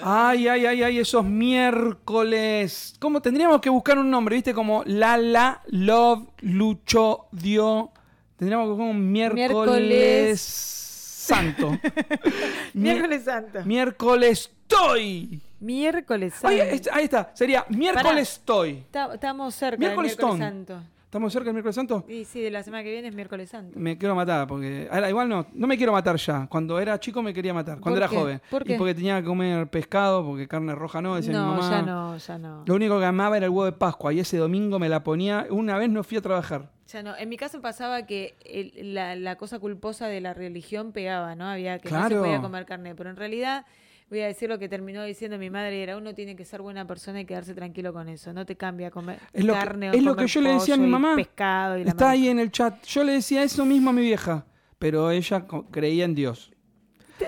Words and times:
Ay, 0.00 0.48
ay, 0.48 0.64
ay, 0.66 0.82
ay, 0.84 0.98
esos 0.98 1.24
miércoles. 1.24 2.94
¿Cómo 2.98 3.20
tendríamos 3.20 3.60
que 3.60 3.68
buscar 3.68 3.98
un 3.98 4.10
nombre, 4.10 4.36
viste? 4.36 4.54
Como 4.54 4.82
Lala, 4.86 5.60
Love, 5.66 6.28
Lucho, 6.40 7.26
Dio. 7.32 7.90
Tendríamos 8.36 8.66
que 8.66 8.70
buscar 8.70 8.88
un 8.88 9.12
miércoles, 9.12 9.50
Miércoles. 9.50 10.40
santo. 10.40 11.78
Miércoles 12.74 13.24
Santo. 13.24 13.64
miércoles 13.64 14.50
estoy. 14.66 15.40
Miércoles 15.60 16.34
Santo. 16.34 16.62
Ahí 16.92 17.04
está, 17.04 17.30
sería 17.34 17.64
miércoles 17.68 18.32
estoy. 18.32 18.70
Está- 18.78 19.14
Estamos 19.14 19.54
cerca 19.54 19.78
Miércoles 19.78 20.16
del 20.16 20.26
miércoles. 20.26 20.48
Santo. 20.66 20.82
¿Estamos 21.12 21.30
cerca 21.30 21.44
del 21.48 21.52
miércoles 21.52 21.74
santo? 21.74 22.06
Y 22.08 22.24
sí, 22.24 22.40
de 22.40 22.50
la 22.50 22.62
semana 22.62 22.82
que 22.82 22.90
viene 22.90 23.08
es 23.08 23.14
miércoles 23.14 23.50
santo. 23.50 23.78
Me 23.78 23.98
quiero 23.98 24.14
matar, 24.14 24.46
porque. 24.46 24.88
Ahora, 24.90 25.10
igual 25.10 25.28
no, 25.28 25.44
no 25.52 25.66
me 25.66 25.76
quiero 25.76 25.92
matar 25.92 26.16
ya. 26.16 26.46
Cuando 26.46 26.80
era 26.80 26.98
chico 26.98 27.20
me 27.22 27.34
quería 27.34 27.52
matar, 27.52 27.80
cuando 27.80 27.96
¿Por 28.00 28.02
era 28.02 28.08
qué? 28.08 28.16
joven. 28.16 28.40
¿Por 28.50 28.62
Y 28.62 28.64
qué? 28.64 28.78
porque 28.78 28.94
tenía 28.94 29.20
que 29.20 29.26
comer 29.26 29.66
pescado, 29.68 30.24
porque 30.24 30.48
carne 30.48 30.74
roja 30.74 31.02
no, 31.02 31.14
decía 31.16 31.32
mi 31.32 31.38
No, 31.38 31.46
mamá. 31.48 31.70
ya 31.70 31.82
no, 31.82 32.16
ya 32.16 32.38
no. 32.38 32.62
Lo 32.64 32.74
único 32.74 32.98
que 32.98 33.04
amaba 33.04 33.36
era 33.36 33.44
el 33.44 33.50
huevo 33.50 33.66
de 33.66 33.72
Pascua 33.72 34.14
y 34.14 34.20
ese 34.20 34.38
domingo 34.38 34.78
me 34.78 34.88
la 34.88 35.04
ponía. 35.04 35.46
Una 35.50 35.76
vez 35.76 35.90
no 35.90 36.02
fui 36.02 36.16
a 36.16 36.22
trabajar. 36.22 36.70
Ya 36.90 37.02
no. 37.02 37.14
En 37.14 37.28
mi 37.28 37.36
caso 37.36 37.60
pasaba 37.60 38.06
que 38.06 38.34
el- 38.46 38.94
la, 38.94 39.14
la 39.14 39.36
cosa 39.36 39.58
culposa 39.58 40.06
de 40.06 40.22
la 40.22 40.32
religión 40.32 40.92
pegaba, 40.92 41.34
¿no? 41.34 41.44
Había 41.44 41.78
que 41.78 41.90
no 41.90 42.08
se 42.08 42.16
podía 42.16 42.40
comer 42.40 42.64
carne. 42.64 42.94
Pero 42.94 43.10
en 43.10 43.16
realidad, 43.16 43.66
voy 44.12 44.20
a 44.20 44.26
decir 44.26 44.48
lo 44.48 44.58
que 44.58 44.68
terminó 44.68 45.02
diciendo 45.04 45.38
mi 45.38 45.48
madre, 45.48 45.82
era 45.82 45.96
uno 45.96 46.14
tiene 46.14 46.36
que 46.36 46.44
ser 46.44 46.60
buena 46.60 46.86
persona 46.86 47.22
y 47.22 47.24
quedarse 47.24 47.54
tranquilo 47.54 47.92
con 47.94 48.08
eso. 48.10 48.32
No 48.34 48.44
te 48.44 48.56
cambia 48.56 48.90
comer 48.90 49.18
Es 49.32 49.42
lo 49.44 49.54
que- 49.54 49.58
carne 49.58 49.90
o 49.90 49.92
es 49.94 50.02
lo 50.02 50.10
comer 50.12 50.26
que 50.26 50.32
yo 50.32 50.40
le 50.42 50.52
decía 50.52 50.74
a 50.74 50.76
mi 50.78 50.86
mamá. 50.86 51.16
pescado 51.16 51.78
y 51.78 51.84
la 51.84 51.90
Está 51.90 52.10
ahí 52.10 52.28
en 52.28 52.38
el 52.38 52.50
chat. 52.50 52.84
Yo 52.84 53.04
le 53.04 53.12
decía 53.14 53.42
eso 53.42 53.64
mismo 53.64 53.88
a 53.90 53.92
mi 53.94 54.02
vieja, 54.02 54.44
pero 54.78 55.10
ella 55.10 55.46
creía 55.70 56.04
en 56.04 56.14
Dios. 56.14 56.52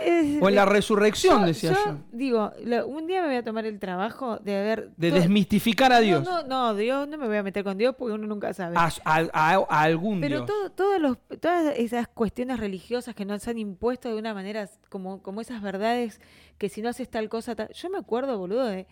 Es- 0.04 0.42
O 0.42 0.48
en 0.48 0.54
la 0.54 0.64
resurrección, 0.64 1.40
yo- 1.40 1.46
decía 1.46 1.72
yo 1.72 1.78
yo. 1.92 1.98
Digo, 2.12 2.52
lo- 2.64 2.86
un 2.86 3.06
día 3.06 3.20
me 3.22 3.28
voy 3.28 3.36
a 3.36 3.42
tomar 3.44 3.64
el 3.66 3.78
trabajo 3.78 4.38
de 4.38 4.56
haber... 4.58 4.90
De 4.96 5.10
to- 5.10 5.16
desmistificar 5.16 5.92
a 5.92 6.00
Dios. 6.00 6.22
No, 6.24 6.42
no, 6.42 6.48
no, 6.48 6.74
Dios, 6.74 7.08
no 7.08 7.18
me 7.18 7.26
voy 7.26 7.36
a 7.36 7.42
meter 7.42 7.64
con 7.64 7.76
Dios 7.78 7.94
porque 7.98 8.14
uno 8.14 8.26
nunca 8.26 8.52
sabe. 8.54 8.76
A, 8.76 8.90
a- 9.04 9.28
a- 9.32 9.66
a 9.68 9.82
algún 9.82 10.20
Pero 10.20 10.38
Dios. 10.38 10.46
todo, 10.46 10.70
todos 10.70 11.00
los, 11.00 11.18
todas 11.40 11.76
esas 11.78 12.08
cuestiones 12.08 12.58
religiosas 12.60 13.14
que 13.14 13.24
nos 13.24 13.46
han 13.48 13.58
impuesto 13.58 14.08
de 14.08 14.16
una 14.18 14.34
manera 14.34 14.68
como, 14.88 15.22
como 15.22 15.40
esas 15.40 15.62
verdades 15.62 16.20
que 16.58 16.68
si 16.68 16.82
no 16.82 16.88
haces 16.88 17.08
tal 17.10 17.28
cosa, 17.28 17.54
tal- 17.54 17.72
yo 17.72 17.90
me 17.90 17.98
acuerdo, 17.98 18.38
boludo, 18.38 18.64
de 18.66 18.86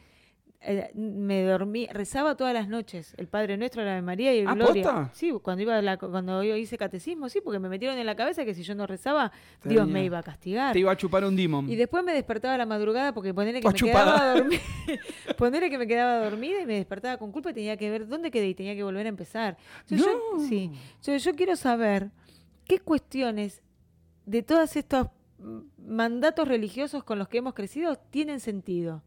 eh, 0.65 0.91
me 0.95 1.43
dormí, 1.45 1.87
rezaba 1.93 2.37
todas 2.37 2.55
las 2.55 2.69
noches 2.69 3.15
el 3.17 3.27
Padre 3.27 3.57
Nuestro, 3.57 3.85
la 3.85 3.93
Ave 3.93 4.03
María 4.03 4.35
y 4.35 4.41
el 4.41 4.49
¿Ah, 4.49 4.55
Gloria. 4.55 4.83
posta? 4.83 5.11
Sí, 5.13 5.33
cuando 5.43 5.63
iba 5.63 5.77
a 5.77 5.83
la- 5.83 5.97
cuando 5.97 6.43
yo 6.45 6.55
hice 6.57 6.79
catecismo, 6.79 7.29
sí, 7.29 7.41
porque 7.43 7.59
me 7.59 7.69
metieron 7.69 7.99
en 7.99 8.07
la 8.07 8.15
cabeza 8.15 8.45
que 8.45 8.55
si 8.55 8.63
yo 8.63 8.75
no 8.75 8.87
rezaba, 8.87 9.33
Dios 9.65 9.89
me 9.89 10.05
iba 10.05 10.19
a 10.19 10.23
castigar. 10.23 10.73
Te 10.73 10.79
iba 10.79 10.93
a 10.93 10.97
chupar 10.97 11.25
un 11.25 11.35
demon. 11.35 11.69
Y 11.69 11.77
después 11.77 12.05
me 12.05 12.13
despertaba 12.15 12.55
a 12.55 12.59
la 12.59 12.67
madrugada 12.67 13.13
porque 13.13 13.35
ponerle 13.35 13.61
que 13.61 13.69
me 13.69 13.75
chupada. 13.75 14.05
quedaba 14.15 14.35
dormida. 14.39 14.61
ponerle 15.37 15.71
que 15.71 15.79
me 15.79 15.87
quedaba 15.87 16.25
dormida 16.31 16.61
y 16.63 16.67
me 16.67 16.75
despertaba 16.75 17.17
con 17.17 17.33
culpa 17.33 17.51
y 17.51 17.55
tenía 17.55 17.77
que 17.77 17.91
ver 17.91 18.07
dónde 18.07 18.31
quedé 18.31 18.49
y 18.49 18.55
tenía 18.55 18.75
que 18.75 18.83
volver 18.85 19.07
a 19.07 19.09
empezar. 19.09 19.57
Yo, 19.89 19.97
No. 19.97 20.41
sí. 20.49 20.71
Entonces, 20.97 21.25
yo 21.25 21.35
quiero 21.35 21.57
saber 21.57 22.11
qué 22.67 22.79
cuestiones 22.79 23.63
de 24.27 24.43
todos 24.43 24.77
estos 24.77 25.09
mandatos 25.77 26.47
religiosos 26.47 27.03
con 27.05 27.19
los 27.19 27.29
que 27.29 27.39
hemos 27.39 27.55
crecido 27.55 27.97
tienen 27.97 28.39
sentido. 28.41 29.03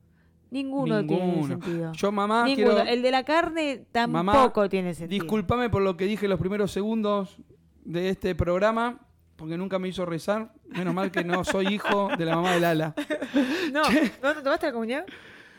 Ninguno, 0.51 1.05
tiene 1.05 1.25
Ninguno. 1.25 1.47
sentido. 1.47 1.91
Yo, 1.93 2.11
mamá, 2.11 2.45
Ninguno. 2.45 2.75
quiero. 2.75 2.89
El 2.89 3.01
de 3.01 3.11
la 3.11 3.23
carne 3.23 3.85
Mamá, 4.07 4.33
tampoco 4.33 4.69
tiene 4.69 4.93
sentido. 4.93 5.21
Discúlpame 5.21 5.69
por 5.69 5.81
lo 5.81 5.97
que 5.97 6.05
dije 6.05 6.27
los 6.27 6.39
primeros 6.39 6.71
segundos 6.71 7.37
de 7.83 8.09
este 8.09 8.35
programa, 8.35 8.99
porque 9.35 9.57
nunca 9.57 9.79
me 9.79 9.87
hizo 9.89 10.05
rezar. 10.05 10.53
Menos 10.67 10.93
mal 10.93 11.11
que 11.11 11.23
no 11.23 11.43
soy 11.43 11.67
hijo 11.73 12.09
de 12.17 12.25
la 12.25 12.35
mamá 12.35 12.51
de 12.53 12.59
Lala. 12.59 12.95
No, 13.73 13.81
¿no 14.23 14.33
te 14.33 14.41
tomaste 14.41 14.67
la 14.67 14.71
comunión? 14.71 15.03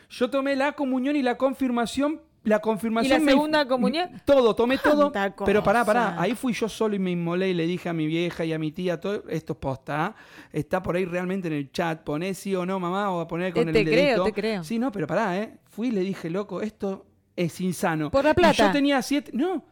Yo 0.09 0.29
tomé 0.29 0.55
la 0.55 0.71
comunión 0.71 1.15
y 1.15 1.21
la 1.21 1.37
confirmación. 1.37 2.21
La 2.47 2.59
confirmación. 2.59 3.05
¿Y 3.11 3.19
la 3.19 3.25
me- 3.25 3.31
segunda 3.33 3.67
comunión? 3.67 4.09
Todo, 4.25 4.55
tomé 4.55 4.77
todo. 4.77 5.11
Tanta 5.11 5.43
Pero 5.45 5.61
pará, 5.63 5.83
pará. 5.83 6.15
Ahí 6.19 6.33
fui 6.33 6.53
yo 6.53 6.67
solo 6.69 6.95
y 6.95 6.99
me 6.99 7.11
inmolé 7.11 7.49
y 7.49 7.53
le 7.53 7.67
dije 7.67 7.89
a 7.89 7.93
mi 7.93 8.07
vieja 8.07 8.45
y 8.45 8.53
a 8.53 8.59
mi 8.59 8.71
tía, 8.71 8.99
todo 8.99 9.23
esto 9.29 9.53
es 9.53 9.59
posta. 9.59 10.05
¿ah? 10.05 10.15
Está 10.51 10.81
por 10.81 10.95
ahí 10.95 11.05
realmente 11.05 11.47
en 11.47 11.53
el 11.55 11.71
chat. 11.71 12.03
Poné 12.03 12.33
sí 12.33 12.55
o 12.55 12.65
no, 12.65 12.79
mamá, 12.79 13.11
o 13.11 13.19
a 13.19 13.27
poner 13.27 13.53
con 13.53 13.67
Eh, 13.67 13.71
el 13.71 13.73
te 13.73 13.83
creo, 13.83 13.95
dedito. 14.05 14.23
te 14.23 14.33
creo. 14.33 14.63
Sí, 14.63 14.79
no, 14.79 14.91
pero 14.91 15.07
pará, 15.07 15.37
¿eh? 15.37 15.57
Fui 15.69 15.89
y 15.89 15.91
le 15.91 16.01
dije, 16.01 16.29
loco, 16.29 16.61
esto 16.61 17.05
es 17.35 17.59
insano. 17.61 18.09
Por 18.11 18.23
la 18.25 18.31
Y 18.31 18.33
plata. 18.33 18.67
yo 18.67 18.71
tenía 18.71 19.01
siete. 19.01 19.31
No. 19.33 19.63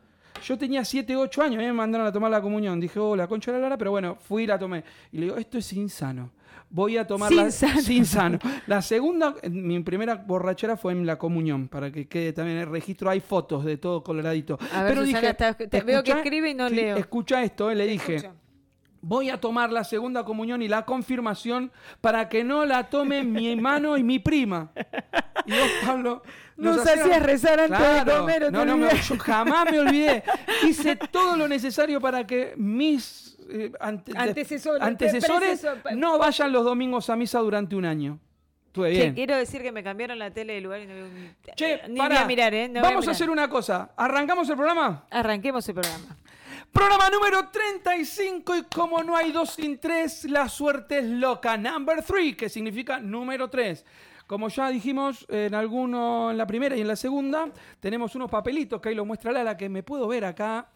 Yo 0.44 0.58
tenía 0.58 0.84
7, 0.84 1.16
8 1.16 1.42
años, 1.44 1.64
me 1.64 1.72
mandaron 1.72 2.06
a 2.06 2.12
tomar 2.12 2.30
la 2.30 2.42
comunión. 2.42 2.78
Dije, 2.78 3.00
oh, 3.00 3.16
la 3.16 3.26
concha 3.26 3.54
de 3.54 3.58
la 3.58 3.64
lora, 3.64 3.78
pero 3.78 3.92
bueno, 3.92 4.16
fui 4.16 4.44
y 4.44 4.48
la 4.48 4.60
tomé. 4.60 4.84
Y 5.14 5.18
le 5.20 5.24
digo, 5.28 5.38
esto 5.38 5.58
es 5.58 5.72
insano. 5.72 6.30
Voy 6.76 6.98
a 6.98 7.08
tomar 7.08 7.32
la. 7.32 7.44
Sinsano. 7.52 7.82
Sinsano. 7.82 8.40
La 8.68 8.82
segunda, 8.82 9.34
mi 9.50 9.80
primera 9.80 10.16
borrachera 10.16 10.76
fue 10.76 10.92
en 10.92 11.06
la 11.06 11.18
comunión, 11.18 11.70
para 11.70 11.90
que 11.90 12.06
quede 12.10 12.34
también 12.34 12.58
el 12.58 12.68
registro. 12.68 13.10
Hay 13.10 13.22
fotos 13.22 13.64
de 13.64 13.78
todo 13.78 14.04
coloradito. 14.04 14.60
A 14.74 14.84
ver, 14.84 14.92
pero 14.94 15.06
Susana, 15.06 15.20
dije, 15.22 15.32
está- 15.32 15.54
te 15.54 15.82
veo 15.82 16.04
que 16.04 16.12
escribe 16.12 16.50
y 16.50 16.54
no 16.54 16.68
sí, 16.68 16.76
leo. 16.76 16.98
Escucha 16.98 17.42
esto, 17.44 17.72
eh, 17.72 17.76
le 17.76 17.88
dije. 17.88 18.30
Voy 19.00 19.30
a 19.30 19.40
tomar 19.40 19.72
la 19.72 19.84
segunda 19.86 20.26
comunión 20.26 20.62
y 20.64 20.68
la 20.68 20.84
confirmación 20.84 21.72
para 22.02 22.28
que 22.28 22.44
no 22.44 22.66
la 22.66 22.90
tome 22.90 23.24
mi 23.24 23.50
hermano 23.54 23.98
y 23.98 24.04
mi 24.04 24.20
prima. 24.20 24.72
Y 25.46 25.52
vos, 25.52 25.70
Pablo. 25.86 26.24
Nos 26.58 26.80
hacían- 26.80 27.02
hacías 27.02 27.24
rezar 27.24 27.60
antes 27.60 28.06
de 28.06 28.12
comer, 28.12 28.44
¿o 28.44 28.46
te 28.48 28.52
No, 28.52 28.66
no, 28.66 28.76
me- 28.78 28.86
olvidás? 28.88 29.08
yo 29.08 29.18
jamás 29.20 29.72
me 29.72 29.80
olvidé. 29.80 30.24
Hice 30.68 30.96
todo 31.12 31.38
lo 31.38 31.48
necesario 31.48 32.02
para 32.02 32.26
que 32.26 32.54
mis 32.58 33.35
eh, 33.50 33.72
ante- 33.80 34.14
Antecesores, 34.18 35.66
no 35.96 36.18
vayan 36.18 36.52
los 36.52 36.64
domingos 36.64 37.10
a 37.10 37.16
misa 37.16 37.40
durante 37.40 37.76
un 37.76 37.86
año. 37.86 38.20
Estuve 38.68 38.94
Che, 38.94 39.14
quiero 39.14 39.38
decir 39.38 39.62
que 39.62 39.72
me 39.72 39.82
cambiaron 39.84 40.20
la 40.20 40.32
tele 40.32 40.54
de 40.54 40.62
lugar 40.62 40.82
y 40.82 40.86
no 40.88 40.94
veo 40.96 41.06
un... 41.06 41.36
Che, 41.56 41.82
ni 41.88 41.98
pará. 41.98 42.16
voy 42.16 42.24
a 42.24 42.28
mirar, 42.28 42.54
¿eh? 42.54 42.68
No 42.68 42.82
Vamos 42.82 42.98
a 42.98 43.00
mirar. 43.02 43.16
hacer 43.16 43.30
una 43.30 43.48
cosa. 43.50 43.92
¿Arrancamos 43.96 44.50
el 44.50 44.56
programa? 44.58 45.06
Arranquemos 45.12 45.68
el 45.70 45.76
programa. 45.76 46.18
Programa 46.74 47.10
número 47.10 47.48
35 47.50 48.56
y 48.58 48.64
como 48.64 49.02
no 49.02 49.16
hay 49.16 49.32
dos 49.32 49.52
sin 49.52 49.80
tres, 49.80 50.26
la 50.26 50.50
suerte 50.50 50.98
es 51.00 51.06
loca. 51.06 51.56
Number 51.56 52.04
3, 52.04 52.36
que 52.36 52.50
significa 52.50 53.00
número 53.00 53.50
3. 53.50 53.86
Como 54.28 54.50
ya 54.50 54.70
dijimos 54.70 55.26
en 55.30 55.56
alguno, 55.56 56.32
en 56.32 56.38
la 56.38 56.46
primera 56.46 56.76
y 56.76 56.82
en 56.82 56.88
la 56.90 56.98
segunda, 56.98 57.48
tenemos 57.80 58.14
unos 58.16 58.30
papelitos 58.30 58.82
que 58.82 58.90
ahí 58.90 58.96
lo 58.96 59.06
muestra 59.06 59.32
Lala, 59.32 59.56
que 59.56 59.70
me 59.70 59.84
puedo 59.84 60.06
ver 60.10 60.26
acá. 60.26 60.68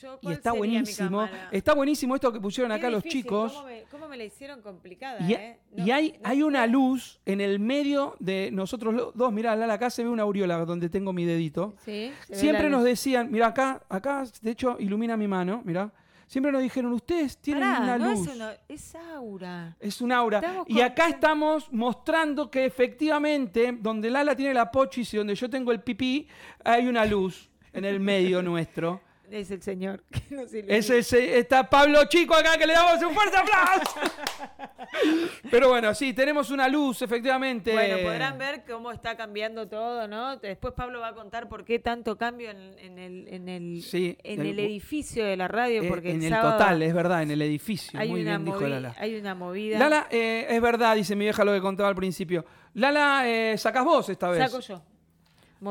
Yo, 0.00 0.16
Y 0.20 0.24
¿cuál 0.24 0.34
está 0.34 0.52
buenísimo. 0.52 1.28
Está 1.52 1.72
buenísimo 1.74 2.14
esto 2.16 2.32
que 2.32 2.40
pusieron 2.40 2.72
Qué 2.72 2.78
acá 2.78 2.90
los 2.90 3.04
chicos. 3.04 3.52
¿Cómo 3.52 3.66
me, 3.66 3.82
cómo 3.90 4.08
me 4.08 4.16
la 4.16 4.24
hicieron 4.24 4.60
complicada, 4.60 5.20
Y, 5.28 5.34
eh? 5.34 5.58
No- 5.72 5.86
y 5.86 5.90
hay, 5.92 6.12
no 6.20 6.28
hay 6.28 6.42
una 6.42 6.66
luz 6.66 7.20
en 7.24 7.40
el 7.40 7.60
medio 7.60 8.16
de 8.18 8.50
nosotros 8.52 8.92
lo- 8.92 9.12
dos. 9.14 9.32
Mirá, 9.32 9.54
Lala, 9.54 9.74
acá 9.74 9.90
se 9.90 10.02
ve 10.02 10.08
una 10.10 10.24
aureola 10.24 10.64
donde 10.64 10.88
tengo 10.88 11.12
mi 11.12 11.24
dedito. 11.24 11.74
Sí, 11.84 12.12
Siempre 12.30 12.68
nos 12.68 12.82
decían, 12.82 13.30
mira 13.30 13.46
acá, 13.48 13.82
acá, 13.88 14.24
de 14.42 14.50
hecho, 14.50 14.76
ilumina 14.80 15.16
mi 15.16 15.28
mano, 15.28 15.62
mira. 15.64 15.92
Siempre 16.26 16.50
nos 16.50 16.62
dijeron, 16.62 16.92
ustedes 16.94 17.36
tienen 17.36 17.62
Pará, 17.62 17.80
una 17.82 17.98
no 17.98 18.10
luz. 18.14 18.26
es, 18.28 18.34
una- 18.34 18.56
es 18.66 18.94
aura. 18.94 19.76
Es 19.78 20.00
un 20.00 20.10
aura. 20.10 20.38
Estamos 20.38 20.66
Y 20.70 20.80
acá 20.80 21.08
estamos 21.08 21.70
mostrando 21.70 22.50
que 22.50 22.64
efectivamente, 22.64 23.76
donde 23.78 24.10
Lala 24.10 24.34
tiene 24.34 24.54
la 24.54 24.70
pochis 24.70 25.12
y 25.14 25.18
donde 25.18 25.34
yo 25.34 25.48
tengo 25.48 25.70
el 25.70 25.80
pipí, 25.82 26.26
hay 26.64 26.86
una 26.88 27.04
luz 27.04 27.48
en 27.72 27.84
el 27.84 28.00
medio 28.00 28.42
nuestro. 28.42 29.00
Es 29.34 29.50
el 29.50 29.62
señor 29.62 30.04
que 30.10 30.22
nos 30.36 30.52
ilumina. 30.54 30.76
Ese, 30.76 31.38
está 31.38 31.68
Pablo 31.68 32.04
Chico 32.08 32.34
acá 32.36 32.56
que 32.56 32.66
le 32.68 32.72
damos 32.72 33.02
un 33.02 33.12
fuerte 33.12 33.36
aplauso. 33.36 34.00
Pero 35.50 35.68
bueno, 35.70 35.92
sí, 35.94 36.12
tenemos 36.12 36.50
una 36.50 36.68
luz, 36.68 37.02
efectivamente. 37.02 37.72
Bueno, 37.72 37.96
podrán 38.04 38.38
ver 38.38 38.62
cómo 38.64 38.92
está 38.92 39.16
cambiando 39.16 39.66
todo, 39.68 40.06
¿no? 40.06 40.36
Después 40.36 40.72
Pablo 40.74 41.00
va 41.00 41.08
a 41.08 41.14
contar 41.14 41.48
por 41.48 41.64
qué 41.64 41.78
tanto 41.80 42.16
cambio 42.16 42.50
en, 42.50 42.78
en 42.78 42.98
el, 42.98 43.26
en 43.28 43.48
el, 43.48 43.82
Sí, 43.82 44.16
en 44.22 44.40
el- 44.40 44.46
el 44.48 44.60
edificio 44.60 45.24
de 45.24 45.36
la 45.36 45.48
radio. 45.48 45.82
Eh, 45.82 45.88
Porque 45.88 46.12
en 46.12 46.22
el 46.22 46.32
total, 46.32 46.80
es 46.82 46.94
verdad, 46.94 47.22
en 47.22 47.32
el 47.32 47.42
edificio. 47.42 47.98
hay, 47.98 48.10
Muy 48.10 48.22
una 48.22 48.38
bien 48.38 48.44
dijo 48.44 48.60
Lala. 48.68 48.94
hay 48.98 49.16
una 49.16 49.34
movida. 49.34 49.78
Lala, 49.78 50.06
eh, 50.10 50.46
es 50.48 50.60
verdad, 50.62 50.94
dice 50.94 51.16
mi 51.16 51.24
vieja 51.24 51.44
lo 51.44 51.52
que 51.52 51.60
contaba 51.60 51.88
al 51.88 51.96
principio. 51.96 52.44
Lala, 52.74 53.28
eh, 53.28 53.58
sacás 53.58 53.84
vos 53.84 54.08
esta 54.08 54.30
vez. 54.30 54.48
Saco 54.48 54.60
yo. 54.60 54.80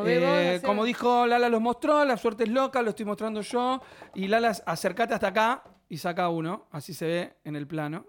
Eh, 0.05 0.61
como 0.65 0.85
dijo 0.85 1.27
Lala, 1.27 1.49
los 1.49 1.61
mostró, 1.61 2.03
la 2.05 2.17
suerte 2.17 2.43
es 2.43 2.49
loca, 2.49 2.81
lo 2.81 2.89
estoy 2.91 3.05
mostrando 3.05 3.41
yo. 3.41 3.81
Y 4.15 4.27
Lala, 4.27 4.49
acercate 4.65 5.13
hasta 5.13 5.27
acá 5.27 5.63
y 5.89 5.97
saca 5.97 6.29
uno, 6.29 6.67
así 6.71 6.93
se 6.93 7.05
ve 7.05 7.33
en 7.43 7.55
el 7.55 7.67
plano. 7.67 8.05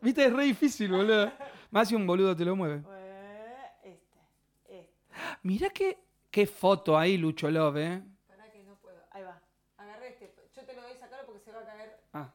Viste, 0.00 0.24
es 0.24 0.32
re 0.32 0.44
difícil, 0.44 0.90
boludo. 0.90 1.30
Más 1.70 1.88
si 1.88 1.94
un 1.94 2.06
boludo 2.06 2.34
te 2.34 2.44
lo 2.44 2.56
mueve. 2.56 2.82
Este, 3.82 4.18
este. 4.68 4.90
Mirá 5.42 5.70
qué, 5.70 5.98
qué 6.30 6.46
foto 6.46 6.96
ahí, 6.96 7.18
Lucho 7.18 7.50
Love, 7.50 7.76
eh. 7.76 8.02
Pará 8.26 8.50
que 8.50 8.62
no 8.62 8.76
puedo. 8.76 8.96
Ahí 9.10 9.22
va. 9.22 9.40
Agarré 9.76 10.08
este. 10.08 10.32
Yo 10.54 10.64
te 10.64 10.74
lo 10.74 10.82
doy 10.82 10.96
sacarlo 10.98 11.26
porque 11.26 11.40
se 11.40 11.52
va 11.52 11.60
a 11.60 11.64
caer. 11.64 12.00
Ah, 12.12 12.32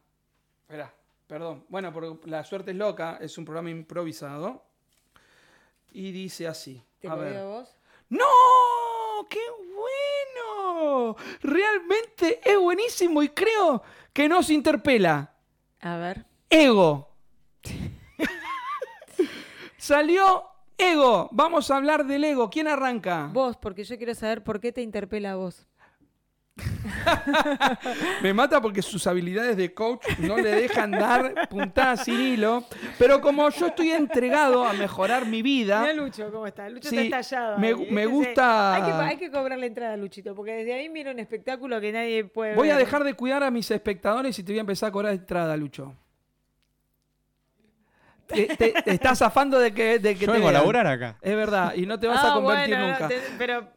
espera, 0.61 0.93
perdón. 1.25 1.65
Bueno, 1.69 1.91
porque 1.91 2.29
La 2.29 2.43
Suerte 2.43 2.71
es 2.71 2.77
Loca 2.77 3.17
es 3.21 3.37
un 3.37 3.45
programa 3.45 3.69
improvisado. 3.69 4.65
Y 5.91 6.11
dice 6.11 6.47
así. 6.47 6.83
¿Te 6.99 7.07
a 7.07 7.15
lo 7.15 7.21
ver. 7.21 7.43
vos? 7.43 7.75
¡No! 8.09 8.25
¡Qué 9.29 9.39
bueno! 9.75 11.15
Realmente 11.41 12.39
es 12.43 12.59
buenísimo 12.59 13.23
y 13.23 13.29
creo 13.29 13.81
que 14.11 14.29
nos 14.29 14.49
interpela. 14.49 15.33
A 15.81 15.97
ver. 15.97 16.25
Ego. 16.49 17.09
Salió 19.77 20.45
ego. 20.77 21.29
Vamos 21.31 21.71
a 21.71 21.77
hablar 21.77 22.05
del 22.05 22.23
ego. 22.23 22.49
¿Quién 22.49 22.67
arranca? 22.67 23.29
Vos, 23.33 23.57
porque 23.57 23.83
yo 23.83 23.97
quiero 23.97 24.15
saber 24.15 24.43
por 24.43 24.59
qué 24.59 24.71
te 24.71 24.81
interpela 24.81 25.31
a 25.31 25.35
vos. 25.35 25.67
Me 28.21 28.33
mata 28.33 28.61
porque 28.61 28.81
sus 28.81 29.05
habilidades 29.07 29.57
de 29.57 29.73
coach 29.73 30.05
no 30.19 30.37
le 30.37 30.51
dejan 30.51 30.91
dar 30.91 31.47
puntadas 31.49 32.03
sin 32.03 32.19
hilo. 32.19 32.63
Pero 32.99 33.21
como 33.21 33.49
yo 33.49 33.67
estoy 33.67 33.91
entregado 33.91 34.65
a 34.65 34.73
mejorar 34.73 35.25
mi 35.25 35.41
vida. 35.41 35.81
Mira 35.81 35.93
Lucho 35.93 36.31
cómo 36.31 36.45
está. 36.47 36.69
Lucho 36.69 36.89
Sí, 36.89 36.97
está 36.97 37.19
estallado. 37.19 37.57
me- 37.57 37.67
ahí, 37.69 37.75
me 37.89 38.05
¿viste? 38.05 38.05
gusta- 38.07 38.73
Hay 38.75 38.83
que, 38.83 38.91
hay 38.91 39.17
que 39.17 39.31
cobrar 39.31 39.57
la 39.57 39.65
entrada, 39.65 39.97
Luchito, 39.97 40.35
porque 40.35 40.51
desde 40.53 40.73
ahí 40.73 40.89
mira 40.89 41.11
un 41.11 41.19
espectáculo 41.19 41.79
que 41.81 41.91
nadie 41.91 42.23
puede 42.25 42.55
Voy 42.55 42.69
a 42.69 42.77
dejar 42.77 43.03
de 43.03 43.13
cuidar 43.15 43.43
a 43.43 43.51
mis 43.51 43.69
espectadores 43.71 44.37
y 44.37 44.43
te 44.43 44.51
voy 44.51 44.59
a 44.59 44.61
empezar 44.61 44.89
a 44.89 44.91
cobrar 44.91 45.13
entrada, 45.13 45.57
Lucho. 45.57 45.95
Te, 48.27 48.47
te- 48.55 48.71
te 48.83 48.91
estás 48.91 49.19
zafando 49.19 49.59
de 49.59 49.73
que, 49.73 49.99
de 49.99 50.13
que 50.15 50.21
Yo 50.21 50.27
te 50.27 50.37
vengo 50.37 50.47
a 50.47 50.51
laburar 50.53 50.87
acá. 50.87 51.17
Es 51.21 51.35
verdad, 51.35 51.73
y 51.75 51.85
no 51.85 51.99
te 51.99 52.07
vas 52.07 52.23
Ah, 52.23 52.31
a 52.31 52.33
convertir 52.35 52.75
bueno, 52.75 52.85
no, 52.87 52.91
nunca. 52.93 53.07
te- 53.09 53.21
pero, 53.37 53.67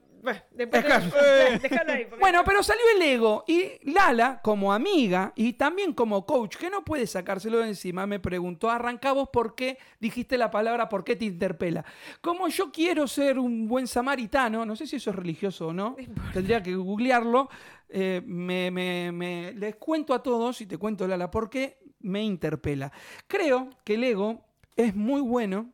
después 0.50 0.84
Es 0.84 0.88
te- 0.88 1.10
claro. 1.10 1.58
déjalo 1.62 1.92
ahí. 1.92 2.04
porque- 2.04 2.20
Bueno, 2.20 2.42
pero 2.44 2.62
salió 2.62 2.82
el 2.94 3.02
ego 3.02 3.44
y 3.46 3.72
Lala, 3.90 4.40
como 4.42 4.72
amiga 4.72 5.32
y 5.36 5.54
también 5.54 5.92
como 5.92 6.26
coach, 6.26 6.56
que 6.56 6.70
no 6.70 6.84
puede 6.84 7.06
sacárselo 7.06 7.58
de 7.58 7.68
encima, 7.68 8.06
me 8.06 8.18
preguntó, 8.20 8.70
arranca 8.70 9.12
vos 9.12 9.28
por 9.32 9.54
qué 9.54 9.78
dijiste 10.00 10.36
la 10.38 10.50
palabra, 10.50 10.88
por 10.88 11.04
qué 11.04 11.16
te 11.16 11.24
interpela. 11.26 11.84
Como 12.20 12.48
yo 12.48 12.70
quiero 12.72 13.06
ser 13.06 13.38
un 13.38 13.68
buen 13.68 13.86
samaritano, 13.86 14.64
no 14.66 14.76
sé 14.76 14.86
si 14.86 14.96
eso 14.96 15.10
es 15.10 15.16
religioso 15.16 15.68
o 15.68 15.72
no, 15.72 15.96
tendría 16.32 16.62
que 16.62 16.74
googlearlo, 16.74 17.48
eh, 17.88 18.20
me, 18.26 18.70
me- 18.70 19.12
me- 19.12 19.52
les 19.52 19.76
cuento 19.76 20.12
a 20.14 20.22
todos 20.22 20.60
y 20.60 20.66
te 20.66 20.76
cuento, 20.78 21.06
Lala, 21.06 21.30
por 21.30 21.48
qué 21.48 21.78
me 22.00 22.22
interpela. 22.22 22.92
Creo 23.26 23.70
que 23.84 23.94
el 23.94 24.04
ego 24.04 24.44
es 24.76 24.94
muy 24.94 25.20
bueno. 25.20 25.72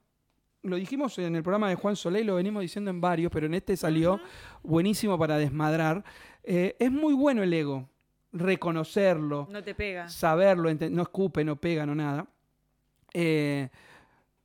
Lo 0.63 0.77
dijimos 0.77 1.19
en 1.19 1.35
el 1.35 1.43
programa 1.43 1.69
de 1.69 1.75
Juan 1.75 1.97
Soleil, 1.97 2.27
lo 2.27 2.37
venimos 2.37 2.63
diciendo 2.63 2.91
en 2.91 3.01
varios, 3.01 3.33
pero 3.33 3.47
en 3.47 3.55
este 3.55 3.77
salió 3.77 4.21
buenísimo 4.63 5.19
para 5.19 5.37
desmadrar. 5.37 6.05
Eh, 6.45 6.77
es 6.79 6.91
muy 6.91 7.15
bueno 7.15 7.43
el 7.43 7.53
ego, 7.53 7.89
reconocerlo, 8.33 9.49
No 9.51 9.63
te 9.63 9.75
pega. 9.75 10.09
saberlo, 10.09 10.73
no 10.91 11.03
escupe, 11.03 11.45
no 11.45 11.57
pega, 11.57 11.85
no 11.85 11.97
nada. 11.97 12.27
Eh, 13.13 13.71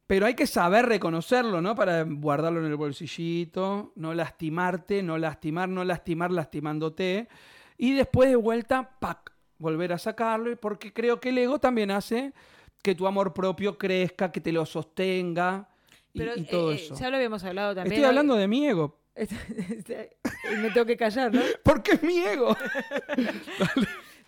pero 0.07 0.25
hay 0.25 0.33
que 0.33 0.47
saber 0.47 0.85
reconocerlo, 0.87 1.61
¿no? 1.61 1.75
Para 1.75 2.03
guardarlo 2.03 2.61
en 2.61 2.67
el 2.71 2.75
bolsillito, 2.77 3.91
no 3.95 4.13
lastimarte, 4.13 5.03
no 5.03 5.17
lastimar, 5.17 5.69
no 5.69 5.83
lastimar 5.83 6.31
lastimándote. 6.31 7.27
Y 7.77 7.93
después 7.93 8.29
de 8.29 8.37
vuelta, 8.37 8.97
¡pac! 8.99 9.33
Volver 9.59 9.93
a 9.93 9.97
sacarlo, 9.97 10.55
porque 10.57 10.93
creo 10.93 11.19
que 11.19 11.29
el 11.29 11.37
ego 11.37 11.59
también 11.59 11.91
hace 11.91 12.33
que 12.81 12.95
tu 12.95 13.05
amor 13.05 13.33
propio 13.33 13.77
crezca, 13.77 14.31
que 14.31 14.39
te 14.41 14.51
lo 14.51 14.65
sostenga 14.65 15.67
y, 16.17 16.25
Pero, 16.25 16.37
y 16.37 16.43
todo 16.45 16.71
eh, 16.71 16.75
eh, 16.75 16.79
eso. 16.83 16.95
Ya 16.99 17.09
lo 17.09 17.15
habíamos 17.17 17.43
hablado 17.43 17.75
también. 17.75 17.93
Estoy 17.93 18.05
hablando 18.07 18.35
de 18.35 18.47
mi 18.47 18.65
ego. 18.67 18.99
y 19.15 20.55
me 20.61 20.71
tengo 20.71 20.85
que 20.85 20.97
callar, 20.97 21.33
¿no? 21.33 21.41
Porque 21.63 21.91
es 21.93 22.03
mi 22.03 22.17
ego. 22.19 22.55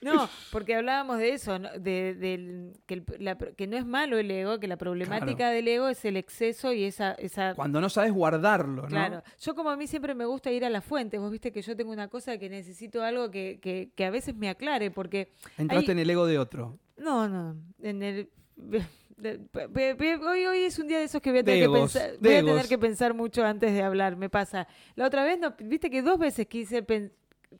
No, 0.01 0.30
porque 0.53 0.75
hablábamos 0.75 1.18
de 1.18 1.33
eso, 1.33 1.59
¿no? 1.59 1.69
de, 1.77 2.71
que, 2.86 2.94
el- 2.94 3.06
la- 3.19 3.38
que 3.38 3.68
no 3.68 3.75
es 3.75 3.86
malo 3.86 4.18
el 4.18 4.31
ego, 4.31 4.57
que 4.57 4.68
la 4.69 4.77
problemática 4.77 5.36
Claro. 5.36 5.56
del 5.56 5.68
ego 5.68 5.89
es 5.89 6.06
el 6.06 6.15
exceso 6.15 6.71
y 6.71 6.86
esa... 6.86 7.12
esa 7.15 7.53
Cuando 7.53 7.81
no 7.81 7.89
sabes 7.89 8.13
guardarlo, 8.13 8.83
¿no? 8.83 8.88
Claro, 8.88 9.21
yo 9.41 9.56
como 9.56 9.69
a 9.71 9.75
mí 9.75 9.88
siempre 9.88 10.15
me 10.15 10.24
gusta 10.24 10.51
ir 10.51 10.63
a 10.63 10.69
la 10.69 10.80
fuente, 10.80 11.18
vos 11.18 11.30
viste 11.30 11.51
que 11.51 11.62
yo 11.62 11.75
tengo 11.75 11.91
una 11.91 12.07
cosa 12.07 12.38
que 12.38 12.50
necesito 12.50 13.03
algo 13.03 13.30
que, 13.30 13.59
que, 13.62 13.91
que 13.94 14.06
a 14.06 14.09
veces 14.09 14.36
me 14.36 14.47
aclare, 14.47 14.89
porque... 14.89 15.33
Entraste 15.57 15.91
hay- 15.91 15.95
en 15.97 16.00
el 16.00 16.09
ego 16.09 16.25
de 16.25 16.39
otro. 16.39 16.80
No, 16.95 17.27
no, 17.27 17.57
en 17.81 18.01
el... 18.01 18.30
Hoy, 19.21 20.45
hoy 20.45 20.63
es 20.63 20.80
un 20.80 20.88
día 20.88 21.00
de 21.00 21.06
esos 21.06 21.21
que 21.21 21.31
voy 21.31 21.39
a 21.39 21.44
tener, 21.44 21.68
que 21.68 21.69
pensar, 21.69 22.12
voy 22.19 22.33
a 22.33 22.44
tener 22.44 22.68
que 22.68 22.77
pensar 22.77 23.13
mucho 23.13 23.44
antes 23.44 23.74
de 23.74 23.83
hablar, 23.83 24.16
me 24.16 24.30
pasa. 24.30 24.68
La 24.95 25.06
otra 25.06 25.24
vez, 25.24 25.39
no, 25.39 25.56
viste 25.60 25.89
que 25.89 26.01
dos 26.01 26.18
veces 26.18 26.48
quise... 26.48 26.86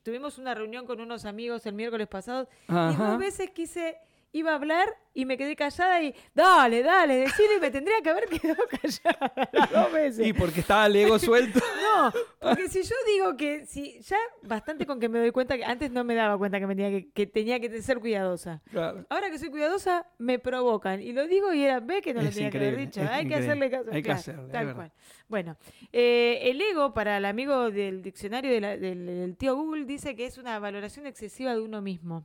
Tuvimos 0.04 0.38
una 0.38 0.54
reunión 0.54 0.86
con 0.86 1.00
unos 1.00 1.24
amigos 1.24 1.66
el 1.66 1.74
miércoles 1.74 2.06
pasado 2.06 2.48
y 2.68 2.96
dos 2.96 3.18
veces 3.18 3.50
quise, 3.50 3.98
iba 4.32 4.52
a 4.52 4.54
hablar 4.54 4.88
y 5.12 5.24
me 5.24 5.36
quedé 5.36 5.56
callada 5.56 6.00
y, 6.02 6.14
dale, 6.34 6.84
dale, 6.84 7.16
decirle, 7.16 7.56
y 7.56 7.60
me 7.60 7.70
tendría 7.70 8.00
que 8.00 8.10
haber 8.10 8.26
quedado 8.28 8.62
callada 8.68 9.48
las 9.52 9.70
dos 9.70 9.92
veces. 9.92 10.26
Y 10.26 10.32
porque 10.32 10.60
estaba 10.60 10.86
el 10.86 10.96
ego 10.96 11.18
suelto. 11.18 11.60
No, 11.90 12.12
porque 12.40 12.68
si 12.68 12.82
yo 12.84 12.94
digo 13.06 13.36
que, 13.36 13.66
si 13.66 14.00
ya 14.00 14.16
bastante 14.42 14.86
con 14.86 15.00
que 15.00 15.08
me 15.08 15.18
doy 15.18 15.32
cuenta 15.32 15.56
que 15.56 15.64
antes 15.64 15.90
no 15.90 16.04
me 16.04 16.14
daba 16.14 16.38
cuenta 16.38 16.60
que, 16.60 16.66
me 16.66 16.76
tenía 16.76 16.90
que, 16.90 17.10
que 17.10 17.26
tenía 17.26 17.58
que 17.58 17.82
ser 17.82 17.98
cuidadosa. 17.98 18.62
Claro. 18.70 19.04
Ahora 19.10 19.28
que 19.28 19.38
soy 19.38 19.50
cuidadosa, 19.50 20.06
me 20.18 20.38
provocan. 20.38 21.02
Y 21.02 21.12
lo 21.12 21.26
digo 21.26 21.52
y 21.52 21.64
era, 21.64 21.80
ve 21.80 22.00
que 22.00 22.14
no 22.14 22.22
lo 22.22 22.28
Es 22.28 22.34
tenía 22.36 22.50
que 22.50 22.58
haber 22.58 22.76
dicho. 22.76 23.00
Hay 23.10 23.26
que 23.26 23.34
hacerle 23.34 23.70
caso. 23.70 23.90
Hay 23.90 23.96
que 23.96 24.02
claro, 24.04 24.20
hacerle, 24.20 24.48
tal 24.52 24.74
cual. 24.74 24.92
Bueno, 25.28 25.56
eh, 25.92 26.38
el 26.44 26.60
ego, 26.60 26.94
para 26.94 27.16
el 27.16 27.24
amigo 27.24 27.70
del 27.72 28.02
diccionario 28.02 28.52
de 28.52 28.60
la- 28.60 28.76
del, 28.76 29.04
del 29.06 29.36
tío 29.36 29.56
Google, 29.56 29.84
dice 29.84 30.14
que 30.14 30.26
es 30.26 30.38
una 30.38 30.58
valoración 30.60 31.06
excesiva 31.06 31.52
de 31.52 31.60
uno 31.60 31.82
mismo. 31.82 32.24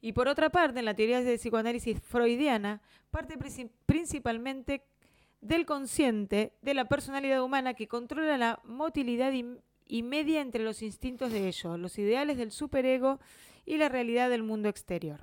Y 0.00 0.12
por 0.12 0.28
otra 0.28 0.50
parte, 0.50 0.78
en 0.78 0.84
la 0.84 0.94
teoría 0.94 1.22
de 1.22 1.36
psicoanálisis 1.38 2.00
freudiana, 2.00 2.80
parte 3.10 3.38
princi- 3.38 3.70
principalmente 3.86 4.82
del 5.40 5.66
consciente, 5.66 6.52
de 6.62 6.74
la 6.74 6.86
personalidad 6.86 7.42
humana 7.42 7.74
que 7.74 7.88
controla 7.88 8.36
la 8.38 8.60
motilidad 8.64 9.32
y, 9.32 10.02
media 10.02 10.40
entre 10.40 10.62
los 10.64 10.82
instintos 10.82 11.32
de 11.32 11.46
ello, 11.48 11.76
los 11.76 11.98
ideales 11.98 12.36
del 12.38 12.50
superego 12.50 13.20
y 13.64 13.76
la 13.76 13.88
realidad 13.88 14.30
del 14.30 14.42
mundo 14.42 14.68
exterior. 14.68 15.20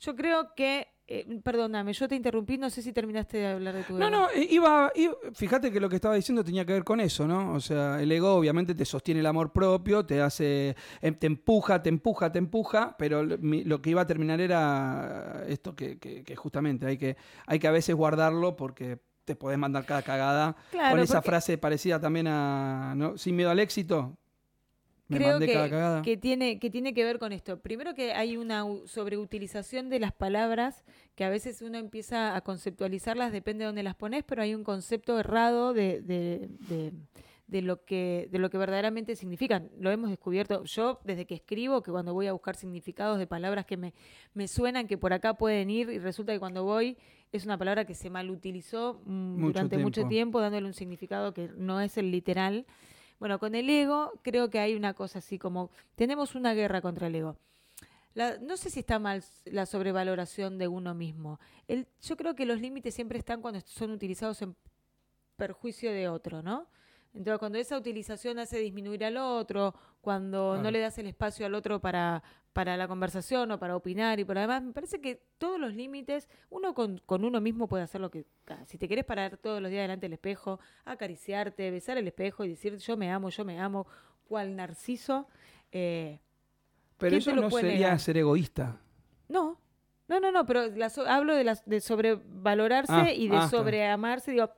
Yo 0.00 0.14
creo 0.14 0.54
que, 0.54 0.88
eh, 1.08 1.40
perdóname, 1.42 1.92
yo 1.92 2.08
te 2.08 2.16
interrumpí, 2.16 2.58
no 2.58 2.68
sé 2.68 2.82
si 2.82 2.92
terminaste 2.92 3.38
de 3.38 3.46
hablar 3.46 3.74
de 3.74 3.82
tu 3.84 3.92
No, 3.96 4.08
ego. 4.08 4.10
no, 4.16 4.28
iba, 4.50 4.90
iba- 4.94 5.14
Fíjate 5.34 5.70
que 5.70 5.78
lo 5.80 5.88
que 5.88 5.96
estaba 5.96 6.14
diciendo 6.16 6.42
tenía 6.42 6.64
que 6.64 6.72
ver 6.72 6.84
con 6.84 6.98
eso, 7.00 7.26
¿no? 7.28 7.52
O 7.54 7.60
sea, 7.60 8.00
el 8.02 8.10
ego 8.10 8.34
obviamente 8.34 8.74
te 8.74 8.84
sostiene 8.84 9.20
el 9.20 9.26
amor 9.26 9.52
propio, 9.52 10.04
te 10.04 10.20
hace. 10.20 10.74
em, 11.00 11.14
te 11.14 11.26
empuja, 11.26 11.82
te 11.82 11.88
empuja, 11.90 12.32
te 12.32 12.38
empuja, 12.38 12.96
pero 12.98 13.22
lo 13.22 13.80
que 13.82 13.90
iba 13.90 14.02
a 14.02 14.06
terminar 14.06 14.40
era 14.40 15.44
esto 15.48 15.74
que, 15.76 15.98
que- 15.98 16.24
que 16.24 16.36
justamente 16.36 16.86
hay 16.86 16.98
que, 16.98 17.16
hay 17.46 17.58
que 17.58 17.68
a 17.68 17.72
veces 17.72 17.94
guardarlo 17.94 18.56
porque 18.56 18.98
te 19.24 19.34
podés 19.36 19.58
mandar 19.58 19.84
cada 19.84 20.02
cagada. 20.02 20.56
Claro, 20.70 20.90
con 20.94 21.00
esa 21.00 21.14
porque- 21.14 21.28
frase 21.30 21.58
parecida 21.58 22.00
también 22.00 22.26
a. 22.28 22.94
¿no? 22.96 23.16
Sin 23.18 23.36
miedo 23.36 23.50
al 23.50 23.58
éxito. 23.60 24.16
Me 25.08 25.18
Creo 25.18 25.30
mandé 25.32 25.46
que, 25.46 25.52
cada 25.52 25.70
cagada. 25.70 26.02
que 26.02 26.16
tiene, 26.16 26.58
que 26.58 26.68
tiene 26.68 26.92
que 26.92 27.04
ver 27.04 27.18
con 27.20 27.32
esto. 27.32 27.60
Primero 27.60 27.94
que 27.94 28.12
hay 28.12 28.36
una 28.36 28.64
sobreutilización 28.86 29.88
de 29.88 30.00
las 30.00 30.12
palabras 30.12 30.84
que 31.14 31.24
a 31.24 31.28
veces 31.30 31.62
uno 31.62 31.78
empieza 31.78 32.34
a 32.36 32.40
conceptualizarlas, 32.40 33.32
depende 33.32 33.62
de 33.62 33.66
dónde 33.66 33.82
las 33.82 33.94
pones, 33.94 34.24
pero 34.24 34.42
hay 34.42 34.54
un 34.54 34.64
concepto 34.64 35.18
errado 35.18 35.72
de, 35.74 36.02
de, 36.02 36.48
de- 36.68 36.92
de 37.46 37.62
lo 37.62 37.84
que, 37.84 38.28
de 38.32 38.40
lo 38.40 38.50
que 38.50 38.58
verdaderamente 38.58 39.14
significan. 39.14 39.70
Lo 39.78 39.92
hemos 39.92 40.10
descubierto 40.10 40.64
yo 40.64 40.98
desde 41.04 41.26
que 41.26 41.34
escribo, 41.36 41.80
que 41.80 41.92
cuando 41.92 42.12
voy 42.12 42.26
a 42.26 42.32
buscar 42.32 42.56
significados 42.56 43.20
de 43.20 43.28
palabras 43.28 43.64
que 43.66 43.76
me, 43.76 43.94
me 44.34 44.48
suenan, 44.48 44.88
que 44.88 44.98
por 44.98 45.12
acá 45.12 45.34
pueden 45.34 45.70
ir, 45.70 45.88
y 45.90 46.00
resulta 46.00 46.32
que 46.32 46.40
cuando 46.40 46.64
voy 46.64 46.96
es 47.30 47.44
una 47.44 47.56
palabra 47.56 47.84
que 47.84 47.94
se 47.94 48.10
malutilizó 48.10 49.00
mm, 49.04 49.10
Mucho 49.38 49.46
durante 49.52 49.78
mucho 49.78 50.00
tiempo, 50.08 50.40
dándole 50.40 50.66
un 50.66 50.74
significado 50.74 51.32
que 51.32 51.48
no 51.56 51.80
es 51.80 51.96
el 51.96 52.10
literal. 52.10 52.66
Bueno, 53.18 53.38
con 53.38 53.54
el 53.54 53.68
ego 53.70 54.12
creo 54.22 54.50
que 54.50 54.58
hay 54.58 54.74
una 54.74 54.94
cosa 54.94 55.20
así 55.20 55.38
como, 55.38 55.70
tenemos 55.94 56.34
una 56.34 56.54
guerra 56.54 56.80
contra 56.82 57.06
el 57.06 57.14
ego. 57.14 57.36
La- 58.14 58.38
no 58.38 58.56
sé 58.56 58.70
si 58.70 58.80
está 58.80 58.98
mal 58.98 59.24
la 59.46 59.66
sobrevaloración 59.66 60.58
de 60.58 60.68
uno 60.68 60.94
mismo. 60.94 61.40
El, 61.68 61.86
yo 62.02 62.16
creo 62.16 62.34
que 62.34 62.46
los 62.46 62.60
límites 62.60 62.94
siempre 62.94 63.18
están 63.18 63.42
cuando 63.42 63.60
son 63.62 63.90
utilizados 63.92 64.42
en 64.42 64.56
perjuicio 65.36 65.92
de 65.92 66.08
otro, 66.08 66.42
¿no? 66.42 66.68
Entonces, 67.16 67.38
cuando 67.38 67.58
esa 67.58 67.76
utilización 67.78 68.38
hace 68.38 68.58
disminuir 68.58 69.04
al 69.04 69.16
otro, 69.16 69.74
cuando 70.00 70.50
Claro. 70.52 70.62
no 70.62 70.70
le 70.70 70.80
das 70.80 70.98
el 70.98 71.06
espacio 71.06 71.46
al 71.46 71.54
otro 71.54 71.80
para, 71.80 72.22
para 72.52 72.76
la 72.76 72.86
conversación 72.86 73.50
o 73.50 73.58
para 73.58 73.74
opinar 73.74 74.20
y 74.20 74.24
por 74.24 74.36
además, 74.38 74.62
me 74.62 74.72
parece 74.72 75.00
que 75.00 75.22
todos 75.38 75.58
los 75.58 75.74
límites, 75.74 76.28
uno 76.50 76.74
con, 76.74 76.98
con 77.06 77.24
uno 77.24 77.40
mismo 77.40 77.66
puede 77.68 77.84
hacer 77.84 78.00
lo 78.00 78.10
que... 78.10 78.26
Si 78.66 78.78
te 78.78 78.86
querés 78.88 79.04
parar 79.04 79.36
todos 79.38 79.60
los 79.62 79.70
días 79.70 79.82
delante 79.84 80.04
del 80.06 80.12
espejo, 80.12 80.60
acariciarte, 80.84 81.70
besar 81.70 81.98
el 81.98 82.06
espejo 82.06 82.44
y 82.44 82.48
decir 82.50 82.76
yo 82.76 82.96
me 82.96 83.10
amo, 83.10 83.30
yo 83.30 83.44
me 83.44 83.58
amo, 83.58 83.86
cual 84.28 84.54
narciso, 84.56 85.26
eh, 85.72 86.20
Pero 86.98 87.10
¿quién 87.10 87.18
eso 87.20 87.32
no 87.34 87.50
sería 87.50 87.72
negar? 87.72 88.00
ser 88.00 88.16
egoísta. 88.18 88.78
no, 89.28 89.58
no, 90.08 90.20
no, 90.20 90.30
no, 90.30 90.46
pero 90.46 90.68
la 90.68 90.88
so- 90.88 91.04
hablo 91.08 91.34
de, 91.34 91.42
las 91.42 91.64
de 91.66 91.80
sobrevalorarse 91.80 92.92
Ah, 92.92 93.12
y 93.12 93.26
de 93.28 93.38
ah, 93.38 93.48
sobreamarse. 93.48 94.30
Digo, 94.30 94.50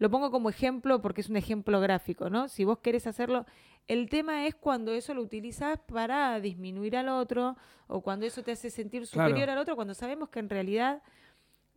lo 0.00 0.10
pongo 0.10 0.30
como 0.32 0.48
ejemplo 0.50 1.00
porque 1.00 1.20
es 1.20 1.28
un 1.28 1.36
ejemplo 1.36 1.78
gráfico, 1.80 2.28
¿no? 2.30 2.48
Si 2.48 2.64
vos 2.64 2.78
querés 2.78 3.06
hacerlo, 3.06 3.46
el 3.86 4.08
tema 4.08 4.46
es 4.46 4.54
cuando 4.54 4.92
eso 4.92 5.14
lo 5.14 5.22
utilizas 5.22 5.78
para 5.78 6.40
disminuir 6.40 6.96
al 6.96 7.10
otro 7.10 7.56
o 7.86 8.00
cuando 8.00 8.24
eso 8.26 8.42
te 8.42 8.52
hace 8.52 8.70
sentir 8.70 9.06
Claro. 9.08 9.28
superior 9.28 9.50
al 9.50 9.58
otro, 9.58 9.76
cuando 9.76 9.94
sabemos 9.94 10.30
que 10.30 10.38
en 10.40 10.48
realidad 10.48 11.02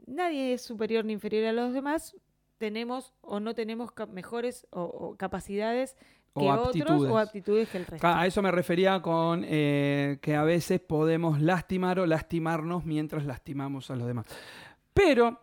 nadie 0.08 0.54
es 0.54 0.62
superior 0.62 1.06
ni 1.06 1.14
inferior 1.14 1.46
a 1.46 1.54
los 1.54 1.74
demás, 1.74 2.16
tenemos 2.58 3.14
o 3.22 3.40
no 3.40 3.54
tenemos 3.54 3.92
mejores 4.12 4.66
o, 4.72 4.84
o 4.84 5.16
capacidades 5.18 5.98
O 6.34 6.40
que 6.42 6.50
otros 6.50 6.68
aptitudes. 6.68 7.12
o 7.12 7.18
aptitudes 7.18 7.70
que 7.70 7.78
el 7.78 7.86
resto. 7.86 8.02
Claro, 8.02 8.20
a 8.22 8.26
eso 8.26 8.42
me 8.42 8.52
refería 8.52 9.02
con 9.02 9.44
eh, 9.46 10.18
que 10.22 10.36
a 10.36 10.44
veces 10.44 10.80
podemos 10.80 11.42
lastimar 11.42 12.00
o 12.00 12.06
lastimarnos 12.06 12.86
mientras 12.86 13.26
lastimamos 13.26 13.92
a 13.92 13.96
los 13.98 14.08
demás. 14.08 14.26
Pero, 14.94 15.40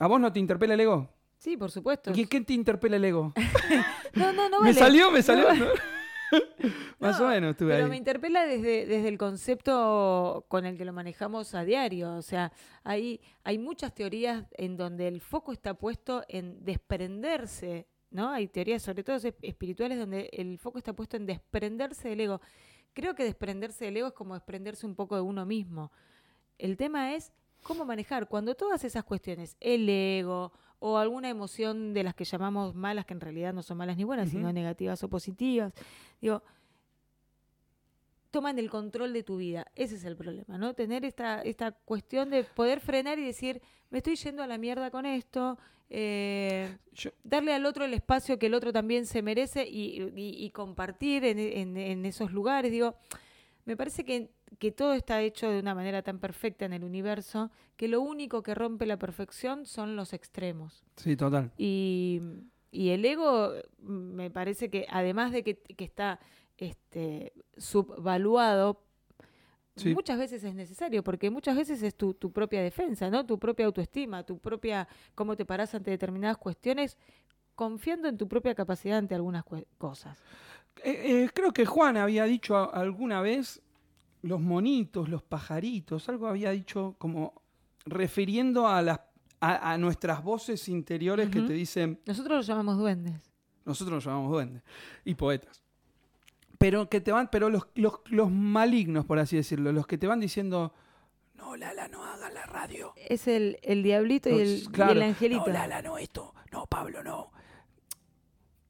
¿a 0.00 0.06
vos 0.08 0.20
no 0.20 0.32
te 0.32 0.40
interpela 0.40 0.74
el 0.74 0.80
ego? 0.80 1.08
Sí, 1.44 1.58
por 1.58 1.70
supuesto. 1.70 2.10
¿Y 2.14 2.24
qué 2.24 2.40
te 2.40 2.54
interpela 2.54 2.96
el 2.96 3.04
ego? 3.04 3.34
No, 4.14 4.32
no, 4.32 4.48
no 4.48 4.60
¿Me 4.60 4.68
vale. 4.68 4.74
salió? 4.74 5.10
¿Me 5.10 5.22
salió? 5.22 5.52
No. 5.52 5.66
Más 7.00 7.20
No, 7.20 7.26
o 7.26 7.28
menos 7.28 7.50
estuve 7.50 7.72
pero 7.74 7.84
ahí. 7.84 7.90
me 7.90 7.96
interpela 7.98 8.46
desde, 8.46 8.86
desde 8.86 9.08
el 9.08 9.18
concepto 9.18 10.46
con 10.48 10.64
el 10.64 10.78
que 10.78 10.84
lo 10.86 10.92
manejamos 10.94 11.54
a 11.54 11.64
diario. 11.64 12.14
O 12.14 12.22
sea, 12.22 12.50
hay, 12.82 13.20
hay 13.42 13.58
muchas 13.58 13.94
teorías 13.94 14.46
en 14.52 14.76
donde 14.78 15.06
el 15.08 15.20
foco 15.20 15.52
está 15.52 15.74
puesto 15.74 16.24
en 16.28 16.64
desprenderse, 16.64 17.86
¿no? 18.10 18.30
Hay 18.30 18.48
teorías, 18.48 18.82
sobre 18.82 19.04
todo 19.04 19.16
es- 19.16 19.34
espirituales, 19.42 19.98
donde 19.98 20.30
el 20.32 20.58
foco 20.58 20.78
está 20.78 20.92
puesto 20.94 21.16
en 21.18 21.26
desprenderse 21.26 22.08
del 22.08 22.20
ego. 22.20 22.40
Creo 22.94 23.14
que 23.14 23.24
desprenderse 23.24 23.84
del 23.84 23.98
ego 23.98 24.08
es 24.08 24.14
como 24.14 24.34
desprenderse 24.34 24.86
un 24.86 24.94
poco 24.94 25.14
de 25.16 25.20
uno 25.22 25.44
mismo. 25.44 25.92
El 26.56 26.76
tema 26.76 27.14
es 27.14 27.32
cómo 27.62 27.84
manejar 27.84 28.28
cuando 28.28 28.54
todas 28.54 28.82
esas 28.84 29.04
cuestiones, 29.04 29.56
el 29.60 29.88
ego 29.88 30.52
o 30.86 30.98
alguna 30.98 31.30
emoción 31.30 31.94
de 31.94 32.02
las 32.02 32.14
que 32.14 32.24
llamamos 32.24 32.74
malas, 32.74 33.06
que 33.06 33.14
en 33.14 33.20
realidad 33.20 33.54
no 33.54 33.62
son 33.62 33.78
malas 33.78 33.96
ni 33.96 34.04
buenas, 34.04 34.28
sino 34.28 34.52
negativas 34.52 35.02
o 35.02 35.08
positivas, 35.08 35.72
digo, 36.20 36.42
toman 38.30 38.58
el 38.58 38.68
control 38.68 39.12
de 39.12 39.22
tu 39.22 39.36
vida. 39.38 39.66
Ese 39.76 39.94
es 39.94 40.04
el 40.04 40.16
problema, 40.16 40.58
¿no? 40.58 40.74
Tener 40.74 41.04
esta, 41.04 41.40
esta 41.42 41.72
cuestión 41.72 42.30
de 42.30 42.44
poder 42.44 42.80
frenar 42.80 43.18
y 43.18 43.24
decir, 43.24 43.62
me 43.90 43.98
estoy 43.98 44.16
yendo 44.16 44.42
a 44.42 44.46
la 44.46 44.58
mierda 44.58 44.90
con 44.90 45.06
esto, 45.06 45.56
eh, 45.88 46.76
Yo- 46.92 47.10
darle 47.22 47.54
al 47.54 47.64
otro 47.64 47.84
el 47.84 47.94
espacio 47.94 48.38
que 48.38 48.46
el 48.46 48.54
otro 48.54 48.72
también 48.72 49.06
se 49.06 49.22
merece 49.22 49.66
y, 49.66 50.02
y- 50.16 50.44
y 50.44 50.50
compartir 50.50 51.24
en, 51.24 51.38
en- 51.38 51.76
en 51.76 52.04
esos 52.04 52.32
lugares. 52.32 52.72
Digo, 52.72 52.94
me 53.64 53.76
parece 53.76 54.04
que, 54.04 54.30
que 54.58 54.72
todo 54.72 54.92
está 54.94 55.20
hecho 55.22 55.50
de 55.50 55.58
una 55.60 55.74
manera 55.74 56.02
tan 56.02 56.18
perfecta 56.18 56.64
en 56.64 56.72
el 56.72 56.84
universo 56.84 57.50
que 57.76 57.88
lo 57.88 58.00
único 58.00 58.42
que 58.42 58.54
rompe 58.54 58.86
la 58.86 58.98
perfección 58.98 59.66
son 59.66 59.96
los 59.96 60.12
extremos. 60.12 60.84
Sí, 60.96 61.16
total. 61.16 61.52
Y, 61.56 62.20
y 62.70 62.90
el 62.90 63.04
ego 63.04 63.52
mm, 63.78 63.90
me 64.14 64.30
parece 64.30 64.70
que 64.70 64.86
además 64.90 65.32
de 65.32 65.42
que, 65.42 65.56
que 65.56 65.84
está 65.84 66.20
este, 66.58 67.32
subvaluado, 67.56 68.80
Sí. 69.76 69.92
muchas 69.92 70.20
veces 70.20 70.44
es 70.44 70.54
necesario, 70.54 71.02
porque 71.02 71.30
muchas 71.30 71.56
veces 71.56 71.82
es 71.82 71.96
tu, 71.96 72.14
tu 72.14 72.30
propia 72.30 72.62
defensa, 72.62 73.10
¿no? 73.10 73.26
Tu 73.26 73.40
propia 73.40 73.66
autoestima, 73.66 74.22
tu 74.22 74.38
propia, 74.38 74.86
cómo 75.16 75.34
te 75.34 75.44
parás 75.44 75.74
ante 75.74 75.90
determinadas 75.90 76.36
cuestiones, 76.36 76.96
confiando 77.56 78.06
en 78.06 78.16
tu 78.16 78.28
propia 78.28 78.54
capacidad 78.54 78.98
ante 78.98 79.16
algunas 79.16 79.42
cosas. 79.76 80.16
Eh, 80.82 81.24
eh, 81.24 81.30
creo 81.32 81.52
que 81.52 81.64
Juan 81.66 81.96
había 81.96 82.24
dicho 82.24 82.56
a- 82.56 82.64
alguna 82.66 83.20
vez 83.22 83.62
los 84.22 84.40
monitos, 84.40 85.08
los 85.08 85.22
pajaritos, 85.22 86.08
algo 86.08 86.26
había 86.26 86.50
dicho 86.50 86.94
como 86.98 87.42
refiriendo 87.86 88.66
a, 88.66 88.80
las, 88.82 89.00
a, 89.40 89.72
a 89.72 89.78
nuestras 89.78 90.22
voces 90.22 90.68
interiores 90.68 91.28
que 91.30 91.42
te 91.42 91.52
dicen, 91.52 92.00
Nosotros 92.06 92.38
los 92.38 92.46
llamamos 92.46 92.78
duendes. 92.78 93.14
nosotros 93.64 93.96
nos 93.96 94.04
llamamos 94.04 94.30
duendes 94.32 94.62
y 95.04 95.14
poetas. 95.14 95.62
Pero 96.58 96.88
que 96.88 97.00
te 97.02 97.12
van, 97.12 97.28
pero 97.30 97.50
los, 97.50 97.66
los, 97.74 98.00
los 98.06 98.30
malignos, 98.30 99.04
por 99.04 99.18
así 99.18 99.36
decirlo, 99.36 99.72
los 99.72 99.86
que 99.86 99.98
te 99.98 100.06
van 100.06 100.20
diciendo, 100.20 100.72
no, 101.34 101.56
Lala, 101.56 101.88
no 101.88 102.02
hagas 102.04 102.32
la 102.32 102.46
radio. 102.46 102.94
Es 102.96 103.26
el, 103.28 103.58
el 103.62 103.82
diablito 103.82 104.30
y 104.30 104.40
el, 104.40 104.64
Los- 104.64 104.78
y 104.78 104.92
el 104.92 105.02
angelito. 105.02 105.46
No, 105.46 105.52
Lala, 105.52 105.82
no 105.82 105.98
esto. 105.98 106.34
No, 106.52 106.66
Pablo, 106.66 107.02
no. 107.02 107.30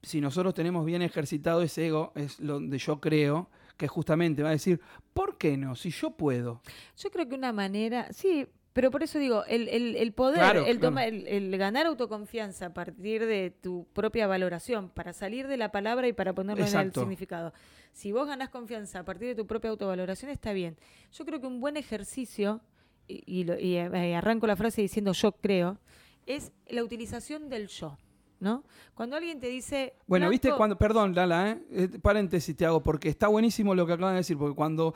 Si 0.05 0.21
nosotros 0.21 0.55
tenemos 0.55 0.85
bien 0.85 1.03
ejercitado 1.03 1.63
ese 1.63 1.87
ego, 1.89 2.13
es 2.15 2.37
donde 2.45 2.79
yo 2.79 3.01
creo 3.01 3.49
que 3.77 3.89
justamente 3.89 4.43
va 4.43 4.51
a 4.51 4.53
decir, 4.53 4.81
¿por 5.13 5.37
qué 5.39 5.57
no? 5.57 5.75
Si 5.75 5.91
yo 5.91 6.13
puedo. 6.13 6.61
Yo 6.97 7.11
creo 7.11 7.29
que 7.29 7.35
una 7.35 7.53
manera, 7.53 8.13
sí, 8.13 8.47
pero 8.73 8.91
por 8.91 9.03
eso 9.03 9.19
digo, 9.19 9.45
el, 9.47 9.69
el- 9.69 9.97
el 9.97 10.13
poder, 10.13 10.39
Claro, 10.41 10.67
el, 10.67 10.79
toma- 10.81 11.07
el, 11.07 11.27
el 11.27 11.57
ganar 11.59 11.87
autoconfianza 11.87 12.67
a 12.67 12.75
partir 12.75 13.25
de 13.27 13.51
tu 13.51 13.87
propia 13.93 14.27
valoración, 14.27 14.91
para 14.91 15.13
salir 15.13 15.47
de 15.49 15.57
la 15.57 15.71
palabra 15.73 16.07
y 16.09 16.13
para 16.13 16.33
ponerlo 16.35 16.63
en 16.65 16.69
el 16.69 16.73
significado. 17.01 17.53
Si 17.93 18.11
vos 18.13 18.27
ganás 18.27 18.49
confianza 18.51 19.01
a 19.01 19.05
partir 19.05 19.29
de 19.29 19.35
tu 19.35 19.47
propia 19.47 19.71
autovaloración, 19.71 20.31
está 20.31 20.53
bien. 20.53 20.77
Yo 21.13 21.25
creo 21.25 21.41
que 21.41 21.47
un 21.47 21.61
buen 21.61 21.77
ejercicio, 21.77 22.61
y, 23.09 23.23
y 23.27 23.45
lo- 23.45 23.59
y, 23.59 23.77
eh, 23.77 24.15
arranco 24.17 24.47
la 24.47 24.57
frase 24.57 24.83
diciendo 24.83 25.13
yo 25.13 25.33
creo, 25.33 25.79
es 26.27 26.53
la 26.69 26.83
utilización 26.83 27.49
del 27.49 27.69
yo. 27.69 27.97
¿No? 28.45 28.63
Cuando 28.95 29.17
alguien 29.17 29.41
te 29.41 29.49
dice. 29.49 29.95
Bueno, 30.07 30.29
viste 30.29 30.53
cuando, 30.53 30.77
perdón, 30.77 31.15
Lala, 31.15 31.51
¿eh? 31.53 31.59
Eh, 31.73 31.89
paréntesis 32.03 32.55
te 32.55 32.67
hago, 32.67 32.83
porque 32.83 33.09
está 33.09 33.29
buenísimo 33.29 33.75
lo 33.75 33.87
que 33.87 33.95
acaban 33.95 34.13
de 34.13 34.19
decir, 34.19 34.37
porque 34.37 34.55
cuando, 34.55 34.93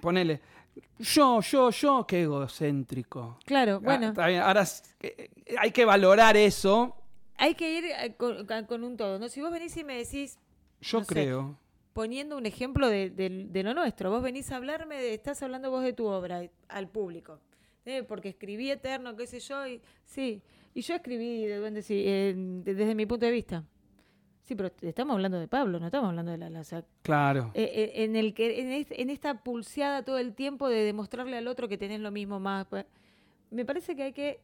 ponele, 0.00 0.40
yo, 0.98 1.42
yo, 1.42 1.68
yo, 1.70 2.06
qué 2.08 2.22
egocéntrico. 2.22 3.38
Claro, 3.44 3.74
Ah, 3.76 3.84
bueno. 3.84 4.08
está 4.08 4.26
bien, 4.28 4.40
ahora 4.40 4.64
eh, 5.00 5.28
hay 5.58 5.70
que 5.72 5.84
valorar 5.84 6.38
eso, 6.38 6.96
Hay 7.36 7.54
que 7.54 7.70
ir 7.78 8.16
con, 8.16 8.46
con 8.66 8.82
un 8.82 8.96
todo, 8.96 9.18
¿no? 9.18 9.28
Si 9.28 9.42
vos 9.42 9.52
venís 9.52 9.76
y 9.76 9.84
me 9.84 9.98
decís, 9.98 10.38
yo 10.80 11.00
No 11.00 11.04
sé. 11.04 11.12
creo. 11.12 11.58
poniendo 11.92 12.36
un 12.38 12.46
ejemplo 12.46 12.88
de, 12.88 13.10
de- 13.10 13.46
de 13.50 13.62
lo 13.62 13.74
nuestro. 13.74 14.10
Vos 14.10 14.22
venís 14.22 14.50
a 14.52 14.56
hablarme, 14.56 14.96
de, 14.96 15.12
estás 15.12 15.42
hablando 15.42 15.70
vos 15.70 15.82
de 15.82 15.92
tu 15.92 16.06
obra 16.06 16.42
al 16.68 16.88
público. 16.88 17.40
Porque 18.08 18.30
escribí 18.30 18.68
Eterno, 18.70 19.14
qué 19.16 19.26
sé 19.28 19.38
yo, 19.38 19.64
y 19.66 19.80
sí. 20.06 20.42
Y 20.76 20.82
yo 20.82 20.94
escribí 20.94 21.46
de 21.46 21.56
duende, 21.56 21.80
sí, 21.80 22.02
eh, 22.06 22.34
de- 22.36 22.74
desde 22.74 22.94
mi 22.94 23.06
punto 23.06 23.24
de 23.24 23.32
vista. 23.32 23.64
Sí, 24.44 24.54
pero 24.54 24.70
estamos 24.82 25.14
hablando 25.14 25.40
de 25.40 25.48
Pablo, 25.48 25.80
no 25.80 25.86
estamos 25.86 26.10
hablando 26.10 26.32
de 26.32 26.36
la 26.38 26.50
Laza. 26.50 26.84
Claro. 27.00 27.50
Eh, 27.54 27.62
eh, 27.96 28.04
en, 28.04 28.14
el 28.14 28.34
que, 28.34 28.60
en, 28.60 28.70
est- 28.70 28.92
en 28.94 29.08
esta 29.08 29.42
pulseada 29.42 30.04
todo 30.04 30.18
el 30.18 30.34
tiempo 30.34 30.68
de 30.68 30.84
demostrarle 30.84 31.38
al 31.38 31.48
otro 31.48 31.66
que 31.66 31.78
tenés 31.78 32.00
lo 32.00 32.10
mismo 32.10 32.38
más. 32.40 32.66
pues, 32.66 32.84
Me 33.50 33.64
parece 33.64 33.96
que 33.96 34.02
hay 34.02 34.12
que. 34.12 34.40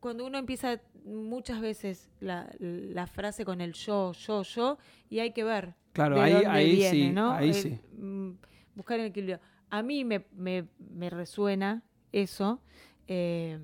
Cuando 0.00 0.26
uno 0.26 0.36
empieza 0.36 0.80
muchas 1.04 1.60
veces 1.60 2.10
la, 2.18 2.50
la 2.58 3.06
frase 3.06 3.44
con 3.44 3.60
el 3.60 3.74
yo, 3.74 4.10
yo, 4.12 4.42
yo, 4.42 4.78
y 5.08 5.20
hay 5.20 5.30
que 5.32 5.44
ver. 5.44 5.74
Claro, 5.92 6.16
de 6.16 6.22
ahí- 6.22 6.32
dónde 6.32 6.48
ahí 6.48 6.72
viene, 6.74 6.90
sí, 6.90 7.10
¿no? 7.12 7.30
ahí 7.32 7.50
Eh, 7.50 7.54
sí. 7.54 7.78
mm, 7.96 8.30
buscar 8.74 8.98
el 8.98 9.06
equilibrio. 9.06 9.38
A 9.70 9.82
mí 9.84 10.04
me, 10.04 10.26
me, 10.32 10.66
me 10.78 11.08
resuena 11.08 11.84
eso 12.10 12.60
eh, 13.06 13.60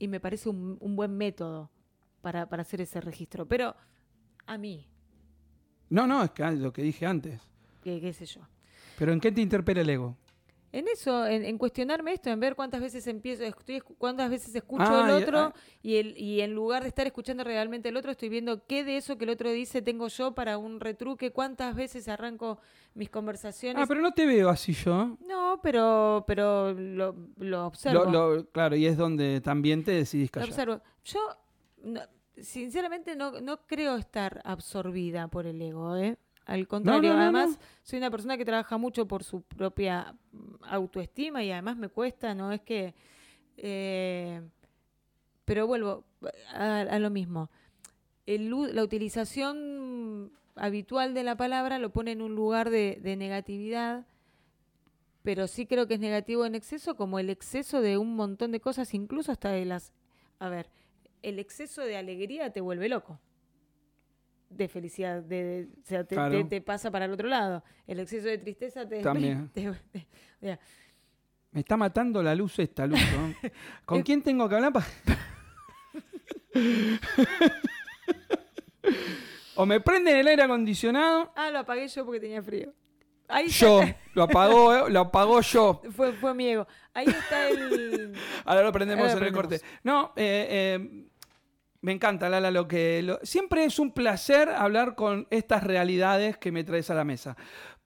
y 0.00 0.08
me 0.08 0.18
parece 0.18 0.48
un, 0.48 0.76
un 0.80 0.96
buen 0.96 1.16
método 1.16 1.70
para, 2.22 2.48
para 2.48 2.62
hacer 2.62 2.80
ese 2.80 3.00
registro. 3.00 3.46
Pero 3.46 3.76
a 4.46 4.58
mí, 4.58 4.88
No, 5.88 6.06
no, 6.08 6.24
es 6.24 6.30
que 6.32 6.50
lo 6.50 6.72
que 6.72 6.82
dije 6.82 7.06
antes. 7.06 7.40
que- 7.82 8.00
qué 8.00 8.12
sé 8.12 8.26
yo. 8.26 8.40
Pero 8.98 9.12
¿en 9.12 9.20
qué 9.20 9.30
te 9.30 9.40
interpela 9.40 9.80
el 9.82 9.90
ego? 9.90 10.16
En 10.72 10.86
eso, 10.86 11.26
en, 11.26 11.44
en 11.44 11.58
cuestionarme 11.58 12.12
esto, 12.12 12.30
en 12.30 12.38
ver 12.38 12.54
cuántas 12.54 12.80
veces 12.80 13.04
empiezo, 13.08 13.42
estoy, 13.42 13.80
cuántas 13.80 14.30
veces 14.30 14.54
escucho 14.54 14.84
Ah, 14.86 15.04
el 15.10 15.18
y- 15.20 15.22
otro 15.24 15.38
ah. 15.38 15.54
y, 15.82 15.96
el, 15.96 16.16
y 16.16 16.40
en 16.42 16.54
lugar 16.54 16.82
de 16.82 16.88
estar 16.88 17.06
escuchando 17.06 17.42
realmente 17.42 17.88
el 17.88 17.96
otro, 17.96 18.12
estoy 18.12 18.28
viendo 18.28 18.64
qué 18.66 18.84
de 18.84 18.96
eso 18.96 19.18
que 19.18 19.24
el 19.24 19.30
otro 19.30 19.50
dice 19.50 19.82
tengo 19.82 20.06
yo 20.06 20.32
para 20.32 20.58
un 20.58 20.78
retruque, 20.78 21.32
cuántas 21.32 21.74
veces 21.74 22.06
arranco 22.08 22.60
mis 22.94 23.10
conversaciones. 23.10 23.82
Ah, 23.82 23.86
pero 23.88 24.00
no 24.00 24.12
te 24.12 24.26
veo 24.26 24.48
así 24.48 24.72
yo. 24.72 25.16
No, 25.26 25.58
pero, 25.62 26.22
pero 26.26 26.72
lo, 26.72 27.16
lo 27.38 27.66
observo. 27.66 28.04
Lo- 28.04 28.36
lo- 28.36 28.50
claro, 28.50 28.76
y 28.76 28.86
es 28.86 28.96
donde 28.96 29.40
también 29.40 29.82
te 29.82 29.90
decidís 29.90 30.28
Lo 30.28 30.40
callar. 30.40 30.48
observo. 30.50 30.80
Yo, 31.04 31.18
no- 31.82 32.02
sinceramente, 32.36 33.16
no, 33.16 33.40
no 33.40 33.66
creo 33.66 33.96
estar 33.96 34.40
absorbida 34.44 35.28
por 35.28 35.46
el 35.46 35.60
ego, 35.60 35.96
¿eh? 35.96 36.16
Al 36.50 36.66
contrario, 36.66 37.10
no, 37.10 37.16
no, 37.16 37.22
además, 37.22 37.50
no. 37.50 37.58
soy 37.84 37.98
una 37.98 38.10
persona 38.10 38.36
que 38.36 38.44
trabaja 38.44 38.76
mucho 38.76 39.06
por 39.06 39.22
su 39.22 39.42
propia 39.42 40.16
mm, 40.32 40.64
autoestima 40.64 41.44
y 41.44 41.52
además 41.52 41.76
me 41.76 41.88
cuesta, 41.88 42.34
no 42.34 42.50
es 42.50 42.60
que... 42.62 42.92
eh, 43.56 44.40
pero 45.44 45.68
vuelvo 45.68 46.04
a, 46.52 46.80
a 46.80 46.98
lo 46.98 47.08
mismo. 47.10 47.50
El 48.26 48.50
la 48.74 48.82
utilización 48.82 50.32
habitual 50.56 51.14
de 51.14 51.22
la 51.22 51.36
palabra 51.36 51.78
lo 51.78 51.90
pone 51.90 52.10
en 52.12 52.20
un 52.20 52.34
lugar 52.34 52.68
de, 52.70 52.98
de 53.00 53.14
negatividad, 53.14 54.06
pero 55.22 55.46
sí 55.46 55.66
creo 55.66 55.86
que 55.86 55.94
es 55.94 56.00
negativo 56.00 56.46
en 56.46 56.56
exceso, 56.56 56.96
como 56.96 57.20
el 57.20 57.30
exceso 57.30 57.80
de 57.80 57.96
un 57.96 58.16
montón 58.16 58.50
de 58.50 58.60
cosas, 58.60 58.92
incluso 58.92 59.30
hasta 59.30 59.50
de 59.50 59.66
las... 59.66 59.92
A 60.40 60.48
ver, 60.48 60.68
el 61.22 61.38
exceso 61.38 61.82
de 61.82 61.96
alegría 61.96 62.52
te 62.52 62.60
vuelve 62.60 62.88
loco. 62.88 63.20
De 64.50 64.68
felicidad, 64.68 65.22
de, 65.22 65.44
de- 65.44 65.68
o 65.80 65.84
sea, 65.86 66.04
te, 66.04 66.14
Claro. 66.16 66.36
te- 66.38 66.44
te 66.44 66.60
pasa 66.60 66.90
para 66.90 67.04
el 67.06 67.12
otro 67.12 67.28
lado. 67.28 67.62
El 67.86 68.00
exceso 68.00 68.26
de 68.28 68.36
tristeza 68.38 68.86
te... 68.86 69.00
También. 69.02 69.48
te- 69.54 69.62
te- 69.62 69.68
o 69.70 69.74
sea, 70.40 70.58
Me 71.52 71.60
está 71.60 71.76
matando 71.76 72.22
la 72.22 72.34
luz 72.34 72.58
esta 72.58 72.86
luz, 72.86 72.98
¿no? 73.16 73.34
¿Con 73.86 74.00
Eh, 74.00 74.04
quién 74.04 74.22
tengo 74.22 74.48
que 74.48 74.56
hablar? 74.56 74.72
o 79.54 79.66
me 79.66 79.80
prenden 79.80 80.16
el 80.16 80.26
aire 80.28 80.42
acondicionado, 80.42 81.32
ah, 81.36 81.50
lo 81.50 81.58
apagué 81.60 81.86
yo 81.88 82.04
porque 82.04 82.20
tenía 82.20 82.42
frío. 82.42 82.72
Ahí 83.28 83.48
yo. 83.48 83.82
está- 83.82 84.00
Lo 84.14 84.22
apagó, 84.24 84.74
eh, 84.88 84.90
lo 84.90 85.00
apagó 85.00 85.40
yo. 85.42 85.80
fue, 85.94 86.12
fue 86.14 86.34
mi 86.34 86.48
ego. 86.48 86.66
Ahí 86.92 87.06
está 87.06 87.48
el... 87.48 88.12
Ahora 88.44 88.62
lo 88.64 88.72
prendemos 88.72 89.04
Ahora 89.04 89.14
lo 89.14 89.20
en 89.20 89.26
el 89.28 89.32
corte. 89.32 89.60
No, 89.84 90.12
eh, 90.16 90.78
eh, 90.80 91.06
me 91.82 91.92
encanta, 91.92 92.28
Lala, 92.28 92.50
lo 92.50 92.68
que... 92.68 93.02
lo- 93.02 93.18
siempre 93.22 93.64
es 93.64 93.78
un 93.78 93.92
placer 93.92 94.48
hablar 94.50 94.94
con 94.94 95.26
estas 95.30 95.64
realidades 95.64 96.36
que 96.38 96.52
me 96.52 96.64
traes 96.64 96.90
a 96.90 96.94
la 96.94 97.04
mesa. 97.04 97.36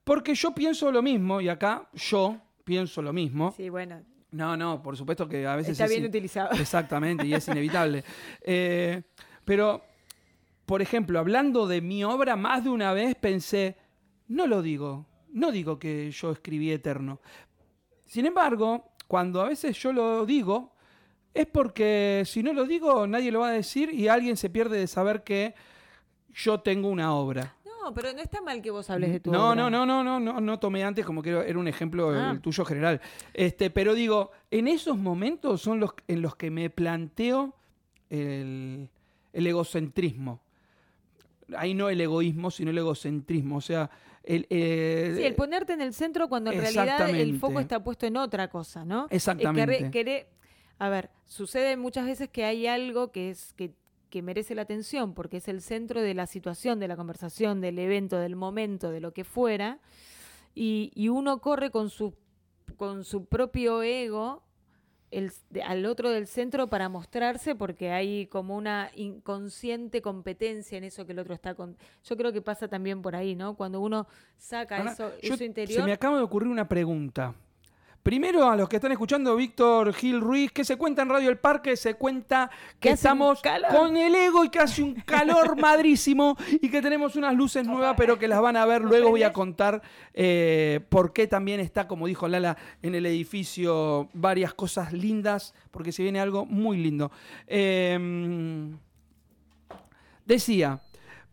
Porque 0.03 0.35
yo 0.35 0.53
pienso 0.53 0.91
lo 0.91 1.01
mismo, 1.01 1.41
y 1.41 1.49
acá 1.49 1.89
yo 1.93 2.37
pienso 2.63 3.01
lo 3.01 3.13
mismo. 3.13 3.53
Sí, 3.55 3.69
bueno, 3.69 4.03
No, 4.31 4.57
no, 4.57 4.81
por 4.83 4.97
supuesto 4.97 5.27
que 5.29 5.47
a 5.47 5.55
veces 5.55 5.71
está 5.73 5.85
es 5.85 5.89
bien 5.91 6.03
in- 6.03 6.09
utilizado. 6.09 6.49
Exactamente, 6.59 7.25
y 7.25 7.33
es 7.33 7.47
inevitable. 7.47 8.03
Eh, 8.41 9.01
Pero, 9.45 9.83
por 10.65 10.81
ejemplo, 10.81 11.19
hablando 11.19 11.65
de 11.67 11.81
mi 11.81 12.03
obra, 12.03 12.35
más 12.35 12.63
de 12.63 12.69
una 12.69 12.91
vez 12.93 13.15
pensé, 13.15 13.77
no 14.27 14.45
lo 14.47 14.61
digo, 14.61 15.05
no 15.29 15.51
digo 15.51 15.79
que 15.79 16.11
yo 16.11 16.31
escribí 16.31 16.71
eterno. 16.71 17.21
Sin 18.05 18.25
embargo, 18.25 18.91
cuando 19.07 19.41
a 19.41 19.47
veces 19.49 19.77
yo 19.77 19.93
lo 19.93 20.25
digo, 20.25 20.74
es 21.35 21.45
porque 21.45 22.23
si 22.25 22.41
no 22.41 22.53
lo 22.53 22.65
digo, 22.65 23.05
nadie 23.05 23.31
lo 23.31 23.41
va 23.41 23.49
a 23.49 23.51
decir 23.51 23.93
y 23.93 24.07
alguien 24.07 24.37
se 24.37 24.49
pierde 24.49 24.79
de 24.79 24.87
saber 24.87 25.23
que 25.23 25.53
yo 26.33 26.59
tengo 26.61 26.89
una 26.89 27.13
obra. 27.13 27.55
No, 27.65 27.93
pero 27.93 28.11
no 28.13 28.19
está 28.21 28.41
mal 28.41 28.61
que 28.63 28.71
vos 28.71 28.89
hables 28.89 29.11
de 29.11 29.19
tu 29.19 29.31
no, 29.31 29.49
obra. 29.51 29.55
No, 29.55 29.69
no, 29.69 29.85
no, 29.85 30.03
no, 30.03 30.19
no, 30.19 30.41
no 30.41 30.59
tomé 30.59 30.83
antes 30.83 31.05
como 31.05 31.21
que 31.21 31.29
era 31.29 31.59
un 31.59 31.67
ejemplo 31.67 32.09
Ah. 32.09 32.31
el 32.31 32.41
tuyo 32.41 32.65
general. 32.65 32.99
Este, 33.33 33.69
pero 33.69 33.93
digo, 33.93 34.31
en 34.49 34.67
esos 34.67 34.97
momentos 34.97 35.61
son 35.61 35.79
los 35.79 35.91
en 36.07 36.23
los 36.23 36.35
que 36.35 36.49
me 36.49 36.71
planteo 36.71 37.53
el, 38.09 38.89
el 39.33 39.47
egocentrismo. 39.47 40.41
Ahí 41.55 41.75
no 41.75 41.89
el 41.89 42.01
egoísmo, 42.01 42.49
sino 42.49 42.71
el 42.71 42.77
egocentrismo. 42.79 43.57
O 43.57 43.61
sea, 43.61 43.89
el, 44.23 44.47
eh, 44.49 45.13
Sí, 45.17 45.23
el 45.23 45.35
ponerte 45.35 45.73
en 45.73 45.81
el 45.81 45.93
centro 45.93 46.27
cuando 46.27 46.51
en 46.51 46.59
realidad 46.59 47.07
el 47.09 47.37
foco 47.39 47.59
está 47.59 47.83
puesto 47.83 48.07
en 48.07 48.17
otra 48.17 48.47
cosa, 48.49 48.83
¿no? 48.83 49.05
Exactamente. 49.11 49.75
Eh, 49.75 49.77
queré- 49.77 49.91
queré- 49.91 50.27
a 50.79 50.89
ver, 50.89 51.09
sucede 51.25 51.77
muchas 51.77 52.05
veces 52.05 52.29
que 52.29 52.43
hay 52.45 52.67
algo 52.67 53.11
que 53.11 53.29
es 53.29 53.53
que, 53.53 53.73
que 54.09 54.21
merece 54.21 54.55
la 54.55 54.63
atención 54.63 55.13
porque 55.13 55.37
es 55.37 55.47
el 55.47 55.61
centro 55.61 56.01
de 56.01 56.13
la 56.13 56.27
situación, 56.27 56.79
de 56.79 56.87
la 56.87 56.95
conversación, 56.95 57.61
del 57.61 57.79
evento, 57.79 58.17
del 58.17 58.35
momento, 58.35 58.91
de 58.91 58.99
lo 59.01 59.13
que 59.13 59.23
fuera, 59.23 59.79
y, 60.53 60.91
y 60.95 61.09
uno 61.09 61.39
corre 61.39 61.69
con 61.71 61.89
su, 61.89 62.13
con 62.77 63.03
su 63.03 63.25
propio 63.25 63.83
ego 63.83 64.41
el- 65.11 65.31
al 65.63 65.85
otro 65.85 66.09
del 66.09 66.27
centro 66.27 66.67
para 66.67 66.89
mostrarse 66.89 67.55
porque 67.55 67.91
hay 67.91 68.27
como 68.27 68.55
una 68.57 68.89
inconsciente 68.95 70.01
competencia 70.01 70.77
en 70.77 70.83
eso 70.83 71.05
que 71.05 71.13
el 71.13 71.19
otro 71.19 71.33
está 71.33 71.55
con. 71.55 71.77
Yo 72.03 72.17
creo 72.17 72.33
que 72.33 72.41
pasa 72.41 72.67
también 72.67 73.01
por 73.01 73.15
ahí, 73.15 73.35
¿no? 73.35 73.55
Cuando 73.55 73.79
uno 73.79 74.07
saca 74.37 74.77
Ahora, 74.77 74.91
eso, 74.91 75.11
yo- 75.21 75.33
eso 75.35 75.43
interior. 75.43 75.81
Se 75.81 75.85
me 75.85 75.93
acaba 75.93 76.17
de 76.17 76.23
ocurrir 76.23 76.49
una 76.49 76.67
pregunta. 76.67 77.33
Primero, 78.05 78.47
a 78.47 78.55
los 78.55 78.69
que 78.69 78.75
están 78.75 78.91
escuchando, 78.91 79.35
Víctor 79.35 79.91
Gil 79.91 80.21
Ruiz, 80.21 80.51
que 80.51 80.63
se 80.63 80.77
cuenta 80.77 81.01
en 81.01 81.09
Radio 81.09 81.27
El 81.27 81.39
Parque, 81.39 81.75
se 81.75 81.95
cuenta 81.95 82.51
que 82.79 82.91
estamos 82.91 83.41
con 83.71 83.97
el 83.97 84.13
ego 84.13 84.45
y 84.45 84.49
que 84.49 84.59
hace 84.59 84.83
un 84.83 84.93
calor 84.93 85.57
madrísimo 85.59 86.37
y 86.61 86.69
que 86.69 86.83
tenemos 86.83 87.15
unas 87.15 87.33
luces 87.33 87.65
nuevas, 87.65 87.95
pero 87.97 88.19
que 88.19 88.27
las 88.27 88.39
van 88.41 88.57
a 88.57 88.65
ver. 88.67 88.83
Luego 88.83 89.09
voy 89.09 89.23
a 89.23 89.33
contar 89.33 89.81
eh, 90.13 90.81
por 90.89 91.13
qué 91.13 91.25
también 91.25 91.59
está, 91.59 91.87
como 91.87 92.05
dijo 92.05 92.27
Lala, 92.27 92.55
en 92.83 92.93
el 92.93 93.07
edificio 93.07 94.07
varias 94.13 94.53
cosas 94.53 94.93
lindas, 94.93 95.55
porque 95.71 95.91
se 95.91 96.03
viene 96.03 96.19
algo 96.19 96.45
muy 96.45 96.77
lindo. 96.77 97.11
Eh, 97.47 98.69
decía, 100.27 100.79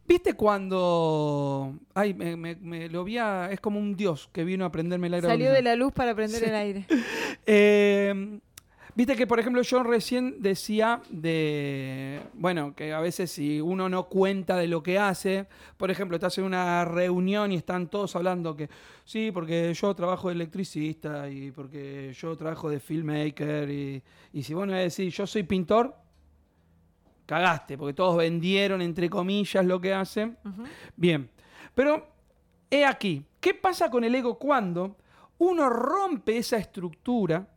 ¿viste 0.06 0.34
cuando... 0.34 1.74
Ay, 1.94 2.14
me, 2.14 2.36
me- 2.36 2.56
me 2.56 2.88
lo 2.88 3.04
vi 3.04 3.18
a- 3.18 3.50
Es 3.50 3.60
como 3.60 3.78
un 3.78 3.96
dios 3.96 4.28
que 4.32 4.44
vino 4.44 4.64
a 4.64 4.72
prenderme 4.72 5.06
el 5.08 5.14
aire. 5.14 5.28
Salió 5.28 5.52
de 5.52 5.62
la 5.62 5.76
luz 5.76 5.92
para 5.92 6.14
prender 6.14 6.40
Sí. 6.40 6.46
el 6.48 6.54
aire. 6.54 6.86
Eh, 7.46 8.38
Viste 8.94 9.16
que, 9.16 9.26
por 9.26 9.40
ejemplo, 9.40 9.62
yo 9.62 9.82
recién 9.82 10.42
decía 10.42 11.00
de, 11.08 12.20
bueno, 12.34 12.74
que 12.76 12.92
a 12.92 13.00
veces 13.00 13.30
si 13.30 13.58
uno 13.58 13.88
no 13.88 14.04
cuenta 14.04 14.58
de 14.58 14.66
lo 14.68 14.82
que 14.82 14.98
hace, 14.98 15.46
por 15.78 15.90
ejemplo, 15.90 16.14
estás 16.18 16.36
en 16.36 16.44
una 16.44 16.84
reunión 16.84 17.52
y 17.52 17.54
están 17.56 17.88
todos 17.88 18.14
hablando 18.16 18.54
que, 18.54 18.68
sí, 19.06 19.30
porque 19.32 19.72
yo 19.72 19.94
trabajo 19.94 20.28
de 20.28 20.34
electricista 20.34 21.30
y 21.30 21.50
porque 21.52 22.12
yo 22.12 22.36
trabajo 22.36 22.68
de 22.68 22.80
filmmaker 22.80 23.70
y, 23.70 24.02
y 24.34 24.42
si 24.42 24.52
vos 24.52 24.66
no 24.66 24.74
decís, 24.74 25.16
yo 25.16 25.26
soy 25.26 25.44
pintor, 25.44 25.96
cagaste, 27.26 27.78
porque 27.78 27.94
todos 27.94 28.16
vendieron, 28.16 28.82
entre 28.82 29.08
comillas, 29.08 29.64
lo 29.64 29.80
que 29.80 29.94
hacen. 29.94 30.36
Bien, 30.96 31.30
pero 31.74 32.06
he 32.70 32.84
aquí, 32.84 33.24
¿qué 33.40 33.54
pasa 33.54 33.90
con 33.90 34.04
el 34.04 34.14
ego 34.14 34.38
cuando 34.38 34.96
uno 35.38 35.68
rompe 35.68 36.36
esa 36.36 36.56
estructura 36.56 37.48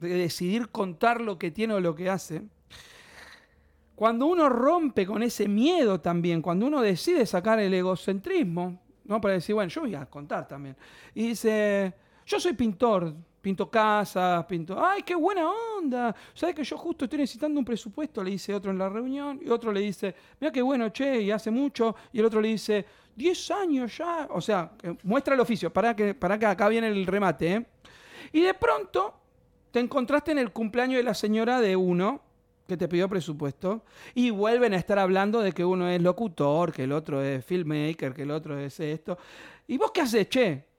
de 0.00 0.08
decidir 0.08 0.70
contar 0.70 1.20
lo 1.20 1.38
que 1.38 1.50
tiene 1.50 1.74
o 1.74 1.80
lo 1.80 1.94
que 1.94 2.10
hace? 2.10 2.42
Cuando 3.94 4.26
uno 4.26 4.48
rompe 4.48 5.06
con 5.06 5.22
ese 5.22 5.46
miedo 5.46 6.00
también, 6.00 6.42
cuando 6.42 6.66
uno 6.66 6.80
decide 6.80 7.24
sacar 7.26 7.60
el 7.60 7.72
egocentrismo, 7.74 8.80
¿no? 9.04 9.20
Para 9.20 9.34
decir, 9.34 9.54
bueno, 9.54 9.68
yo 9.68 9.82
voy 9.82 9.94
a 9.94 10.06
contar 10.06 10.48
también. 10.48 10.76
Y 11.14 11.28
dice, 11.28 11.94
yo 12.26 12.40
soy 12.40 12.54
pintor, 12.54 13.14
pinto 13.42 13.68
casas, 13.68 14.44
pinto, 14.46 14.82
ay, 14.82 15.02
qué 15.02 15.16
buena 15.16 15.50
onda. 15.50 16.14
¿Sabes 16.32 16.54
que 16.54 16.64
yo 16.64 16.78
justo 16.78 17.04
estoy 17.04 17.18
necesitando 17.18 17.58
un 17.58 17.64
presupuesto? 17.64 18.22
Le 18.22 18.30
dice 18.30 18.54
otro 18.54 18.70
en 18.70 18.78
la 18.78 18.88
reunión, 18.88 19.40
y 19.44 19.50
otro 19.50 19.72
le 19.72 19.80
dice, 19.80 20.14
mira 20.40 20.52
qué 20.52 20.62
bueno, 20.62 20.88
che, 20.90 21.20
y 21.20 21.30
hace 21.32 21.50
mucho. 21.50 21.96
Y 22.12 22.20
el 22.20 22.26
otro 22.26 22.40
le 22.40 22.48
dice, 22.48 22.86
10 23.16 23.50
años 23.50 23.98
ya. 23.98 24.28
O 24.30 24.40
sea, 24.40 24.70
muestra 25.02 25.34
el 25.34 25.40
oficio, 25.40 25.72
para 25.72 25.94
que, 25.94 26.14
para 26.14 26.38
que 26.38 26.46
acá 26.46 26.68
viene 26.68 26.86
el 26.86 27.04
remate, 27.04 27.52
¿eh? 27.52 27.66
Y 28.32 28.40
de 28.40 28.54
pronto 28.54 29.14
te 29.72 29.80
encontraste 29.80 30.30
en 30.30 30.38
el 30.38 30.52
cumpleaños 30.52 30.98
de 30.98 31.02
la 31.02 31.14
señora 31.14 31.60
de 31.60 31.74
uno 31.74 32.22
que 32.68 32.76
te 32.76 32.88
pidió 32.88 33.08
presupuesto 33.08 33.82
y 34.14 34.30
vuelven 34.30 34.72
a 34.72 34.76
estar 34.76 34.98
hablando 34.98 35.40
de 35.40 35.52
que 35.52 35.64
uno 35.64 35.88
es 35.88 36.00
locutor, 36.00 36.72
que 36.72 36.84
el 36.84 36.92
otro 36.92 37.20
es 37.20 37.44
filmmaker, 37.44 38.14
que 38.14 38.22
el 38.22 38.30
otro 38.30 38.56
es 38.58 38.78
esto. 38.78 39.18
¿Y 39.66 39.76
vos 39.78 39.90
qué 39.90 40.02
haces, 40.02 40.28
che? 40.28 40.71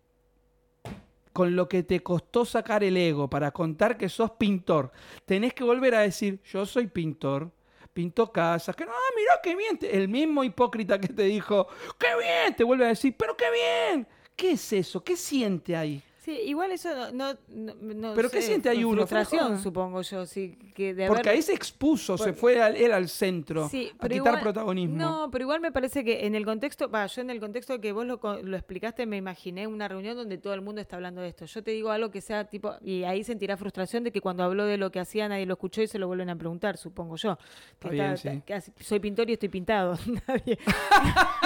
Con 1.33 1.55
lo 1.55 1.67
que 1.67 1.83
te 1.83 2.01
costó 2.01 2.45
sacar 2.45 2.83
el 2.83 2.95
ego 2.95 3.29
para 3.29 3.51
contar 3.51 3.97
que 3.97 4.07
sos 4.07 4.31
pintor, 4.31 4.91
tenés 5.25 5.53
que 5.53 5.63
volver 5.63 5.95
a 5.95 6.01
decir, 6.01 6.39
yo 6.45 6.65
soy 6.65 6.87
pintor, 6.87 7.51
pinto 7.91 8.31
casas, 8.31 8.75
que 8.75 8.85
no, 8.85 8.91
ah, 8.91 9.13
mirá 9.15 9.39
qué 9.41 9.55
bien, 9.55 9.79
el 9.81 10.07
mismo 10.07 10.43
hipócrita 10.43 10.99
que 10.99 11.07
te 11.07 11.23
dijo, 11.23 11.67
qué 11.97 12.07
bien, 12.17 12.55
te 12.55 12.63
vuelve 12.63 12.85
a 12.85 12.89
decir, 12.89 13.15
pero 13.17 13.35
qué 13.35 13.45
bien. 13.51 14.07
¿Qué 14.35 14.51
es 14.51 14.73
eso? 14.73 15.03
¿Qué 15.03 15.15
siente 15.15 15.75
ahí? 15.75 16.03
Sí, 16.23 16.31
igual 16.45 16.71
eso 16.71 17.11
no. 17.11 17.33
no, 17.49 17.73
no- 17.81 18.13
¿Pero 18.13 18.29
qué 18.29 18.41
sé, 18.41 18.47
siente 18.47 18.69
ahí 18.69 18.85
uno? 18.85 19.05
Frustración, 19.05 19.59
supongo 19.61 20.01
yo. 20.03 20.25
Sí, 20.25 20.57
que 20.73 20.93
de 20.93 21.07
Porque 21.07 21.27
haber- 21.29 21.35
ahí 21.35 21.41
se 21.41 21.53
expuso, 21.53 22.17
se 22.17 22.23
Porque- 22.25 22.39
fue 22.39 22.61
al- 22.61 22.77
él 22.77 22.93
al 22.93 23.09
centro 23.09 23.67
Sí, 23.67 23.89
a 23.99 24.07
quitar 24.07 24.11
igual- 24.13 24.39
protagonismo. 24.39 24.95
No, 24.97 25.29
pero 25.31 25.43
igual 25.43 25.59
me 25.59 25.73
parece 25.73 26.05
que 26.05 26.25
en 26.25 26.35
el 26.35 26.45
contexto, 26.45 26.89
va, 26.89 27.05
yo 27.07 27.21
en 27.21 27.29
el 27.29 27.41
contexto 27.41 27.81
que 27.81 27.91
vos 27.91 28.05
lo, 28.05 28.19
lo 28.41 28.55
explicaste, 28.55 29.05
me 29.05 29.17
imaginé 29.17 29.67
una 29.67 29.89
reunión 29.89 30.15
donde 30.15 30.37
todo 30.37 30.53
el 30.53 30.61
mundo 30.61 30.79
está 30.79 30.95
hablando 30.95 31.19
de 31.21 31.27
esto. 31.27 31.45
Yo 31.45 31.61
te 31.61 31.71
digo 31.71 31.91
algo 31.91 32.09
que 32.09 32.21
sea 32.21 32.45
tipo, 32.45 32.73
y 32.81 33.03
ahí 33.03 33.25
sentirá 33.25 33.57
frustración 33.57 34.05
de 34.05 34.13
que 34.13 34.21
cuando 34.21 34.43
habló 34.43 34.63
de 34.65 34.77
lo 34.77 34.91
que 34.91 35.01
hacía 35.01 35.27
nadie 35.27 35.45
lo 35.45 35.55
escuchó 35.55 35.81
y 35.81 35.87
se 35.87 35.99
lo 35.99 36.07
vuelven 36.07 36.29
a 36.29 36.37
preguntar, 36.37 36.77
supongo 36.77 37.17
yo. 37.17 37.35
Que 37.79 37.89
Está 37.89 37.89
bien, 37.89 38.17
sí. 38.17 38.41
que 38.45 38.53
así- 38.53 38.71
soy 38.79 39.01
pintor 39.01 39.29
y 39.29 39.33
estoy 39.33 39.49
pintado. 39.49 39.97
nadie, 40.27 40.57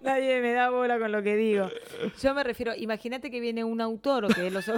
nadie 0.00 0.40
me 0.40 0.52
da 0.52 0.70
bola 0.70 0.98
con 0.98 1.12
lo 1.12 1.22
que 1.22 1.36
digo. 1.36 1.68
Yo 2.20 2.34
me 2.34 2.44
refiero, 2.44 2.72
imagínate 2.76 3.30
que 3.30 3.37
viene 3.40 3.64
un 3.64 3.80
autor 3.80 4.26
o 4.26 4.28
que 4.28 4.50
los... 4.50 4.66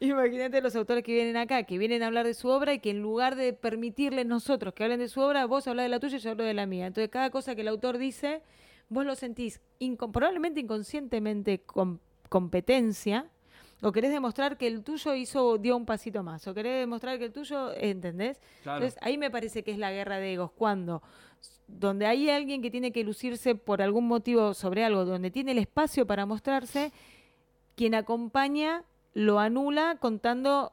Imagínate 0.00 0.60
los 0.60 0.74
autores 0.76 1.04
que 1.04 1.12
vienen 1.14 1.36
acá, 1.36 1.62
que 1.62 1.78
vienen 1.78 2.02
a 2.02 2.08
hablar 2.08 2.26
de 2.26 2.34
su 2.34 2.48
obra 2.48 2.74
y 2.74 2.80
que 2.80 2.90
en 2.90 3.00
lugar 3.00 3.36
de 3.36 3.52
permitirles 3.52 4.26
nosotros 4.26 4.74
que 4.74 4.82
hablen 4.84 4.98
de 4.98 5.08
su 5.08 5.20
obra, 5.20 5.46
vos 5.46 5.66
hablas 5.68 5.84
de 5.84 5.88
la 5.88 6.00
tuya 6.00 6.16
y 6.16 6.20
yo 6.20 6.30
hablo 6.32 6.44
de 6.44 6.52
la 6.54 6.66
mía. 6.66 6.86
Entonces, 6.86 7.10
cada 7.10 7.30
cosa 7.30 7.54
que 7.54 7.60
el 7.62 7.68
autor 7.68 7.96
dice, 7.98 8.42
vos 8.88 9.06
lo 9.06 9.14
sentís 9.14 9.60
inco- 9.78 10.10
probablemente 10.10 10.60
inconscientemente 10.60 11.60
con 11.62 12.00
competencia, 12.28 13.30
o 13.84 13.92
querés 13.92 14.10
demostrar 14.10 14.56
que 14.56 14.66
el 14.66 14.82
tuyo 14.82 15.14
hizo, 15.14 15.58
dio 15.58 15.76
un 15.76 15.84
pasito 15.86 16.22
más, 16.22 16.46
o 16.48 16.54
querés 16.54 16.80
demostrar 16.80 17.18
que 17.18 17.26
el 17.26 17.32
tuyo, 17.32 17.72
¿entendés? 17.74 18.40
Claro. 18.62 18.78
Entonces, 18.78 18.98
ahí 19.02 19.18
me 19.18 19.30
parece 19.30 19.62
que 19.62 19.70
es 19.72 19.78
la 19.78 19.92
guerra 19.92 20.18
de 20.18 20.32
egos, 20.32 20.50
cuando 20.52 21.02
donde 21.66 22.04
hay 22.06 22.28
alguien 22.28 22.60
que 22.60 22.70
tiene 22.70 22.92
que 22.92 23.04
lucirse 23.04 23.54
por 23.54 23.80
algún 23.80 24.06
motivo 24.06 24.52
sobre 24.54 24.84
algo, 24.84 25.04
donde 25.04 25.30
tiene 25.30 25.52
el 25.52 25.58
espacio 25.58 26.06
para 26.06 26.26
mostrarse, 26.26 26.92
quien 27.74 27.94
acompaña 27.94 28.84
lo 29.14 29.38
anula 29.38 29.96
contando 30.00 30.72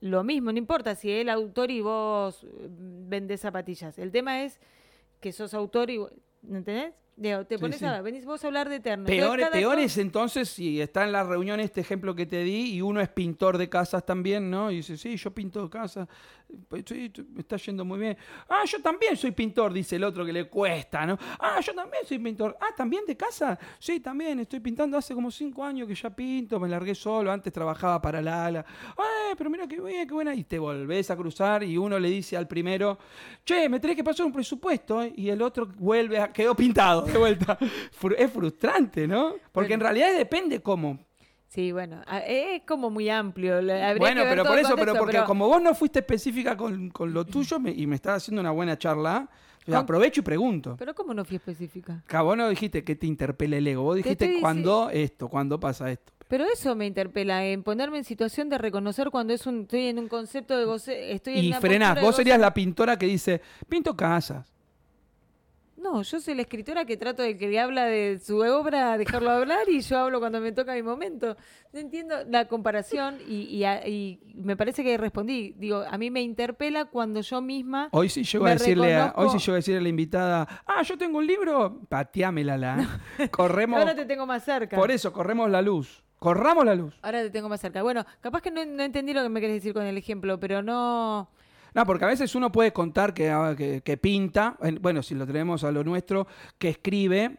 lo 0.00 0.22
mismo, 0.22 0.52
no 0.52 0.58
importa 0.58 0.94
si 0.94 1.10
el 1.10 1.28
autor 1.28 1.70
y 1.70 1.80
vos 1.80 2.44
eh, 2.44 2.68
vendés 2.70 3.40
zapatillas. 3.40 3.98
El 3.98 4.12
tema 4.12 4.42
es 4.42 4.60
que 5.20 5.32
sos 5.32 5.54
autor 5.54 5.90
y... 5.90 5.98
vos- 5.98 6.12
¿Entendés? 6.48 6.94
Te 7.20 7.44
Sí, 7.48 7.58
pones 7.60 7.78
sí. 7.78 7.84
a 7.84 8.02
venís 8.02 8.24
vos 8.24 8.42
a 8.42 8.48
hablar 8.48 8.68
de 8.68 8.76
eterno. 8.76 9.06
Peor, 9.06 9.38
Entonces, 9.38 9.60
peor 9.60 9.78
es 9.78 9.98
entonces 9.98 10.48
si 10.48 10.80
está 10.80 11.04
en 11.04 11.12
la 11.12 11.22
reunión 11.22 11.60
este 11.60 11.80
ejemplo 11.80 12.12
que 12.14 12.26
te 12.26 12.42
di 12.42 12.72
y 12.74 12.82
uno 12.82 13.00
es 13.00 13.08
pintor 13.08 13.56
de 13.56 13.68
casas 13.68 14.04
también, 14.04 14.50
¿no? 14.50 14.70
Y 14.72 14.76
dice, 14.76 14.96
sí, 14.96 15.16
yo 15.16 15.30
pinto 15.30 15.70
casas, 15.70 16.08
pues, 16.68 16.82
sí, 16.86 17.12
me 17.32 17.42
está 17.42 17.56
yendo 17.56 17.84
muy 17.84 18.00
bien. 18.00 18.16
Ah, 18.48 18.62
yo 18.66 18.82
también 18.82 19.16
soy 19.16 19.30
pintor, 19.30 19.72
dice 19.72 19.94
el 19.94 20.02
otro 20.02 20.24
que 20.26 20.32
le 20.32 20.48
cuesta, 20.48 21.06
¿no? 21.06 21.16
Ah, 21.38 21.60
yo 21.60 21.72
también 21.72 22.04
soy 22.04 22.18
pintor. 22.18 22.56
Ah, 22.60 22.74
¿también 22.76 23.04
de 23.06 23.16
casa? 23.16 23.56
Sí, 23.78 24.00
también, 24.00 24.40
estoy 24.40 24.58
pintando 24.58 24.98
hace 24.98 25.14
como 25.14 25.30
cinco 25.30 25.64
años 25.64 25.86
que 25.86 25.94
ya 25.94 26.10
pinto, 26.10 26.58
me 26.58 26.68
largué 26.68 26.96
solo, 26.96 27.30
antes 27.30 27.52
trabajaba 27.52 28.02
para 28.02 28.20
Lala. 28.20 28.64
Ay, 28.96 29.34
pero 29.38 29.50
mira 29.50 29.68
qué 29.68 29.80
bien, 29.80 30.06
qué 30.08 30.14
buena. 30.14 30.34
Y 30.34 30.42
te 30.42 30.58
volvés 30.58 31.10
a 31.12 31.16
cruzar 31.16 31.62
y 31.62 31.78
uno 31.78 31.96
le 31.96 32.10
dice 32.10 32.36
al 32.36 32.48
primero, 32.48 32.98
che, 33.44 33.68
me 33.68 33.78
tenés 33.78 33.96
que 33.96 34.04
pasar 34.04 34.26
un 34.26 34.32
presupuesto, 34.32 35.00
¿eh? 35.00 35.12
y 35.16 35.28
el 35.28 35.40
otro 35.42 35.66
vuelve, 35.66 36.18
a, 36.18 36.32
quedó 36.32 36.56
pintado 36.56 37.03
de 37.12 37.18
vuelta. 37.18 37.58
Es 38.18 38.30
frustrante, 38.30 39.06
¿no? 39.06 39.34
Porque 39.52 39.74
en 39.74 39.80
realidad 39.80 40.08
depende 40.16 40.60
cómo. 40.60 40.98
Sí, 41.48 41.70
bueno, 41.70 42.02
es 42.26 42.62
como 42.66 42.90
muy 42.90 43.08
amplio. 43.08 43.58
habría 43.58 43.94
Bueno, 43.96 44.22
que 44.22 44.26
ver 44.26 44.28
pero 44.30 44.42
todo 44.42 44.52
por 44.54 44.58
eso, 44.58 44.74
pero 44.76 44.94
porque 44.96 45.22
como 45.24 45.46
vos 45.46 45.62
no 45.62 45.72
fuiste 45.74 46.00
específica 46.00 46.56
con, 46.56 46.90
con 46.90 47.14
lo 47.14 47.24
tuyo 47.24 47.60
me- 47.60 47.70
y 47.70 47.86
me 47.86 47.94
estás 47.94 48.16
haciendo 48.24 48.40
una 48.40 48.50
buena 48.50 48.76
charla, 48.76 49.28
Con- 49.64 49.74
aprovecho 49.76 50.20
y 50.20 50.24
pregunto. 50.24 50.74
Pero 50.76 50.94
¿cómo 50.96 51.14
no 51.14 51.24
fui 51.24 51.36
específica? 51.36 52.02
Acá 52.06 52.22
vos 52.22 52.36
no 52.36 52.48
dijiste 52.48 52.82
que 52.82 52.96
te 52.96 53.06
interpela 53.06 53.56
el 53.56 53.66
ego, 53.68 53.82
vos 53.84 53.94
Te 53.94 54.02
dijiste 54.02 54.40
cuando 54.40 54.90
esto, 54.90 55.28
cuando 55.28 55.60
pasa 55.60 55.92
esto. 55.92 56.12
Pero 56.26 56.44
eso 56.52 56.74
me 56.74 56.86
interpela, 56.86 57.44
en 57.46 57.62
ponerme 57.62 57.98
en 57.98 58.04
situación 58.04 58.48
de 58.48 58.58
reconocer 58.58 59.10
cuando 59.10 59.32
es 59.32 59.46
un, 59.46 59.60
estoy 59.62 59.86
en 59.86 60.00
un 60.00 60.08
concepto 60.08 60.58
de 60.58 60.64
goce, 60.64 61.12
estoy 61.12 61.34
en 61.38 61.44
Y 61.44 61.48
una 61.48 61.60
frenás, 61.60 62.00
vos 62.00 62.16
serías 62.16 62.40
la 62.40 62.52
pintora 62.52 62.98
que 62.98 63.06
dice, 63.06 63.40
pinto 63.68 63.94
casas. 63.96 64.52
No, 65.84 66.00
yo 66.00 66.18
soy 66.18 66.34
la 66.34 66.40
escritora 66.42 66.86
que 66.86 66.96
trato 66.96 67.22
de 67.22 67.36
que 67.36 67.46
le 67.46 67.60
habla 67.60 67.84
de 67.84 68.18
su 68.18 68.38
obra, 68.38 68.96
dejarlo 68.96 69.30
hablar 69.30 69.68
y 69.68 69.82
yo 69.82 69.98
hablo 69.98 70.18
cuando 70.18 70.40
me 70.40 70.50
toca 70.50 70.72
mi 70.72 70.82
momento. 70.82 71.36
No 71.74 71.78
entiendo 71.80 72.14
la 72.26 72.48
comparación 72.48 73.18
y, 73.28 73.42
y 73.54 73.64
a- 73.64 73.86
y 73.86 74.18
me 74.34 74.56
parece 74.56 74.82
que 74.82 74.96
respondí. 74.96 75.54
Digo, 75.58 75.84
a 75.86 75.98
mí 75.98 76.10
me 76.10 76.22
interpela 76.22 76.86
cuando 76.86 77.20
yo 77.20 77.42
misma... 77.42 77.90
Hoy 77.92 78.08
sí 78.08 78.24
llego 78.24 78.46
a 78.46 78.52
decirle 78.52 78.94
a, 78.94 79.12
hoy 79.16 79.28
sí 79.28 79.38
llego 79.38 79.52
a 79.52 79.56
decirle 79.56 79.80
a 79.80 79.82
la 79.82 79.88
invitada, 79.90 80.62
ah, 80.66 80.82
yo 80.82 80.96
tengo 80.96 81.18
un 81.18 81.26
libro, 81.26 81.82
pateámela 81.88 82.56
la. 82.56 83.00
Corremos. 83.30 83.78
Ahora 83.78 83.94
te 83.94 84.06
tengo 84.06 84.24
más 84.24 84.42
cerca. 84.42 84.76
Por 84.76 84.90
eso, 84.90 85.12
corremos 85.12 85.50
la 85.50 85.60
luz. 85.60 86.02
Corramos 86.18 86.64
la 86.64 86.74
luz. 86.74 86.98
Ahora 87.02 87.20
te 87.22 87.28
tengo 87.28 87.50
más 87.50 87.60
cerca. 87.60 87.82
Bueno, 87.82 88.06
capaz 88.22 88.40
que 88.40 88.50
no, 88.50 88.64
no 88.64 88.82
entendí 88.82 89.12
lo 89.12 89.22
que 89.22 89.28
me 89.28 89.38
querés 89.42 89.56
decir 89.56 89.74
con 89.74 89.84
el 89.84 89.98
ejemplo, 89.98 90.40
pero 90.40 90.62
no... 90.62 91.28
No, 91.74 91.84
porque 91.86 92.04
a 92.04 92.08
veces 92.08 92.34
uno 92.34 92.52
puede 92.52 92.72
contar 92.72 93.14
que, 93.14 93.30
ah, 93.30 93.54
que, 93.56 93.96
pinta, 93.96 94.56
en- 94.62 94.80
bueno, 94.80 95.02
si 95.02 95.14
lo 95.14 95.26
tenemos 95.26 95.64
a 95.64 95.72
lo 95.72 95.82
nuestro, 95.84 96.26
que 96.58 96.68
escribe, 96.68 97.38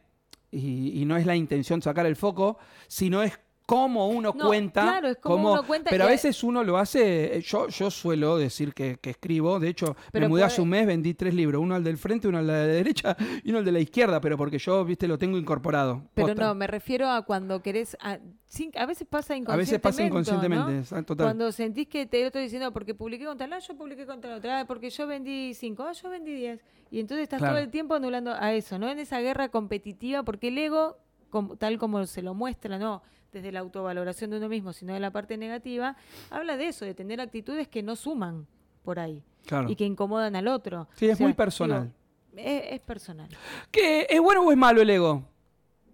y, 0.51 1.01
y 1.01 1.05
no 1.05 1.17
es 1.17 1.25
la 1.25 1.35
intención 1.35 1.81
sacar 1.81 2.05
el 2.05 2.15
foco, 2.15 2.57
sino 2.87 3.23
es 3.23 3.39
cómo 3.65 4.07
uno 4.09 4.31
No, 4.35 4.45
cuenta. 4.47 4.81
claro, 4.83 5.07
es 5.09 5.17
cómo 5.17 5.53
uno 5.53 5.63
cuenta 5.65 5.89
Pero 5.89 6.03
a 6.03 6.07
a- 6.07 6.09
veces 6.11 6.43
uno 6.43 6.63
lo 6.63 6.77
hace, 6.77 7.37
eh, 7.37 7.41
yo, 7.41 7.67
yo 7.69 7.89
suelo 7.89 8.37
decir 8.37 8.73
que, 8.73 8.97
que 8.97 9.09
escribo, 9.11 9.59
de 9.59 9.69
hecho, 9.69 9.95
Pero 10.11 10.25
me 10.25 10.29
mudé 10.29 10.43
hace 10.43 10.61
un 10.61 10.69
mes, 10.69 10.85
vendí 10.85 11.13
tres 11.13 11.33
libros, 11.33 11.61
uno 11.61 11.73
al 11.75 11.83
del 11.83 11.97
frente, 11.97 12.27
uno 12.27 12.37
al 12.37 12.47
de 12.47 12.53
la 12.53 12.59
derecha 12.59 13.17
y 13.43 13.49
uno 13.49 13.59
al 13.59 13.65
de 13.65 13.71
la 13.71 13.79
izquierda, 13.79 14.21
pero 14.21 14.37
porque 14.37 14.59
yo, 14.59 14.85
viste, 14.85 15.07
lo 15.07 15.17
tengo 15.17 15.37
incorporado. 15.37 16.03
Pero 16.13 16.27
posta. 16.27 16.43
no, 16.45 16.55
me 16.55 16.67
refiero 16.67 17.09
a 17.09 17.23
cuando 17.23 17.61
querés... 17.61 17.97
A, 18.01 18.19
sin- 18.45 18.71
a 18.77 18.85
veces 18.85 19.07
pasa 19.09 19.33
a 19.33 19.37
inconscientemente. 19.37 19.71
veces 19.71 19.79
pasa 19.81 20.03
inconscientemente, 20.03 20.79
es- 20.99 21.05
total. 21.05 21.25
Cuando 21.25 21.51
sentís 21.51 21.87
que 21.87 22.05
te 22.05 22.19
lo 22.21 22.27
estoy 22.27 22.43
diciendo 22.43 22.71
porque 22.71 22.93
publiqué 22.93 23.25
contra 23.25 23.47
la, 23.47 23.59
yo 23.59 23.75
publiqué 23.75 24.05
contra 24.05 24.29
la 24.31 24.37
otra, 24.37 24.59
ah, 24.61 24.65
porque 24.65 24.89
yo 24.89 25.07
vendí 25.07 25.53
cinco, 25.55 25.83
ah, 25.83 25.91
yo 25.93 26.09
vendí 26.09 26.33
diez. 26.33 26.61
Y 26.91 26.99
entonces 26.99 27.23
estás 27.23 27.39
Claro. 27.39 27.55
todo 27.55 27.63
el 27.63 27.71
tiempo 27.71 27.95
anulando 27.95 28.31
a 28.31 28.53
eso, 28.53 28.77
¿no? 28.77 28.89
En 28.89 28.99
esa 28.99 29.19
guerra 29.19 29.49
competitiva, 29.49 30.23
porque 30.23 30.49
el 30.49 30.57
ego, 30.59 30.97
como- 31.31 31.57
tal 31.57 31.77
como 31.79 32.05
se 32.05 32.21
lo 32.21 32.33
muestra, 32.35 32.77
no 32.77 33.01
desde 33.35 33.51
la 33.51 33.59
autovaloración 33.59 34.31
de 34.31 34.37
uno 34.37 34.47
mismo, 34.47 34.71
sino 34.71 34.93
de 34.93 34.99
la 35.01 35.11
parte 35.11 35.35
negativa, 35.37 35.97
habla 36.29 36.55
de 36.55 36.69
eso, 36.69 36.85
de 36.85 36.93
tener 36.93 37.19
actitudes 37.19 37.67
que 37.67 37.83
no 37.83 37.95
suman 37.97 38.47
por 38.83 38.97
ahí 38.97 39.21
Claro. 39.45 39.69
y 39.69 39.75
que 39.75 39.83
incomodan 39.85 40.35
al 40.37 40.47
otro. 40.47 40.87
Sí, 40.95 41.07
es 41.07 41.19
muy 41.19 41.33
personal. 41.33 41.91
digo, 42.31 42.47
es, 42.49 42.63
es 42.73 42.79
personal. 42.79 43.27
¿Qué, 43.69 44.07
¿Es 44.09 44.21
bueno 44.21 44.41
o 44.41 44.51
es 44.51 44.57
malo 44.57 44.81
el 44.81 44.89
ego? 44.89 45.23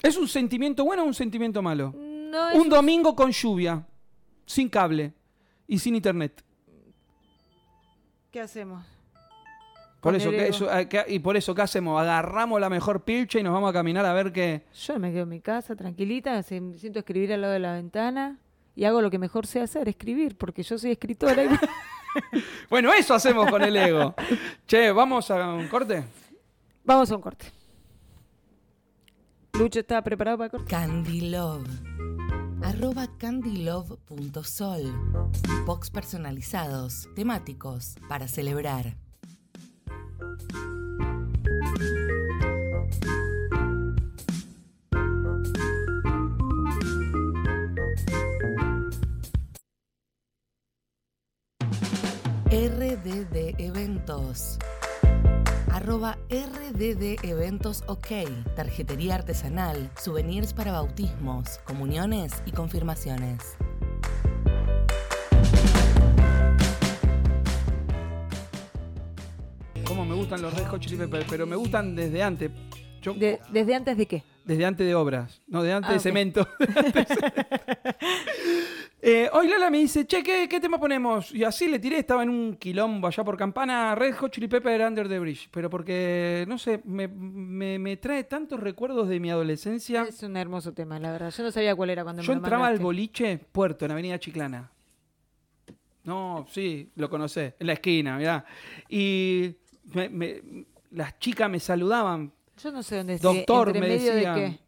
¿Es 0.04 0.16
un 0.18 0.28
sentimiento 0.28 0.86
bueno 0.86 1.02
o 1.04 1.06
un 1.08 1.14
sentimiento 1.16 1.62
malo? 1.62 1.94
No 1.98 2.54
Un 2.56 2.70
domingo 2.70 3.16
con 3.16 3.32
lluvia, 3.32 3.86
sin 4.46 4.70
cable 4.70 5.14
y 5.68 5.80
sin 5.80 5.96
internet. 5.96 6.44
¿Qué 8.32 8.40
hacemos? 8.40 8.86
Por 10.02 10.16
eso, 10.16 10.30
el 10.30 10.36
¿qué- 10.36 10.42
ego. 10.48 10.56
eso, 10.56 10.78
eh, 10.78 10.90
¿qué- 10.90 11.06
y 11.08 11.20
por 11.20 11.38
eso, 11.38 11.54
¿qué 11.56 11.62
hacemos? 11.62 12.02
Agarramos 12.02 12.60
la 12.60 12.70
mejor 12.70 13.04
pilcha 13.04 13.40
y 13.40 13.44
nos 13.44 13.54
vamos 13.54 13.70
a 13.70 13.74
caminar 13.74 14.06
a 14.06 14.14
ver 14.14 14.32
qué. 14.34 14.64
Yo 14.86 15.00
me 15.00 15.12
quedo 15.12 15.24
en 15.24 15.30
mi 15.30 15.40
casa 15.42 15.76
tranquilita, 15.76 16.42
se- 16.44 16.60
me 16.60 16.78
siento 16.78 17.00
a 17.00 17.02
escribir 17.02 17.32
al 17.34 17.42
lado 17.42 17.54
de 17.54 17.60
la 17.60 17.74
ventana 17.74 18.40
y 18.76 18.86
hago 18.86 19.02
lo 19.02 19.10
que 19.12 19.20
mejor 19.20 19.46
sé 19.46 19.62
hacer, 19.62 19.88
escribir, 19.88 20.38
porque 20.38 20.64
yo 20.64 20.78
soy 20.78 20.92
escritora. 20.92 21.44
y- 21.44 21.50
Bueno, 22.70 22.92
eso 22.94 23.14
hacemos 23.14 23.50
con 23.50 23.62
el 23.62 23.78
ego. 23.78 24.16
che, 24.68 24.92
¿vamos 24.92 25.30
a 25.32 25.54
un 25.54 25.68
corte? 25.68 26.04
Vamos 26.84 27.10
a 27.12 27.16
un 27.16 27.22
corte. 27.22 27.46
Lucho 29.54 29.80
está 29.80 30.02
preparado 30.04 30.38
para 30.38 30.46
el 30.48 30.52
corte. 30.52 30.66
Candy 30.70 31.30
Love. 31.30 31.68
Arroba 32.64 33.08
candylove.sol. 33.18 34.82
Box 35.66 35.90
personalizados, 35.90 37.08
temáticos, 37.16 37.96
para 38.10 38.28
celebrar. 38.28 38.96
RDD 52.52 53.56
Eventos. 53.60 54.60
Arroba 55.72 56.18
RDD 56.30 57.24
Eventos 57.24 57.84
OK. 57.88 58.08
Tarjetería 58.56 59.16
artesanal, 59.16 59.90
souvenirs 59.96 60.54
para 60.54 60.74
bautismos, 60.74 61.60
comuniones 61.60 62.44
y 62.46 62.52
confirmaciones. 62.52 63.56
Gustan 70.32 70.50
los 70.50 70.54
Red 70.58 70.68
Hot 70.72 70.80
Chili 70.80 70.96
Peppers, 70.96 71.26
pero 71.30 71.46
me 71.46 71.58
gustan 71.58 71.94
desde 71.94 72.24
antes. 72.24 72.50
Yo- 73.02 73.14
De- 73.14 73.40
¿Desde 73.52 73.76
antes 73.76 73.98
de 73.98 74.06
qué? 74.06 74.24
Desde 74.46 74.66
antes 74.66 74.88
de 74.88 74.96
obras, 74.96 75.42
no, 75.48 75.62
de 75.62 75.74
antes 75.74 75.90
Ah, 75.90 75.94
de 75.94 76.00
cemento. 76.00 76.48
Eh, 79.04 79.28
hoy 79.34 79.48
Lala 79.48 79.72
me 79.72 79.80
dice, 79.80 80.06
che, 80.06 80.22
¿qué, 80.22 80.48
qué 80.48 80.60
tema 80.60 80.80
ponemos? 80.80 81.34
Y 81.34 81.44
así 81.44 81.68
le 81.68 81.80
tiré, 81.80 81.98
estaba 81.98 82.22
en 82.22 82.30
un 82.30 82.56
quilombo 82.56 83.08
allá 83.08 83.24
por 83.24 83.36
campana, 83.36 83.96
Red 83.96 84.14
Hot 84.18 84.32
Chili 84.32 84.48
Pepper 84.48 84.80
Under 84.88 85.10
the 85.10 85.18
Bridge. 85.18 85.50
Pero 85.52 85.72
porque, 85.72 86.46
no 86.48 86.60
sé, 86.60 86.82
me, 86.86 87.08
me- 87.08 87.80
me 87.80 87.98
trae 87.98 88.26
tantos 88.26 88.60
recuerdos 88.60 89.10
de 89.10 89.20
mi 89.20 89.32
adolescencia. 89.32 90.04
Es 90.08 90.22
un 90.22 90.38
hermoso 90.38 90.72
tema, 90.74 91.00
la 91.00 91.12
verdad. 91.12 91.34
Yo 91.36 91.42
no 91.44 91.50
sabía 91.50 91.76
cuál 91.76 91.90
era 91.90 92.04
cuando 92.04 92.22
Yo 92.22 92.28
me 92.32 92.36
lo 92.36 92.46
entraba 92.46 92.68
al 92.68 92.78
boliche 92.78 93.40
Puerto, 93.52 93.86
en 93.86 93.92
Avenida 93.92 94.20
Chiclana. 94.20 94.70
No, 96.04 96.46
sí, 96.52 96.92
lo 96.96 97.10
conocé, 97.10 97.56
en 97.60 97.66
la 97.68 97.74
esquina, 97.74 98.18
mirá. 98.20 98.46
Y 98.88 99.56
me- 99.94 100.10
me- 100.10 100.42
las 100.92 101.18
chicas 101.20 101.50
me 101.50 101.60
saludaban, 101.60 102.32
Yo 102.62 102.72
no 102.72 102.84
sé 102.84 102.98
dónde 102.98 103.14
es. 103.16 103.22
doctor, 103.22 103.74
me 103.78 103.88
decían. 103.88 104.36
de 104.36 104.42
qué. 104.58 104.60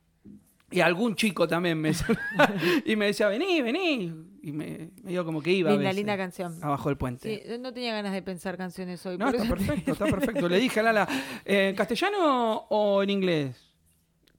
Y 0.72 0.82
algún 0.82 1.16
chico 1.16 1.48
también 1.48 1.80
me 1.80 1.92
y 2.86 2.96
me 2.96 3.06
decía, 3.08 3.28
vení, 3.28 3.62
vení. 3.62 4.12
Y 4.42 4.52
me, 4.52 4.90
me 5.04 5.12
dio 5.12 5.24
como 5.24 5.42
que 5.42 5.52
iba. 5.52 5.70
a 5.70 5.74
Linda, 5.74 5.84
veces, 5.90 5.96
linda 5.98 6.18
canción. 6.18 6.58
Abajo 6.64 6.90
del 6.90 6.98
puente. 6.98 7.44
Sí, 7.46 7.58
no 7.60 7.72
tenía 7.72 7.94
ganas 7.94 8.12
de 8.12 8.22
pensar 8.24 8.58
canciones 8.58 9.06
hoy. 9.06 9.18
No, 9.18 9.30
está 9.30 9.48
perfecto, 9.48 9.92
está 9.92 10.06
perfecto. 10.06 10.50
Le 10.50 10.58
dije 10.60 10.80
a 10.80 10.84
Lala, 10.84 11.08
eh, 11.46 11.70
¿en 11.70 11.76
castellano 11.76 12.66
o 12.70 13.04
en 13.04 13.10
inglés? 13.12 13.56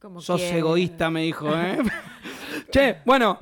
Como 0.01 0.21
Sos 0.21 0.43
egoísta, 0.43 1.09
me 1.09 1.23
dijo, 1.23 1.49
¿eh? 1.57 1.79
che, 2.71 2.97
bueno, 3.07 3.39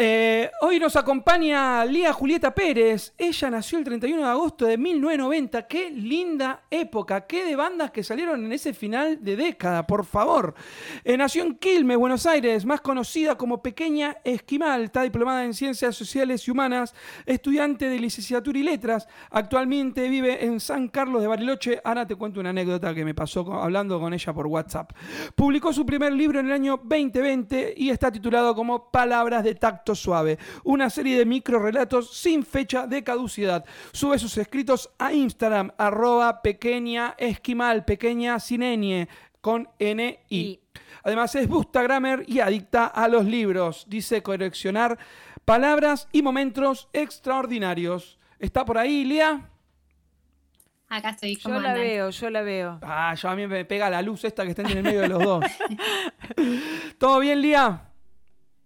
eh, 0.00 0.48
hoy 0.60 0.78
nos 0.78 0.94
acompaña 0.94 1.84
Lía 1.84 2.12
Julieta 2.12 2.54
Pérez. 2.54 3.12
Ella 3.18 3.50
nació 3.50 3.78
el 3.78 3.84
31 3.84 4.22
de 4.22 4.28
agosto 4.28 4.64
de 4.64 4.78
1990. 4.78 5.66
Qué 5.66 5.90
linda 5.90 6.62
época, 6.70 7.26
qué 7.26 7.44
de 7.44 7.56
bandas 7.56 7.90
que 7.90 8.04
salieron 8.04 8.44
en 8.44 8.52
ese 8.52 8.72
final 8.72 9.18
de 9.24 9.34
década, 9.34 9.84
por 9.88 10.04
favor. 10.04 10.54
Eh, 11.02 11.16
nació 11.16 11.42
en 11.42 11.56
Quilmes, 11.56 11.98
Buenos 11.98 12.26
Aires, 12.26 12.64
más 12.64 12.80
conocida 12.80 13.36
como 13.36 13.60
Pequeña 13.60 14.18
Esquimal. 14.22 14.84
Está 14.84 15.02
diplomada 15.02 15.44
en 15.44 15.52
Ciencias 15.52 15.96
Sociales 15.96 16.46
y 16.46 16.52
Humanas, 16.52 16.94
estudiante 17.26 17.88
de 17.88 17.98
licenciatura 17.98 18.56
y 18.56 18.62
letras. 18.62 19.08
Actualmente 19.30 20.08
vive 20.08 20.44
en 20.44 20.60
San 20.60 20.86
Carlos 20.90 21.22
de 21.22 21.26
Bariloche. 21.26 21.80
Ahora 21.82 22.06
te 22.06 22.14
cuento 22.14 22.38
una 22.38 22.50
anécdota 22.50 22.94
que 22.94 23.04
me 23.04 23.14
pasó 23.16 23.52
hablando 23.52 23.98
con 23.98 24.14
ella 24.14 24.32
por 24.32 24.46
WhatsApp. 24.46 24.92
Publicó 25.34 25.72
su 25.72 25.84
primer 25.84 26.12
libro 26.12 26.38
en 26.38 26.46
el 26.46 26.52
año 26.52 26.80
2020 26.84 27.74
y 27.76 27.90
está 27.90 28.12
titulado 28.12 28.54
como 28.54 28.92
Palabras 28.92 29.42
de 29.42 29.56
Tacto 29.56 29.87
Suave, 29.94 30.38
una 30.64 30.90
serie 30.90 31.18
de 31.18 31.26
microrelatos 31.26 32.16
sin 32.16 32.44
fecha 32.44 32.86
de 32.86 33.04
caducidad. 33.04 33.64
Sube 33.92 34.18
sus 34.18 34.36
escritos 34.38 34.90
a 34.98 35.12
Instagram, 35.12 35.72
arroba 35.78 36.42
pequeña 36.42 37.14
esquimal, 37.18 37.84
pequeña 37.84 38.40
sin 38.40 38.62
ñ, 38.62 39.08
con 39.40 39.68
N 39.78 40.20
I. 40.28 40.60
Además 41.02 41.34
es 41.34 41.48
bookstagrammer 41.48 42.24
y 42.26 42.40
adicta 42.40 42.86
a 42.86 43.08
los 43.08 43.24
libros. 43.24 43.86
Dice 43.88 44.22
coleccionar 44.22 44.98
palabras 45.44 46.08
y 46.12 46.22
momentos 46.22 46.88
extraordinarios. 46.92 48.18
¿Está 48.38 48.64
por 48.64 48.78
ahí, 48.78 49.04
Lía? 49.04 49.48
Acá 50.88 51.10
estoy. 51.10 51.36
Yo 51.36 51.42
¿cómo 51.44 51.60
la 51.60 51.70
andan? 51.70 51.84
veo, 51.84 52.10
yo 52.10 52.30
la 52.30 52.42
veo. 52.42 52.78
Ah, 52.82 53.14
yo 53.14 53.28
a 53.28 53.36
mí 53.36 53.46
me 53.46 53.64
pega 53.64 53.90
la 53.90 54.00
luz 54.00 54.24
esta 54.24 54.44
que 54.44 54.50
está 54.50 54.62
en 54.62 54.78
el 54.78 54.82
medio 54.82 55.00
de 55.02 55.08
los 55.08 55.22
dos. 55.22 55.44
¿Todo 56.98 57.18
bien, 57.20 57.42
Lía? 57.42 57.87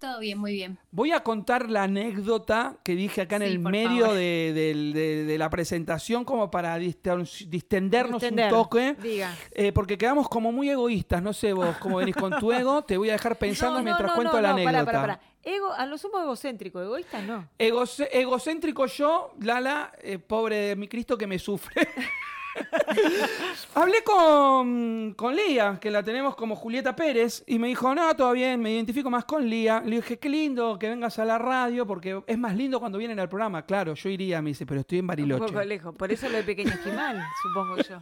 Todo 0.02 0.18
bien, 0.18 0.36
muy 0.36 0.52
bien. 0.52 0.78
Voy 0.90 1.12
a 1.12 1.20
contar 1.22 1.70
la 1.70 1.84
anécdota 1.84 2.76
que 2.82 2.96
dije 2.96 3.20
acá 3.20 3.36
en 3.36 3.42
Sí, 3.42 3.48
el 3.48 3.58
medio 3.60 4.12
de, 4.12 4.52
del- 4.52 4.92
de- 4.92 5.24
de 5.24 5.38
la 5.38 5.48
presentación 5.48 6.24
como 6.24 6.50
para 6.50 6.76
disten- 6.78 7.24
distendernos 7.48 8.20
Distender. 8.20 8.52
un 8.52 8.62
toque. 8.62 8.96
Diga. 9.00 9.32
eh, 9.52 9.70
porque 9.72 9.96
quedamos 9.96 10.28
como 10.28 10.50
muy 10.50 10.68
egoístas. 10.70 11.22
No 11.22 11.32
sé 11.32 11.52
vos 11.52 11.76
cómo 11.78 11.98
venís 11.98 12.16
con 12.16 12.36
tu 12.40 12.50
ego. 12.52 12.82
Te 12.82 12.96
voy 12.96 13.10
a 13.10 13.12
dejar 13.12 13.36
pensando 13.38 13.74
No, 13.74 13.78
no, 13.78 13.84
mientras 13.84 14.10
no, 14.10 14.14
cuento 14.16 14.40
la 14.40 14.50
anécdota. 14.50 14.84
Pará, 14.84 14.84
pará, 14.84 15.00
pará. 15.18 15.20
Ego, 15.44 15.72
a 15.72 15.86
lo 15.86 15.96
sumo 15.98 16.20
egocéntrico, 16.20 16.80
egoísta 16.82 17.22
no. 17.22 17.48
Egocéntrico 17.58 18.86
yo, 18.86 19.34
Lala, 19.40 19.92
eh, 20.02 20.18
pobre 20.18 20.56
de 20.56 20.76
mi 20.76 20.88
Cristo 20.88 21.16
que 21.16 21.26
me 21.28 21.38
sufre. 21.38 21.86
Hablé 23.74 24.02
con, 24.04 25.14
con 25.14 25.34
Lía, 25.34 25.78
que 25.80 25.90
la 25.90 26.02
tenemos 26.02 26.36
como 26.36 26.56
Julieta 26.56 26.94
Pérez, 26.94 27.42
y 27.46 27.58
me 27.58 27.68
dijo, 27.68 27.94
no, 27.94 28.14
todo 28.14 28.32
bien, 28.32 28.60
me 28.60 28.72
identifico 28.72 29.10
más 29.10 29.24
con 29.24 29.48
Lía. 29.48 29.82
Le 29.84 29.96
dije, 29.96 30.18
qué 30.18 30.28
lindo 30.28 30.78
que 30.78 30.88
vengas 30.88 31.18
a 31.18 31.24
la 31.24 31.38
radio, 31.38 31.86
porque 31.86 32.22
es 32.26 32.38
más 32.38 32.54
lindo 32.54 32.80
cuando 32.80 32.98
vienen 32.98 33.18
al 33.18 33.28
programa. 33.28 33.64
Claro, 33.64 33.94
yo 33.94 34.08
iría, 34.08 34.42
me 34.42 34.50
dice, 34.50 34.66
pero 34.66 34.80
estoy 34.80 34.98
en 34.98 35.04
Un 35.04 35.08
Bariloche. 35.08 35.46
poco 35.46 35.64
lejos. 35.64 35.94
Por 35.94 36.12
eso 36.12 36.28
lo 36.28 36.36
de 36.36 36.42
pequeño 36.44 36.70
esquimal, 36.70 37.22
supongo 37.42 37.76
yo. 37.78 38.00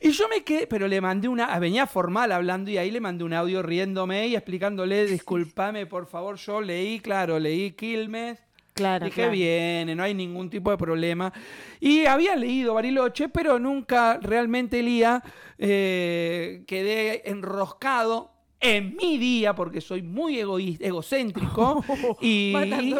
Y 0.00 0.10
yo 0.10 0.28
me 0.28 0.42
quedé, 0.44 0.66
pero 0.66 0.88
le 0.88 1.00
mandé 1.00 1.28
una, 1.28 1.58
venía 1.58 1.86
formal 1.86 2.32
hablando 2.32 2.70
y 2.70 2.78
ahí 2.78 2.90
le 2.90 3.00
mandé 3.00 3.24
un 3.24 3.32
audio 3.32 3.62
riéndome 3.62 4.28
y 4.28 4.36
explicándole, 4.36 5.06
discúlpame, 5.06 5.86
por 5.86 6.06
favor, 6.06 6.36
yo 6.36 6.60
leí, 6.60 7.00
claro, 7.00 7.38
leí 7.38 7.72
Quilmes. 7.72 8.45
Claro. 8.76 9.06
Dije, 9.06 9.22
claro. 9.22 9.32
viene, 9.32 9.94
no 9.96 10.02
hay 10.02 10.12
ningún 10.14 10.48
tipo 10.50 10.70
de 10.70 10.76
problema. 10.76 11.32
Y 11.80 12.04
había 12.06 12.36
leído 12.36 12.74
Bariloche, 12.74 13.28
pero 13.30 13.58
nunca 13.58 14.18
realmente 14.22 14.82
Lía 14.82 15.22
eh, 15.58 16.62
quedé 16.66 17.28
enroscado 17.30 18.32
en 18.60 18.94
mi 18.96 19.16
día, 19.18 19.54
porque 19.54 19.80
soy 19.80 20.02
muy 20.02 20.38
egoísta, 20.38 20.86
egocéntrico, 20.86 21.82
y, 22.20 22.54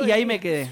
y 0.06 0.10
ahí 0.10 0.24
me 0.26 0.40
quedé. 0.40 0.68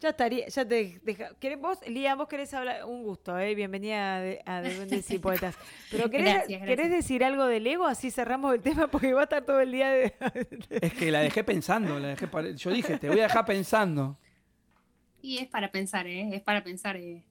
Ya 0.00 0.10
estaría, 0.10 0.46
ya 0.48 0.68
te 0.68 1.00
deja. 1.02 1.30
¿querés 1.40 1.58
vos, 1.58 1.78
Lía, 1.86 2.14
vos 2.14 2.28
querés 2.28 2.52
hablar? 2.52 2.84
Un 2.84 3.02
gusto, 3.04 3.38
¿eh? 3.38 3.54
Bienvenida 3.54 4.16
a, 4.16 4.20
de- 4.20 4.40
a 4.44 4.60
De 4.60 4.74
Duendes 4.76 5.10
y 5.10 5.18
Poetas. 5.26 5.54
Pero 5.90 6.10
¿querés, 6.10 6.26
Gracias, 6.26 6.48
gracias. 6.60 6.68
¿querés 6.68 6.90
decir 6.90 7.24
algo 7.24 7.46
del 7.46 7.66
ego? 7.66 7.86
Así 7.86 8.10
cerramos 8.10 8.54
el 8.54 8.60
tema 8.60 8.88
porque 8.88 9.14
va 9.14 9.20
a 9.20 9.24
estar 9.24 9.44
todo 9.46 9.60
el 9.60 9.72
día 9.72 9.90
de... 9.90 10.12
Es 10.82 10.92
que 10.92 11.10
la 11.10 11.20
dejé 11.20 11.42
pensando, 11.42 11.98
la 11.98 12.08
dejé 12.08 12.28
yo 12.56 12.70
dije, 12.70 12.98
te 12.98 13.08
voy 13.08 13.20
a 13.20 13.22
dejar 13.22 13.46
pensando. 13.46 14.18
Y 15.24 15.38
es 15.38 15.48
para 15.48 15.70
pensar, 15.72 16.06
¿eh? 16.06 16.28
Es 16.36 16.42
para 16.42 16.62
pensar. 16.62 16.96
eh, 16.96 17.24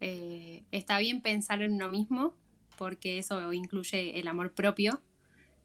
eh, 0.00 0.64
está 0.72 0.98
bien 0.98 1.20
pensar 1.22 1.62
en 1.62 1.72
uno 1.74 1.88
mismo, 1.90 2.34
porque 2.78 3.18
eso 3.18 3.52
incluye 3.52 4.18
el 4.18 4.28
amor 4.28 4.52
propio. 4.54 5.02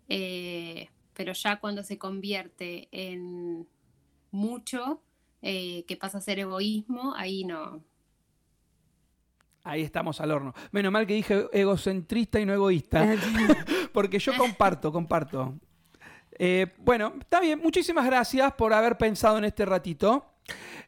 eh, 0.10 0.90
pero 1.14 1.34
ya 1.34 1.60
cuando 1.60 1.84
se 1.84 1.98
convierte 1.98 2.90
en 2.92 3.68
mucho, 4.32 5.02
eh, 5.42 5.84
que 5.88 5.98
pasa 5.98 6.20
a 6.20 6.22
ser 6.22 6.40
egoísmo, 6.40 7.14
ahí 7.16 7.44
no. 7.46 7.84
Ahí 9.64 9.82
estamos 9.82 10.22
al 10.22 10.32
horno. 10.32 10.54
Menos 10.72 10.92
mal 10.92 11.06
que 11.06 11.16
dije 11.16 11.48
egocentrista 11.52 12.40
y 12.40 12.46
no 12.46 12.54
egoísta. 12.54 13.16
Porque 13.94 14.20
yo 14.20 14.34
comparto, 14.38 14.92
comparto. 14.92 15.60
Eh, 16.40 16.68
bueno, 16.78 17.14
está 17.20 17.40
bien. 17.42 17.60
Muchísimas 17.60 18.06
gracias 18.06 18.54
por 18.54 18.72
haber 18.74 18.98
pensado 18.98 19.38
en 19.38 19.44
este 19.46 19.66
ratito. 19.66 20.37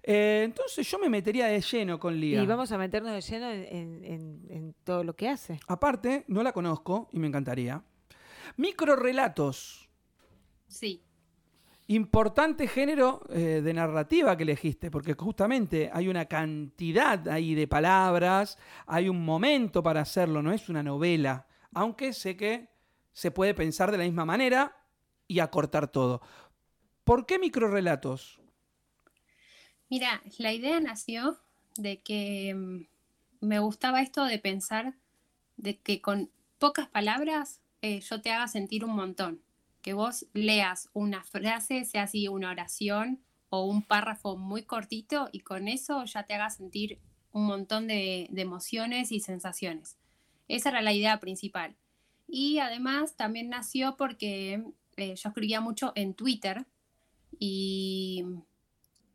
Eh, 0.04 0.44
entonces 0.46 0.90
yo 0.90 0.98
me 1.00 1.10
metería 1.10 1.48
de 1.48 1.60
lleno 1.62 2.00
con 2.00 2.20
Lía. 2.20 2.42
Y 2.42 2.46
vamos 2.46 2.72
a 2.72 2.78
meternos 2.78 3.12
de 3.12 3.22
lleno 3.22 3.50
en, 3.52 4.04
en- 4.50 4.76
todo 4.84 5.04
lo 5.04 5.16
que 5.16 5.30
hace. 5.30 5.60
Aparte, 5.68 6.24
no 6.28 6.42
la 6.42 6.52
conozco 6.54 7.10
y 7.12 7.20
me 7.20 7.28
encantaría. 7.28 7.84
Microrelatos. 8.58 9.90
Sí, 10.68 11.04
Importante 11.92 12.68
género 12.68 13.24
eh, 13.32 13.62
de 13.64 13.74
narrativa 13.74 14.38
que 14.38 14.44
elegiste, 14.44 14.92
porque 14.92 15.16
justamente 15.16 15.90
hay 15.92 16.08
una 16.08 16.26
cantidad 16.26 17.28
ahí 17.30 17.56
de 17.56 17.68
palabras, 17.68 18.60
hay 18.86 19.10
un 19.10 19.26
momento 19.26 19.82
para 19.82 20.02
hacerlo, 20.02 20.44
no 20.44 20.54
es 20.54 20.70
una 20.70 20.84
novela, 20.84 21.48
aunque 21.74 22.14
sé 22.14 22.38
que 22.38 22.70
se 23.12 23.32
puede 23.32 23.56
pensar 23.56 23.90
de 23.92 23.98
la 23.98 24.04
misma 24.04 24.24
manera 24.24 24.78
y 25.28 25.40
acortar 25.40 25.88
todo. 25.88 26.22
¿Por 27.04 27.26
qué 27.26 27.40
microrelatos? 27.40 28.39
Mira, 29.90 30.22
la 30.38 30.54
idea 30.54 30.80
nació 30.80 31.40
de 31.76 32.00
que 32.00 32.54
mm, 32.54 33.46
me 33.46 33.60
gustaba 33.60 34.02
esto 34.02 34.26
de 34.26 34.40
pensar 34.40 34.96
de 35.58 35.78
que 35.78 36.02
con 36.02 36.30
pocas 36.58 36.88
palabras 36.88 37.60
eh, 37.82 38.02
yo 38.02 38.22
te 38.22 38.32
haga 38.32 38.48
sentir 38.48 38.86
un 38.86 38.96
montón. 38.96 39.42
Que 39.82 39.94
vos 39.94 40.26
leas 40.34 40.90
una 40.94 41.24
frase, 41.24 41.86
sea 41.86 42.04
así 42.04 42.28
una 42.28 42.52
oración 42.52 43.20
o 43.50 43.64
un 43.64 43.82
párrafo 43.82 44.38
muy 44.38 44.64
cortito 44.64 45.30
y 45.32 45.40
con 45.40 45.68
eso 45.68 46.04
ya 46.06 46.24
te 46.24 46.34
haga 46.34 46.50
sentir 46.50 47.00
un 47.32 47.46
montón 47.46 47.88
de, 47.88 48.30
emociones 48.36 49.12
y 49.12 49.20
sensaciones. 49.20 49.98
Esa 50.48 50.70
era 50.70 50.82
la 50.82 50.94
idea 50.94 51.20
principal. 51.20 51.76
Y 52.28 52.60
además 52.60 53.16
también 53.16 53.50
nació 53.50 53.96
porque 53.98 54.64
eh, 54.98 55.16
yo 55.16 55.30
escribía 55.30 55.62
mucho 55.62 55.94
en 55.96 56.14
Twitter 56.14 56.66
y 57.40 58.24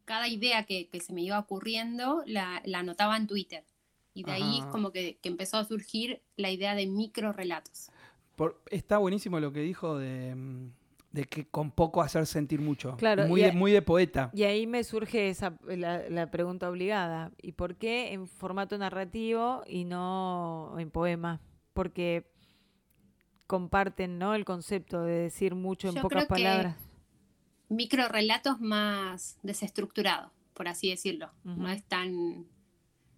cada 0.04 0.28
idea 0.28 0.64
que, 0.64 0.88
que 0.88 1.00
se 1.00 1.12
me 1.12 1.22
iba 1.22 1.38
ocurriendo 1.38 2.22
la, 2.26 2.60
la 2.64 2.80
anotaba 2.80 3.16
en 3.16 3.26
Twitter. 3.26 3.64
Y 4.12 4.22
de 4.22 4.32
ahí 4.32 4.60
Ajá. 4.60 4.70
como 4.70 4.92
que, 4.92 5.18
que 5.20 5.28
empezó 5.28 5.56
a 5.56 5.64
surgir 5.64 6.22
la 6.36 6.50
idea 6.50 6.74
de 6.74 6.86
micro 6.86 7.32
relatos. 7.32 7.90
Por- 8.36 8.62
está 8.70 8.98
buenísimo 8.98 9.40
lo 9.40 9.52
que 9.52 9.60
dijo 9.60 9.98
de, 9.98 10.34
mm, 10.34 10.70
de 11.10 11.24
que 11.24 11.46
con 11.48 11.70
poco 11.72 12.00
hacer 12.00 12.26
sentir 12.26 12.60
mucho. 12.60 12.96
Claro, 12.96 13.26
muy, 13.26 13.40
de, 13.42 13.52
muy 13.52 13.72
de 13.72 13.82
poeta. 13.82 14.30
Y 14.32 14.44
ahí 14.44 14.66
me 14.68 14.84
surge 14.84 15.30
esa, 15.30 15.56
la, 15.66 16.08
la 16.08 16.30
pregunta 16.30 16.68
obligada. 16.70 17.32
¿Y 17.42 17.52
por 17.52 17.76
qué 17.76 18.12
en 18.12 18.28
formato 18.28 18.78
narrativo 18.78 19.62
y 19.66 19.84
no 19.84 20.76
en 20.78 20.90
poema? 20.90 21.40
Porque 21.72 22.30
comparten 23.46 24.18
¿no? 24.18 24.34
el 24.34 24.44
concepto 24.44 25.02
de 25.02 25.14
decir 25.14 25.54
mucho 25.54 25.88
en 25.88 25.94
Yo 25.96 26.02
pocas 26.02 26.26
creo 26.26 26.36
que- 26.36 26.42
palabras. 26.44 26.76
Micro 27.68 28.08
relatos 28.08 28.60
más 28.60 29.38
desestructurados, 29.42 30.30
por 30.54 30.68
así 30.68 30.90
decirlo. 30.90 31.30
No 31.44 31.68
es 31.70 31.84
tan... 31.84 32.46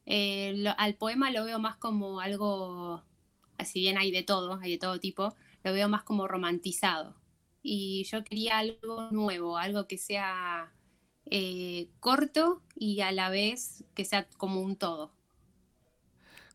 eh, 0.06 0.54
lo- 0.59 0.74
al 0.78 0.94
poema 0.94 1.30
lo 1.30 1.44
veo 1.44 1.59
más 1.59 1.76
como 1.76 2.20
algo, 2.20 3.02
si 3.64 3.80
bien 3.80 3.98
hay 3.98 4.11
de 4.11 4.22
todo, 4.22 4.59
hay 4.62 4.72
de 4.72 4.78
todo 4.78 5.00
tipo, 5.00 5.35
lo 5.64 5.72
veo 5.72 5.88
más 5.88 6.04
como 6.04 6.28
romantizado. 6.28 7.16
Y 7.62 8.04
yo 8.04 8.22
quería 8.24 8.59
algo 8.59 9.11
nuevo, 9.11 9.59
algo 9.59 9.87
que 9.88 9.98
sea 9.98 10.72
eh, 11.26 11.88
corto 12.00 12.62
y 12.76 13.00
a 13.00 13.12
la 13.12 13.30
vez 13.30 13.85
que 13.94 14.04
sea 14.04 14.28
como 14.38 14.61
un 14.62 14.76
todo. 14.76 15.12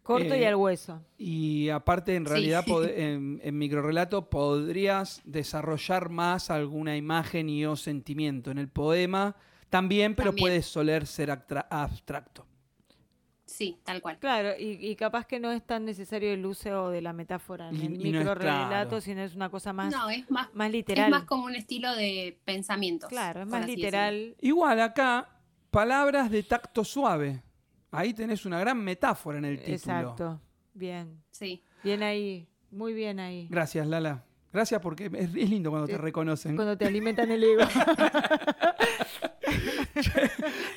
Corto 0.04 0.36
y 0.36 0.40
Eh, 0.44 0.48
al 0.48 0.56
hueso. 0.56 1.02
Y 1.18 1.70
aparte, 1.70 2.16
en 2.16 2.26
Sí. 2.26 2.30
realidad, 2.32 2.66
pod- 2.66 2.92
en, 2.96 3.40
en 3.44 3.58
microrelato 3.58 4.30
podrías 4.30 5.22
desarrollar 5.26 6.10
más 6.10 6.50
alguna 6.50 6.98
imagen 6.98 7.50
y 7.50 7.66
o 7.66 7.76
sentimiento. 7.76 8.50
En 8.52 8.58
el 8.58 8.68
poema 8.68 9.36
también, 9.70 10.16
pero 10.16 10.30
También. 10.32 10.44
puede 10.44 10.62
soler 10.64 11.06
ser 11.08 11.30
abstracto. 11.32 12.46
Sí, 13.46 13.78
tal 13.84 14.02
cual. 14.02 14.18
Claro, 14.18 14.52
y, 14.58 14.78
y 14.88 14.96
capaz 14.96 15.26
que 15.28 15.38
no 15.40 15.52
es 15.52 15.62
tan 15.66 15.84
necesario 15.86 16.32
el 16.34 16.46
uso 16.46 16.90
de 16.90 17.02
la 17.02 17.12
metáfora 17.14 17.68
en 17.70 17.76
Y- 17.76 17.86
el 17.86 17.94
y 18.08 18.12
no 18.12 18.20
es 18.20 18.26
micro 18.26 18.36
relato, 18.36 18.68
claro. 18.70 19.02
sino 19.02 19.22
es 19.22 19.36
una 19.36 19.50
cosa 19.50 19.74
más, 19.74 19.94
No, 19.94 20.10
es 20.10 20.30
más, 20.32 20.48
más 20.56 20.68
es 20.68 20.74
literal. 20.74 21.12
más 21.12 21.24
como 21.26 21.46
un 21.46 21.56
estilo 21.56 21.94
de 21.96 22.40
pensamientos. 22.46 23.10
claro, 23.10 23.42
es 23.42 23.48
más 23.48 23.68
literal. 23.68 24.36
Igual 24.42 24.80
acá, 24.80 25.28
palabras 25.70 26.32
de 26.32 26.44
tacto 26.44 26.84
suave. 26.86 27.44
Ahí 27.92 28.14
tenés 28.14 28.46
una 28.46 28.60
gran 28.60 28.82
metáfora 28.84 29.38
en 29.38 29.46
el 29.46 29.58
título. 29.58 29.76
Exacto. 29.76 30.42
Bien. 30.74 31.22
Sí. 31.32 31.64
Bien 31.84 32.02
ahí. 32.04 32.48
Muy 32.72 32.94
bien 32.94 33.20
ahí. 33.20 33.48
Gracias, 33.50 33.86
Lala. 33.86 34.24
Gracias 34.54 34.82
porque 34.82 35.06
es, 35.06 35.14
es 35.14 35.34
lindo 35.34 35.70
cuando 35.70 35.88
te 35.88 35.98
reconocen. 35.98 36.56
Cuando 36.56 36.78
te 36.78 36.86
alimentan 36.86 37.30
el 37.32 37.44
ego. 37.44 37.64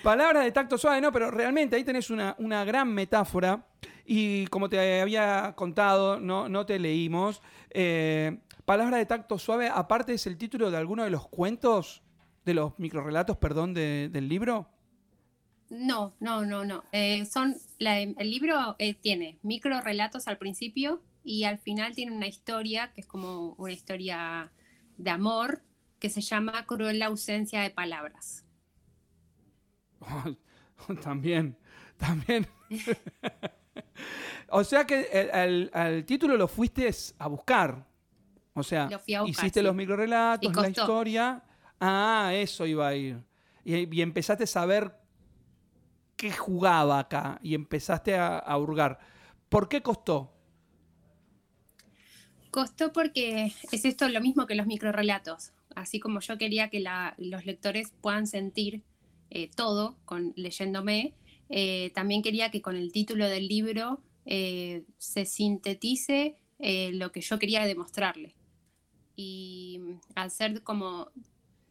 Palabras 0.03 0.45
de 0.45 0.53
tacto 0.53 0.77
suave, 0.79 1.01
no, 1.01 1.13
pero 1.13 1.31
realmente 1.31 1.77
ahí 1.77 1.85
tenés 1.85 2.11
una, 2.11 2.35
una 2.39 2.65
gran 2.65 2.93
metáfora. 2.93 3.67
Y 4.07 4.47
como 4.49 4.69
te 4.69 5.01
había 5.01 5.55
contado, 5.57 6.21
no, 6.21 6.49
no 6.49 6.67
te 6.67 6.79
leímos. 6.79 7.43
eh, 7.71 8.39
Palabras 8.65 8.99
de 8.99 9.07
tacto 9.07 9.39
suave, 9.39 9.69
aparte 9.73 10.15
es 10.15 10.27
el 10.27 10.37
título 10.39 10.71
de 10.71 10.77
alguno 10.79 11.05
de 11.05 11.11
los 11.11 11.29
cuentos, 11.29 12.03
de 12.47 12.55
los 12.55 12.79
microrelatos, 12.79 13.37
perdón, 13.37 13.75
de- 13.75 14.09
del 14.11 14.29
libro. 14.29 14.69
No, 15.77 16.15
no, 16.21 16.47
no, 16.47 16.65
no. 16.65 16.85
Eh, 16.93 17.25
son 17.27 17.57
la- 17.79 18.01
el 18.01 18.31
libro 18.31 18.77
eh, 18.79 18.95
tiene 18.95 19.39
micro 19.43 19.81
relatos 19.81 20.29
al 20.29 20.39
principio 20.39 21.03
y 21.25 21.45
al 21.45 21.59
final 21.59 21.95
tiene 21.95 22.13
una 22.13 22.29
historia 22.29 22.93
que 22.93 23.01
es 23.01 23.07
como 23.09 23.55
una 23.59 23.73
historia 23.73 24.53
de 24.99 25.11
amor 25.11 25.63
que 25.99 26.11
se 26.11 26.21
llama 26.21 26.65
Cruel 26.67 27.01
la 27.01 27.07
ausencia 27.07 27.61
de 27.63 27.71
palabras. 27.71 28.45
también, 31.03 31.57
también. 31.97 32.47
o 34.51 34.63
sea 34.65 34.87
que 34.87 35.09
el, 35.13 35.31
al- 35.33 35.71
al 35.73 36.05
título 36.05 36.37
lo 36.37 36.47
fuiste 36.49 36.89
a 37.19 37.27
buscar. 37.27 37.85
O 38.57 38.63
sea, 38.63 38.89
Lo 38.89 39.01
fui 39.01 39.15
a 39.15 39.23
buscar, 39.23 39.45
hiciste 39.45 39.61
sí. 39.61 39.65
los 39.67 39.75
microrelatos, 39.75 40.55
la 40.55 40.69
historia. 40.69 41.43
Ah, 41.81 42.31
eso 42.33 42.65
iba 42.67 42.87
a 42.87 42.95
ir. 42.95 43.19
Y, 43.65 43.93
y 43.97 44.03
empezaste 44.03 44.45
a 44.45 44.47
saber 44.47 44.95
jugaba 46.33 46.99
acá 46.99 47.39
y 47.43 47.55
empezaste 47.55 48.15
a, 48.15 48.39
a 48.39 48.59
hurgar. 48.59 48.99
¿Por 49.49 49.69
qué 49.69 49.83
costó? 49.83 50.33
Costó 52.51 52.93
porque 52.93 53.53
es 53.73 53.85
esto 53.85 54.09
lo 54.09 54.21
mismo 54.21 54.47
que 54.47 54.55
los 54.55 54.67
microrelatos. 54.67 55.53
Así 55.75 55.99
como 55.99 56.21
yo 56.21 56.39
quería 56.39 56.71
que 56.71 56.85
los 57.19 57.47
lectores 57.47 57.93
puedan 58.01 58.27
sentir 58.27 58.83
eh, 59.31 59.51
todo 59.55 59.97
con, 60.05 60.33
leyéndome, 60.37 61.15
eh, 61.49 61.91
también 61.95 62.23
quería 62.23 62.51
que 62.51 62.63
con 62.63 62.77
el 62.77 62.93
título 62.93 63.29
del 63.29 63.49
libro 63.49 64.01
eh, 64.25 64.85
se 64.99 65.27
sintetice 65.27 66.37
lo 66.93 67.13
que 67.13 67.21
yo 67.21 67.39
quería 67.39 67.67
demostrarle. 67.67 68.35
Y 69.17 69.81
mm, 69.81 70.01
al 70.15 70.31
ser 70.31 70.63
como 70.63 71.11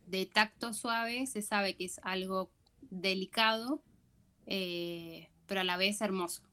de 0.06 0.26
tacto 0.26 0.74
suave, 0.74 1.26
se 1.26 1.42
sabe 1.42 1.76
que 1.76 1.86
es 1.86 2.00
algo 2.04 2.52
delicado, 2.82 3.82
eh, 4.46 5.30
pero 5.46 5.62
a 5.62 5.64
la 5.64 5.78
vez 5.78 6.02
hermoso. 6.02 6.44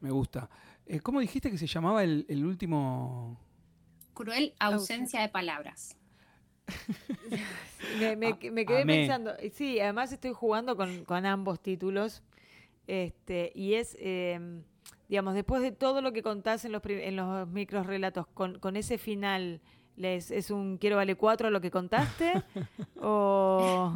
Me 0.00 0.10
gusta. 0.10 0.48
Eh, 0.86 1.00
¿Cómo 1.00 1.20
dijiste 1.20 1.50
que 1.50 1.58
se 1.58 1.66
llamaba 1.66 2.04
el, 2.04 2.26
el 2.28 2.44
último? 2.44 3.40
Cruel 4.14 4.54
ausencia 4.58 5.20
de 5.20 5.28
palabras. 5.28 5.96
Me, 7.98 8.16
me- 8.16 8.38
quedé 8.66 8.82
amé. 8.82 8.96
pensando, 8.98 9.32
sí, 9.52 9.78
además 9.80 10.12
estoy 10.12 10.32
jugando 10.32 10.76
con, 10.76 11.04
con 11.04 11.24
ambos 11.24 11.60
títulos, 11.60 12.22
este, 12.86 13.52
y 13.54 13.74
es, 13.74 13.96
eh, 14.00 14.62
digamos, 15.08 15.34
después 15.34 15.62
de 15.62 15.72
todo 15.72 16.02
lo 16.02 16.12
que 16.12 16.22
contás 16.22 16.64
en 16.64 16.72
los, 16.72 16.82
en 16.84 17.16
los 17.16 17.48
micros 17.48 17.86
relatos, 17.86 18.26
con, 18.28 18.58
con 18.58 18.76
ese 18.76 18.98
final, 18.98 19.60
¿les, 19.96 20.30
¿es 20.30 20.50
un 20.50 20.78
quiero 20.78 20.96
vale 20.96 21.14
cuatro 21.14 21.50
lo 21.50 21.60
que 21.60 21.70
contaste? 21.70 22.32
o... 23.00 23.92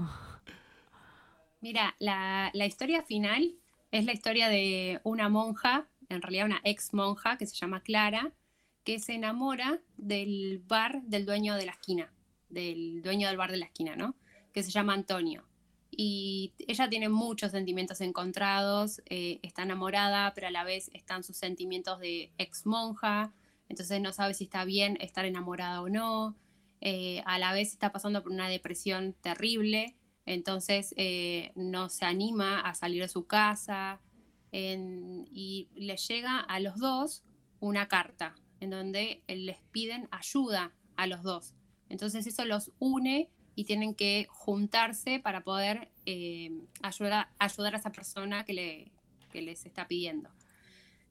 Mira, 1.61 1.95
la, 1.99 2.51
historia 2.55 3.03
final 3.03 3.55
es 3.91 4.07
la 4.07 4.13
historia 4.13 4.49
de 4.49 5.01
una 5.05 5.29
monja, 5.29 5.89
en 6.09 6.23
realidad 6.23 6.47
una 6.47 6.61
ex 6.65 6.95
monja 6.95 7.37
que 7.37 7.47
se 7.47 7.55
llama 7.55 7.83
Clara, 7.83 8.33
que 8.83 8.99
se 8.99 9.15
enamora 9.15 9.81
del 9.99 10.63
bar 10.67 11.03
del 11.03 11.27
dueño 11.27 11.57
de 11.57 11.67
la 11.67 11.73
esquina, 11.73 12.11
del 12.49 13.03
dueño 13.03 13.29
del 13.29 13.37
bar 13.37 13.51
de 13.51 13.59
la 13.59 13.67
esquina, 13.67 13.95
¿no? 13.95 14.17
Que 14.55 14.63
se 14.63 14.71
llama 14.71 14.95
Antonio. 14.95 15.45
Y 15.91 16.55
ella 16.67 16.89
tiene 16.89 17.11
muchos 17.11 17.51
sentimientos 17.51 18.01
encontrados, 18.01 19.03
eh, 19.07 19.39
está 19.43 19.65
enamorada, 19.65 20.33
pero 20.35 20.47
a 20.47 20.51
la 20.51 20.65
vez 20.65 20.91
están 20.95 21.23
sus 21.25 21.37
sentimientos 21.37 21.99
de 21.99 22.33
ex 22.39 22.65
monja, 22.65 23.35
entonces 23.69 24.01
no 24.01 24.15
sabe 24.15 24.33
si 24.33 24.45
está 24.45 24.65
bien 24.65 24.97
estar 25.01 25.27
enamorada 25.27 25.83
o 25.83 25.91
no, 25.91 26.37
eh, 26.81 27.23
a 27.27 27.39
la 27.39 27.53
vez 27.53 27.73
está 27.73 27.93
pasando 27.93 28.23
por 28.23 28.33
una 28.33 28.49
depresión 28.49 29.13
terrible, 29.21 29.95
entonces 30.35 30.95
eh, 30.97 31.53
no 31.57 31.89
se 31.89 32.05
anima 32.05 32.61
a 32.61 32.75
salir 32.75 33.03
de 33.03 33.09
su 33.09 33.27
casa 33.27 34.01
en- 34.53 35.29
y 35.33 35.69
le 35.75 35.97
llega 35.97 36.39
a 36.41 36.61
los 36.61 36.79
dos 36.79 37.23
una 37.61 37.89
carta 37.89 38.35
en 38.61 38.71
donde 38.71 39.23
les 39.29 39.59
piden 39.73 40.09
ayuda 40.11 40.73
a 40.97 41.07
los 41.07 41.23
dos. 41.23 41.55
Entonces 41.89 42.27
eso 42.27 42.45
los 42.45 42.71
une 42.79 43.29
y 43.57 43.65
tienen 43.65 43.95
que 43.95 44.27
juntarse 44.31 45.19
para 45.19 45.43
poder 45.43 45.91
eh, 46.07 46.51
ayudar, 46.83 47.29
ayudar 47.39 47.75
a 47.75 47.79
esa 47.79 47.91
persona 47.91 48.45
que, 48.45 48.53
le, 48.55 48.93
que 49.33 49.43
les 49.43 49.67
está 49.67 49.89
pidiendo. 49.89 50.31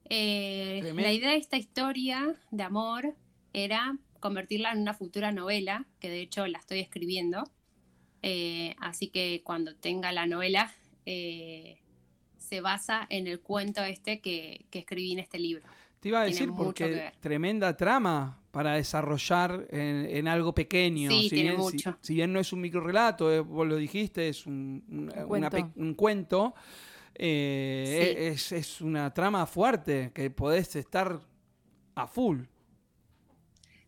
Eh, 0.08 0.80
la 1.02 1.12
idea 1.12 1.30
de 1.30 1.36
esta 1.36 1.56
historia 1.56 2.36
de 2.50 2.62
amor 2.62 3.14
era 3.52 3.98
convertirla 4.18 4.72
en 4.72 4.80
una 4.80 4.94
futura 4.94 5.32
novela, 5.32 5.86
que 6.00 6.08
de 6.08 6.20
hecho 6.20 6.46
la 6.46 6.58
estoy 6.58 6.80
escribiendo. 6.80 7.44
Eh, 8.22 8.74
así 8.80 9.08
que 9.08 9.42
cuando 9.44 9.74
tenga 9.76 10.12
la 10.12 10.26
novela, 10.26 10.72
eh, 11.06 11.78
se 12.38 12.60
basa 12.60 13.06
en 13.10 13.26
el 13.26 13.40
cuento 13.40 13.82
este 13.84 14.20
que, 14.20 14.66
que 14.70 14.80
escribí 14.80 15.12
en 15.12 15.20
este 15.20 15.38
libro. 15.38 15.64
Te 16.00 16.08
iba 16.08 16.20
a 16.22 16.24
Tiene 16.24 16.34
decir 16.34 16.50
mucho 16.50 16.64
porque 16.64 17.12
tremenda 17.20 17.76
trama 17.76 18.38
para 18.50 18.74
desarrollar 18.74 19.66
en, 19.70 20.06
en 20.08 20.28
algo 20.28 20.54
pequeño. 20.54 21.10
Sí, 21.10 21.22
si 21.24 21.28
tiene 21.30 21.50
bien, 21.50 21.60
mucho. 21.60 21.98
Si, 22.00 22.14
bien 22.14 22.32
no 22.32 22.40
es 22.40 22.52
un 22.52 22.60
microrelato, 22.62 23.32
eh, 23.32 23.40
vos 23.40 23.66
lo 23.68 23.76
dijiste, 23.76 24.28
es 24.28 24.46
un, 24.46 24.82
un- 24.88 25.12
una 25.14 25.26
cuento. 25.26 25.50
pe- 25.50 25.80
un 25.80 25.94
cuento. 25.94 26.54
eh, 27.14 28.14
Sí. 28.16 28.24
es, 28.24 28.52
es 28.52 28.80
una 28.80 29.12
trama 29.12 29.44
fuerte 29.46 30.10
que 30.14 30.30
podés 30.30 30.74
estar 30.76 31.20
a 31.94 32.06
full. 32.06 32.44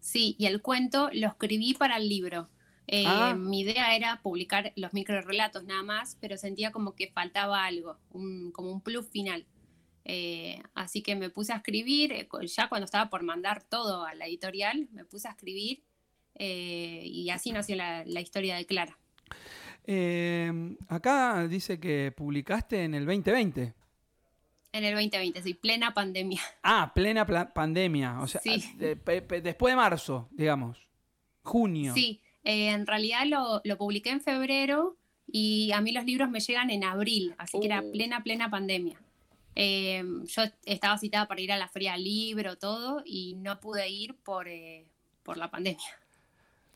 Sí, 0.01 0.35
y 0.39 0.47
el 0.47 0.61
cuento 0.61 1.09
lo 1.13 1.29
escribí 1.29 1.75
para 1.75 1.97
el 1.97 2.09
libro. 2.09 2.49
Eh, 2.87 3.05
Ah. 3.07 3.35
Mi 3.39 3.61
idea 3.61 3.95
era 3.97 4.21
publicar 4.23 4.73
los 4.77 4.93
microrelatos 4.93 5.65
nada 5.65 5.83
más, 5.83 6.17
pero 6.21 6.37
sentía 6.37 6.73
como 6.73 6.95
que 6.95 7.09
faltaba 7.09 7.65
algo, 7.65 7.97
un- 8.11 8.51
como 8.53 8.71
un 8.73 8.81
plus 8.81 9.09
final. 9.09 9.47
Eh, 10.05 10.61
así 10.75 11.01
que 11.03 11.15
me 11.15 11.31
puse 11.31 11.53
a 11.53 11.57
escribir, 11.57 12.13
eh, 12.13 12.29
ya 12.47 12.69
cuando 12.69 12.87
estaba 12.87 13.09
por 13.09 13.23
mandar 13.23 13.63
todo 13.63 14.05
a 14.05 14.15
la 14.15 14.27
editorial, 14.27 14.89
me 14.93 15.05
puse 15.05 15.29
a 15.29 15.31
escribir 15.31 15.83
eh, 16.35 17.03
y 17.05 17.29
así 17.31 17.53
nació 17.53 17.77
la, 17.77 18.05
la 18.05 18.21
historia 18.21 18.57
de 18.57 18.65
Clara. 18.67 18.99
Eh, 19.85 20.51
acá 20.89 21.47
dice 21.49 21.79
que 21.79 22.13
publicaste 22.17 22.85
en 22.85 22.95
el 22.95 23.05
2020. 23.07 23.75
En 24.73 24.85
el 24.85 24.95
2020, 24.95 25.43
sí, 25.43 25.55
plena 25.55 25.93
pandemia. 25.95 26.41
Ah, 26.63 26.93
plena 26.95 27.27
pandemia. 27.53 28.21
O 28.21 28.27
sea, 28.27 28.41
Sí. 28.41 28.73
después 28.77 29.69
de 29.71 29.77
marzo, 29.77 30.29
digamos. 30.33 30.79
Junio. 31.43 31.93
Sí, 31.95 32.22
eh, 32.45 32.69
en 32.71 32.87
realidad 32.87 33.25
lo, 33.27 33.61
lo 33.65 33.77
publiqué 33.79 34.11
en 34.11 34.21
febrero 34.21 34.97
y 35.31 35.71
a 35.73 35.81
mí 35.81 35.93
los 35.93 36.05
libros 36.05 36.29
me 36.31 36.41
llegan 36.41 36.71
en 36.71 36.85
abril, 36.85 37.35
así 37.39 37.59
que 37.61 37.67
era 37.67 37.81
Uh. 37.83 37.93
plena, 37.93 38.23
plena 38.23 38.51
pandemia. 38.51 39.01
Eh, 39.55 40.03
yo 40.27 40.43
estaba 40.65 40.97
citada 40.99 41.29
para 41.29 41.41
ir 41.41 41.53
a 41.53 41.57
la 41.59 41.69
feria 41.69 41.97
libro, 41.97 42.57
todo, 42.57 43.03
y 43.05 43.35
no 43.35 43.61
pude 43.61 43.89
ir 43.89 44.15
por, 44.17 44.49
eh, 44.49 44.87
por 45.23 45.37
la 45.37 45.51
pandemia. 45.51 45.85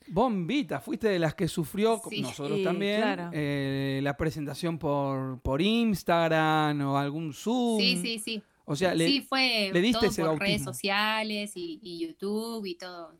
Bombita, 0.09 0.79
fuiste 0.79 1.09
de 1.09 1.19
las 1.19 1.35
que 1.35 1.47
sufrió, 1.49 1.99
Sí. 2.09 2.21
nosotros 2.21 2.59
Sí, 2.59 2.63
también, 2.63 3.01
claro. 3.01 3.29
eh, 3.33 3.99
la 4.01 4.15
presentación 4.15 4.79
por, 4.79 5.41
por 5.41 5.61
Instagram 5.61 6.79
o 6.81 6.97
algún 6.97 7.33
Zoom. 7.33 7.79
Sí, 7.79 7.97
sí, 8.01 8.19
sí. 8.19 8.41
O 8.63 8.75
sea, 8.75 8.95
le, 8.95 9.07
sí, 9.07 9.21
fue 9.21 9.69
le 9.73 9.81
diste 9.81 9.99
todo 9.99 10.09
ese 10.09 10.23
por 10.23 10.39
redes 10.39 10.63
sociales 10.63 11.51
y, 11.55 11.79
y 11.81 11.99
YouTube 12.07 12.65
y 12.65 12.75
todo. 12.75 13.13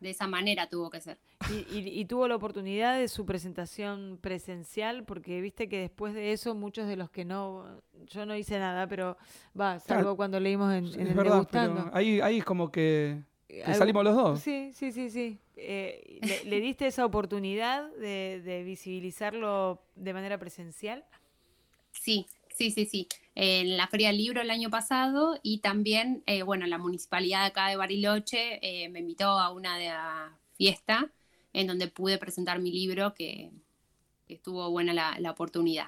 De 0.00 0.10
esa 0.10 0.26
manera 0.26 0.68
tuvo 0.68 0.88
que 0.90 1.00
ser. 1.00 1.18
Y, 1.48 1.78
y- 1.78 2.00
y 2.00 2.04
tuvo 2.04 2.28
la 2.28 2.36
oportunidad 2.36 2.98
de 2.98 3.08
su 3.08 3.26
presentación 3.26 4.18
presencial, 4.20 5.04
porque 5.04 5.40
viste 5.40 5.68
que 5.68 5.80
después 5.80 6.14
de 6.14 6.32
eso 6.32 6.54
muchos 6.54 6.86
de 6.88 6.96
los 6.96 7.10
que 7.10 7.24
no, 7.24 7.64
yo 8.06 8.24
no 8.26 8.36
hice 8.36 8.58
nada, 8.58 8.86
pero 8.86 9.16
va, 9.58 9.78
salvo 9.80 10.02
Claro, 10.02 10.16
cuando 10.16 10.38
leímos 10.40 10.72
en, 10.72 10.86
en 10.86 10.92
es 11.00 11.08
el 11.08 11.14
verdad, 11.14 11.32
degustando. 11.34 11.74
pero 11.84 11.96
ahí, 11.96 12.20
ahí 12.20 12.38
es 12.38 12.44
como 12.44 12.70
que, 12.70 13.22
que 13.48 13.62
Algo- 13.64 13.78
salimos 13.78 14.04
los 14.04 14.14
dos. 14.14 14.40
Sí, 14.40 14.70
sí, 14.74 14.92
sí, 14.92 15.10
sí. 15.10 15.38
Eh, 15.56 16.18
le, 16.22 16.44
le 16.44 16.60
diste 16.60 16.86
esa 16.86 17.04
oportunidad 17.04 17.90
de, 17.96 18.40
de 18.44 18.62
visibilizarlo 18.64 19.82
de 19.94 20.12
manera 20.14 20.38
presencial? 20.38 21.04
Sí, 21.92 22.26
sí, 22.48 22.70
sí, 22.70 22.86
sí. 22.86 23.08
En 23.34 23.76
la 23.76 23.86
Feria 23.86 24.08
del 24.08 24.18
Libro 24.18 24.40
el 24.40 24.50
año 24.50 24.70
pasado 24.70 25.38
y 25.42 25.58
también, 25.60 26.22
eh, 26.26 26.42
bueno, 26.42 26.66
la 26.66 26.78
municipalidad 26.78 27.44
acá 27.44 27.68
de 27.68 27.76
Bariloche 27.76 28.58
eh, 28.62 28.88
me 28.88 29.00
invitó 29.00 29.26
a 29.28 29.50
una 29.52 29.76
de 29.78 29.86
la 29.88 30.38
fiesta 30.56 31.10
en 31.52 31.66
donde 31.66 31.88
pude 31.88 32.18
presentar 32.18 32.60
mi 32.60 32.70
libro, 32.70 33.14
que, 33.14 33.50
que 34.26 34.34
estuvo 34.34 34.70
buena 34.70 34.92
la, 34.92 35.16
la 35.18 35.30
oportunidad. 35.30 35.86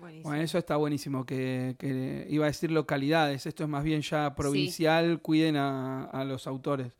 Buenísimo. 0.00 0.28
Bueno, 0.28 0.42
eso 0.42 0.58
está 0.58 0.76
buenísimo, 0.76 1.24
que, 1.24 1.76
que 1.78 2.26
iba 2.28 2.44
a 2.44 2.48
decir 2.48 2.70
localidades, 2.70 3.46
esto 3.46 3.62
es 3.62 3.68
más 3.68 3.84
bien 3.84 4.02
ya 4.02 4.34
provincial, 4.34 5.20
cuiden 5.20 5.56
a, 5.56 6.04
a 6.04 6.24
los 6.24 6.46
autores. 6.46 6.96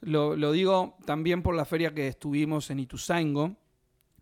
Lo, 0.00 0.36
lo 0.36 0.52
digo 0.52 0.96
también 1.04 1.42
por 1.42 1.54
la 1.56 1.64
feria 1.64 1.92
que 1.92 2.06
estuvimos 2.06 2.70
en 2.70 2.78
Ituzaingo, 2.78 3.56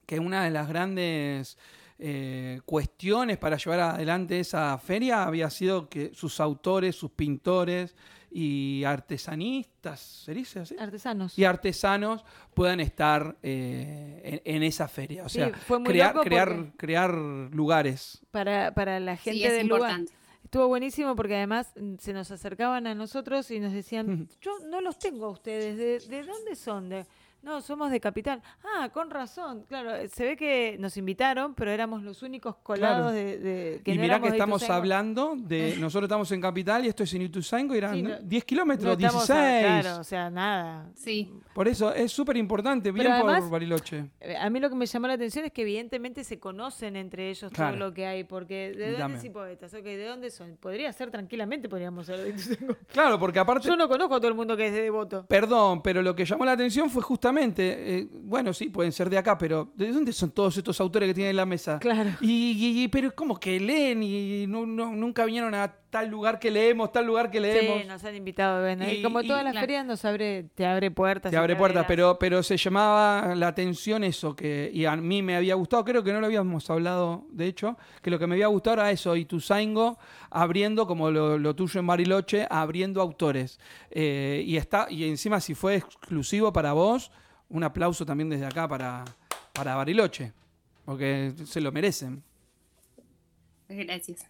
que 0.06 0.20
una 0.20 0.44
de 0.44 0.50
las 0.50 0.68
grandes 0.68 1.58
eh, 1.98 2.60
cuestiones 2.64 3.38
para 3.38 3.56
llevar 3.56 3.80
adelante 3.80 4.40
esa 4.40 4.76
feria 4.78 5.24
había 5.24 5.48
sido 5.50 5.88
que 5.88 6.12
sus 6.14 6.40
autores, 6.40 6.96
sus 6.96 7.10
pintores 7.12 7.94
y 8.30 8.82
artesanistas, 8.84 10.00
¿se 10.00 10.34
dice 10.34 10.60
así? 10.60 10.76
Artesanos. 10.78 11.38
Y 11.38 11.44
artesanos 11.44 12.24
puedan 12.52 12.80
estar 12.80 13.36
eh, 13.42 14.40
en, 14.44 14.56
en 14.56 14.62
esa 14.64 14.88
feria. 14.88 15.24
O 15.24 15.28
Sí, 15.28 15.38
sea, 15.38 15.52
fue 15.52 15.78
muy 15.78 15.88
crear, 15.88 16.14
crear, 16.20 16.72
crear 16.76 17.14
lugares. 17.14 18.20
Para, 18.30 18.74
para 18.74 18.98
la 18.98 19.16
gente 19.16 19.38
sí, 19.38 19.44
es 19.44 19.52
del 19.52 19.68
lugar. 19.68 20.00
Estuvo 20.42 20.68
buenísimo 20.68 21.16
porque 21.16 21.36
además 21.36 21.72
mm, 21.80 21.94
se 21.98 22.12
nos 22.12 22.30
acercaban 22.30 22.86
a 22.86 22.94
nosotros 22.94 23.50
y 23.50 23.60
nos 23.60 23.72
decían, 23.72 24.28
yo 24.40 24.52
no 24.68 24.80
los 24.80 24.98
tengo 24.98 25.26
a 25.26 25.30
ustedes, 25.30 25.76
¿de, 26.08 26.16
de 26.16 26.22
dónde 26.24 26.54
son? 26.56 26.88
De, 26.88 27.06
No, 27.44 27.60
somos 27.60 27.90
de 27.90 28.00
Capital. 28.00 28.42
Ah, 28.64 28.88
con 28.92 29.10
razón. 29.10 29.64
Claro, 29.68 29.94
eh, 29.94 30.08
se 30.08 30.24
ve 30.24 30.36
que 30.36 30.76
nos 30.78 30.96
invitaron, 30.96 31.54
pero 31.54 31.70
éramos 31.70 32.02
los 32.02 32.22
únicos 32.22 32.56
colados 32.62 33.12
Claro. 33.12 33.12
de, 33.12 33.38
de- 33.38 33.80
que 33.84 33.92
y 33.92 33.96
no 33.96 34.02
mirá 34.02 34.20
que 34.20 34.28
estamos 34.28 34.68
hablando 34.70 35.34
de. 35.36 35.76
Nosotros 35.78 36.08
estamos 36.08 36.32
en 36.32 36.40
Capital 36.40 36.84
y 36.84 36.88
esto 36.88 37.02
es 37.02 37.12
en 37.14 37.22
Ituzaingó 37.22 37.74
y 37.74 37.78
eran 37.78 37.94
Sí, 37.94 38.02
¿no? 38.02 38.08
no- 38.10 38.18
10 38.22 38.42
No 38.42 38.46
kilómetros, 38.46 38.92
estamos 38.92 39.26
16. 39.28 39.38
a- 39.66 39.80
claro, 39.82 40.00
o 40.00 40.04
sea, 40.04 40.30
nada. 40.30 40.88
Sí, 40.94 41.30
Por 41.52 41.68
eso 41.68 41.92
es 41.92 42.10
súper 42.10 42.36
importante. 42.38 42.90
Bien 42.90 43.06
Pero 43.06 43.20
por 43.20 43.30
además- 43.30 43.50
Bariloche. 43.50 44.06
Eh, 44.20 44.36
A 44.36 44.48
mí 44.48 44.58
lo 44.58 44.70
que 44.70 44.74
me 44.76 44.86
llamó 44.86 45.06
la 45.06 45.12
atención 45.14 45.44
es 45.44 45.52
que 45.52 45.62
evidentemente 45.62 46.24
se 46.24 46.38
conocen 46.40 46.96
entre 46.96 47.28
ellos 47.30 47.52
Claro. 47.52 47.76
todo 47.76 47.88
lo 47.88 47.94
que 47.94 48.06
hay, 48.06 48.24
porque 48.24 48.72
¿de 48.72 48.84
dónde 48.86 48.98
Dame. 48.98 49.20
sí 49.20 49.28
poetas? 49.30 49.72
Ok, 49.74 49.82
¿de 49.84 50.06
dónde 50.06 50.30
son? 50.30 50.56
Podría 50.56 50.90
ser 50.94 51.10
tranquilamente, 51.10 51.68
podríamos 51.68 52.06
ser 52.06 52.20
de 52.20 52.30
Ituzaingó. 52.30 52.74
Claro, 52.90 53.18
porque 53.18 53.38
aparte. 53.38 53.68
Yo 53.68 53.76
no 53.76 53.86
conozco 53.86 54.14
a 54.14 54.18
todo 54.18 54.28
el 54.28 54.34
mundo 54.34 54.56
que 54.56 54.66
es 54.68 54.72
de 54.72 54.80
Devoto. 54.82 55.26
Perdón, 55.26 55.82
pero 55.82 56.00
lo 56.00 56.14
que 56.16 56.24
llamó 56.24 56.44
la 56.46 56.52
atención 56.52 56.88
fue 56.88 57.02
justamente, 57.02 57.33
eh, 57.42 58.08
bueno, 58.22 58.52
sí, 58.52 58.68
pueden 58.68 58.92
ser 58.92 59.10
de 59.10 59.18
acá, 59.18 59.36
pero 59.38 59.70
¿de 59.74 59.90
dónde 59.92 60.12
son 60.12 60.30
todos 60.30 60.56
estos 60.56 60.80
autores 60.80 61.08
que 61.08 61.14
tienen 61.14 61.30
en 61.30 61.36
la 61.36 61.46
mesa? 61.46 61.78
Claro. 61.78 62.10
Y, 62.20 62.52
y- 62.52 62.82
y- 62.84 62.88
pero 62.88 63.14
como 63.14 63.38
que 63.38 63.58
leen 63.60 64.02
y 64.02 64.46
no- 64.46 64.66
no- 64.66 64.92
nunca 64.94 65.24
vinieron 65.24 65.54
a 65.54 65.74
tal 65.90 66.08
lugar 66.08 66.40
que 66.40 66.50
leemos, 66.50 66.90
tal 66.90 67.06
lugar 67.06 67.30
que 67.30 67.38
leemos. 67.38 67.82
Sí, 67.82 67.86
nos 67.86 68.04
han 68.04 68.16
invitado, 68.16 68.60
bueno, 68.62 68.84
y, 68.90 68.94
Y- 68.96 69.02
como 69.02 69.20
y- 69.20 69.28
todas 69.28 69.44
las 69.44 69.52
claro. 69.52 69.62
ferias 69.64 69.86
nos 69.86 70.04
abre, 70.04 70.42
te 70.54 70.66
abre 70.66 70.90
puertas. 70.90 71.30
Te 71.30 71.36
y 71.36 71.38
abre 71.38 71.54
puertas, 71.54 71.82
las- 71.82 71.86
pero, 71.86 72.18
pero 72.18 72.42
se 72.42 72.56
llamaba 72.56 73.34
la 73.36 73.46
atención 73.46 74.02
eso, 74.02 74.34
que 74.34 74.70
y 74.74 74.86
a 74.86 74.96
mí 74.96 75.22
me 75.22 75.36
había 75.36 75.54
gustado, 75.54 75.84
creo 75.84 76.02
que 76.02 76.12
no 76.12 76.18
lo 76.18 76.26
habíamos 76.26 76.68
hablado, 76.68 77.26
de 77.30 77.46
hecho, 77.46 77.76
que 78.02 78.10
lo 78.10 78.18
que 78.18 78.26
me 78.26 78.34
había 78.34 78.48
gustado 78.48 78.74
era 78.74 78.90
eso, 78.90 79.14
y 79.14 79.24
Tuzaingo 79.24 79.96
abriendo, 80.30 80.88
como 80.88 81.12
lo, 81.12 81.38
lo 81.38 81.54
tuyo 81.54 81.78
en 81.78 81.86
Bariloche, 81.86 82.46
abriendo 82.50 83.00
autores. 83.00 83.60
Eh, 83.92 84.42
y, 84.44 84.56
está, 84.56 84.88
y 84.90 85.04
encima 85.04 85.38
si 85.40 85.54
fue 85.54 85.76
exclusivo 85.76 86.52
para 86.52 86.72
vos, 86.72 87.12
un 87.54 87.62
aplauso 87.64 88.04
también 88.04 88.28
desde 88.28 88.44
acá 88.46 88.66
para, 88.68 89.04
para 89.52 89.76
Bariloche, 89.76 90.32
porque 90.84 91.32
se 91.46 91.60
lo 91.60 91.70
merecen. 91.72 92.22
gracias. 93.68 94.26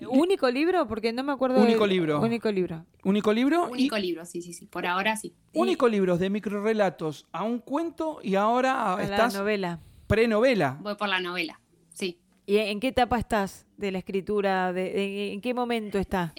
¿Único 0.00 0.48
libro? 0.50 0.86
Porque 0.86 1.12
no 1.12 1.22
me 1.24 1.32
acuerdo. 1.32 1.60
Único 1.60 1.80
del- 1.80 1.90
libro. 1.90 2.20
Único 2.20 2.50
libro. 2.52 2.86
Único 3.02 3.32
libro 3.32 3.68
y 3.70 3.72
Único 3.72 3.98
libro, 3.98 4.24
sí, 4.24 4.42
sí, 4.42 4.52
sí. 4.52 4.66
Por 4.66 4.86
ahora 4.86 5.16
sí. 5.16 5.34
único 5.54 5.88
libros 5.88 6.18
de 6.20 6.30
microrelatos 6.30 7.26
a 7.32 7.42
un 7.42 7.58
cuento 7.58 8.20
y 8.22 8.36
ahora 8.36 8.94
A 8.96 9.02
estás 9.02 9.34
la 9.34 9.40
novela. 9.40 9.80
prenovela. 10.06 10.78
Voy 10.80 10.94
por 10.94 11.08
la 11.08 11.20
novela, 11.20 11.60
sí. 11.92 12.18
¿Y 12.46 12.56
en 12.58 12.78
qué 12.80 12.88
etapa 12.88 13.18
estás 13.18 13.66
de 13.76 13.90
la 13.90 13.98
escritura? 13.98 14.72
De, 14.72 14.84
de- 14.92 15.32
¿En 15.32 15.40
qué 15.40 15.52
momento 15.52 15.98
está 15.98 16.32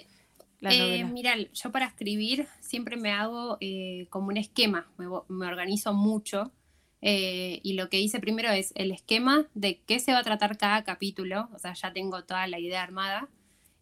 la 0.60 0.72
Eh, 0.72 1.04
mira, 1.04 1.34
yo 1.36 1.72
para 1.72 1.86
escribir 1.86 2.46
siempre 2.60 2.96
me 2.96 3.12
hago 3.12 3.56
eh, 3.60 4.06
como 4.10 4.28
un 4.28 4.36
esquema, 4.36 4.90
me, 4.96 5.46
organizo 5.46 5.94
mucho 5.94 6.52
eh, 7.00 7.60
y 7.62 7.72
lo 7.74 7.88
que 7.88 7.98
hice 8.00 8.20
primero 8.20 8.50
es 8.50 8.72
el 8.74 8.92
esquema 8.92 9.46
de 9.54 9.80
qué 9.86 9.98
se 10.00 10.12
va 10.12 10.18
a 10.18 10.22
tratar 10.22 10.58
cada 10.58 10.84
capítulo, 10.84 11.48
o 11.54 11.58
sea, 11.58 11.72
ya 11.72 11.92
tengo 11.92 12.24
toda 12.24 12.46
la 12.46 12.58
idea 12.58 12.82
armada 12.82 13.28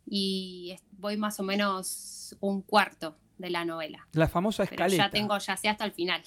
y 0.07 0.77
voy 0.93 1.17
más 1.17 1.41
o 1.41 1.43
menos 1.43 2.37
un 2.41 2.63
cuarto 2.63 3.17
de 3.39 3.51
la 3.51 3.65
novela, 3.65 4.07
La 4.13 4.29
famosa 4.29 4.65
pero 4.65 4.85
escaleta. 4.85 5.05
ya 5.05 5.11
tengo, 5.11 5.37
ya 5.39 5.57
sé 5.57 5.69
hasta 5.69 5.85
el 5.85 5.93
final. 5.93 6.23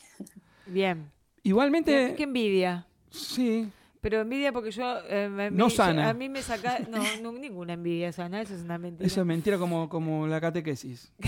Bien. 0.66 1.12
Igualmente, 1.44 2.14
qué 2.16 2.24
envidia. 2.24 2.86
sí, 3.10 3.70
Pero 4.02 4.20
envidia 4.22 4.52
porque 4.52 4.72
yo... 4.72 4.98
eh, 5.08 5.30
me- 5.30 5.52
No 5.52 5.66
me- 5.66 5.72
sana. 5.72 6.10
A 6.10 6.14
mí 6.14 6.28
me 6.28 6.42
saca... 6.42 6.80
No, 6.90 6.98
no, 7.22 7.32
ninguna 7.34 7.74
envidia 7.74 8.12
sana, 8.12 8.42
eso 8.42 8.56
es 8.56 8.62
una 8.64 8.78
mentira. 8.78 9.06
eso 9.08 9.22
es 9.22 9.28
mentira 9.28 9.58
como, 9.58 9.88
como 9.90 10.28
la 10.28 10.42
catequesis. 10.42 11.12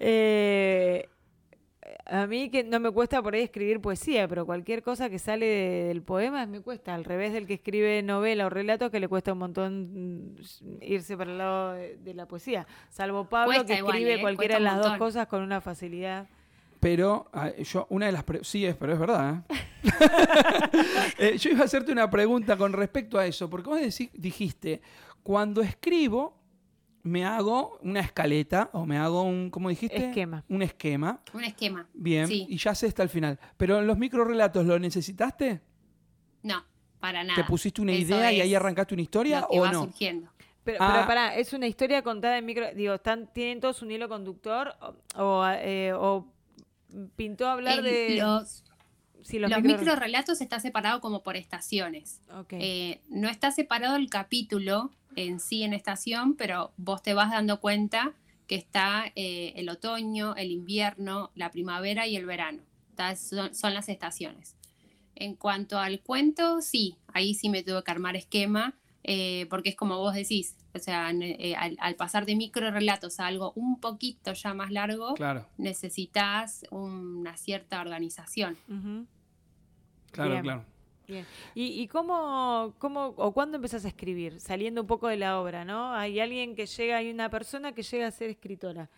Eh, 0.00 1.08
a 2.06 2.26
mí 2.26 2.50
que 2.50 2.62
no 2.64 2.78
me 2.80 2.90
cuesta 2.90 3.22
por 3.22 3.34
ahí 3.34 3.40
escribir 3.42 3.80
poesía, 3.80 4.28
pero 4.28 4.44
cualquier 4.46 4.82
cosa 4.82 5.08
que 5.10 5.18
sale 5.18 5.46
del 5.46 6.02
poema 6.02 6.44
me 6.46 6.60
cuesta, 6.60 6.94
al 6.94 7.04
revés 7.04 7.32
del 7.32 7.46
que 7.46 7.54
escribe 7.54 8.02
novela 8.02 8.46
o 8.46 8.50
relato 8.50 8.90
que 8.90 9.00
le 9.00 9.08
cuesta 9.08 9.32
un 9.32 9.38
montón 9.38 10.32
mm, 10.34 10.36
irse 10.82 11.16
para 11.16 11.30
el 11.32 11.38
lado 11.38 11.72
de, 11.72 11.96
de 11.96 12.14
la 12.14 12.26
poesía. 12.26 12.66
Salvo 12.90 13.28
Pablo 13.28 13.54
Cuesta 13.54 13.64
que 13.74 13.78
igual, 13.78 13.96
escribe 13.96 14.14
¿eh? 14.18 14.20
cualquiera 14.20 14.54
de 14.56 14.60
las 14.60 14.76
dos 14.82 14.96
cosas 14.98 15.26
con 15.26 15.42
una 15.42 15.60
facilidad. 15.60 16.26
Pero 16.80 17.28
ah, 17.32 17.50
yo, 17.56 17.86
una 17.90 18.06
de 18.06 18.12
las... 18.12 18.24
sí, 18.42 18.64
es, 18.64 18.76
pero 18.76 18.92
es 18.92 18.98
verdad. 18.98 19.44
¿eh? 19.48 19.54
Eh, 21.18 21.36
yo 21.38 21.50
iba 21.50 21.62
a 21.62 21.64
hacerte 21.64 21.90
una 21.92 22.08
pregunta 22.10 22.56
con 22.56 22.72
respecto 22.72 23.18
a 23.18 23.26
eso, 23.26 23.50
porque 23.50 23.68
vos 23.68 23.80
decí- 23.80 24.10
dijiste, 24.12 24.80
cuando 25.22 25.62
escribo, 25.62 26.38
me 27.02 27.24
hago 27.24 27.78
una 27.82 28.00
escaleta 28.00 28.70
o 28.72 28.86
me 28.86 28.98
hago 28.98 29.22
un, 29.22 29.50
¿cómo 29.50 29.68
dijiste? 29.68 29.96
Esquema. 30.08 30.44
Un 30.48 30.62
esquema. 30.62 31.20
Un 31.32 31.44
esquema. 31.44 31.88
Bien, 31.94 32.26
Sí. 32.28 32.46
y 32.48 32.56
ya 32.58 32.74
sé 32.74 32.86
hasta 32.86 33.02
el 33.02 33.08
final. 33.08 33.38
Pero 33.56 33.78
en 33.78 33.86
los 33.86 33.98
microrelatos, 33.98 34.64
¿lo 34.66 34.78
necesitaste? 34.78 35.60
No, 36.42 36.64
para 37.00 37.24
nada. 37.24 37.34
¿Te 37.42 37.44
pusiste 37.48 37.80
una 37.80 37.92
Eso 37.92 38.02
idea 38.14 38.32
y 38.32 38.40
ahí 38.40 38.54
arrancaste 38.54 38.94
una 38.94 39.02
historia 39.02 39.40
lo 39.40 39.48
que 39.48 39.58
o 39.58 39.62
va 39.62 39.72
no? 39.72 39.84
surgiendo. 39.84 40.30
Pero, 40.62 40.78
Ah. 40.80 40.90
pero 40.94 41.06
pará, 41.06 41.34
¿es 41.36 41.52
una 41.52 41.66
historia 41.66 42.02
contada 42.02 42.38
en 42.38 42.44
micro? 42.46 42.66
Digo, 42.74 42.94
¿están, 42.94 43.32
¿tienen 43.32 43.58
todos 43.60 43.80
un 43.82 43.90
hilo 43.90 44.08
conductor? 44.08 44.74
¿O, 45.16 45.22
o, 45.22 45.46
eh, 45.48 45.92
o 45.94 46.26
pintó 47.16 47.48
hablar 47.48 47.78
El- 47.78 47.84
de...? 47.84 48.16
los 48.18 48.64
sí, 49.22 49.38
los, 49.38 49.50
micro- 49.50 49.78
microrelatos 49.78 50.40
está 50.40 50.60
separado 50.60 51.00
como 51.00 51.22
por 51.22 51.36
estaciones. 51.36 52.20
Ok. 52.34 52.52
Eh, 52.54 53.00
no 53.08 53.28
está 53.28 53.50
separado 53.50 53.96
el 53.96 54.08
capítulo 54.10 54.90
en 55.16 55.40
sí 55.40 55.62
en 55.64 55.72
estación, 55.74 56.34
pero 56.36 56.72
vos 56.76 57.02
te 57.02 57.14
vas 57.14 57.30
dando 57.30 57.60
cuenta 57.60 58.12
que 58.46 58.54
está 58.54 59.12
eh, 59.16 59.52
el 59.56 59.68
otoño, 59.68 60.34
el 60.36 60.50
invierno, 60.50 61.30
la 61.34 61.50
primavera 61.50 62.06
y 62.06 62.16
el 62.16 62.24
verano. 62.26 62.62
Está- 62.90 63.16
son, 63.16 63.54
son 63.54 63.74
las 63.74 63.88
estaciones. 63.88 64.54
En 65.14 65.34
cuanto 65.34 65.78
al 65.78 66.00
cuento, 66.00 66.60
sí, 66.62 66.96
ahí 67.12 67.34
sí 67.34 67.48
me 67.50 67.62
tuve 67.64 67.82
que 67.82 67.90
armar 67.90 68.14
esquema, 68.16 68.78
eh, 69.02 69.46
porque 69.50 69.70
es 69.70 69.76
como 69.76 69.98
vos 69.98 70.14
decís, 70.14 70.54
o 70.78 70.82
sea, 70.82 71.10
eh, 71.10 71.54
al, 71.56 71.76
al 71.80 71.94
pasar 71.96 72.26
de 72.26 72.34
microrelatos 72.36 73.20
a 73.20 73.26
algo 73.26 73.52
un 73.54 73.78
poquito 73.80 74.32
ya 74.32 74.54
más 74.54 74.70
largo, 74.70 75.14
Claro, 75.14 75.46
necesitas 75.58 76.64
una 76.70 77.36
cierta 77.36 77.80
organización. 77.80 78.56
Claro, 80.10 80.30
Bien. 80.30 80.42
claro. 80.42 80.64
Bien. 81.06 81.26
¿Y, 81.54 81.80
y 81.80 81.88
cómo, 81.88 82.74
cómo 82.78 83.14
o 83.16 83.32
cuándo 83.32 83.56
empezás 83.56 83.84
a 83.84 83.88
escribir? 83.88 84.40
Saliendo 84.40 84.82
un 84.82 84.86
poco 84.86 85.08
de 85.08 85.16
la 85.16 85.40
obra, 85.40 85.64
¿no? 85.64 85.94
Hay 85.94 86.20
alguien 86.20 86.54
que 86.54 86.66
llega, 86.66 86.98
hay 86.98 87.10
una 87.10 87.30
persona 87.30 87.72
que 87.72 87.82
llega 87.82 88.06
a 88.06 88.10
ser 88.10 88.28
escritora. 88.28 88.90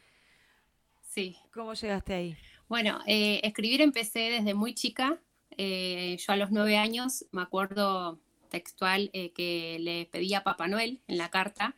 Sí. 1.03 1.37
¿Cómo 1.55 1.75
llegaste 1.75 2.15
ahí? 2.15 2.37
Bueno, 2.69 2.99
eh, 3.07 3.41
escribir 3.45 3.81
empecé 3.81 4.31
desde 4.31 4.55
muy 4.55 4.75
chica. 4.75 5.21
Eh, 5.57 6.17
yo 6.19 6.33
a 6.33 6.37
los 6.37 6.51
nueve 6.51 6.77
años 6.77 7.25
me 7.33 7.43
acuerdo 7.43 8.19
textual 8.51 9.09
eh, 9.15 9.33
que 9.33 9.79
le 9.81 10.05
pedí 10.07 10.35
a 10.35 10.45
Papá 10.45 10.69
Noel 10.69 11.01
en 11.07 11.17
la 11.17 11.31
carta 11.31 11.77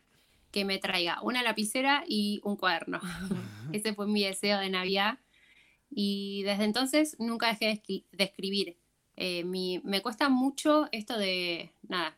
que 0.51 0.65
me 0.65 0.79
traiga 0.79 1.23
una 1.23 1.43
lapicera 1.43 2.05
y 2.07 2.41
un 2.43 2.57
cuaderno. 2.57 3.01
Ese 3.73 3.95
fue 3.95 4.07
mi 4.07 4.25
deseo 4.25 4.59
de 4.59 4.69
Navidad. 4.69 5.19
Y 5.91 6.43
desde 6.43 6.65
entonces 6.65 7.17
nunca 7.19 7.49
dejé 7.49 7.67
de, 7.67 7.73
escri- 7.83 8.05
de 8.13 8.25
escribir. 8.25 8.77
Eh, 9.17 9.45
mi- 9.45 9.81
me 9.85 10.01
cuesta 10.03 10.29
mucho 10.29 10.89
esto 10.93 11.17
de, 11.19 11.73
nada, 11.89 12.17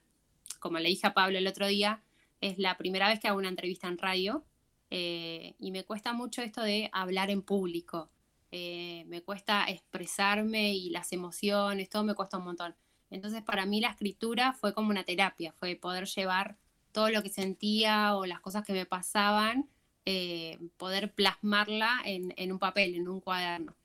como 0.60 0.78
le 0.78 0.88
dije 0.88 1.06
a 1.06 1.14
Pablo 1.14 1.38
el 1.38 1.46
otro 1.46 1.66
día, 1.66 2.02
es 2.40 2.58
la 2.58 2.76
primera 2.76 3.08
vez 3.08 3.20
que 3.20 3.28
hago 3.28 3.38
una 3.38 3.48
entrevista 3.48 3.88
en 3.88 3.98
radio 3.98 4.44
eh, 4.90 5.54
y 5.58 5.70
me 5.72 5.84
cuesta 5.84 6.12
mucho 6.12 6.40
esto 6.42 6.62
de 6.62 6.88
hablar 6.92 7.30
en 7.30 7.42
público. 7.42 8.10
Eh, 8.52 9.04
me 9.08 9.22
cuesta 9.22 9.64
expresarme 9.68 10.72
y 10.74 10.90
las 10.90 11.12
emociones, 11.12 11.88
todo 11.88 12.04
me 12.04 12.14
cuesta 12.14 12.38
un 12.38 12.44
montón. 12.44 12.74
Entonces 13.14 13.42
para 13.42 13.64
mí 13.64 13.80
la 13.80 13.90
escritura 13.90 14.52
fue 14.54 14.74
como 14.74 14.90
una 14.90 15.04
terapia, 15.04 15.54
fue 15.60 15.76
poder 15.76 16.06
llevar 16.06 16.56
todo 16.90 17.10
lo 17.10 17.22
que 17.22 17.28
sentía 17.28 18.16
o 18.16 18.26
las 18.26 18.40
cosas 18.40 18.64
que 18.64 18.72
me 18.72 18.86
pasaban, 18.86 19.68
eh, 20.04 20.58
poder 20.76 21.12
plasmarla 21.12 22.00
en, 22.04 22.34
en 22.36 22.50
un 22.50 22.58
papel, 22.58 22.96
en 22.96 23.08
un 23.08 23.20
cuaderno. 23.20 23.76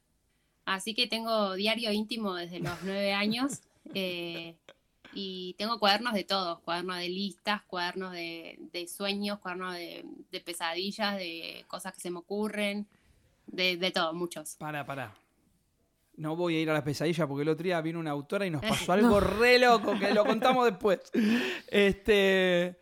Así 0.66 0.96
que 0.96 1.06
tengo 1.06 1.54
diario 1.54 1.92
íntimo 1.92 2.34
desde 2.34 2.60
los 2.60 2.74
nueve 2.84 3.14
años 3.14 3.62
eh, 3.94 4.56
y 5.14 5.54
tengo 5.60 5.78
cuadernos 5.78 6.14
de 6.14 6.24
todos, 6.24 6.60
cuadernos 6.62 6.98
de 6.98 7.10
listas, 7.10 7.62
cuadernos 7.64 8.12
de, 8.14 8.58
de 8.72 8.88
sueños, 8.88 9.38
cuadernos 9.38 9.76
de, 9.76 10.06
de 10.32 10.40
pesadillas, 10.40 11.18
de 11.18 11.66
cosas 11.68 11.94
que 11.94 12.02
se 12.02 12.10
me 12.10 12.18
ocurren, 12.18 12.88
de, 13.46 13.78
de 13.78 13.92
todo, 13.92 14.12
muchos. 14.16 14.56
Para, 14.56 14.84
para. 14.84 15.14
No 16.20 16.36
voy 16.36 16.58
a 16.58 16.62
ir 16.62 16.70
a 16.70 16.74
la 16.74 16.84
pesadilla 16.84 17.26
porque 17.28 17.44
el 17.44 17.50
otro 17.50 17.64
día 17.64 17.80
vino 17.80 17.98
una 17.98 18.12
autora 18.12 18.46
y 18.46 18.50
nos 18.50 18.62
pasó 18.62 18.92
algo 18.92 19.22
re 19.22 19.58
loco 19.58 19.98
que 19.98 20.14
lo 20.14 20.26
contamos 20.26 20.66
después. 20.66 21.00
Este. 21.68 22.78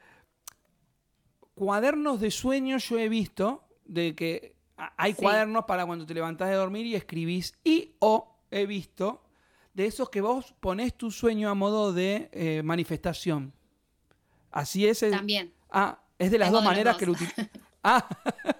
Cuadernos 1.53 2.19
de 2.19 2.31
sueños 2.31 2.87
yo 2.89 2.97
he 2.99 3.09
visto 3.09 3.67
de 3.85 4.15
que 4.15 4.55
hay 4.97 5.13
Sí. 5.13 5.21
cuadernos 5.21 5.65
para 5.65 5.85
cuando 5.85 6.05
te 6.05 6.13
levantás 6.13 6.49
de 6.49 6.55
dormir 6.55 6.85
y 6.87 6.95
escribís. 6.95 7.53
Y 7.63 7.95
o 7.99 8.39
he 8.51 8.65
visto 8.65 9.23
de 9.73 9.85
esos 9.85 10.09
que 10.09 10.21
vos 10.21 10.55
ponés 10.59 10.95
tu 10.95 11.11
sueño 11.11 11.49
a 11.49 11.53
modo 11.55 11.93
de 11.93 12.29
eh, 12.31 12.61
manifestación. 12.63 13.53
Así 14.51 14.87
es. 14.87 15.03
el- 15.03 15.11
También. 15.11 15.53
Ah, 15.69 15.99
es 16.17 16.31
de 16.31 16.39
las 16.39 16.47
Tengo 16.47 16.57
dos 16.57 16.63
de 16.63 16.69
maneras 16.69 16.93
dos. 16.95 16.99
que 16.99 17.05
lo 17.05 17.11
utilizas. 17.13 17.47
Ah, 17.83 18.05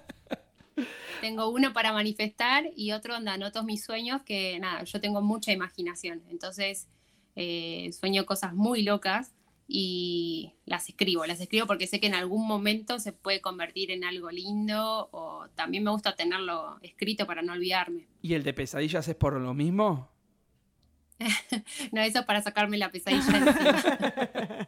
tengo 1.28 1.50
uno 1.50 1.74
para 1.74 1.92
manifestar 1.92 2.70
y 2.76 2.92
otro 2.94 3.14
donde 3.16 3.32
anoto 3.32 3.64
mis 3.64 3.84
sueños, 3.84 4.22
que 4.24 4.58
nada, 4.60 4.84
yo 4.84 5.02
tengo 5.02 5.22
mucha 5.22 5.52
imaginación. 5.52 6.24
Entonces, 6.30 6.88
eh, 7.36 7.92
sueño 7.92 8.26
cosas 8.26 8.54
muy 8.54 8.82
locas 8.84 9.34
y 9.68 10.54
las 10.66 10.88
escribo. 10.88 11.26
Las 11.26 11.42
escribo 11.42 11.68
porque 11.68 11.86
sé 11.88 12.00
que 12.00 12.08
en 12.08 12.16
algún 12.16 12.48
momento 12.48 13.00
se 13.00 13.12
puede 13.12 13.42
convertir 13.42 13.92
en 13.92 14.06
algo 14.06 14.32
lindo 14.32 15.10
o 15.12 15.48
también 15.56 15.84
me 15.84 15.92
gusta 15.92 16.16
tenerlo 16.16 16.78
escrito 16.82 17.28
para 17.28 17.42
no 17.42 17.52
olvidarme. 17.52 18.08
¿Y 18.22 18.34
el 18.34 18.44
de 18.44 18.54
pesadillas 18.54 19.06
es 19.10 19.16
por 19.16 19.34
lo 19.40 19.54
mismo? 19.54 20.10
no, 21.92 22.02
eso 22.02 22.20
es 22.20 22.26
para 22.26 22.42
sacarme 22.42 22.78
la 22.78 22.90
pesadilla 22.92 24.68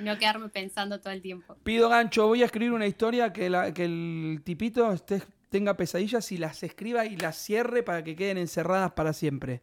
no 0.00 0.18
quedarme 0.18 0.48
pensando 0.48 1.00
todo 1.00 1.12
el 1.12 1.20
tiempo. 1.22 1.56
Pido 1.62 1.88
gancho, 1.88 2.26
voy 2.26 2.42
a 2.42 2.46
escribir 2.46 2.72
una 2.72 2.86
historia 2.86 3.32
que, 3.32 3.48
la- 3.50 3.72
que 3.72 3.84
el 3.84 4.40
tipito 4.44 4.90
esté- 4.92 5.22
tenga 5.54 5.76
pesadillas 5.76 6.32
y 6.32 6.36
las 6.36 6.64
escriba 6.64 7.06
y 7.06 7.16
las 7.16 7.36
cierre 7.36 7.84
para 7.84 8.02
que 8.02 8.16
queden 8.16 8.38
encerradas 8.38 8.90
para 8.94 9.12
siempre. 9.12 9.62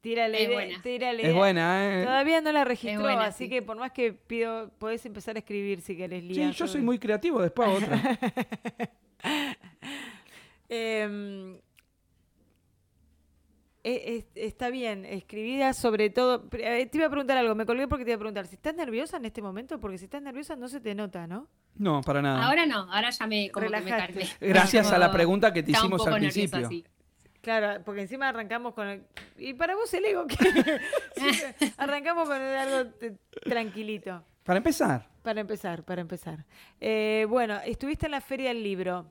Tira 0.00 0.28
la 0.28 0.38
Es 0.38 0.48
buena. 0.50 0.80
Es 1.20 1.34
buena, 1.34 2.00
¿eh? 2.00 2.04
Todavía 2.04 2.40
no 2.40 2.52
la 2.52 2.64
registró, 2.64 3.02
buena, 3.02 3.26
así 3.26 3.44
sí. 3.44 3.50
que 3.50 3.60
por 3.60 3.76
más 3.76 3.92
que 3.92 4.14
pido, 4.14 4.70
podés 4.78 5.04
empezar 5.04 5.36
a 5.36 5.40
escribir 5.40 5.82
si 5.82 5.94
querés, 5.94 6.22
Sí, 6.22 6.28
Lía. 6.30 6.50
yo 6.52 6.66
soy 6.66 6.80
muy 6.80 6.98
creativo, 6.98 7.42
después 7.42 7.68
otra. 7.68 8.18
Em, 10.70 11.56
e- 11.56 11.60
es- 14.04 14.24
está 14.34 14.70
bien, 14.70 15.04
escribida 15.04 15.72
sobre 15.72 16.10
todo. 16.10 16.48
Eh, 16.52 16.86
Te 16.86 16.98
iba 16.98 17.06
a 17.06 17.10
preguntar 17.10 17.36
algo, 17.38 17.54
me 17.54 17.66
colgué 17.66 17.86
porque 17.88 18.04
te 18.04 18.10
iba 18.10 18.16
a 18.16 18.18
preguntar, 18.18 18.46
si 18.46 18.54
estás 18.56 18.74
nerviosa 18.74 19.16
en 19.18 19.24
este 19.24 19.42
momento, 19.42 19.78
porque 19.80 19.98
si 19.98 20.04
estás 20.04 20.22
nerviosa 20.22 20.56
no 20.56 20.68
se 20.68 20.80
te 20.80 20.94
nota, 20.94 21.26
¿no? 21.26 21.48
No, 21.76 22.00
para 22.02 22.20
nada. 22.22 22.46
Ahora 22.46 22.66
no, 22.66 22.92
ahora 22.92 23.10
ya 23.10 23.26
me, 23.26 23.50
como 23.50 23.70
que 23.70 23.80
me 23.80 23.90
calmé. 23.90 24.28
Gracias 24.40 24.90
a 24.92 24.98
la 24.98 25.10
pregunta 25.12 25.52
que 25.52 25.62
te 25.62 25.70
hicimos 25.72 26.06
al 26.06 26.14
nerviosa, 26.20 26.32
principio. 26.58 26.68
sí. 26.68 26.84
Claro, 27.40 27.82
porque 27.84 28.02
encima 28.02 28.28
arrancamos 28.28 28.74
con 28.74 28.88
el- 28.88 29.02
Y 29.38 29.54
para 29.54 29.74
vos 29.76 29.92
el 29.94 30.04
ego, 30.04 30.26
que 30.26 30.36
arrancamos 31.76 32.28
con 32.28 32.36
algo 32.40 32.90
tranquilito. 33.44 34.22
Para 34.44 34.58
empezar, 34.58 35.06
Para 35.22 35.40
empezar, 35.42 35.82
para 35.84 36.00
empezar. 36.00 36.44
Eh, 36.80 37.26
bueno, 37.28 37.58
estuviste 37.64 38.06
en 38.06 38.12
la 38.12 38.20
Feria 38.20 38.48
del 38.48 38.62
Libro. 38.62 39.06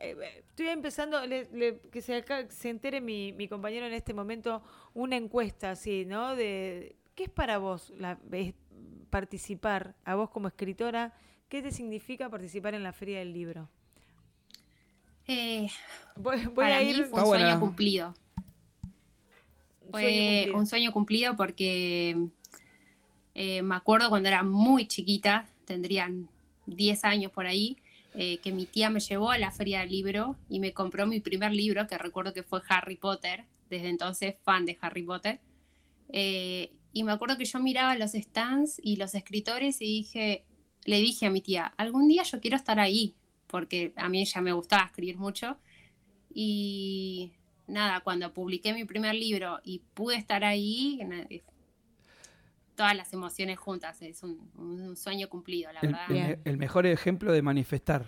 Eh, 0.00 0.16
estoy 0.48 0.68
empezando, 0.68 1.24
le- 1.26 1.48
le- 1.52 1.80
que 1.90 2.00
se, 2.02 2.14
acá- 2.16 2.48
se 2.50 2.70
entere 2.70 3.00
mi, 3.00 3.32
mi 3.32 3.48
compañero 3.48 3.86
en 3.86 3.92
este 3.92 4.14
momento, 4.14 4.62
una 4.94 5.16
encuesta 5.16 5.72
así, 5.72 6.04
¿no? 6.04 6.36
De 6.36 6.96
¿Qué 7.14 7.24
es 7.24 7.30
para 7.30 7.58
vos 7.58 7.92
la, 7.98 8.18
es- 8.32 8.54
participar, 9.10 9.96
a 10.04 10.14
vos 10.14 10.30
como 10.30 10.46
escritora, 10.48 11.14
qué 11.48 11.62
te 11.62 11.72
significa 11.72 12.28
participar 12.30 12.74
en 12.74 12.82
la 12.84 12.92
Feria 12.92 13.18
del 13.18 13.32
Libro? 13.32 13.68
Eh, 15.26 15.68
Voy, 16.16 16.44
voy 16.46 16.54
para 16.54 16.78
a 16.78 16.80
mí 16.80 16.90
ir... 16.90 16.96
fue 16.96 17.04
Está 17.06 17.22
un 17.22 17.26
buena. 17.28 17.44
sueño 17.46 17.60
cumplido. 17.60 18.14
Fue 19.90 20.02
Sueño 20.02 20.20
cumplido. 20.30 20.58
un 20.58 20.66
sueño 20.66 20.92
cumplido 20.92 21.36
porque 21.36 22.16
eh, 23.34 23.62
me 23.62 23.74
acuerdo 23.74 24.10
cuando 24.10 24.28
era 24.28 24.42
muy 24.42 24.86
chiquita, 24.86 25.46
tendrían 25.64 26.28
10 26.66 27.04
años 27.04 27.32
por 27.32 27.46
ahí, 27.46 27.78
eh, 28.20 28.38
que 28.38 28.50
mi 28.50 28.66
tía 28.66 28.90
me 28.90 28.98
llevó 28.98 29.30
a 29.30 29.38
la 29.38 29.52
feria 29.52 29.78
del 29.78 29.90
libro 29.90 30.36
y 30.48 30.58
me 30.58 30.72
compró 30.72 31.06
mi 31.06 31.20
primer 31.20 31.52
libro, 31.52 31.86
que 31.86 31.96
recuerdo 31.96 32.34
que 32.34 32.42
fue 32.42 32.60
Harry 32.68 32.96
Potter, 32.96 33.44
desde 33.70 33.90
entonces 33.90 34.34
fan 34.42 34.66
de 34.66 34.76
Harry 34.80 35.04
Potter. 35.04 35.38
Eh, 36.08 36.72
y 36.92 37.04
me 37.04 37.12
acuerdo 37.12 37.38
que 37.38 37.44
yo 37.44 37.60
miraba 37.60 37.94
los 37.94 38.14
stands 38.14 38.80
y 38.82 38.96
los 38.96 39.14
escritores 39.14 39.80
y 39.80 39.84
dije, 39.84 40.44
le 40.84 40.98
dije 40.98 41.26
a 41.26 41.30
mi 41.30 41.42
tía, 41.42 41.72
algún 41.76 42.08
día 42.08 42.24
yo 42.24 42.40
quiero 42.40 42.56
estar 42.56 42.80
ahí, 42.80 43.14
porque 43.46 43.92
a 43.94 44.08
mí 44.08 44.24
ya 44.24 44.40
me 44.40 44.52
gustaba 44.52 44.86
escribir 44.86 45.16
mucho. 45.16 45.56
Y 46.34 47.30
nada, 47.68 48.00
cuando 48.00 48.34
publiqué 48.34 48.74
mi 48.74 48.84
primer 48.84 49.14
libro 49.14 49.60
y 49.62 49.82
pude 49.94 50.16
estar 50.16 50.42
ahí, 50.42 50.98
todas 52.78 52.96
las 52.96 53.12
emociones 53.12 53.58
juntas, 53.58 54.00
es 54.02 54.22
un, 54.22 54.50
un 54.56 54.96
sueño 54.96 55.28
cumplido, 55.28 55.70
la 55.72 55.80
el, 55.80 55.92
verdad. 55.92 56.38
el 56.44 56.56
mejor 56.56 56.86
ejemplo 56.86 57.32
de 57.32 57.42
manifestar. 57.42 58.06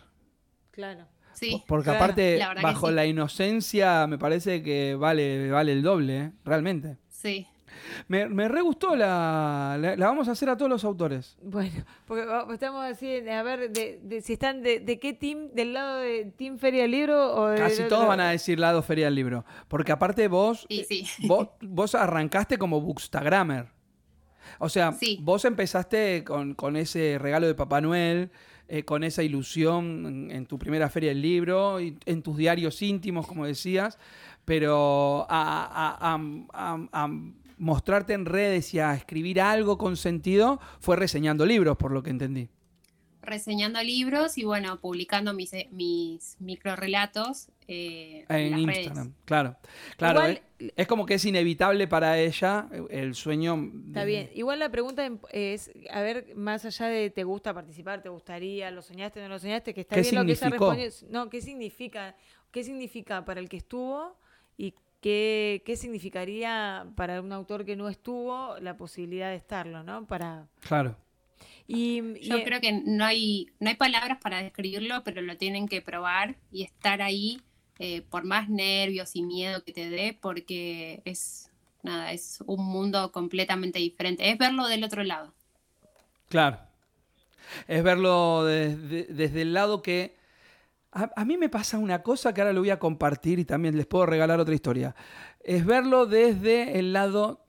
Claro. 0.71 1.07
Sí, 1.33 1.63
Porque 1.67 1.85
claro, 1.91 1.99
aparte, 2.05 2.39
la 2.39 2.55
bajo 2.61 2.89
sí. 2.89 2.95
la 2.95 3.07
inocencia, 3.07 4.07
me 4.07 4.19
parece 4.19 4.63
que 4.63 4.95
vale, 4.95 5.51
vale 5.51 5.73
el 5.73 5.83
doble, 5.83 6.19
¿eh? 6.19 6.33
realmente. 6.45 6.97
sí. 7.09 7.47
Me, 8.09 8.29
me 8.29 8.47
re 8.49 8.61
gustó 8.61 8.95
la, 8.97 9.77
la. 9.81 9.97
la 9.97 10.07
vamos 10.09 10.29
a 10.29 10.33
hacer 10.33 10.51
a 10.51 10.57
todos 10.57 10.69
los 10.69 10.85
autores. 10.85 11.39
Bueno, 11.41 11.85
porque 12.07 12.27
estamos 12.53 12.85
así, 12.85 13.27
a 13.29 13.43
ver, 13.43 13.71
de, 13.71 14.01
de- 14.03 14.21
si 14.21 14.35
están 14.35 14.61
de, 14.63 14.81
de 14.81 14.99
qué 14.99 15.15
team, 15.15 15.49
del 15.55 15.73
lado 15.73 15.97
de 15.99 16.27
Team 16.37 16.59
Feria 16.59 16.83
del 16.83 16.91
Libro 16.91 17.33
o 17.35 17.47
de 17.47 17.57
Casi 17.59 17.85
todos 17.85 18.07
van 18.07 18.21
a 18.21 18.31
decir 18.33 18.59
lado 18.59 18.83
Feria 18.83 19.07
del 19.07 19.15
Libro. 19.15 19.45
Porque 19.69 19.93
aparte 19.93 20.29
vos, 20.29 20.67
sí. 20.69 21.07
vos, 21.27 21.49
vos 21.63 21.95
arrancaste 21.95 22.59
como 22.59 22.81
bookstagrammer. 22.83 23.69
O 24.59 24.69
sea, 24.69 24.93
Sí. 24.93 25.19
vos 25.23 25.45
empezaste 25.45 26.25
con, 26.25 26.55
con 26.55 26.77
ese 26.77 27.19
regalo 27.19 27.47
de 27.47 27.55
Papá 27.55 27.81
Noel, 27.81 28.31
eh, 28.69 28.85
con 28.85 29.03
esa 29.05 29.23
ilusión 29.23 30.07
en, 30.07 30.31
en 30.31 30.47
tu 30.47 30.59
primera 30.59 30.89
feria 30.89 31.09
del 31.11 31.23
libro, 31.23 31.81
y 31.81 31.97
en 32.07 32.23
tus 32.23 32.37
diarios 32.37 32.81
íntimos, 32.83 33.27
como 33.27 33.45
decías, 33.47 33.99
pero 34.45 35.27
a, 35.29 35.65
a- 35.65 36.15
a- 36.15 36.79
a- 36.93 37.05
a 37.05 37.09
mostrarte 37.59 38.15
en 38.15 38.25
redes 38.27 38.73
y 38.73 38.79
a 38.79 38.95
escribir 38.95 39.41
algo 39.41 39.77
con 39.77 39.97
sentido 39.97 40.61
fue 40.81 40.97
reseñando 40.97 41.45
libros, 41.45 41.77
por 41.77 41.93
lo 41.93 42.03
que 42.03 42.11
entendí. 42.11 42.49
Reseñando 43.23 43.83
libros 43.83 44.39
y 44.39 44.45
bueno, 44.45 44.81
publicando 44.81 45.35
mis, 45.35 45.53
eh, 45.53 45.69
mis 45.73 46.37
microrelatos 46.41 47.49
eh, 47.69 48.25
en, 48.31 48.37
En 48.37 48.51
las 48.53 48.61
Instagram, 48.77 49.05
redes. 49.09 49.19
claro. 49.27 49.57
Claro, 49.99 50.21
Igual- 50.21 50.33
eh, 50.37 50.43
es 50.77 50.87
como 50.87 51.07
que 51.07 51.15
es 51.15 51.25
inevitable 51.25 51.89
para 51.89 52.19
ella 52.19 52.69
eh, 52.73 52.83
el 52.91 53.15
sueño. 53.15 53.71
Está 53.89 54.01
de- 54.01 54.07
bien. 54.07 54.31
Igual 54.35 54.59
la 54.59 54.71
pregunta 54.71 55.05
em- 55.07 55.19
es, 55.33 55.71
a 55.91 56.01
ver, 56.03 56.35
más 56.37 56.65
allá 56.65 56.87
de 56.87 57.11
te 57.11 57.25
gusta 57.25 57.55
participar, 57.55 58.03
te 58.03 58.09
gustaría, 58.09 58.71
lo 58.71 58.83
soñaste, 58.83 59.21
no 59.23 59.29
lo 59.29 59.39
soñaste, 59.39 59.73
que 59.75 59.81
está 59.83 59.97
¿Qué 59.97 60.03
bien 60.03 60.15
lo 60.17 60.25
que 60.27 60.33
ella 60.33 60.49
responde. 60.51 60.91
No, 61.09 61.31
¿qué 61.31 61.41
significa? 61.41 62.15
¿Qué 62.51 62.63
significa 62.65 63.25
para 63.25 63.41
el 63.41 63.49
que 63.49 63.57
estuvo 63.59 64.17
y 64.57 64.75
qué, 65.01 65.63
qué 65.65 65.77
significaría 65.77 66.87
para 66.97 67.21
un 67.21 67.33
autor 67.33 67.65
que 67.65 67.77
no 67.77 67.89
estuvo 67.89 68.59
la 68.61 68.77
posibilidad 68.77 69.31
de 69.31 69.37
estarlo, 69.37 69.83
¿no? 69.83 70.07
Para 70.07 70.47
Claro. 70.61 70.97
y, 71.67 72.03
Yo 72.21 72.39
y- 72.39 72.45
creo 72.45 72.61
que 72.61 72.73
no 72.85 73.05
hay, 73.05 73.49
no 73.61 73.71
hay 73.71 73.77
palabras 73.77 74.19
para 74.21 74.43
describirlo, 74.43 75.03
pero 75.05 75.23
lo 75.23 75.37
tienen 75.37 75.69
que 75.69 75.81
probar 75.81 76.37
y 76.53 76.65
estar 76.65 77.01
ahí 77.01 77.41
eh, 77.83 78.03
por 78.03 78.25
más 78.25 78.51
nervios 78.51 79.17
y 79.17 79.23
miedo 79.23 79.65
que 79.65 79.73
te 79.73 79.89
dé, 79.89 80.17
porque 80.21 81.01
es 81.07 81.51
nada, 81.83 82.13
es 82.13 82.43
un 82.45 82.63
mundo 82.63 83.11
completamente 83.11 83.79
diferente. 83.79 84.31
Es 84.31 84.37
verlo 84.37 84.69
del 84.69 84.85
otro 84.85 85.03
lado. 85.03 85.33
Claro. 86.29 86.59
Es 87.67 87.83
verlo 87.83 88.45
desde, 88.45 89.05
desde 89.05 89.43
el 89.43 89.55
lado 89.55 89.81
que... 89.81 90.15
A, 90.93 91.11
a 91.17 91.25
mí 91.25 91.39
me 91.39 91.49
pasa 91.49 91.79
una 91.79 92.03
cosa 92.03 92.35
que 92.35 92.43
ahora 92.43 92.53
lo 92.53 92.61
voy 92.61 92.69
a 92.69 92.79
compartir 92.79 93.39
y 93.39 93.47
también 93.47 93.75
les 93.79 93.87
puedo 93.87 94.05
regalar 94.05 94.41
otra 94.41 94.55
historia. 94.55 94.95
Es 95.43 95.65
verlo 95.65 96.05
desde 96.05 96.79
el 96.79 96.93
lado 96.93 97.47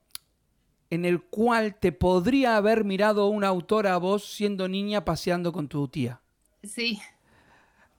en 0.88 1.04
el 1.04 1.20
cual 1.20 1.74
te 1.74 1.92
podría 1.92 2.56
haber 2.56 2.84
mirado 2.84 3.26
un 3.26 3.44
autor 3.44 3.86
a 3.86 3.98
vos 3.98 4.24
siendo 4.24 4.66
niña 4.66 5.04
paseando 5.04 5.52
con 5.52 5.68
tu 5.68 5.88
tía. 5.88 6.22
Sí, 6.62 7.00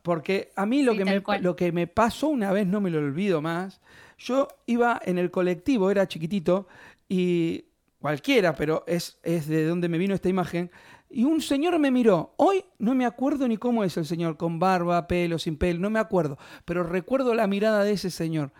Porque 0.04 0.52
a 0.56 0.66
mí 0.66 0.84
lo, 0.84 0.92
Sí, 0.92 1.00
que 1.00 1.06
me, 1.06 1.24
cual. 1.24 1.42
lo 1.42 1.56
que 1.56 1.72
me 1.72 1.88
pasó 1.88 2.28
una 2.28 2.52
vez, 2.52 2.68
no 2.68 2.80
me 2.82 2.92
lo 2.92 3.00
olvido 3.00 3.42
más, 3.42 3.82
yo 4.20 4.48
iba 4.68 5.02
en 5.04 5.18
el 5.18 5.32
colectivo, 5.32 5.90
era 5.90 6.08
chiquitito, 6.08 6.68
y 7.10 7.66
cualquiera, 8.00 8.54
pero 8.54 8.84
es, 8.86 9.18
es 9.24 9.48
de 9.48 9.66
donde 9.66 9.90
me 9.90 9.98
vino 9.98 10.14
esta 10.14 10.30
imagen, 10.30 10.70
y 11.10 11.24
un 11.24 11.42
señor 11.42 11.78
me 11.80 11.92
miró. 11.92 12.34
Hoy 12.38 12.66
no 12.80 12.96
me 12.96 13.06
acuerdo 13.06 13.48
ni 13.48 13.58
cómo 13.58 13.84
es 13.84 13.96
el 13.98 14.06
señor, 14.06 14.36
con 14.36 14.60
barba, 14.60 15.08
pelo, 15.08 15.40
sin 15.40 15.58
pelo, 15.58 15.80
no 15.80 15.90
me 15.90 16.00
acuerdo, 16.00 16.38
pero 16.66 16.84
recuerdo 16.84 17.34
la 17.34 17.48
mirada 17.48 17.84
de 17.84 17.94
ese 17.94 18.10
señor. 18.10 18.52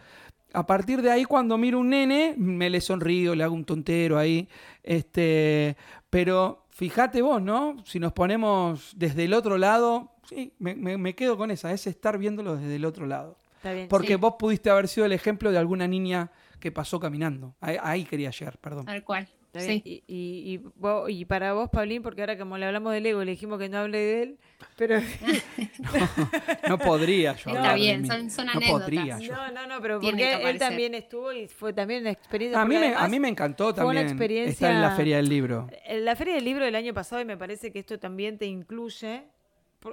A 0.54 0.68
partir 0.68 1.02
de 1.02 1.12
ahí, 1.12 1.26
cuando 1.26 1.58
miro 1.58 1.80
un 1.80 1.90
nene, 1.90 2.36
me 2.38 2.70
le 2.70 2.80
sonrío, 2.80 3.34
le 3.34 3.44
hago 3.44 3.56
un 3.56 3.66
tontero 3.66 4.20
ahí. 4.20 4.48
Este, 4.84 5.76
pero 6.12 6.63
fíjate 6.76 7.22
vos, 7.22 7.42
¿no? 7.42 7.78
Si 7.86 8.00
nos 8.00 8.14
ponemos 8.14 8.94
desde 8.96 9.26
el 9.26 9.34
otro 9.34 9.58
lado, 9.58 10.12
sí, 10.28 10.54
me, 10.60 10.76
me- 10.76 10.98
me 10.98 11.16
quedo 11.16 11.38
con 11.38 11.52
esa, 11.52 11.72
es 11.72 11.88
estar 11.88 12.18
viéndolo 12.18 12.56
desde 12.58 12.76
el 12.76 12.86
otro 12.86 13.06
lado. 13.06 13.38
está 13.58 13.72
bien. 13.74 13.88
Porque 13.88 14.08
Sí. 14.10 14.16
vos 14.16 14.36
pudiste 14.38 14.70
haber 14.70 14.88
sido 14.90 15.06
el 15.06 15.14
ejemplo 15.14 15.52
de 15.52 15.58
alguna 15.58 15.88
niña 15.88 16.32
que 16.60 16.72
pasó 16.72 17.00
caminando. 17.00 17.56
Ahí, 17.62 17.78
ahí 17.82 18.04
quería 18.06 18.30
llegar, 18.32 18.58
perdón. 18.58 18.86
tal 18.86 19.04
cual. 19.04 19.28
Está. 19.54 19.60
Sí. 19.72 19.82
Y, 19.86 20.04
y, 20.08 20.54
y, 20.54 20.58
vos- 20.78 21.08
y 21.12 21.26
para 21.26 21.54
vos, 21.54 21.70
Paulín, 21.70 22.02
porque 22.02 22.22
ahora 22.22 22.38
como 22.40 22.58
le 22.58 22.66
hablamos 22.66 22.92
del 22.92 23.06
ego, 23.06 23.24
le 23.24 23.32
dijimos 23.32 23.60
que 23.60 23.70
no 23.70 23.78
hable 23.78 23.98
de 24.00 24.24
él, 24.24 24.38
pero 24.78 25.00
No 26.68 26.78
podría 26.78 27.34
yo 27.34 27.38
Está 27.38 27.50
hablar 27.52 27.74
de 27.76 27.80
bien, 27.82 28.02
mí. 28.02 28.08
son- 28.08 28.30
son 28.30 28.46
No 28.48 28.52
anécdotas. 28.54 28.82
podría 28.82 29.20
yo. 29.20 29.34
no, 29.36 29.52
no, 29.52 29.68
no, 29.68 29.82
pero 29.82 30.00
Tiene 30.00 30.14
porque 30.18 30.24
que 30.24 30.32
él 30.34 30.40
aparecer. 30.40 30.68
también 30.70 30.96
estuvo 30.96 31.32
y 31.34 31.48
fue 31.48 31.74
también 31.74 32.02
una 32.02 32.12
experiencia. 32.12 32.62
A 32.62 32.66
mí, 32.66 32.76
me, 32.76 32.88
además, 32.88 33.02
a 33.04 33.08
mí 33.08 33.20
me 33.20 33.28
encantó 33.30 33.66
una 33.68 33.74
también 33.76 34.08
experiencia- 34.08 34.52
estar 34.54 34.72
en 34.72 34.82
la 34.82 34.92
Feria 34.96 35.18
del 35.18 35.30
Libro. 35.30 35.68
En 35.86 36.06
la 36.06 36.16
Feria 36.16 36.34
del 36.36 36.46
Libro 36.46 36.66
del 36.66 36.76
año 36.76 36.94
pasado, 36.94 37.22
y 37.22 37.26
me 37.26 37.38
parece 37.38 37.72
que 37.72 37.80
esto 37.80 38.00
también 38.00 38.38
te 38.38 38.46
incluye, 38.46 39.24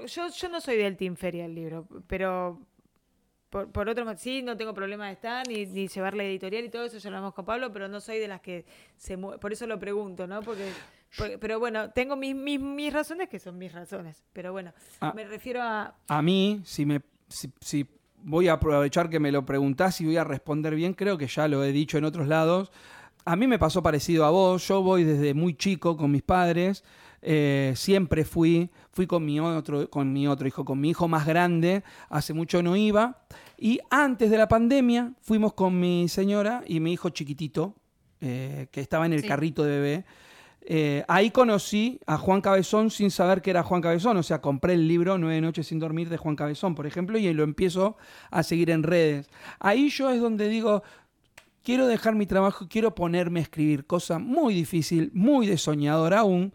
yo, 0.06 0.28
yo 0.28 0.48
no 0.48 0.60
soy 0.60 0.76
del 0.76 0.96
Team 0.96 1.16
Feria 1.16 1.42
del 1.42 1.54
libro, 1.54 1.86
pero 2.06 2.60
por, 3.50 3.70
por 3.70 3.88
otro 3.88 4.06
sí, 4.16 4.42
no 4.42 4.56
tengo 4.56 4.72
problema 4.72 5.06
de 5.08 5.12
estar 5.12 5.46
ni, 5.46 5.66
ni 5.66 5.88
llevar 5.88 6.14
la 6.14 6.24
editorial 6.24 6.64
y 6.64 6.68
todo 6.70 6.84
eso, 6.84 6.98
ya 6.98 7.10
lo 7.10 7.16
hablamos 7.16 7.34
con 7.34 7.44
Pablo, 7.44 7.72
pero 7.72 7.88
no 7.88 8.00
soy 8.00 8.18
de 8.18 8.28
las 8.28 8.40
que 8.40 8.64
se 8.96 9.18
Por 9.18 9.52
eso 9.52 9.66
lo 9.66 9.78
pregunto, 9.78 10.26
¿no? 10.26 10.40
Porque, 10.42 10.70
porque- 11.18 11.38
pero 11.38 11.58
bueno, 11.58 11.90
tengo 11.90 12.16
mis, 12.16 12.34
mis, 12.34 12.60
mis 12.60 12.92
razones 12.92 13.28
que 13.28 13.38
son 13.38 13.58
mis 13.58 13.72
razones, 13.72 14.22
pero 14.32 14.52
bueno, 14.52 14.72
Ah. 15.00 15.12
me 15.14 15.24
refiero 15.24 15.60
a... 15.62 15.94
A 16.08 16.22
mí, 16.22 16.60
si 16.64 16.86
me 16.86 17.00
si, 17.28 17.52
si 17.60 17.86
voy 18.22 18.48
a 18.48 18.54
aprovechar 18.54 19.08
que 19.08 19.20
me 19.20 19.30
lo 19.32 19.44
preguntás 19.46 20.00
y 20.00 20.04
voy 20.06 20.16
a 20.16 20.24
responder 20.24 20.74
bien, 20.74 20.94
creo 20.94 21.16
que 21.18 21.26
ya 21.26 21.46
lo 21.48 21.62
he 21.64 21.72
dicho 21.72 21.96
en 21.98 22.04
otros 22.04 22.26
lados. 22.28 22.70
A 23.24 23.36
mí 23.36 23.46
me 23.46 23.58
pasó 23.58 23.82
parecido 23.82 24.24
a 24.24 24.30
vos. 24.30 24.66
Yo 24.66 24.82
voy 24.82 25.04
desde 25.04 25.34
muy 25.34 25.54
chico 25.54 25.96
con 25.96 26.10
mis 26.10 26.22
padres. 26.22 26.82
eh, 27.22 27.74
siempre 27.76 28.24
fui, 28.24 28.70
fui 28.92 29.06
con 29.06 29.24
mi 29.24 29.38
otro, 29.40 29.88
con 29.88 30.12
mi 30.12 30.26
otro 30.26 30.46
hijo, 30.48 30.64
con 30.64 30.80
mi 30.80 30.90
hijo 30.90 31.08
más 31.08 31.26
grande. 31.26 31.82
Hace 32.08 32.32
mucho 32.34 32.62
no 32.62 32.76
iba. 32.76 33.22
Y 33.58 33.80
antes 33.90 34.30
de 34.30 34.38
la 34.38 34.48
pandemia 34.48 35.12
fuimos 35.20 35.52
con 35.54 35.78
mi 35.78 36.08
señora 36.08 36.62
y 36.66 36.80
mi 36.80 36.92
hijo 36.92 37.10
chiquitito, 37.10 37.74
eh, 38.20 38.66
que 38.70 38.80
estaba 38.80 39.06
en 39.06 39.12
el 39.12 39.22
Sí. 39.22 39.28
carrito 39.28 39.62
de 39.64 39.70
bebé. 39.70 40.04
Eh, 40.62 41.04
ahí 41.08 41.30
conocí 41.30 41.98
a 42.06 42.18
Juan 42.18 42.42
Cabezón 42.42 42.90
sin 42.90 43.10
saber 43.10 43.40
que 43.40 43.50
era 43.50 43.62
Juan 43.62 43.80
Cabezón. 43.80 44.16
O 44.18 44.22
sea, 44.22 44.40
compré 44.40 44.74
el 44.74 44.86
libro 44.86 45.16
Nueve 45.16 45.40
Noches 45.40 45.68
sin 45.68 45.78
Dormir 45.78 46.08
de 46.10 46.18
Juan 46.18 46.36
Cabezón, 46.36 46.74
por 46.74 46.86
ejemplo, 46.86 47.16
y 47.18 47.32
lo 47.32 47.44
empiezo 47.44 47.96
a 48.30 48.42
seguir 48.42 48.68
en 48.70 48.82
redes. 48.82 49.30
Ahí 49.58 49.88
yo 49.88 50.10
es 50.10 50.20
donde 50.20 50.48
digo, 50.48 50.82
quiero 51.62 51.86
dejar 51.86 52.14
mi 52.14 52.26
trabajo, 52.26 52.66
quiero 52.68 52.94
ponerme 52.94 53.40
a 53.40 53.42
escribir, 53.44 53.86
cosa 53.86 54.18
muy 54.18 54.52
difícil, 54.54 55.10
muy 55.14 55.46
de 55.46 55.56
soñador 55.56 56.12
aún. 56.12 56.52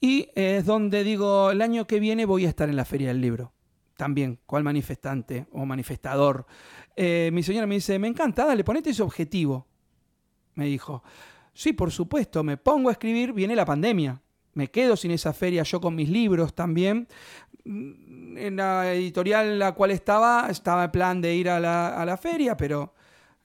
Y 0.00 0.28
es 0.34 0.64
donde 0.66 1.04
digo, 1.04 1.50
el 1.50 1.62
año 1.62 1.86
que 1.86 2.00
viene 2.00 2.24
voy 2.26 2.46
a 2.46 2.48
estar 2.48 2.68
en 2.68 2.76
la 2.76 2.84
Feria 2.84 3.08
del 3.08 3.20
Libro. 3.20 3.52
También, 3.96 4.38
cual 4.44 4.62
manifestante 4.62 5.46
o 5.52 5.64
manifestador. 5.64 6.46
Eh, 6.94 7.30
mi 7.32 7.42
señora 7.42 7.66
me 7.66 7.76
dice, 7.76 7.98
me 7.98 8.08
encanta, 8.08 8.44
dale, 8.44 8.62
ponete 8.62 8.90
ese 8.90 9.02
objetivo. 9.02 9.66
Me 10.54 10.66
dijo, 10.66 11.02
sí, 11.54 11.72
por 11.72 11.90
supuesto, 11.90 12.44
me 12.44 12.58
pongo 12.58 12.90
a 12.90 12.92
escribir, 12.92 13.32
viene 13.32 13.56
la 13.56 13.64
pandemia. 13.64 14.20
Me 14.52 14.70
quedo 14.70 14.96
sin 14.96 15.10
esa 15.12 15.32
feria 15.32 15.62
yo 15.62 15.80
con 15.80 15.94
mis 15.94 16.10
libros 16.10 16.54
también. 16.54 17.08
Mm, 17.64 18.36
En 18.36 18.56
la 18.56 18.92
editorial 18.92 19.46
en 19.46 19.58
la 19.58 19.72
cual 19.72 19.90
estaba, 19.92 20.48
estaba 20.50 20.84
en 20.84 20.90
plan 20.90 21.20
de 21.22 21.34
ir 21.34 21.48
a 21.48 21.58
la, 21.58 21.88
a 22.00 22.04
la 22.04 22.18
feria, 22.18 22.54
pero 22.54 22.92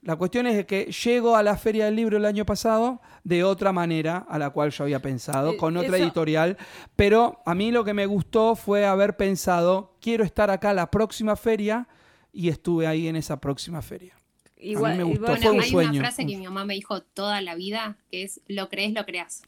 la 0.02 0.16
cuestión 0.16 0.46
es 0.46 0.66
que 0.66 0.86
llego 0.86 1.36
a 1.36 1.42
la 1.42 1.56
feria 1.56 1.84
del 1.86 1.96
libro 1.96 2.16
el 2.16 2.24
año 2.24 2.44
pasado 2.44 3.00
de 3.24 3.44
otra 3.44 3.72
manera 3.72 4.18
a 4.28 4.38
la 4.38 4.50
cual 4.50 4.70
yo 4.72 4.84
había 4.84 5.00
pensado, 5.00 5.52
Eh, 5.52 5.56
con 5.56 5.76
otra 5.76 5.96
eso- 5.96 6.04
editorial. 6.04 6.56
Pero 6.96 7.40
a 7.46 7.54
mí 7.54 7.70
lo 7.70 7.84
que 7.84 7.94
me 7.94 8.06
gustó 8.06 8.56
fue 8.56 8.84
haber 8.84 9.16
pensado, 9.16 9.96
quiero 10.00 10.24
estar 10.24 10.50
acá 10.50 10.74
la 10.74 10.90
próxima 10.90 11.36
feria 11.36 11.86
y 12.32 12.48
estuve 12.48 12.86
ahí 12.86 13.06
en 13.08 13.16
esa 13.16 13.40
próxima 13.40 13.80
feria. 13.82 14.16
Igual, 14.56 14.96
me 14.96 15.02
gustó, 15.04 15.24
igual- 15.24 15.38
fue 15.42 15.50
un 15.52 15.60
hay 15.60 15.70
sueño. 15.70 15.90
una 15.92 16.00
frase 16.00 16.26
que 16.26 16.36
mi 16.36 16.44
mamá 16.44 16.64
me 16.64 16.74
dijo 16.74 17.00
toda 17.02 17.40
la 17.40 17.54
vida, 17.56 17.96
que 18.10 18.22
es, 18.24 18.40
lo 18.48 18.68
crees, 18.68 18.92
lo 18.92 19.04
creas. 19.04 19.42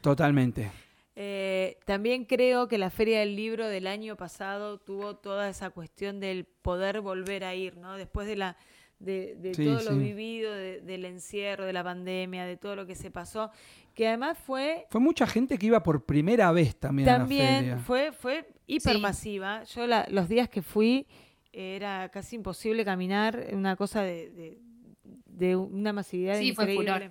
Totalmente. 0.00 0.70
Eh, 1.16 1.78
también 1.86 2.24
creo 2.24 2.66
que 2.66 2.76
la 2.76 2.90
Feria 2.90 3.20
del 3.20 3.36
Libro 3.36 3.68
del 3.68 3.86
año 3.86 4.16
pasado 4.16 4.78
tuvo 4.78 5.14
toda 5.16 5.48
esa 5.48 5.70
cuestión 5.70 6.18
del 6.18 6.44
poder 6.44 7.00
volver 7.00 7.44
a 7.44 7.54
ir, 7.54 7.76
¿no? 7.76 7.96
Después 7.96 8.26
de 8.26 8.34
la 8.36 8.56
de, 9.04 9.34
de 9.36 9.54
Sí, 9.54 9.64
todo 9.64 9.82
lo 9.82 9.96
vivido, 9.96 10.52
de- 10.52 10.80
del 10.80 11.04
encierro, 11.04 11.64
de 11.64 11.72
la 11.72 11.84
pandemia, 11.84 12.44
de 12.46 12.56
todo 12.56 12.74
lo 12.76 12.86
que 12.86 12.94
se 12.94 13.10
pasó, 13.10 13.50
que 13.94 14.08
además 14.08 14.38
fue 14.38 14.86
Fue 14.90 15.00
mucha 15.00 15.26
gente 15.26 15.58
que 15.58 15.66
iba 15.66 15.82
por 15.82 16.04
primera 16.04 16.50
vez 16.52 16.74
también, 16.76 17.08
a 17.08 17.12
la 17.12 17.18
también 17.18 17.56
feria. 17.58 17.78
fue 17.78 18.12
fue 18.12 18.48
hipermasiva. 18.66 19.62
Yo 19.64 19.86
la- 19.86 20.06
los 20.10 20.28
días 20.28 20.48
que 20.48 20.62
fui 20.62 21.06
era 21.52 22.08
casi 22.08 22.36
imposible 22.36 22.84
caminar, 22.84 23.46
una 23.52 23.76
cosa 23.76 24.02
de, 24.02 24.30
de- 24.30 24.58
de 25.26 25.56
una 25.56 25.92
masividad 25.92 26.38
Sí, 26.38 26.52
fue 26.54 26.64
increíble. 26.64 26.92
furor. 27.08 27.10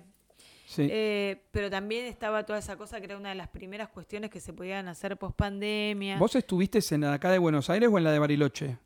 Sí. 0.66 0.88
Eh, 0.90 1.42
pero 1.50 1.68
también 1.70 2.06
estaba 2.06 2.44
toda 2.44 2.58
esa 2.58 2.76
cosa 2.76 2.98
que 2.98 3.04
era 3.04 3.16
una 3.18 3.28
de 3.28 3.34
las 3.34 3.48
primeras 3.48 3.88
cuestiones 3.90 4.30
que 4.30 4.40
se 4.40 4.52
podían 4.52 4.88
hacer 4.88 5.16
post 5.18 5.36
pandemia. 5.36 6.18
¿Vos 6.18 6.34
estuviste 6.34 6.80
en 6.94 7.02
la 7.02 7.10
de 7.10 7.14
acá 7.14 7.30
de 7.30 7.38
Buenos 7.38 7.68
Aires 7.70 7.88
o 7.92 7.98
en 7.98 8.04
la 8.04 8.10
de 8.12 8.18
Bariloche? 8.18 8.78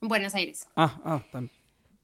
Buenos 0.00 0.34
Aires. 0.34 0.66
Ah, 0.74 1.00
ah, 1.04 1.22
tam- 1.30 1.50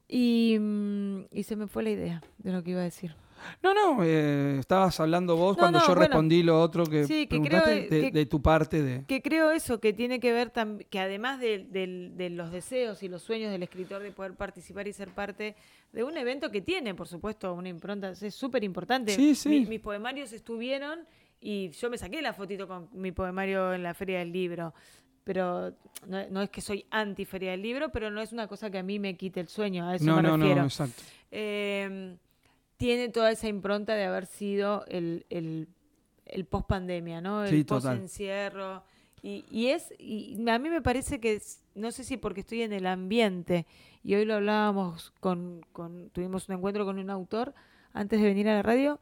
Y, 0.09 0.57
mm, 0.59 1.27
y 1.33 1.43
se 1.43 1.55
me 1.57 1.67
fue 1.67 1.83
la 1.83 1.91
idea 1.91 2.23
de 2.39 2.53
lo 2.53 2.63
que 2.63 2.71
iba 2.71 2.81
a 2.81 2.85
decir. 2.85 3.15
No, 3.63 3.73
no, 3.73 4.03
eh, 4.03 4.57
estabas 4.59 4.99
hablando 4.99 5.37
vos 5.37 5.57
No, 5.57 5.61
cuando 5.61 5.79
no, 5.79 5.87
yo 5.87 5.95
bueno. 5.95 6.09
respondí 6.09 6.43
lo 6.43 6.61
otro 6.61 6.85
que 6.87 7.05
Sí, 7.05 7.27
que 7.29 7.39
preguntaste 7.39 7.87
creo 7.89 8.01
de, 8.03 8.07
que- 8.07 8.19
de 8.19 8.27
tu 8.27 8.43
parte 8.43 8.83
de... 8.83 9.05
Que 9.07 9.23
creo 9.23 9.53
eso, 9.53 9.79
que 9.81 9.93
tiene 9.93 10.19
que 10.19 10.33
ver 10.33 10.51
que 10.91 10.99
además 10.99 11.39
de, 11.39 11.59
del- 11.71 12.17
de 12.17 12.31
los 12.31 12.51
deseos 12.51 13.01
y 13.05 13.09
los 13.09 13.23
sueños 13.23 13.53
del 13.53 13.63
escritor 13.63 14.03
de 14.03 14.11
poder 14.11 14.35
participar 14.35 14.89
y 14.89 14.93
ser 14.93 15.11
parte 15.11 15.55
de 15.93 16.03
un 16.03 16.17
evento 16.17 16.51
que 16.51 16.63
tiene, 16.63 16.97
por 16.97 17.07
supuesto, 17.07 17.55
una 17.55 17.69
impronta, 17.69 18.11
es 18.11 18.35
súper 18.35 18.65
importante. 18.65 19.15
Sí, 19.15 19.37
sí. 19.37 19.49
Mi- 19.51 19.67
mis 19.67 19.81
poemarios 19.81 20.33
estuvieron 20.33 21.01
y 21.41 21.69
yo 21.71 21.89
me 21.91 21.97
saqué 21.97 22.21
la 22.21 22.33
fotito 22.33 22.67
con 22.67 22.89
mi 22.93 23.13
poemario 23.13 23.73
en 23.73 23.85
la 23.85 23.95
Feria 23.95 24.19
del 24.19 24.33
Libro. 24.33 24.75
Pero 25.29 25.75
no, 26.07 26.27
no 26.31 26.41
es 26.41 26.49
que 26.49 26.63
soy 26.63 26.87
anti 26.91 27.27
Feria 27.27 27.51
del 27.51 27.61
Libro, 27.61 27.91
pero 27.91 28.11
no 28.11 28.23
es 28.23 28.33
una 28.33 28.49
cosa 28.49 28.71
que 28.71 28.79
a 28.79 28.83
mí 28.83 28.99
me 28.99 29.15
quite 29.15 29.41
el 29.41 29.49
sueño, 29.49 29.87
a 29.87 29.95
eso 29.97 30.07
No, 30.07 30.17
me 30.17 30.23
no, 30.23 30.37
refiero. 30.39 30.61
no, 30.63 30.65
exacto. 30.67 31.03
eh, 31.31 32.17
tiene 32.79 33.11
toda 33.11 33.31
esa 33.31 33.47
impronta 33.47 33.95
de 33.95 34.05
haber 34.07 34.25
sido 34.25 34.87
el, 34.87 35.27
el, 35.29 35.69
el 36.25 36.45
post 36.47 36.67
pandemia, 36.69 37.21
¿no? 37.21 37.45
El 37.45 37.51
Sí, 37.51 37.65
post 37.65 37.89
encierro. 37.89 38.83
Y, 39.23 39.45
y 39.51 39.67
es, 39.67 39.93
y 39.99 40.49
a 40.49 40.59
mí 40.59 40.71
me 40.71 40.81
parece 40.81 41.21
que, 41.21 41.35
es- 41.35 41.61
no 41.75 41.91
sé 41.91 42.05
si 42.05 42.17
porque 42.17 42.41
estoy 42.41 42.63
en 42.63 42.73
el 42.73 42.87
ambiente, 42.87 43.67
y 44.03 44.15
hoy 44.15 44.25
lo 44.25 44.37
hablábamos 44.37 45.13
con, 45.21 45.61
con, 45.73 46.09
tuvimos 46.09 46.49
un 46.49 46.55
encuentro 46.55 46.87
con 46.87 46.99
un 46.99 47.11
autor 47.11 47.53
antes 47.93 48.19
de 48.19 48.27
venir 48.29 48.49
a 48.49 48.55
la 48.55 48.63
radio, 48.63 48.99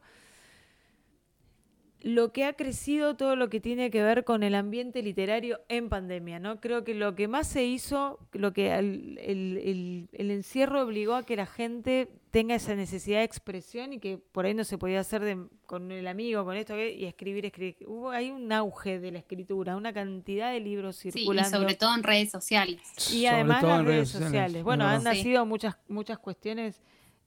lo 2.01 2.31
que 2.31 2.45
ha 2.45 2.53
crecido 2.53 3.15
todo 3.15 3.35
lo 3.35 3.49
que 3.49 3.59
tiene 3.59 3.89
que 3.89 4.03
ver 4.03 4.23
con 4.23 4.43
el 4.43 4.53
ambiente 4.53 5.01
literario 5.01 5.59
en 5.67 5.89
pandemia, 5.89 6.37
¿no? 6.39 6.61
Creo 6.61 6.83
que 6.83 6.93
lo 6.93 7.15
que 7.15 7.27
más 7.27 7.47
se 7.47 7.65
hizo, 7.65 8.19
lo 8.33 8.53
que 8.53 8.71
al- 8.71 9.17
el, 9.17 9.57
el- 9.57 10.09
el 10.13 10.31
encierro 10.31 10.83
obligó 10.83 11.15
a 11.15 11.23
que 11.23 11.35
la 11.35 11.47
gente 11.47 12.07
tenga 12.29 12.53
esa 12.53 12.75
necesidad 12.75 13.17
de 13.19 13.23
expresión 13.23 13.93
y 13.93 13.99
que 13.99 14.19
por 14.19 14.45
ahí 14.45 14.53
no 14.53 14.63
se 14.63 14.77
podía 14.77 14.99
hacer 14.99 15.23
de- 15.23 15.47
con 15.65 15.91
el 15.91 16.07
amigo, 16.07 16.45
con 16.45 16.55
esto 16.55 16.79
y 16.79 17.05
escribir, 17.05 17.47
escribir. 17.47 17.77
Hubo, 17.87 18.11
hay 18.11 18.29
un 18.29 18.51
auge 18.51 18.99
de 18.99 19.11
la 19.11 19.17
escritura, 19.17 19.75
una 19.75 19.91
cantidad 19.91 20.51
de 20.51 20.59
libros 20.59 20.97
Sí, 20.97 21.09
y 21.09 21.11
circulando. 21.13 21.57
sobre 21.57 21.73
todo 21.75 21.95
en 21.95 22.03
redes 22.03 22.29
sociales. 22.29 22.79
Y 23.11 23.23
Sobre 23.23 23.27
además 23.29 23.63
las 23.63 23.79
en 23.79 23.85
redes 23.87 24.09
sociales. 24.09 24.57
es 24.57 24.63
Bueno, 24.63 24.85
han. 24.85 24.99
Sí. 24.99 25.05
nacido 25.05 25.45
muchas, 25.47 25.75
muchas 25.87 26.19
cuestiones. 26.19 26.79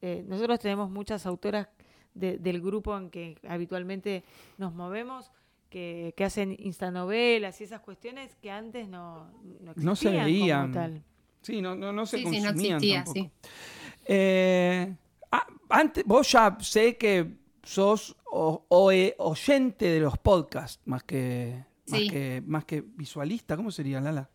eh, 0.03 0.25
nosotros 0.27 0.59
tenemos 0.61 0.89
muchas 0.91 1.27
autoras 1.27 1.68
de- 2.15 2.39
del 2.39 2.61
grupo 2.61 2.97
en 2.97 3.11
que 3.11 3.37
habitualmente 3.49 4.25
nos 4.59 4.75
movemos 4.75 5.31
que, 5.69 6.13
que 6.17 6.25
hacen 6.25 6.57
instanovelas 6.59 7.61
y 7.61 7.65
esas 7.65 7.81
cuestiones 7.81 8.35
que 8.43 8.51
antes 8.51 8.89
no, 8.89 9.31
no, 9.61 9.73
No 9.77 9.95
se 9.97 10.09
existían 10.09 10.15
como 10.15 10.25
veían. 10.25 10.73
tal. 10.73 11.03
Sí, 11.43 11.63
no, 11.63 11.75
no, 11.75 11.93
no 11.93 12.05
se 12.07 12.19
Sí, 12.19 12.25
sí, 12.25 12.41
no 12.41 12.49
consumían 12.49 12.77
existía, 12.77 13.05
tampoco. 13.05 13.15
sí. 13.15 13.31
Eh, 14.07 14.95
ah, 15.31 15.47
antes, 15.69 16.05
vos 16.05 16.31
ya 16.33 16.57
sé 16.61 16.97
que 16.97 17.35
sos 17.63 18.17
o- 18.33 18.65
oe- 18.69 19.15
oyente 19.19 19.87
de 19.87 20.01
los 20.01 20.19
podcasts, 20.19 20.81
más 20.87 21.03
que, 21.05 21.65
más 21.89 22.01
que 22.11 22.43
más 22.47 22.65
que 22.65 22.81
visualista, 22.83 23.57
¿cómo 23.57 23.71
sería, 23.71 24.01
Lala? 24.01 24.29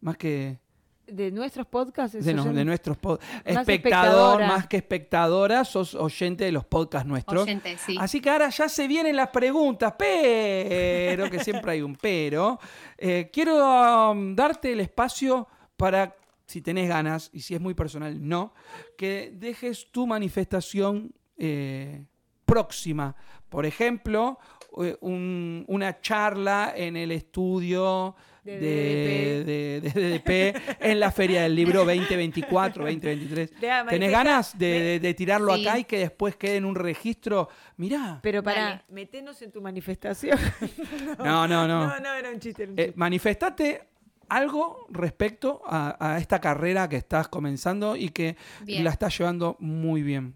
Más 0.00 0.16
que 0.16 0.58
De 1.06 1.30
nuestros 1.30 1.66
podcasts. 1.66 2.24
de, 2.24 2.32
no- 2.34 2.44
nuestros 2.64 2.96
pod- 2.98 3.20
Más 3.20 3.36
espectador, 3.46 3.70
espectadora. 3.74 4.46
más 4.48 4.66
que 4.66 4.76
espectadora, 4.78 5.64
sos 5.64 5.94
oyente 5.94 6.44
de 6.44 6.52
los 6.52 6.64
podcasts 6.64 7.06
nuestros. 7.06 7.42
Oyente, 7.42 7.76
sí. 7.78 7.96
Así 8.00 8.20
que 8.20 8.30
ahora 8.30 8.48
ya 8.48 8.68
se 8.68 8.88
vienen 8.88 9.14
las 9.16 9.28
preguntas, 9.28 9.94
pero, 9.98 11.30
que 11.30 11.40
siempre 11.44 11.72
hay 11.72 11.82
un 11.82 11.96
pero. 11.96 12.58
Eh, 12.96 13.30
quiero 13.32 14.10
um, 14.12 14.34
darte 14.34 14.72
el 14.72 14.80
espacio 14.80 15.46
para, 15.76 16.16
si 16.46 16.62
tenés 16.62 16.88
ganas, 16.88 17.30
y 17.32 17.40
si 17.40 17.54
es 17.54 17.60
muy 17.60 17.74
personal, 17.74 18.16
no, 18.26 18.54
que 18.96 19.30
dejes 19.34 19.90
tu 19.92 20.06
manifestación 20.06 21.12
eh, 21.36 22.06
próxima. 22.44 23.14
Por 23.48 23.66
ejemplo, 23.66 24.38
eh, 24.82 24.96
un- 25.00 25.64
una 25.68 26.00
charla 26.00 26.72
en 26.76 26.96
el 26.96 27.12
estudio 27.12 28.14
De 28.44 28.58
de, 28.60 29.44
de- 29.44 29.80
de 29.80 29.90
DDP 29.90 30.78
en 30.80 31.00
la 31.00 31.10
Feria 31.10 31.42
del 31.44 31.54
Libro 31.54 31.84
2024, 31.84 32.84
2023. 32.84 33.58
Vea, 33.58 33.86
¿Tenés 33.86 34.10
ganas 34.10 34.58
de, 34.58 34.66
de- 34.80 35.00
de 35.00 35.14
tirarlo 35.14 35.54
Sí. 35.56 35.66
acá 35.66 35.78
y 35.78 35.84
que 35.84 35.98
después 35.98 36.36
quede 36.36 36.56
en 36.56 36.66
un 36.66 36.74
registro? 36.74 37.48
Mirá. 37.78 38.20
Pero 38.22 38.42
para, 38.42 38.62
Dale. 38.62 38.82
metenos 38.90 39.40
en 39.42 39.50
tu 39.50 39.60
manifestación. 39.62 40.38
No, 41.18 41.48
no, 41.48 41.66
no. 41.66 41.86
no, 41.86 42.00
no, 42.00 42.12
era 42.14 42.30
un 42.30 42.38
chiste. 42.38 42.64
era 42.64 42.72
un 42.72 42.78
Eh, 42.78 42.82
chiste. 42.84 42.98
manifestate 42.98 43.88
algo 44.28 44.86
respecto 44.90 45.62
a, 45.66 45.96
a 46.14 46.18
esta 46.18 46.40
carrera 46.40 46.88
que 46.88 46.96
estás 46.96 47.28
comenzando 47.28 47.96
y 47.96 48.10
que 48.10 48.36
Bien. 48.64 48.84
la 48.84 48.90
estás 48.90 49.16
llevando 49.18 49.56
muy 49.60 50.02
bien. 50.02 50.34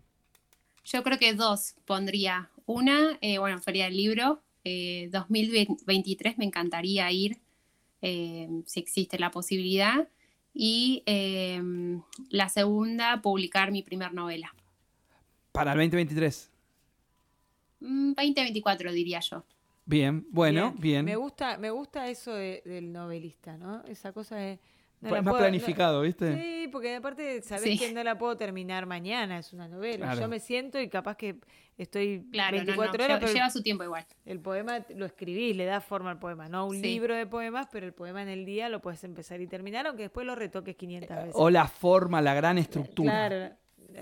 Yo 0.84 1.02
creo 1.02 1.18
que 1.18 1.34
dos 1.34 1.74
pondría. 1.84 2.48
Una, 2.64 3.18
eh, 3.20 3.38
bueno, 3.38 3.58
Feria 3.60 3.84
del 3.86 3.96
Libro, 3.96 4.42
eh, 4.64 5.08
2023 5.12 6.38
me 6.38 6.44
encantaría 6.46 7.10
ir. 7.12 7.38
Eh, 8.02 8.48
si 8.66 8.80
existe 8.80 9.18
la 9.18 9.30
posibilidad. 9.30 10.08
Y 10.54 11.02
em, 11.06 12.02
la 12.30 12.48
segunda, 12.48 13.20
publicar 13.22 13.70
mi 13.70 13.82
primer 13.82 14.12
novela. 14.12 14.52
Para 15.52 15.72
el 15.72 15.78
2023. 15.78 16.50
2024 17.80 18.90
mm, 18.90 18.94
diría 18.94 19.20
yo. 19.20 19.44
Bien, 19.84 20.26
bueno, 20.30 20.74
bien. 20.78 21.04
Me 21.04 21.16
gusta, 21.16 21.56
me 21.56 21.70
gusta 21.70 22.08
eso 22.10 22.34
del 22.34 22.92
novelista, 22.92 23.56
¿no? 23.56 23.82
Esa 23.84 24.12
cosa 24.12 24.36
de 24.36 24.58
no 25.00 25.22
más 25.22 25.34
planificado, 25.36 26.02
¿viste? 26.02 26.34
Sí, 26.34 26.68
porque 26.68 26.96
aparte 26.96 27.42
sabés 27.42 27.78
que 27.78 27.92
no 27.92 28.02
la 28.02 28.18
puedo 28.18 28.36
terminar 28.36 28.86
mañana, 28.86 29.38
es 29.38 29.52
una 29.52 29.68
novela. 29.68 30.14
Yo 30.14 30.28
me 30.28 30.40
siento 30.40 30.80
y 30.80 30.88
capaz 30.88 31.16
que 31.16 31.36
estoy 31.76 32.18
24 32.18 33.04
horas. 33.04 33.18
pero 33.20 33.32
lleva 33.32 33.50
su 33.50 33.62
tiempo 33.62 33.84
igual. 33.84 34.04
El 34.24 34.40
poema 34.40 34.84
lo 34.94 35.06
escribís, 35.06 35.56
le 35.56 35.64
das 35.64 35.84
forma 35.84 36.10
al 36.10 36.18
poema. 36.18 36.48
No 36.48 36.66
un 36.66 36.80
libro 36.80 37.14
de 37.14 37.26
poemas, 37.26 37.68
pero 37.70 37.86
el 37.86 37.92
poema 37.94 38.22
en 38.22 38.28
el 38.28 38.44
día 38.44 38.68
lo 38.68 38.80
puedes 38.80 39.02
empezar 39.04 39.40
y 39.40 39.46
terminar, 39.46 39.86
aunque 39.86 40.02
después 40.04 40.26
lo 40.26 40.34
retoques 40.34 40.76
500 40.76 41.16
veces. 41.16 41.32
O 41.34 41.50
la 41.50 41.68
forma, 41.68 42.20
la 42.20 42.34
gran 42.34 42.58
estructura. 42.58 43.28
Claro. 43.28 43.54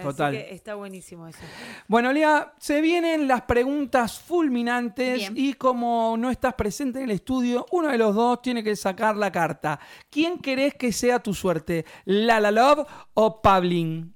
Total. 0.03 0.35
Así 0.35 0.45
que 0.45 0.55
está 0.55 0.75
buenísimo 0.75 1.29
eso. 1.29 1.39
Bueno, 1.87 2.13
Lía, 2.13 2.53
se 2.59 2.81
vienen 2.81 3.29
las 3.29 3.43
preguntas 3.43 4.19
fulminantes 4.19 5.31
y 5.35 5.55
como 5.55 6.17
no 6.19 6.31
estás 6.31 6.55
presente 6.55 6.99
en 6.99 7.05
el 7.05 7.13
estudio, 7.13 7.67
uno 7.71 7.89
de 7.89 7.99
los 7.99 8.15
dos 8.15 8.43
tiene 8.43 8.65
que 8.65 8.75
sacar 8.75 9.17
la 9.17 9.31
carta. 9.31 9.79
¿Quién 10.11 10.39
querés 10.39 10.75
que 10.75 10.93
sea 10.93 11.21
tu 11.21 11.33
suerte? 11.33 11.85
¿Lala 12.05 12.51
Love 12.51 12.87
o 13.15 13.41
Pablín? 13.41 14.15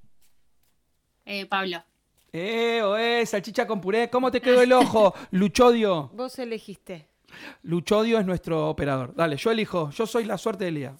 Eh, 1.24 1.46
Pablo. 1.46 1.82
Eh, 2.32 2.82
o 2.82 2.96
eh, 2.96 3.24
salchicha 3.26 3.66
con 3.66 3.80
puré. 3.80 4.10
¿Cómo 4.10 4.30
te 4.30 4.40
quedó 4.40 4.62
el 4.62 4.72
ojo, 4.72 5.14
Luchodio? 5.30 6.10
Vos 6.14 6.38
elegiste. 6.38 7.08
Luchodio 7.62 8.18
es 8.18 8.26
nuestro 8.26 8.68
operador. 8.68 9.14
Dale, 9.14 9.36
yo 9.36 9.50
elijo. 9.50 9.90
Yo 9.90 10.06
soy 10.06 10.24
la 10.24 10.36
suerte 10.36 10.64
de 10.64 10.70
Lía. 10.72 10.96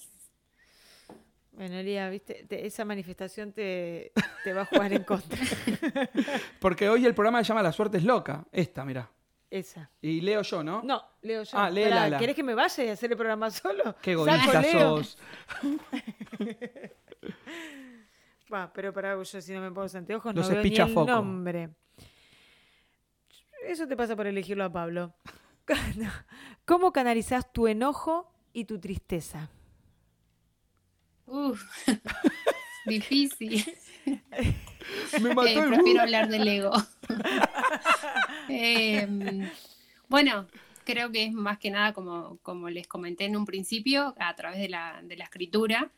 Bueno, 1.61 1.77
Elía, 1.77 2.09
viste, 2.09 2.47
esa 2.65 2.87
manifestación 2.87 3.53
te, 3.53 4.13
va 4.57 4.63
a 4.63 4.65
jugar 4.65 4.95
en 4.95 5.05
contra. 5.05 5.39
Porque 6.59 6.89
hoy 6.89 7.05
el 7.05 7.15
programa 7.15 7.45
se 7.45 7.49
llama 7.49 7.63
La 7.63 7.71
suerte 7.71 7.99
es 7.99 8.05
loca. 8.05 8.47
Esta, 8.51 8.83
mira. 8.83 9.11
Esa. 9.51 9.91
Y 10.01 10.23
leo 10.23 10.41
yo, 10.41 10.65
¿no? 10.65 10.81
No, 10.83 11.05
leo 11.21 11.43
yo. 11.43 11.59
Ah, 11.59 11.69
lee 11.69 11.85
Lala. 11.85 12.17
¿Querés 12.17 12.35
que 12.35 12.43
me 12.43 12.55
vaya 12.55 12.83
y 12.83 12.89
hacer 12.89 13.11
el 13.11 13.19
programa 13.19 13.51
solo? 13.51 13.95
Qué 14.01 14.13
egoísta 14.13 14.63
sos. 14.73 15.19
Va, 18.51 18.73
pero 18.73 18.95
para 18.95 19.23
yo 19.23 19.41
si 19.43 19.53
no 19.53 19.61
me 19.61 19.71
pongo 19.71 19.87
anteojos 19.95 20.35
no 20.35 20.49
veo 20.49 20.63
ni 20.63 20.75
el 20.75 21.07
nombre. 21.07 21.75
Eso 23.67 23.87
te 23.87 23.99
pasa 23.99 24.17
por 24.17 24.27
elegirlo 24.27 24.65
a 24.65 24.73
Pablo. 24.73 25.13
¿Cómo 26.65 26.91
canalizás 26.91 27.53
tu 27.53 27.69
enojo 27.69 28.33
y 28.55 28.65
tu 28.65 28.81
tristeza? 28.81 29.51
Uf, 31.31 31.63
difícil. 32.87 33.65
Me 35.23 35.35
mató 35.35 35.49
eh, 35.49 35.65
prefiero 35.69 36.03
hablar 36.03 36.29
del 36.29 36.47
ego. 36.47 36.73
Em, 38.49 39.49
bueno, 40.09 40.49
creo 40.85 41.13
que 41.13 41.27
es 41.27 41.33
más 41.33 41.59
que 41.59 41.71
nada, 41.71 41.93
como, 41.93 42.39
como 42.43 42.69
les 42.69 42.89
comenté 42.89 43.27
en 43.27 43.37
un 43.37 43.45
principio, 43.45 44.17
a 44.19 44.35
través 44.35 44.59
de 44.59 44.69
la, 44.69 45.01
de 45.05 45.17
la 45.17 45.25
escritura, 45.25 45.93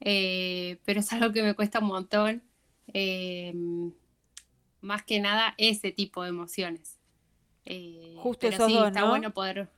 eh, 0.00 0.78
pero 0.86 1.00
es 1.00 1.12
algo 1.12 1.34
que 1.34 1.42
me 1.42 1.54
cuesta 1.54 1.80
un 1.80 1.88
montón. 1.88 2.42
Em, 2.86 3.92
más 4.80 5.02
que 5.02 5.20
nada 5.20 5.54
ese 5.58 5.92
tipo 5.92 6.22
de 6.22 6.30
emociones. 6.30 6.98
Eh, 7.66 8.14
Justo 8.16 8.46
esos 8.46 8.72
dos, 8.72 8.86
está 8.86 9.04
bueno 9.04 9.32
poder... 9.32 9.68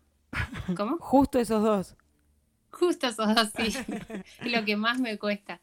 ¿Cómo? 0.76 0.98
Justo 0.98 1.40
esos 1.40 1.64
dos. 1.64 1.96
Justo 2.70 3.08
esos 3.08 3.34
dos, 3.34 3.50
sí. 3.56 3.76
lo 4.48 4.64
que 4.64 4.76
más 4.76 4.98
me 5.00 5.18
cuesta. 5.18 5.60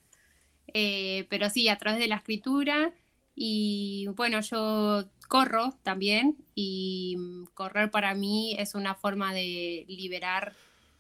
Eh, 0.74 1.26
pero 1.30 1.50
sí, 1.50 1.70
a 1.70 1.78
través 1.78 2.00
de 2.00 2.08
la 2.08 2.18
escritura. 2.18 2.92
Y 3.36 4.08
bueno, 4.16 4.42
yo 4.42 5.06
corro 5.28 5.74
también. 5.84 6.38
Y 6.56 7.18
correr 7.54 7.92
para 7.92 8.14
mí 8.14 8.56
es 8.58 8.76
una 8.76 8.96
forma 8.96 9.34
de 9.34 9.86
liberar 9.88 10.54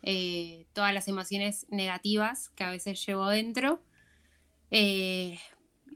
eh, 0.03 0.65
todas 0.73 0.93
las 0.93 1.07
emociones 1.07 1.65
negativas 1.69 2.49
que 2.49 2.63
a 2.63 2.71
veces 2.71 3.03
llevo 3.05 3.27
dentro. 3.27 3.81
Eh, 4.71 5.39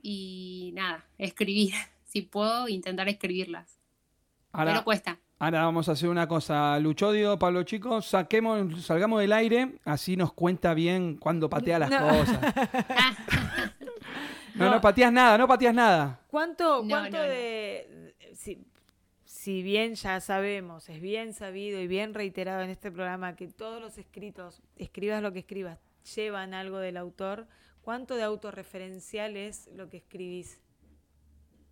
y 0.01 0.71
nada, 0.73 1.05
escribir. 1.17 1.73
Si 2.11 2.21
puedo, 2.21 2.67
intentar 2.67 3.07
escribirlas. 3.07 3.79
pero 4.51 4.83
cuesta. 4.83 5.17
Ahora 5.41 5.63
vamos 5.63 5.89
a 5.89 5.93
hacer 5.93 6.07
una 6.07 6.27
cosa, 6.27 6.77
Luchodio, 6.77 7.39
Pablo 7.39 7.63
Chico, 7.63 7.99
saquemos, 8.03 8.85
salgamos 8.85 9.21
del 9.21 9.33
aire, 9.33 9.73
así 9.85 10.15
nos 10.15 10.33
cuenta 10.33 10.75
bien 10.75 11.17
cuando 11.17 11.49
patea 11.49 11.79
las 11.79 11.89
cosas. 11.89 12.39
no, 14.53 14.69
no, 14.69 14.79
pateas 14.79 15.11
nada, 15.11 15.39
no 15.39 15.47
pateas 15.47 15.73
nada. 15.73 16.19
¿Cuánto, 16.27 16.83
cuánto 16.87 17.17
de... 17.17 18.13
Si, 19.25 19.63
bien 19.63 19.95
ya 19.95 20.19
sabemos, 20.19 20.87
es 20.89 21.01
bien 21.01 21.33
sabido 21.33 21.81
y 21.81 21.87
bien 21.87 22.13
reiterado 22.13 22.61
en 22.61 22.69
este 22.69 22.91
programa 22.91 23.35
que 23.35 23.47
todos 23.47 23.81
los 23.81 23.97
escritos, 23.97 24.61
escribas 24.75 25.23
lo 25.23 25.33
que 25.33 25.39
escribas, 25.39 25.79
llevan 26.15 26.53
algo 26.53 26.77
del 26.77 26.97
autor, 26.97 27.47
¿cuánto 27.81 28.15
de 28.15 28.21
autorreferencial 28.21 29.35
es 29.35 29.71
lo 29.75 29.89
que 29.89 29.97
escribís? 29.97 30.61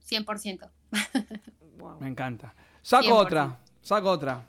100%. 0.10 0.72
Me 2.00 2.08
encanta. 2.08 2.56
Saco 2.90 3.16
otra, 3.18 3.60
saco 3.84 4.10
otra. 4.10 4.44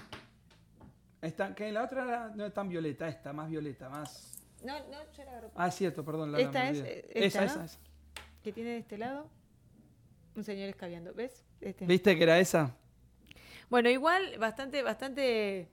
Esta, 1.20 1.54
que 1.54 1.70
la 1.70 1.84
otra 1.84 2.32
no 2.34 2.46
es 2.46 2.54
tan 2.54 2.70
violeta, 2.70 3.06
esta, 3.06 3.34
más 3.34 3.50
violeta, 3.50 3.90
más. 3.90 4.42
No, 4.64 4.78
no, 4.78 4.96
yo 5.14 5.24
la 5.24 5.30
agarro. 5.32 5.50
Ah, 5.54 5.68
es 5.68 5.74
cierto, 5.74 6.02
perdón. 6.02 6.32
La 6.32 6.40
esta 6.40 6.70
es. 6.70 6.78
esa, 7.10 7.44
esa, 7.44 7.64
esa. 7.66 7.78
Que 8.42 8.50
tiene 8.50 8.70
de 8.70 8.78
este 8.78 8.96
lado 8.96 9.28
un 10.34 10.42
señor 10.42 10.70
escabeando. 10.70 11.12
¿Ves? 11.12 11.44
Este. 11.60 11.84
¿Viste 11.84 12.16
que 12.16 12.22
era 12.22 12.38
esa? 12.38 12.74
Bueno, 13.68 13.90
igual 13.90 14.38
bastante, 14.38 14.82
bastante 14.82 15.68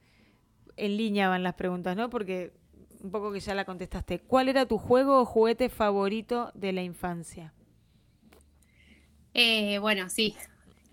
en 0.75 0.97
línea 0.97 1.29
van 1.29 1.43
las 1.43 1.53
preguntas, 1.53 1.95
¿no? 1.95 2.09
Porque 2.09 2.51
un 2.99 3.11
poco 3.11 3.31
que 3.31 3.39
ya 3.39 3.55
la 3.55 3.63
contestaste. 3.63 4.19
¿Cuál 4.19 4.49
era 4.49 4.65
tu 4.65 4.77
juego 4.77 5.21
o 5.21 5.25
juguete 5.25 5.69
favorito 5.69 6.51
de 6.53 6.73
la 6.73 6.83
infancia? 6.83 7.53
Eh, 9.33 9.79
bueno, 9.79 10.09
sí. 10.09 10.35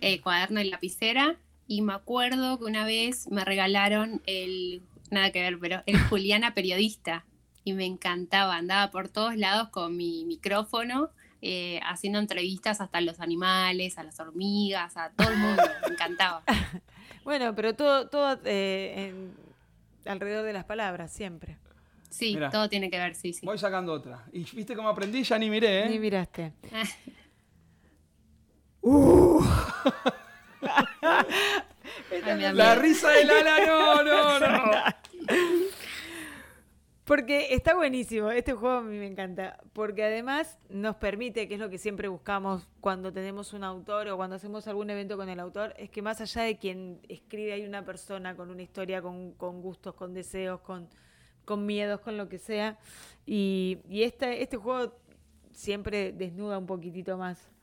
Eh, 0.01 0.21
cuaderno 0.21 0.61
y 0.61 0.71
lapicera. 0.71 1.41
Y 1.67 1.83
me 1.83 1.95
acuerdo 1.95 2.59
que 2.59 2.65
una 2.65 2.85
vez 2.85 3.29
me 3.31 3.45
regalaron 3.45 4.23
el, 4.27 4.83
nada 5.11 5.31
que 5.31 5.41
ver, 5.41 5.59
pero 5.59 5.83
el 5.87 5.99
Juliana 6.09 6.55
periodista. 6.55 7.25
Y 7.65 7.73
me 7.73 7.87
encantaba, 7.87 8.57
andaba 8.57 8.91
por 8.91 9.09
todos 9.09 9.37
lados 9.37 9.71
con 9.71 9.97
mi 9.97 10.27
micrófono, 10.27 11.09
eh, 11.41 11.81
haciendo 11.83 12.19
entrevistas 12.19 12.83
hasta 12.83 12.99
a 12.99 13.01
los 13.01 13.21
animales, 13.21 13.97
a 13.97 14.03
las 14.03 14.21
hormigas, 14.21 14.99
a 14.99 15.11
todo 15.13 15.31
el 15.31 15.39
mundo. 15.39 15.63
me 15.87 15.95
encantaba. 15.95 16.43
Bueno, 17.25 17.55
pero 17.55 17.75
todo, 17.75 18.09
todo 18.11 18.39
eh, 18.45 19.15
alrededor 20.05 20.45
de 20.45 20.53
las 20.53 20.67
palabras, 20.67 21.11
siempre. 21.11 21.57
Sí, 22.11 22.39
todo 22.53 22.69
tiene 22.69 22.91
que 22.91 22.99
ver, 22.99 23.15
sí, 23.15 23.33
sí. 23.33 23.45
Voy 23.45 23.59
sacando 23.59 23.93
otra. 23.93 24.27
Y 24.31 24.45
viste 24.55 24.77
cómo 24.77 24.91
aprendí, 24.91 25.25
ya 25.25 25.39
ni 25.39 25.49
miré, 25.49 25.87
¿eh? 25.87 25.89
Ni 25.89 25.99
miraste. 25.99 26.53
uh. 28.83 29.43
La 32.55 32.75
risa 32.77 33.11
de 33.11 33.25
Lala, 33.25 33.67
no, 33.67 34.03
no, 34.03 34.41
no. 34.41 34.71
Porque 37.05 37.53
está 37.55 37.75
buenísimo, 37.75 38.31
este 38.31 38.55
juego 38.55 38.77
a 38.77 38.83
mí 38.83 38.97
me 38.97 39.07
encanta, 39.07 39.59
porque 39.75 40.05
además 40.05 40.59
nos 40.71 40.97
permite, 40.97 41.47
que 41.47 41.55
es 41.55 41.61
lo 41.61 41.69
que 41.69 41.77
siempre 41.77 42.09
buscamos 42.09 42.67
cuando 42.81 43.13
tenemos 43.13 43.53
un 43.53 43.63
autor 43.63 44.09
o 44.09 44.17
cuando 44.17 44.37
hacemos 44.37 44.67
algún 44.69 44.89
evento 44.89 45.19
con 45.19 45.29
el 45.29 45.39
autor, 45.39 45.75
es 45.77 45.91
que 45.91 46.01
más 46.01 46.23
allá 46.23 46.43
de 46.43 46.57
quien 46.57 47.01
escribe 47.11 47.53
hay 47.53 47.67
una 47.67 47.85
persona 47.85 48.35
con 48.35 48.51
una 48.51 48.63
historia, 48.63 49.03
con, 49.03 49.35
gustos, 49.37 49.95
con 49.95 50.15
deseos, 50.15 50.63
con, 50.63 50.89
con, 51.45 51.67
miedos, 51.67 52.01
con 52.01 52.17
lo 52.17 52.31
que 52.31 52.39
sea, 52.39 52.79
y, 53.27 53.81
y 53.87 54.05
este, 54.05 54.43
este 54.43 54.57
juego 54.57 54.97
siempre 55.53 56.11
desnuda 56.11 56.57
un 56.57 56.67
poquitito 56.67 57.19
más 57.19 57.54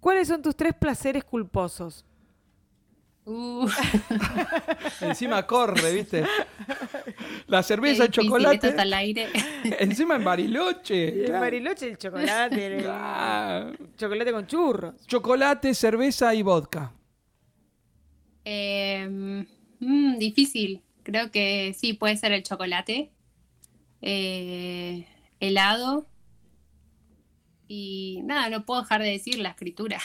¿Cuáles 0.00 0.28
son 0.28 0.42
tus 0.42 0.56
tres 0.56 0.74
placeres 0.74 1.24
culposos? 1.24 2.04
Uh. 3.24 3.68
Encima 5.02 5.46
corre, 5.46 5.92
¿viste? 5.92 6.24
La 7.46 7.62
cerveza, 7.62 8.04
el 8.04 8.10
chocolate. 8.10 8.68
al 8.68 8.92
aire. 8.94 9.28
Encima 9.80 10.16
en 10.16 10.24
Bariloche. 10.24 11.26
En 11.26 11.32
Bariloche 11.32 11.90
el 11.90 11.98
chocolate. 11.98 12.86
chocolate 13.98 14.32
con 14.32 14.46
churros. 14.46 15.06
Chocolate, 15.06 15.74
cerveza 15.74 16.34
y 16.34 16.42
vodka. 16.42 16.90
Em, 18.44 19.46
mm, 19.80 20.16
difícil. 20.16 20.82
Creo 21.02 21.30
que 21.30 21.74
sí, 21.78 21.92
puede 21.92 22.16
ser 22.16 22.32
el 22.32 22.42
chocolate. 22.42 23.10
Eh, 24.00 25.06
helado 25.38 26.06
y 27.68 28.22
nada, 28.24 28.48
no 28.50 28.64
puedo 28.64 28.80
dejar 28.82 29.02
de 29.02 29.10
decir 29.10 29.38
la 29.38 29.50
escritura. 29.50 30.00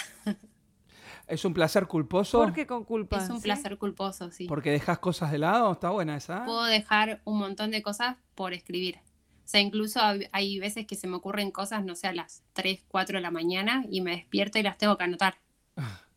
¿Es 1.27 1.45
un 1.45 1.53
placer 1.53 1.87
culposo? 1.87 2.39
¿Por 2.39 2.53
qué 2.53 2.67
con 2.67 2.83
culpa? 2.83 3.17
Es 3.17 3.29
un 3.29 3.37
¿Sí? 3.37 3.43
placer 3.43 3.77
culposo, 3.77 4.29
sí. 4.29 4.45
Porque 4.45 4.71
dejas 4.71 4.99
cosas 4.99 5.31
de 5.31 5.37
lado. 5.37 5.71
Está 5.71 5.89
buena 5.89 6.17
esa. 6.17 6.43
Puedo 6.45 6.65
dejar 6.65 7.21
un 7.23 7.39
montón 7.39 7.71
de 7.71 7.81
cosas 7.81 8.17
por 8.35 8.53
escribir. 8.53 8.97
O 8.97 9.47
sea, 9.47 9.61
incluso 9.61 9.99
hay 10.31 10.59
veces 10.59 10.85
que 10.85 10.95
se 10.95 11.07
me 11.07 11.15
ocurren 11.15 11.51
cosas, 11.51 11.83
no 11.83 11.95
sé, 11.95 12.07
a 12.07 12.13
las 12.13 12.43
3, 12.53 12.83
4 12.87 13.17
de 13.17 13.21
la 13.21 13.31
mañana 13.31 13.85
y 13.89 14.01
me 14.01 14.11
despierto 14.11 14.59
y 14.59 14.63
las 14.63 14.77
tengo 14.77 14.97
que 14.97 15.03
anotar. 15.05 15.37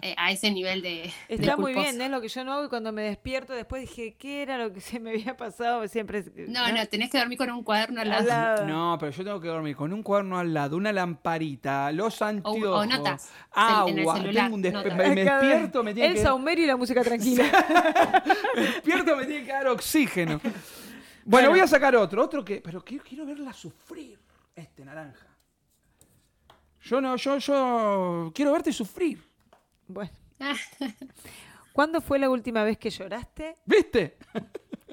Eh, 0.00 0.14
a 0.18 0.30
ese 0.32 0.50
nivel 0.50 0.82
de. 0.82 1.10
de 1.28 1.34
Está 1.34 1.56
muy 1.56 1.72
bien, 1.74 2.00
es 2.00 2.10
lo 2.10 2.20
que 2.20 2.28
yo 2.28 2.44
no 2.44 2.52
hago 2.52 2.64
y 2.66 2.68
cuando 2.68 2.92
me 2.92 3.02
despierto 3.02 3.52
después 3.54 3.82
dije, 3.82 4.14
¿qué 4.18 4.42
era 4.42 4.58
lo 4.58 4.70
que 4.72 4.80
se 4.80 5.00
me 5.00 5.10
había 5.10 5.36
pasado? 5.36 5.86
Siempre 5.88 6.24
No, 6.48 6.70
no, 6.72 6.86
tenés 6.88 7.10
que 7.10 7.18
dormir 7.18 7.38
con 7.38 7.50
un 7.50 7.62
cuaderno 7.62 8.00
al 8.02 8.12
Al 8.12 8.26
lado. 8.26 8.66
No, 8.66 8.96
pero 8.98 9.12
yo 9.12 9.24
tengo 9.24 9.40
que 9.40 9.48
dormir 9.48 9.76
con 9.76 9.92
un 9.92 10.02
cuaderno 10.02 10.38
al 10.38 10.52
lado, 10.52 10.76
una 10.76 10.92
lamparita, 10.92 11.90
los 11.92 12.20
anteojos, 12.20 12.86
notas, 12.86 13.30
agua. 13.52 13.90
en 13.90 13.98
el 13.98 14.06
celular, 14.08 14.44
tengo 14.44 14.56
un 14.56 14.62
despe- 14.62 14.72
notas. 14.72 14.96
me, 14.96 15.14
despierto, 15.14 15.84
me 15.84 15.94
tiene 15.94 16.08
El 16.10 16.14
que 16.16 16.22
saumerio 16.22 16.64
y 16.64 16.66
la 16.66 16.76
música 16.76 17.02
tranquila. 17.04 17.44
me 18.56 18.62
despierto, 18.62 19.16
me 19.16 19.24
tiene 19.26 19.46
que 19.46 19.52
dar 19.52 19.66
oxígeno. 19.68 20.40
Bueno, 21.24 21.48
voy 21.50 21.60
a 21.60 21.66
sacar 21.66 21.96
otro, 21.96 22.22
otro 22.22 22.44
que, 22.44 22.60
pero 22.60 22.84
quiero, 22.84 23.04
quiero 23.08 23.24
verla 23.24 23.52
sufrir, 23.54 24.18
este 24.54 24.84
naranja. 24.84 25.26
Yo 26.82 27.00
no, 27.00 27.16
yo, 27.16 27.38
yo 27.38 28.30
quiero 28.34 28.52
verte 28.52 28.70
sufrir, 28.70 29.22
bueno. 29.88 30.10
¿Cuándo 31.72 32.00
fue 32.00 32.18
la 32.18 32.30
última 32.30 32.62
vez 32.64 32.78
que 32.78 32.90
lloraste 32.90 33.56
¿viste? 33.66 34.16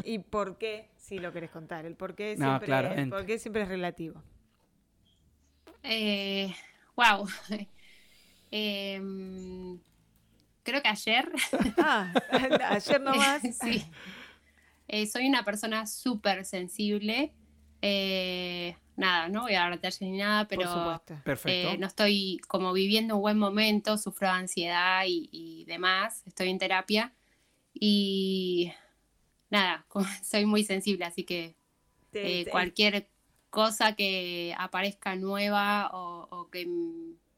y 0.04 0.20
por 0.20 0.58
qué? 0.58 0.90
Si 0.98 1.20
lo 1.20 1.32
querés 1.34 1.52
contar, 1.52 1.86
el 1.86 1.96
por 1.96 2.16
qué 2.16 2.36
No, 2.38 2.46
siempre, 2.46 2.66
el 2.66 2.66
claramente. 2.66 3.16
por 3.16 3.26
qué 3.26 3.38
siempre 3.40 3.64
es 3.64 3.68
relativo. 3.68 4.24
Eh, 5.84 6.54
wow. 6.96 7.28
Em, 8.54 9.80
creo 10.64 10.82
que 10.82 10.90
ayer. 10.90 11.32
Ah, 11.78 12.12
ayer 12.70 13.00
nomás. 13.02 13.42
sí. 13.62 13.86
Eh, 14.88 15.08
soy 15.08 15.28
una 15.28 15.46
persona 15.46 15.88
súper 15.88 16.44
sensible. 16.46 17.34
Eh, 17.82 18.76
nada, 18.96 19.28
no 19.30 19.42
voy 19.44 19.56
a 19.56 19.62
dar 19.62 19.72
detalles 19.72 20.02
ni 20.02 20.18
nada, 20.18 20.48
pero 20.48 20.62
por 20.62 20.72
supuesto. 20.72 21.18
Perfecto. 21.24 21.70
eh, 21.70 21.78
no 21.78 21.88
estoy 21.88 22.40
como 22.48 22.74
viviendo 22.74 23.16
un 23.16 23.22
buen 23.22 23.38
momento, 23.40 23.98
sufro 23.98 24.28
de 24.28 24.34
ansiedad 24.34 25.04
y, 25.08 25.30
y 25.32 25.66
demás. 25.66 26.24
Estoy 26.28 26.50
en 26.50 26.60
terapia 26.60 27.14
y 27.74 28.72
nada, 29.50 29.86
soy 30.24 30.46
muy 30.46 30.64
sensible, 30.64 31.06
así 31.06 31.24
que 31.24 31.56
eh, 32.14 32.46
cualquier 32.52 33.08
cosa 33.50 33.96
que 33.96 34.54
aparezca 34.58 35.16
nueva 35.16 35.90
o, 35.94 36.28
o 36.30 36.50
que 36.50 36.68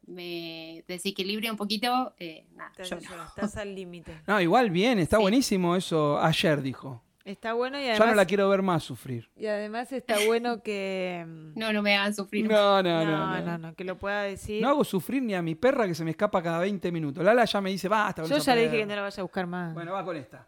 me 0.05 0.83
desequilibre 0.87 1.49
un 1.49 1.57
poquito, 1.57 2.13
eh, 2.19 2.45
nada, 2.55 2.71
estás 2.77 3.57
al 3.57 3.73
límite. 3.73 4.11
No, 4.27 4.39
igual 4.41 4.69
bien, 4.69 4.99
está 4.99 5.17
Sí. 5.17 5.21
buenísimo 5.21 5.75
eso. 5.75 6.19
Ayer 6.21 6.61
dijo. 6.61 7.01
Está 7.25 7.53
bueno 7.53 7.79
y 7.79 7.83
Ya 7.85 7.91
además, 7.91 8.09
no 8.09 8.15
la 8.15 8.25
quiero 8.25 8.49
ver 8.49 8.61
más 8.61 8.83
sufrir. 8.83 9.29
y 9.37 9.45
además 9.45 9.89
está 9.93 10.17
bueno 10.25 10.61
que... 10.61 11.23
mm, 11.25 11.57
no, 11.57 11.71
no 11.71 11.81
me 11.81 11.95
hagan 11.95 12.13
sufrir. 12.13 12.49
No, 12.49 12.83
no, 12.83 13.05
no. 13.05 13.11
no, 13.11 13.27
no. 13.27 13.41
no, 13.45 13.57
no, 13.57 13.75
que 13.75 13.85
lo 13.85 13.97
pueda 13.97 14.23
decir. 14.23 14.61
No 14.61 14.67
hago 14.69 14.83
sufrir 14.83 15.23
ni 15.23 15.33
a 15.33 15.41
mi 15.41 15.55
perra 15.55 15.87
que 15.87 15.95
se 15.95 16.03
me 16.03 16.11
escapa 16.11 16.43
cada 16.43 16.59
20 16.59 16.91
minutos. 16.91 17.23
Lala 17.23 17.45
ya 17.45 17.61
me 17.61 17.69
dice, 17.69 17.87
basta. 17.87 18.23
Yo 18.23 18.37
ya 18.37 18.55
le 18.55 18.63
dije 18.63 18.71
que 18.73 18.77
perra". 18.79 18.89
no 18.89 18.95
la 18.97 19.01
vaya 19.03 19.21
a 19.21 19.23
buscar 19.23 19.47
más. 19.47 19.73
Bueno, 19.73 19.93
va 19.93 20.03
con 20.03 20.17
esta. 20.17 20.45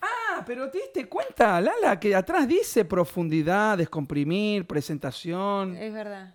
Ah, 0.00 0.42
pero 0.46 0.70
te 0.70 0.78
diste 0.78 1.06
cuenta, 1.06 1.60
Lala, 1.60 2.00
que 2.00 2.14
atrás 2.14 2.48
dice 2.48 2.86
profundidad, 2.86 3.76
descomprimir, 3.76 4.66
presentación. 4.66 5.76
Es 5.76 5.92
verdad. 5.92 6.34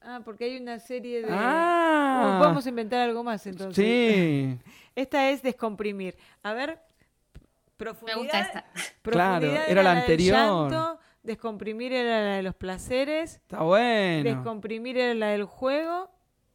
Ah, 0.00 0.22
porque 0.24 0.44
hay 0.44 0.56
una 0.56 0.78
serie 0.78 1.20
de... 1.20 1.28
Ah. 1.30 2.20
Bueno, 2.22 2.38
Podemos 2.38 2.66
inventar 2.66 3.00
algo 3.00 3.22
más 3.22 3.46
entonces. 3.46 3.84
Sí. 3.84 4.58
Esta 4.94 5.28
es 5.28 5.42
descomprimir. 5.42 6.16
A 6.42 6.54
ver, 6.54 6.80
profundidad. 7.84 8.16
Me 8.16 8.22
gusta 8.22 8.40
esta. 8.40 8.64
profundidad 9.02 9.40
Claro, 9.40 9.46
era 9.72 9.82
la 9.82 9.92
anterior. 9.92 10.36
llanto, 10.36 11.00
descomprimir 11.22 11.92
era 11.92 12.20
la 12.22 12.34
de 12.36 12.42
los 12.42 12.54
placeres, 12.54 13.36
Está 13.36 13.62
bueno. 13.62 14.22
descomprimir 14.24 14.96
era 14.98 15.14
la 15.14 15.28
del 15.28 15.44
juego 15.44 16.10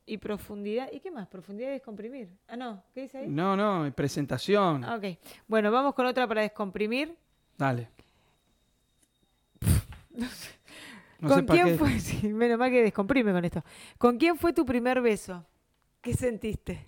y 0.06 0.18
profundidad. 0.20 0.90
¿Y 0.92 1.00
qué 1.00 1.12
más? 1.12 1.28
Profundidad 1.28 1.70
y 1.70 1.74
descomprimir. 1.74 2.30
Ah, 2.48 2.56
no. 2.56 2.84
¿Qué 2.94 3.02
dice 3.02 3.18
ahí? 3.20 3.28
No, 3.28 3.56
no, 3.58 3.92
presentación. 3.94 4.84
Ah, 4.84 4.96
ok. 4.96 5.18
Bueno, 5.48 5.72
vamos 5.72 5.94
con 5.96 6.06
otra 6.06 6.28
para 6.28 6.42
descomprimir. 6.42 7.16
Dale. 7.58 7.90
No 11.18 11.30
¿Con 11.30 11.38
sé 11.40 11.44
para 11.44 11.64
quién 11.64 11.74
qué. 11.74 11.80
fue? 11.80 12.00
Sí, 12.00 12.28
menos 12.28 12.60
mal 12.60 12.70
que 12.70 12.84
descomprime 12.84 13.32
con 13.32 13.44
esto. 13.46 13.64
¿Con 13.98 14.18
quién 14.18 14.38
fue 14.38 14.52
tu 14.54 14.66
primer 14.66 15.02
beso? 15.02 15.46
¿Qué 16.02 16.14
sentiste? 16.14 16.86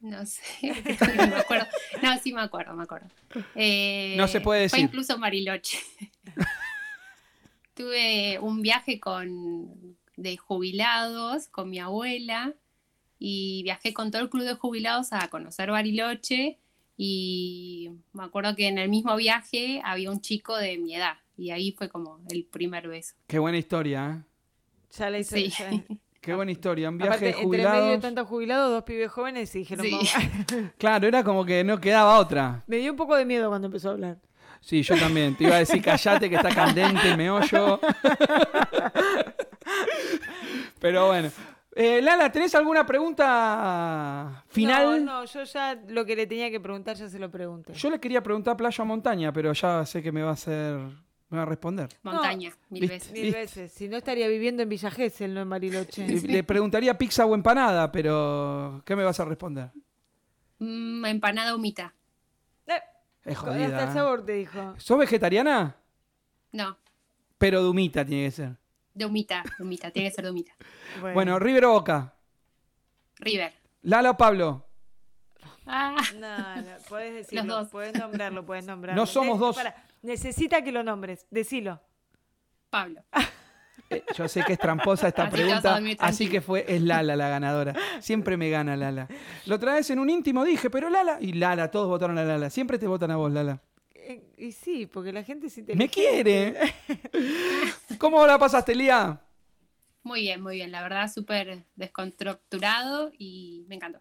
No 0.00 0.24
sé, 0.26 0.42
no 1.16 1.26
me 1.26 1.36
acuerdo. 1.36 1.66
No, 2.02 2.18
sí 2.18 2.32
me 2.32 2.42
acuerdo, 2.42 2.74
me 2.74 2.82
acuerdo. 2.84 3.08
Eh, 3.54 4.14
No 4.16 4.28
se 4.28 4.40
puede 4.40 4.68
Fue 4.68 4.78
decir. 4.78 4.88
incluso 4.90 5.14
en 5.14 5.20
Bariloche. 5.20 5.78
Tuve 7.74 8.38
un 8.40 8.62
viaje 8.62 8.98
con 9.00 9.96
de 10.16 10.36
jubilados 10.38 11.48
con 11.48 11.68
mi 11.68 11.78
abuela 11.78 12.54
y 13.18 13.62
viajé 13.64 13.92
con 13.92 14.10
todo 14.10 14.22
el 14.22 14.30
club 14.30 14.44
de 14.44 14.54
jubilados 14.54 15.12
a 15.12 15.28
conocer 15.28 15.70
Bariloche 15.70 16.58
y 16.96 17.90
me 18.14 18.24
acuerdo 18.24 18.56
que 18.56 18.68
en 18.68 18.78
el 18.78 18.88
mismo 18.88 19.14
viaje 19.16 19.82
había 19.84 20.10
un 20.10 20.22
chico 20.22 20.56
de 20.56 20.78
mi 20.78 20.94
edad 20.94 21.18
y 21.36 21.50
ahí 21.50 21.72
fue 21.72 21.90
como 21.90 22.20
el 22.30 22.44
primer 22.44 22.88
beso. 22.88 23.14
Qué 23.26 23.38
buena 23.38 23.58
historia, 23.58 24.22
¿eh? 24.22 24.24
Ya 24.96 25.10
la 25.10 25.18
hizo. 25.18 25.36
Sí. 25.36 25.52
Qué 26.26 26.34
buena 26.34 26.50
historia. 26.52 26.88
Un 26.90 26.98
viaje 26.98 27.08
Aparte, 27.10 27.24
de 27.24 27.30
entre 27.30 27.46
medio 27.46 27.62
de 27.62 27.68
jubilados. 27.72 28.00
tantos 28.02 28.26
jubilados, 28.28 28.70
dos 28.70 28.82
pibes 28.82 29.10
jóvenes 29.10 29.54
y 29.54 29.58
dijeron, 29.60 29.86
Sí. 29.86 29.92
"Vamos". 29.92 30.10
Claro, 30.78 31.06
era 31.08 31.22
como 31.24 31.44
que 31.44 31.62
no 31.64 31.80
quedaba 31.80 32.18
otra. 32.18 32.62
me 32.66 32.76
dio 32.78 32.90
un 32.90 32.96
poco 32.96 33.14
de 33.16 33.24
miedo 33.24 33.48
cuando 33.48 33.66
empezó 33.68 33.88
a 33.90 33.92
hablar. 33.92 34.18
Sí, 34.60 34.82
yo 34.82 34.96
también. 34.98 35.36
Te 35.36 35.44
iba 35.44 35.54
a 35.54 35.58
decir, 35.60 35.80
callate 35.80 36.28
que 36.28 36.34
está 36.36 36.48
candente 36.52 37.08
el 37.10 37.16
meollo. 37.16 37.78
Pero 40.80 41.06
bueno. 41.06 41.30
Eh, 41.78 42.00
Lala, 42.00 42.32
¿tenés 42.32 42.54
alguna 42.54 42.86
pregunta 42.86 44.42
final? 44.48 45.04
No, 45.04 45.20
no, 45.20 45.24
yo 45.26 45.44
ya 45.44 45.78
lo 45.88 46.06
que 46.06 46.16
le 46.16 46.26
tenía 46.26 46.50
que 46.50 46.58
preguntar 46.58 46.96
ya 46.96 47.06
se 47.08 47.18
lo 47.18 47.30
pregunté. 47.30 47.74
Yo 47.74 47.90
le 47.90 48.00
quería 48.00 48.22
preguntar 48.22 48.56
playa 48.56 48.82
o 48.82 48.86
montaña, 48.86 49.30
pero 49.32 49.52
ya 49.52 49.84
sé 49.84 50.02
que 50.02 50.10
me 50.10 50.22
va 50.22 50.30
a 50.30 50.32
hacer. 50.32 50.78
Me 51.28 51.38
va 51.38 51.42
a 51.42 51.46
responder. 51.46 51.88
Montaña, 52.02 52.52
mil 52.70 52.80
viste. 52.82 52.94
veces. 52.96 53.12
Mil 53.12 53.22
¿Viste? 53.22 53.38
veces. 53.40 53.72
Si 53.72 53.88
no 53.88 53.96
estaría 53.96 54.28
viviendo 54.28 54.62
en 54.62 54.68
Villa 54.68 54.90
Gesell, 54.90 55.34
no 55.34 55.40
en 55.42 55.50
Bariloche. 55.50 56.06
Le, 56.06 56.20
le 56.20 56.44
preguntaría 56.44 56.96
pizza 56.96 57.26
o 57.26 57.34
empanada, 57.34 57.90
pero 57.90 58.82
¿qué 58.84 58.94
me 58.94 59.02
vas 59.04 59.18
a 59.20 59.24
responder? 59.24 59.70
Mm, 60.58 61.04
empanada 61.06 61.54
humita. 61.54 61.92
Eh, 62.66 62.72
Es 63.24 63.36
hasta 63.38 63.50
el 63.56 63.64
jodida. 63.64 63.90
¿eh? 63.90 63.92
sabor 63.92 64.24
te 64.24 64.32
dijo. 64.32 64.74
¿Sos 64.78 64.98
vegetariana? 64.98 65.76
No, 66.52 66.76
Pero 67.38 67.62
de 67.62 67.68
humita 67.68 68.04
tiene 68.04 68.24
que 68.26 68.30
ser. 68.30 68.56
de 68.94 69.04
humita, 69.04 69.42
de 69.58 69.64
humita, 69.64 69.90
tiene 69.90 70.08
que 70.08 70.14
ser 70.14 70.24
de 70.24 70.30
humita. 70.30 70.52
Bueno, 71.12 71.38
River 71.38 71.64
o 71.66 71.72
Boca. 71.72 72.14
River. 73.18 73.52
Lala 73.82 74.10
o 74.10 74.16
Pablo. 74.16 74.64
Ah, 75.66 75.96
No, 76.18 76.56
no, 76.62 76.62
podés 76.88 77.14
decirlo, 77.14 77.68
podés 77.68 77.92
nombrarlo, 77.98 78.46
podés 78.46 78.64
nombrarlo. 78.66 79.02
No 79.02 79.06
somos 79.06 79.38
dos. 79.38 79.58
Necesita 80.02 80.62
que 80.62 80.72
lo 80.72 80.82
nombres, 80.82 81.26
decilo. 81.30 81.80
Pablo. 82.70 83.04
Eh, 83.88 84.02
yo 84.16 84.26
sé 84.26 84.42
que 84.42 84.54
es 84.54 84.58
tramposa 84.58 85.06
esta 85.06 85.24
Así 85.24 85.36
pregunta, 85.36 85.80
así 86.00 86.28
que 86.28 86.40
fue, 86.40 86.64
es 86.66 86.82
Lala 86.82 87.14
la 87.14 87.28
ganadora. 87.28 87.72
Siempre 88.00 88.36
me 88.36 88.50
gana 88.50 88.76
Lala. 88.76 89.06
La 89.44 89.54
otra 89.54 89.74
vez 89.74 89.88
en 89.90 90.00
un 90.00 90.10
íntimo 90.10 90.44
dije, 90.44 90.70
pero 90.70 90.90
Lala, 90.90 91.18
y 91.20 91.34
Lala, 91.34 91.70
todos 91.70 91.86
votaron 91.86 92.18
a 92.18 92.24
Lala. 92.24 92.50
Siempre 92.50 92.78
te 92.78 92.88
votan 92.88 93.12
a 93.12 93.16
vos, 93.16 93.30
Lala. 93.30 93.62
Eh, 93.94 94.32
y 94.38 94.50
sí, 94.50 94.86
porque 94.86 95.12
la 95.12 95.22
gente 95.22 95.48
sí 95.50 95.62
te 95.62 95.76
Me 95.76 95.88
quiere. 95.88 96.56
¿Cómo 97.98 98.26
la 98.26 98.38
pasaste, 98.38 98.74
Lía? 98.74 99.20
Muy 100.02 100.22
bien, 100.22 100.40
muy 100.40 100.56
bien. 100.56 100.72
La 100.72 100.82
verdad, 100.82 101.08
súper 101.12 101.64
descontracturado 101.76 103.12
y 103.16 103.64
me 103.68 103.76
encantó. 103.76 104.00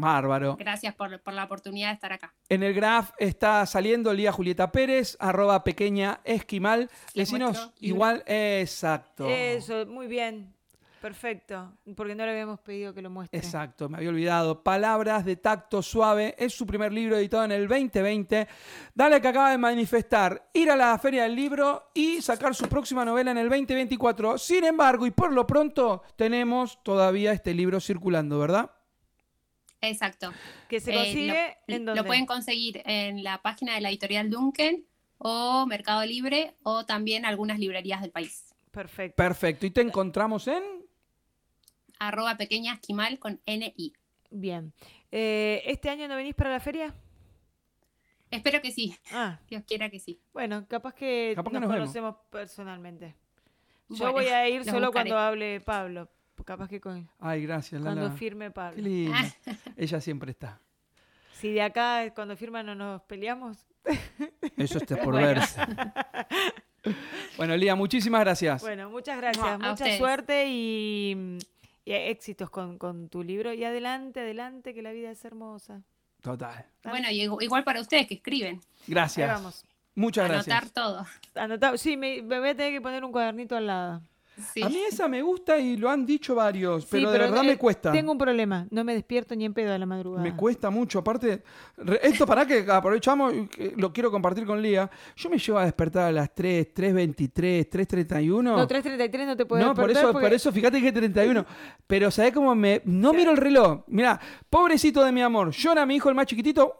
Bárbaro. 0.00 0.56
Gracias 0.56 0.94
por, 0.94 1.20
por 1.20 1.34
la 1.34 1.44
oportunidad 1.44 1.88
de 1.88 1.94
estar 1.94 2.12
acá. 2.12 2.32
En 2.48 2.62
el 2.62 2.74
graph 2.74 3.10
está 3.18 3.64
saliendo 3.66 4.12
Lía 4.12 4.32
Julieta 4.32 4.72
Pérez, 4.72 5.16
arroba 5.20 5.62
pequeña 5.64 6.20
esquimal. 6.24 6.90
Decinos 7.14 7.72
igual, 7.80 8.22
exacto. 8.26 9.28
Eso, 9.28 9.86
muy 9.86 10.06
bien. 10.06 10.54
Perfecto. 11.00 11.72
Porque 11.96 12.14
no 12.14 12.24
le 12.26 12.32
habíamos 12.32 12.60
pedido 12.60 12.92
que 12.92 13.00
lo 13.00 13.08
muestre. 13.08 13.38
Exacto, 13.38 13.88
me 13.88 13.96
había 13.96 14.10
olvidado. 14.10 14.62
Palabras 14.62 15.24
de 15.24 15.36
tacto 15.36 15.82
suave. 15.82 16.34
Es 16.38 16.54
su 16.54 16.66
primer 16.66 16.92
libro 16.92 17.16
editado 17.16 17.44
en 17.44 17.52
el 17.52 17.66
2020. 17.66 18.46
Dale 18.94 19.20
que 19.20 19.28
acaba 19.28 19.50
de 19.50 19.58
manifestar 19.58 20.50
ir 20.52 20.70
a 20.70 20.76
la 20.76 20.98
feria 20.98 21.22
del 21.22 21.34
libro 21.34 21.90
y 21.94 22.20
sacar 22.20 22.54
su 22.54 22.68
próxima 22.68 23.04
novela 23.04 23.30
en 23.30 23.38
el 23.38 23.48
2024. 23.48 24.36
Sin 24.36 24.64
embargo, 24.64 25.06
y 25.06 25.10
por 25.10 25.32
lo 25.32 25.46
pronto, 25.46 26.02
tenemos 26.16 26.82
todavía 26.82 27.32
este 27.32 27.54
libro 27.54 27.80
circulando, 27.80 28.38
¿verdad? 28.38 28.70
Exacto. 29.82 30.32
Que 30.68 30.80
se 30.80 30.92
Eh, 30.92 30.94
consigue 30.96 31.56
lo, 31.68 31.74
en 31.76 31.84
lo 31.86 32.04
pueden 32.04 32.26
conseguir 32.26 32.82
en 32.84 33.22
la 33.24 33.40
página 33.42 33.74
de 33.74 33.80
la 33.80 33.88
editorial 33.90 34.28
Duncan 34.30 34.84
o 35.18 35.66
Mercado 35.66 36.04
Libre 36.04 36.54
o 36.62 36.84
también 36.86 37.24
algunas 37.24 37.58
librerías 37.58 38.00
del 38.02 38.10
país. 38.10 38.54
Perfecto. 38.70 39.16
Perfecto. 39.16 39.66
¿Y 39.66 39.70
te 39.70 39.80
encontramos 39.80 40.46
en? 40.48 40.62
arroba 41.98 42.36
pequeña 42.38 42.72
esquimal 42.74 43.18
con 43.18 43.40
N-I. 43.44 43.92
Bien. 44.30 44.72
Eh, 45.12 45.62
¿Este 45.66 45.90
año 45.90 46.08
no 46.08 46.16
venís 46.16 46.34
para 46.34 46.48
la 46.50 46.60
feria? 46.60 46.94
Espero 48.30 48.62
que 48.62 48.70
sí, 48.70 48.96
Ah, 49.12 49.38
Dios 49.50 49.64
quiera 49.66 49.90
que 49.90 49.98
sí. 49.98 50.18
bueno, 50.32 50.66
capaz 50.68 50.94
que 50.94 51.32
Capaz 51.34 51.50
que 51.50 51.60
nos 51.60 51.70
conocemos 51.70 52.16
personalmente. 52.30 53.16
Yo 53.88 53.96
Bueno, 53.98 54.12
voy 54.12 54.26
a 54.26 54.48
ir 54.48 54.64
solo 54.64 54.86
buscaré. 54.86 55.10
cuando 55.10 55.18
hable 55.18 55.60
Pablo. 55.60 56.08
Capaz 56.44 56.68
que 56.68 56.80
con- 56.80 57.08
Ay, 57.18 57.42
gracias, 57.42 57.80
Lala. 57.80 58.00
cuando 58.00 58.16
firme 58.18 58.46
Qué 58.46 58.50
Pablo. 58.50 58.82
linda. 58.82 59.18
Ella 59.76 60.00
siempre 60.00 60.30
está. 60.32 60.60
Si 61.34 61.50
de 61.52 61.62
acá 61.62 62.12
cuando 62.14 62.36
firma 62.36 62.62
no 62.62 62.74
nos 62.74 63.02
peleamos. 63.02 63.56
Eso 64.56 64.78
está 64.78 64.96
por 64.96 65.14
Bueno. 65.14 65.26
verse. 65.28 65.60
Bueno, 67.36 67.56
Lía, 67.56 67.74
muchísimas 67.74 68.20
gracias. 68.22 68.62
Bueno, 68.62 68.88
muchas 68.90 69.16
gracias. 69.18 69.44
A 69.46 69.58
Mucha 69.58 69.72
ustedes. 69.74 69.98
suerte 69.98 70.46
y, 70.48 71.38
y 71.84 71.92
éxitos 71.92 72.48
con, 72.48 72.78
con 72.78 73.08
tu 73.10 73.22
libro. 73.22 73.52
Y 73.52 73.64
adelante, 73.64 74.20
adelante, 74.20 74.72
que 74.72 74.80
la 74.80 74.90
vida 74.92 75.10
es 75.10 75.22
hermosa. 75.24 75.82
Total. 76.22 76.64
Bueno, 76.84 77.10
y 77.10 77.26
igu- 77.26 77.42
igual 77.42 77.64
para 77.64 77.80
ustedes 77.82 78.06
que 78.06 78.14
escriben, 78.14 78.56
Ahí 78.56 78.84
Gracias. 78.88 79.30
vamos. 79.30 79.64
Muchas 79.94 80.24
anotar 80.30 80.46
gracias. 80.46 80.72
todo. 80.72 81.06
Anotado. 81.34 81.76
Sí, 81.76 81.96
me, 81.98 82.22
me 82.22 82.38
voy 82.38 82.48
a 82.50 82.54
tener 82.56 82.72
que 82.72 82.80
poner 82.80 83.04
un 83.04 83.12
cuadernito 83.12 83.56
al 83.56 83.66
lado. 83.66 84.02
Sí. 84.54 84.62
A 84.62 84.68
mí 84.68 84.78
esa 84.88 85.06
me 85.06 85.20
gusta 85.20 85.58
y 85.58 85.76
lo 85.76 85.90
han 85.90 86.06
dicho 86.06 86.34
varios, 86.34 86.84
Sí, 86.84 86.88
pero 86.92 87.10
de 87.10 87.18
verdad 87.18 87.44
eh, 87.44 87.48
me 87.48 87.58
cuesta. 87.58 87.92
Tengo 87.92 88.12
un 88.12 88.18
problema. 88.18 88.66
No 88.70 88.84
me 88.84 88.94
despierto 88.94 89.36
ni 89.36 89.44
en 89.44 89.52
pedo 89.52 89.74
a 89.74 89.78
la 89.78 89.84
madrugada. 89.84 90.22
Me 90.22 90.34
cuesta 90.34 90.70
mucho. 90.70 91.00
Aparte, 91.00 91.42
esto 92.02 92.26
para 92.26 92.46
que 92.46 92.64
aprovechamos, 92.70 93.34
lo 93.76 93.92
quiero 93.92 94.10
compartir 94.10 94.46
con 94.46 94.62
Lía. 94.62 94.90
Yo 95.16 95.28
me 95.28 95.36
llevo 95.38 95.58
a 95.58 95.64
despertar 95.64 96.04
a 96.08 96.12
las 96.12 96.34
3, 96.34 96.68
3.23, 96.74 97.68
3.31. 97.68 98.42
No, 98.42 98.66
3.33 98.66 99.26
no 99.26 99.36
te 99.36 99.44
puedo 99.44 99.62
No, 99.62 99.74
por 99.74 99.90
eso, 99.90 100.12
porque- 100.12 100.26
por 100.26 100.32
eso, 100.32 100.52
fíjate 100.52 100.80
que 100.80 100.92
31. 100.92 101.44
Pero 101.86 102.10
¿sabés 102.10 102.32
cómo 102.32 102.54
me.? 102.54 102.80
No 102.86 103.12
miro 103.12 103.32
el 103.32 103.36
reloj. 103.36 103.82
Mira, 103.88 104.18
pobrecito 104.48 105.04
de 105.04 105.12
mi 105.12 105.20
amor. 105.22 105.50
Llora 105.50 105.84
mi 105.84 105.96
hijo, 105.96 106.08
el 106.08 106.14
más 106.14 106.26
chiquitito. 106.26 106.76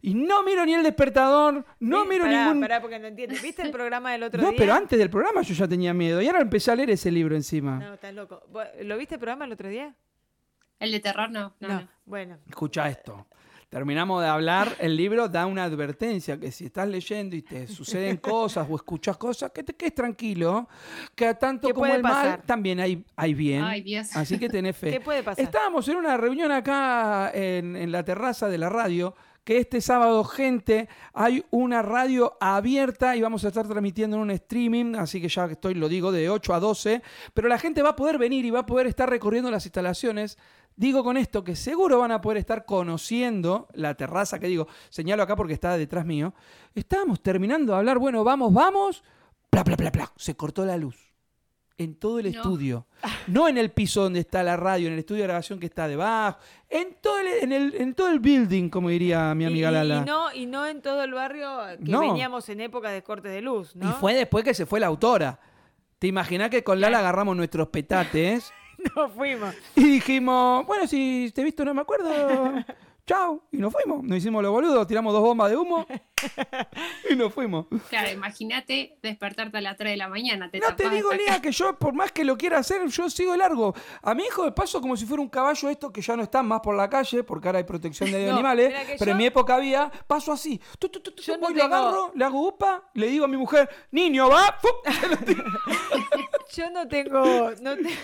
Y 0.00 0.14
no 0.14 0.42
miro 0.42 0.64
ni 0.66 0.74
el 0.74 0.82
despertador. 0.82 1.64
No 1.80 2.02
Sí, 2.02 2.08
miro 2.08 2.24
pará, 2.24 2.44
ningún. 2.44 2.60
Pará, 2.60 2.80
porque 2.80 2.98
no 2.98 3.06
entiendes. 3.08 3.40
¿Viste 3.42 3.62
el 3.62 3.70
programa 3.70 4.12
del 4.12 4.22
otro 4.24 4.42
no, 4.42 4.48
día? 4.50 4.56
pero 4.58 4.74
antes 4.74 4.98
del 4.98 5.10
programa 5.10 5.42
yo 5.42 5.54
ya 5.54 5.68
tenía 5.68 5.92
miedo. 5.94 6.20
Y 6.22 6.26
ahora 6.26 6.40
empecé 6.40 6.70
a 6.70 6.76
leer 6.76 6.90
ese 6.90 7.10
libro 7.10 7.34
encima. 7.36 7.78
No, 7.78 7.94
estás 7.94 8.14
loco. 8.14 8.42
¿Vos- 8.50 8.66
¿Lo 8.82 8.96
viste 8.96 9.14
el 9.16 9.20
programa 9.20 9.44
el 9.44 9.52
otro 9.52 9.68
día? 9.68 9.94
El 10.78 10.90
de 10.92 11.00
terror 11.00 11.30
no, 11.30 11.54
no, 11.60 11.68
no. 11.68 11.88
Bueno. 12.04 12.38
Escucha 12.48 12.88
esto. 12.88 13.26
Terminamos 13.68 14.20
de 14.20 14.28
hablar, 14.28 14.76
el 14.80 14.94
libro 14.96 15.28
da 15.30 15.46
una 15.46 15.64
advertencia 15.64 16.38
que 16.38 16.52
si 16.52 16.66
estás 16.66 16.86
leyendo 16.86 17.34
y 17.34 17.40
te 17.40 17.66
suceden 17.68 18.18
cosas 18.18 18.66
o 18.68 18.74
escuchas 18.76 19.16
cosas, 19.16 19.50
que 19.50 19.62
te 19.62 19.74
quedes 19.74 19.94
tranquilo, 19.94 20.68
que 21.14 21.32
tanto 21.36 21.68
¿Qué 21.68 21.72
como 21.74 21.86
el 21.86 22.02
mal 22.02 22.42
también 22.44 22.80
hay, 22.80 23.02
hay 23.16 23.32
bien. 23.32 23.62
Ay, 23.64 23.80
Dios. 23.80 24.14
Así 24.14 24.38
que 24.38 24.50
tenés 24.50 24.76
fe. 24.76 24.90
¿Qué 24.90 25.00
puede 25.00 25.22
pasar? 25.22 25.42
Estábamos 25.42 25.88
en 25.88 25.96
una 25.96 26.18
reunión 26.18 26.52
acá 26.52 27.30
en, 27.32 27.74
en 27.76 27.90
la 27.90 28.04
terraza 28.04 28.48
de 28.50 28.58
la 28.58 28.68
radio, 28.68 29.14
que 29.44 29.58
este 29.58 29.80
sábado, 29.80 30.22
gente, 30.24 30.88
hay 31.12 31.44
una 31.50 31.82
radio 31.82 32.36
abierta 32.40 33.16
y 33.16 33.22
vamos 33.22 33.44
a 33.44 33.48
estar 33.48 33.66
transmitiendo 33.66 34.16
en 34.16 34.22
un 34.22 34.30
streaming, 34.30 34.94
así 34.94 35.20
que 35.20 35.28
ya 35.28 35.46
estoy, 35.46 35.74
lo 35.74 35.88
digo, 35.88 36.12
de 36.12 36.30
8 36.30 36.54
a 36.54 36.60
12, 36.60 37.02
pero 37.34 37.48
la 37.48 37.58
gente 37.58 37.82
va 37.82 37.90
a 37.90 37.96
poder 37.96 38.18
venir 38.18 38.44
y 38.44 38.50
va 38.50 38.60
a 38.60 38.66
poder 38.66 38.86
estar 38.86 39.10
recorriendo 39.10 39.50
las 39.50 39.66
instalaciones. 39.66 40.38
Digo 40.76 41.04
con 41.04 41.16
esto 41.16 41.44
que 41.44 41.56
seguro 41.56 41.98
van 41.98 42.12
a 42.12 42.20
poder 42.20 42.38
estar 42.38 42.64
conociendo 42.64 43.68
la 43.74 43.94
terraza, 43.94 44.38
que 44.38 44.46
digo, 44.46 44.68
señalo 44.90 45.22
acá 45.22 45.36
porque 45.36 45.54
está 45.54 45.76
detrás 45.76 46.06
mío. 46.06 46.34
Estábamos 46.74 47.20
terminando 47.22 47.72
de 47.72 47.78
hablar, 47.78 47.98
bueno, 47.98 48.24
vamos, 48.24 48.52
vamos, 48.52 49.02
bla, 49.50 49.64
bla, 49.64 49.76
bla, 49.76 49.90
bla, 49.90 50.12
se 50.16 50.34
cortó 50.34 50.64
la 50.64 50.76
luz 50.76 51.11
en 51.78 51.94
todo 51.96 52.18
el 52.18 52.26
No. 52.26 52.30
estudio. 52.30 52.86
No 53.26 53.48
en 53.48 53.56
el 53.58 53.70
piso 53.70 54.02
donde 54.02 54.20
está 54.20 54.42
la 54.42 54.56
radio, 54.56 54.86
en 54.88 54.94
el 54.94 54.98
estudio 55.00 55.22
de 55.22 55.28
grabación 55.28 55.58
que 55.60 55.66
está 55.66 55.86
debajo, 55.88 56.38
en 56.70 56.96
todo 57.00 57.18
el, 57.20 57.26
en 57.42 57.52
el, 57.52 57.74
en 57.74 57.94
todo 57.94 58.08
el 58.08 58.18
building, 58.20 58.68
como 58.68 58.88
diría 58.88 59.34
mi 59.34 59.44
amiga 59.44 59.70
y, 59.70 59.72
Lala. 59.72 59.96
y 60.02 60.04
no, 60.04 60.32
y 60.34 60.46
no 60.46 60.66
en 60.66 60.82
todo 60.82 61.02
el 61.02 61.12
barrio 61.12 61.58
que 61.84 61.90
No. 61.90 62.00
veníamos 62.00 62.48
en 62.48 62.60
época 62.60 62.90
de 62.90 63.02
corte 63.02 63.28
de 63.28 63.40
luz, 63.42 63.74
¿no? 63.76 63.90
Y 63.90 63.92
fue 63.94 64.14
después 64.14 64.44
que 64.44 64.54
se 64.54 64.66
fue 64.66 64.80
la 64.80 64.86
autora. 64.88 65.38
¿Te 65.98 66.06
imaginas 66.08 66.50
que 66.50 66.64
con 66.64 66.80
Lala 66.80 66.98
agarramos 66.98 67.36
nuestros 67.36 67.68
petates 67.68 68.52
No 68.96 69.08
fuimos. 69.08 69.54
y 69.76 69.84
dijimos, 69.84 70.66
bueno, 70.66 70.86
si 70.86 71.30
te 71.34 71.42
he 71.42 71.44
visto 71.44 71.64
no 71.64 71.72
me 71.74 71.82
acuerdo, 71.82 72.08
chao, 73.06 73.44
y 73.52 73.58
nos 73.58 73.72
fuimos. 73.72 74.02
Nos 74.02 74.18
hicimos 74.18 74.42
los 74.42 74.50
boludos, 74.52 74.86
tiramos 74.86 75.12
dos 75.12 75.22
bombas 75.22 75.50
de 75.50 75.56
humo 75.56 75.86
y 77.10 77.16
nos 77.16 77.32
fuimos. 77.32 77.66
Claro, 77.88 78.10
imagínate 78.10 78.96
despertarte 79.02 79.58
a 79.58 79.60
las 79.60 79.76
3 79.76 79.92
de 79.92 79.96
la 79.96 80.08
mañana. 80.08 80.50
Te 80.50 80.58
No 80.58 80.74
te 80.76 80.88
digo, 80.90 81.12
Lía, 81.12 81.40
que 81.40 81.52
yo, 81.52 81.78
por 81.78 81.94
más 81.94 82.12
que 82.12 82.24
lo 82.24 82.36
quiera 82.36 82.58
hacer, 82.58 82.86
yo 82.88 83.10
sigo 83.10 83.36
largo. 83.36 83.74
A 84.02 84.14
mi 84.14 84.24
hijo 84.24 84.44
de 84.44 84.52
paso 84.52 84.80
como 84.80 84.96
si 84.96 85.06
fuera 85.06 85.22
un 85.22 85.28
caballo 85.28 85.68
esto 85.68 85.92
que 85.92 86.00
ya 86.02 86.16
no 86.16 86.22
están 86.22 86.46
más 86.46 86.60
por 86.60 86.76
la 86.76 86.88
calle, 86.88 87.22
porque 87.24 87.48
ahora 87.48 87.58
hay 87.58 87.64
protección 87.64 88.10
de 88.10 88.26
No, 88.26 88.34
animales, 88.34 88.72
pero 88.98 89.12
en 89.12 89.16
mi 89.16 89.26
época 89.26 89.54
había, 89.56 89.90
paso 90.06 90.32
así. 90.32 90.60
Yo 90.80 91.36
no 91.36 91.46
voy, 91.46 91.54
lo 91.54 91.60
tengo- 91.62 91.74
agarro, 91.74 92.12
le 92.14 92.24
hago 92.24 92.46
upa, 92.48 92.90
le 92.94 93.06
digo 93.08 93.24
a 93.24 93.28
mi 93.28 93.36
mujer, 93.36 93.68
niño, 93.90 94.28
va. 94.28 94.58
Yo 96.54 96.70
no 96.70 96.86
tengo, 96.86 97.50
no, 97.60 97.76
te- 97.76 97.98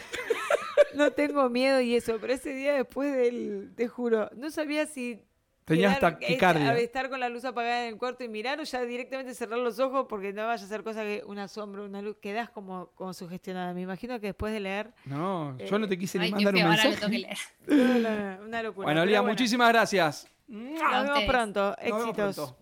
no 0.95 1.11
tengo 1.13 1.49
miedo 1.51 1.81
y 1.81 1.95
eso, 1.97 2.17
pero 2.21 2.33
ese 2.33 2.55
día 2.55 2.73
después 2.75 3.13
del, 3.15 3.73
te 3.77 3.89
juro, 3.89 4.31
no 4.37 4.51
sabía 4.51 4.87
si 4.87 5.21
Tenías 5.69 6.01
taquicardia. 6.01 6.75
es- 6.77 6.83
estar 6.83 7.09
con 7.11 7.21
la 7.21 7.29
luz 7.29 7.45
apagada 7.45 7.85
en 7.87 7.93
el 7.95 7.99
cuarto 7.99 8.25
y 8.25 8.29
mirar 8.29 8.59
o 8.61 8.65
ya 8.65 8.81
directamente 8.83 9.35
cerrar 9.35 9.59
los 9.59 9.79
ojos 9.79 10.07
porque 10.09 10.33
no 10.33 10.47
vaya 10.47 10.65
a 10.65 10.69
ser 10.69 10.83
cosa 10.83 11.03
que 11.03 11.23
una 11.27 11.47
sombra, 11.49 11.83
una 11.83 12.03
luz, 12.03 12.17
quedás 12.21 12.51
como, 12.51 12.89
como 12.95 13.13
sugestionada. 13.15 13.73
Me 13.75 13.83
imagino 13.83 14.19
que 14.21 14.29
después 14.29 14.53
de 14.53 14.61
leer, 14.61 14.93
No, 15.05 15.57
yo 15.59 15.79
no 15.79 15.87
te 15.89 15.99
quise 15.99 16.19
ni 16.19 16.27
Ay, 16.27 16.33
mandar 16.33 16.55
un 16.55 16.69
mensaje. 16.71 17.09
leer. 17.19 17.37
no, 17.67 17.77
no, 17.77 18.37
no, 18.39 18.45
una 18.47 18.63
locura. 18.63 18.85
Bueno, 18.87 19.05
Lía, 19.07 19.23
muchísimas 19.23 19.69
gracias. 19.69 20.27
Nos 20.47 21.05
vemos 21.05 21.25
pronto, 21.25 21.61
Nos 21.71 21.77
vemos 21.85 22.03
éxitos. 22.09 22.37
pronto. 22.37 22.59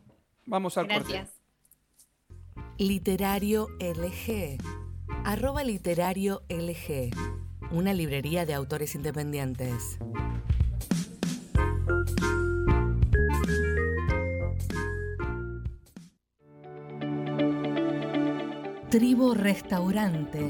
Vamos 0.46 0.76
al 0.78 0.88
corte. 0.88 1.12
Gracias. 1.12 1.40
Literario 2.78 3.68
LG. 3.80 4.58
Arroba 5.24 5.64
literario 5.64 6.42
LG. 6.48 7.10
Una 7.70 7.92
librería 7.94 8.44
de 8.46 8.54
autores 8.54 8.94
independientes. 8.94 9.98
Tribo 18.90 19.34
Restaurante. 19.34 20.48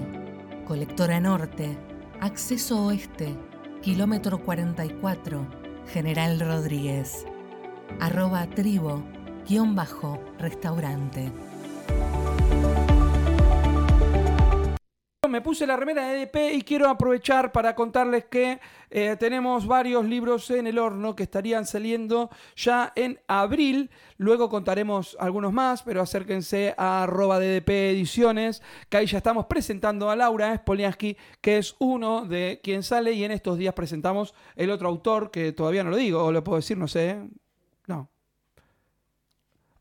Colectora 0.66 1.20
Norte. 1.20 1.78
Acceso 2.20 2.84
Oeste. 2.84 3.34
Kilómetro 3.80 4.44
44. 4.44 5.46
General 5.90 6.38
Rodríguez. 6.38 7.24
Arroba 7.98 8.46
tribo. 8.48 9.02
Guión 9.48 9.74
bajo. 9.74 10.20
Restaurante. 10.38 11.32
Me 15.28 15.40
puse 15.40 15.66
la 15.66 15.76
remera 15.76 16.06
de 16.06 16.22
EDP 16.22 16.54
y 16.54 16.62
quiero 16.62 16.88
aprovechar 16.88 17.50
para 17.50 17.74
contarles 17.74 18.26
que 18.26 18.60
eh, 18.90 19.16
tenemos 19.18 19.66
varios 19.66 20.04
libros 20.04 20.50
en 20.50 20.66
el 20.66 20.78
horno 20.78 21.16
que 21.16 21.24
estarían 21.24 21.66
saliendo 21.66 22.30
ya 22.54 22.92
en 22.94 23.20
abril. 23.26 23.90
Luego 24.18 24.48
contaremos 24.48 25.16
algunos 25.18 25.52
más, 25.52 25.82
pero 25.82 26.00
acérquense 26.00 26.74
a 26.78 27.02
arroba 27.02 27.40
DDP 27.40 27.70
Ediciones, 27.90 28.62
que 28.88 28.98
ahí 28.98 29.06
ya 29.06 29.18
estamos 29.18 29.46
presentando 29.46 30.10
a 30.10 30.16
Laura 30.16 30.54
Spoliansky, 30.56 31.16
que 31.40 31.58
es 31.58 31.74
uno 31.78 32.24
de 32.24 32.60
quien 32.62 32.82
sale 32.82 33.12
y 33.12 33.24
en 33.24 33.32
estos 33.32 33.58
días 33.58 33.74
presentamos 33.74 34.34
el 34.54 34.70
otro 34.70 34.88
autor, 34.88 35.30
que 35.30 35.52
todavía 35.52 35.82
no 35.82 35.90
lo 35.90 35.96
digo, 35.96 36.24
o 36.24 36.30
lo 36.30 36.44
puedo 36.44 36.56
decir, 36.56 36.78
no 36.78 36.86
sé. 36.88 37.18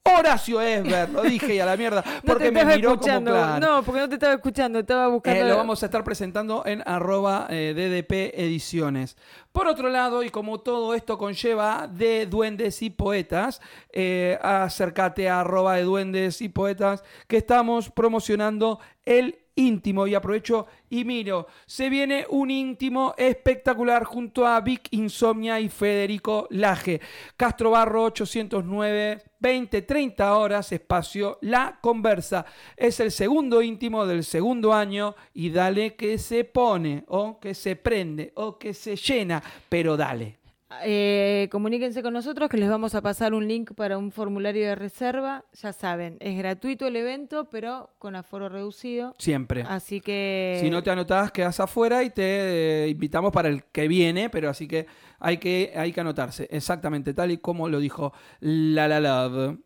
Horacio 0.07 0.61
Esber, 0.61 1.09
lo 1.09 1.23
dije 1.23 1.55
y 1.55 1.59
a 1.59 1.65
la 1.65 1.75
mierda, 1.75 2.03
No 2.23 2.33
porque 2.33 2.45
te 2.45 2.51
me 2.51 2.63
miró 2.63 2.91
escuchando. 2.91 3.31
como 3.31 3.43
claro. 3.43 3.65
No, 3.65 3.83
porque 3.83 4.01
no 4.01 4.07
te 4.09 4.15
estaba 4.15 4.33
escuchando, 4.33 4.79
estaba 4.79 5.07
buscando. 5.07 5.39
Eh, 5.39 5.49
lo 5.49 5.57
vamos 5.57 5.81
a 5.81 5.87
estar 5.87 6.03
presentando 6.03 6.63
en 6.65 6.83
arroba 6.85 7.47
eh, 7.49 7.73
DDP 7.75 8.37
Ediciones. 8.39 9.17
Por 9.51 9.67
otro 9.67 9.89
lado, 9.89 10.21
y 10.21 10.29
como 10.29 10.59
todo 10.59 10.93
esto 10.93 11.17
conlleva 11.17 11.87
de 11.91 12.27
duendes 12.27 12.83
y 12.83 12.91
poetas, 12.91 13.61
eh, 13.91 14.37
acércate 14.43 15.27
a 15.27 15.41
arroba 15.41 15.75
de 15.75 15.83
duendes 15.83 16.39
y 16.41 16.49
poetas 16.49 17.03
que 17.27 17.37
estamos 17.37 17.89
promocionando 17.89 18.79
el 19.05 19.39
íntimo 19.55 20.05
y 20.07 20.15
aprovecho 20.15 20.67
y 20.89 21.05
miro, 21.05 21.47
se 21.65 21.89
viene 21.89 22.25
un 22.29 22.51
íntimo 22.51 23.13
espectacular 23.17 24.03
junto 24.03 24.45
a 24.45 24.59
Vic 24.61 24.87
Insomnia 24.91 25.59
y 25.59 25.69
Federico 25.69 26.47
Laje. 26.51 27.01
Castro 27.37 27.71
Barro 27.71 28.03
809 28.03 29.23
20 29.39 29.81
30 29.81 30.37
horas 30.37 30.71
espacio 30.71 31.37
La 31.41 31.79
Conversa. 31.81 32.45
Es 32.75 32.99
el 32.99 33.11
segundo 33.11 33.61
íntimo 33.61 34.05
del 34.05 34.23
segundo 34.23 34.73
año 34.73 35.15
y 35.33 35.49
dale 35.49 35.95
que 35.95 36.17
se 36.17 36.43
pone 36.43 37.03
o 37.07 37.39
que 37.39 37.53
se 37.53 37.75
prende 37.75 38.31
o 38.35 38.57
que 38.57 38.73
se 38.73 38.95
llena, 38.95 39.41
pero 39.69 39.97
dale. 39.97 40.44
Eh, 40.83 41.47
comuníquense 41.51 42.01
con 42.03 42.13
nosotros 42.13 42.49
que 42.49 42.57
les 42.57 42.69
vamos 42.69 42.95
a 42.95 43.01
pasar 43.01 43.33
un 43.33 43.47
link 43.47 43.73
para 43.73 43.97
un 43.97 44.11
formulario 44.11 44.67
de 44.67 44.75
reserva. 44.75 45.45
Ya 45.53 45.73
saben, 45.73 46.17
es 46.19 46.37
gratuito 46.37 46.87
el 46.87 46.95
evento, 46.95 47.49
pero 47.49 47.91
con 47.99 48.15
aforo 48.15 48.49
reducido. 48.49 49.15
Siempre. 49.17 49.63
Así 49.67 50.01
que. 50.01 50.57
Si 50.61 50.69
no 50.69 50.83
te 50.83 50.91
anotás, 50.91 51.31
quedas 51.31 51.59
afuera 51.59 52.03
y 52.03 52.09
te 52.09 52.85
eh, 52.85 52.89
invitamos 52.89 53.31
para 53.31 53.49
el 53.49 53.63
que 53.65 53.87
viene, 53.87 54.29
pero 54.29 54.49
así 54.49 54.67
que 54.67 54.87
hay 55.19 55.37
que, 55.37 55.73
hay 55.75 55.91
que 55.93 56.01
anotarse. 56.01 56.47
Exactamente, 56.51 57.13
tal 57.13 57.31
y 57.31 57.37
como 57.37 57.69
lo 57.69 57.79
dijo 57.79 58.13
La 58.39 58.87
La 58.87 58.99
Love. 58.99 59.59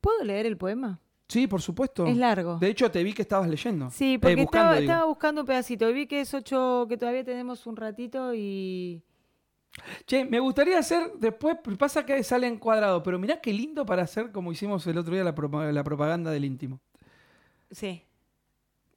¿Puedo 0.00 0.24
leer 0.24 0.46
el 0.46 0.56
poema? 0.56 1.00
Sí, 1.28 1.46
por 1.46 1.62
supuesto. 1.62 2.06
Es 2.06 2.16
largo. 2.16 2.58
De 2.58 2.68
hecho, 2.68 2.90
te 2.90 3.04
vi 3.04 3.12
que 3.12 3.22
estabas 3.22 3.48
leyendo. 3.48 3.90
Sí, 3.90 4.14
Eh, 4.14 4.18
porque 4.18 4.36
buscando, 4.42 4.72
estaba, 4.72 4.80
estaba 4.80 5.04
buscando 5.04 5.40
un 5.42 5.46
pedacito. 5.46 5.92
Vi 5.92 6.06
que 6.06 6.22
es 6.22 6.34
ocho, 6.34 6.86
que 6.88 6.96
todavía 6.96 7.24
tenemos 7.24 7.66
un 7.66 7.76
ratito 7.76 8.34
y. 8.34 9.02
Che, 10.06 10.24
me 10.24 10.40
gustaría 10.40 10.78
hacer 10.78 11.12
después, 11.18 11.56
pasa 11.78 12.04
que 12.04 12.22
sale 12.24 12.46
en 12.46 12.58
cuadrado, 12.58 13.02
pero 13.02 13.18
mirá 13.18 13.40
qué 13.40 13.52
lindo 13.52 13.86
para 13.86 14.02
hacer 14.02 14.30
como 14.32 14.52
hicimos 14.52 14.86
el 14.86 14.98
otro 14.98 15.14
día 15.14 15.24
la, 15.24 15.72
la 15.72 15.84
propaganda 15.84 16.30
del 16.30 16.44
íntimo. 16.44 16.80
Sí. 17.70 18.02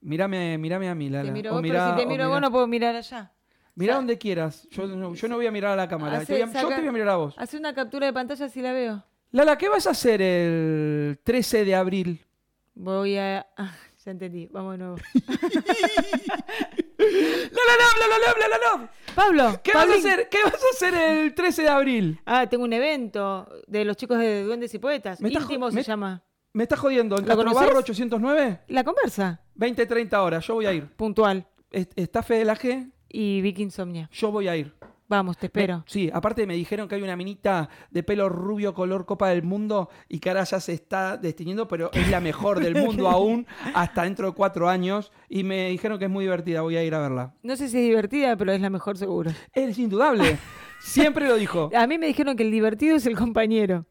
Mírame, 0.00 0.58
mírame 0.58 0.88
a 0.90 0.94
mí, 0.94 1.08
Lala. 1.08 1.26
Te 1.26 1.32
miro 1.32 1.50
O 1.52 1.54
vos, 1.54 1.62
mirá- 1.62 1.84
pero 1.86 1.90
si 1.92 1.96
te 2.02 2.06
o 2.06 2.08
miro 2.10 2.28
vos 2.28 2.40
no 2.40 2.50
puedo 2.50 2.66
mirar 2.66 2.94
allá. 2.96 3.32
Mirá 3.76 3.94
Sa- 3.94 3.96
donde 3.98 4.18
quieras. 4.18 4.68
Yo 4.70 4.86
no, 4.86 5.14
yo 5.14 5.28
no 5.28 5.36
voy 5.36 5.46
a 5.46 5.50
mirar 5.50 5.72
a 5.72 5.76
la 5.76 5.88
cámara. 5.88 6.18
Hace- 6.18 6.26
Te 6.26 6.32
voy 6.34 6.42
a- 6.42 6.60
yo 6.62 6.68
te 6.68 6.78
voy 6.80 6.88
a 6.88 6.92
mirar 6.92 7.08
a 7.08 7.16
vos. 7.16 7.34
Hace 7.38 7.56
una 7.56 7.74
captura 7.74 8.06
de 8.06 8.12
pantalla 8.12 8.48
si 8.48 8.60
la 8.60 8.72
veo. 8.72 9.02
Lala, 9.32 9.56
¿qué 9.58 9.68
vas 9.68 9.86
a 9.86 9.90
hacer 9.90 10.20
el 10.22 11.18
13 11.24 11.64
de 11.64 11.74
abril? 11.74 12.24
Voy 12.74 13.16
a. 13.16 13.46
Ah, 13.56 13.72
ya 14.04 14.10
entendí. 14.10 14.46
Vamos 14.52 14.72
de 14.72 14.78
nuevo. 14.78 14.96
¡Lala, 16.98 17.74
Love, 17.80 17.96
Lala, 18.00 18.18
Love, 18.18 18.38
Lala, 18.40 18.58
Love! 18.58 18.88
Pablo. 19.14 19.60
¿Qué 19.62 19.72
vas, 19.72 19.88
a 19.88 19.94
hacer, 19.94 20.28
¿Qué 20.28 20.38
vas 20.44 20.54
a 20.54 20.66
hacer 20.74 20.94
el 20.94 21.34
13 21.34 21.62
de 21.62 21.68
abril? 21.68 22.20
Ah, 22.26 22.46
tengo 22.48 22.64
un 22.64 22.72
evento 22.72 23.48
de 23.66 23.84
los 23.84 23.96
chicos 23.96 24.18
de 24.18 24.42
Duendes 24.44 24.74
y 24.74 24.78
Poetas. 24.78 25.20
Me 25.20 25.30
Íntimo 25.30 25.70
se 25.70 25.76
me- 25.76 25.82
llama. 25.82 26.22
¿Me 26.52 26.62
estás 26.64 26.78
jodiendo? 26.78 27.16
¿En 27.16 27.22
¿Lo 27.22 27.28
Castro 27.28 27.44
conoces? 27.46 27.66
Barro 27.68 27.78
809? 27.80 28.60
La 28.68 28.84
conversa. 28.84 29.40
20, 29.54 29.86
30 29.86 30.22
horas. 30.22 30.46
Yo 30.46 30.54
voy 30.54 30.66
a 30.66 30.72
ir. 30.72 30.86
Puntual. 30.94 31.46
Est- 31.70 31.92
¿Está 31.96 32.22
Fede 32.22 32.44
la 32.44 32.56
G? 32.56 32.90
Y 33.08 33.40
Vicky 33.40 33.62
Insomnia. 33.62 34.08
Yo 34.12 34.30
voy 34.30 34.46
a 34.48 34.56
ir. 34.56 34.72
Vamos, 35.06 35.36
te 35.36 35.46
espero. 35.46 35.78
Me- 35.78 35.84
sí, 35.86 36.10
aparte 36.12 36.46
me 36.46 36.54
dijeron 36.54 36.88
que 36.88 36.94
hay 36.94 37.02
una 37.02 37.14
minita 37.16 37.68
de 37.90 38.02
pelo 38.02 38.28
rubio 38.30 38.72
color 38.72 39.04
Copa 39.04 39.28
del 39.28 39.42
Mundo 39.42 39.90
y 40.08 40.18
que 40.18 40.30
ahora 40.30 40.44
ya 40.44 40.58
se 40.60 40.72
está 40.72 41.16
destiniendo, 41.18 41.68
pero 41.68 41.90
es 41.92 42.08
la 42.08 42.20
mejor 42.20 42.58
del 42.60 42.74
mundo 42.82 43.08
aún 43.10 43.46
hasta 43.74 44.04
dentro 44.04 44.28
de 44.28 44.32
cuatro 44.34 44.68
años. 44.68 45.12
Y 45.28 45.44
me 45.44 45.68
dijeron 45.68 45.98
que 45.98 46.06
es 46.06 46.10
muy 46.10 46.24
divertida, 46.24 46.62
voy 46.62 46.76
a 46.76 46.82
ir 46.84 46.94
a 46.94 47.00
verla. 47.00 47.34
No 47.42 47.54
sé 47.56 47.68
si 47.68 47.76
es 47.78 47.84
divertida, 47.84 48.36
pero 48.36 48.52
es 48.52 48.60
la 48.60 48.70
mejor 48.70 48.96
seguro. 48.96 49.30
Es 49.52 49.78
indudable. 49.78 50.38
Siempre 50.80 51.26
lo 51.28 51.36
dijo. 51.36 51.70
A 51.76 51.86
mí 51.86 51.98
me 51.98 52.06
dijeron 52.06 52.36
que 52.36 52.42
el 52.42 52.50
divertido 52.50 52.96
es 52.96 53.06
el 53.06 53.16
compañero. 53.16 53.86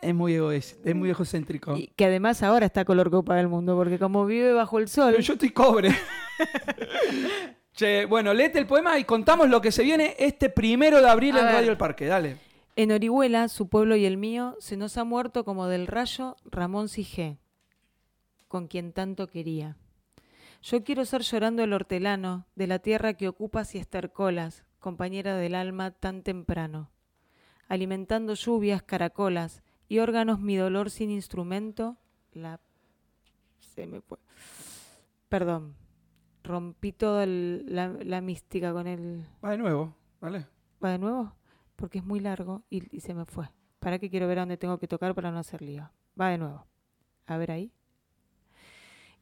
Es 0.00 0.14
muy 0.14 0.32
egoísta, 0.34 0.88
es 0.88 0.94
muy 0.94 1.10
egocéntrico. 1.10 1.76
Y 1.76 1.88
que 1.96 2.04
además 2.04 2.42
ahora 2.42 2.64
está 2.66 2.84
color 2.84 3.10
Copa 3.10 3.34
del 3.34 3.48
Mundo, 3.48 3.76
porque 3.76 3.98
como 3.98 4.24
vive 4.26 4.52
bajo 4.52 4.78
el 4.78 4.88
sol. 4.88 5.10
Pero 5.10 5.22
yo 5.22 5.32
estoy 5.34 5.50
cobre. 5.50 5.90
che, 7.78 8.06
bueno, 8.06 8.34
léete 8.34 8.58
el 8.58 8.66
poema 8.66 8.98
y 8.98 9.04
contamos 9.04 9.48
lo 9.48 9.60
que 9.60 9.70
se 9.70 9.84
viene 9.84 10.16
este 10.18 10.50
primero 10.50 11.00
de 11.00 11.08
abril 11.08 11.36
A 11.36 11.38
en 11.38 11.44
ver. 11.46 11.54
Radio 11.54 11.70
El 11.70 11.76
Parque. 11.76 12.06
Dale. 12.06 12.36
En 12.74 12.90
Orihuela, 12.90 13.48
su 13.48 13.68
pueblo 13.68 13.94
y 13.94 14.04
el 14.04 14.16
mío, 14.16 14.56
se 14.58 14.76
nos 14.76 14.96
ha 14.98 15.04
muerto 15.04 15.44
como 15.44 15.68
del 15.68 15.86
rayo 15.86 16.36
Ramón 16.44 16.88
Sigé, 16.88 17.38
con 18.48 18.66
quien 18.66 18.92
tanto 18.92 19.28
quería. 19.28 19.76
Yo 20.60 20.82
quiero 20.82 21.04
ser 21.04 21.22
llorando 21.22 21.62
el 21.62 21.72
hortelano 21.72 22.46
de 22.56 22.66
la 22.66 22.80
tierra 22.80 23.14
que 23.14 23.28
ocupas 23.28 23.76
y 23.76 23.78
estercolas, 23.78 24.64
compañera 24.80 25.36
del 25.36 25.54
alma 25.54 25.92
tan 25.92 26.24
temprano. 26.24 26.90
Alimentando 27.68 28.34
lluvias, 28.34 28.82
caracolas 28.82 29.62
y 29.88 30.00
órganos 30.00 30.40
mi 30.40 30.56
dolor 30.56 30.90
sin 30.90 31.10
instrumento, 31.10 31.96
la... 32.32 32.58
se 33.60 33.86
me 33.86 34.00
fue. 34.00 34.18
Perdón, 35.28 35.76
rompí 36.48 36.92
toda 36.92 37.26
la, 37.26 37.88
la 37.88 38.20
mística 38.20 38.72
con 38.72 38.86
el... 38.86 39.26
Va 39.44 39.50
de 39.50 39.58
nuevo, 39.58 39.94
¿vale? 40.20 40.46
¿Va 40.82 40.90
de 40.90 40.98
nuevo? 40.98 41.34
Porque 41.76 41.98
es 41.98 42.04
muy 42.04 42.20
largo 42.20 42.62
y, 42.70 42.96
y 42.96 43.00
se 43.00 43.14
me 43.14 43.24
fue. 43.26 43.50
¿Para 43.78 43.98
qué 43.98 44.10
quiero 44.10 44.26
ver 44.26 44.38
a 44.38 44.42
dónde 44.42 44.56
tengo 44.56 44.78
que 44.78 44.88
tocar 44.88 45.14
para 45.14 45.30
no 45.30 45.38
hacer 45.38 45.62
lío? 45.62 45.90
Va 46.20 46.30
de 46.30 46.38
nuevo. 46.38 46.66
A 47.26 47.36
ver 47.36 47.50
ahí. 47.50 47.72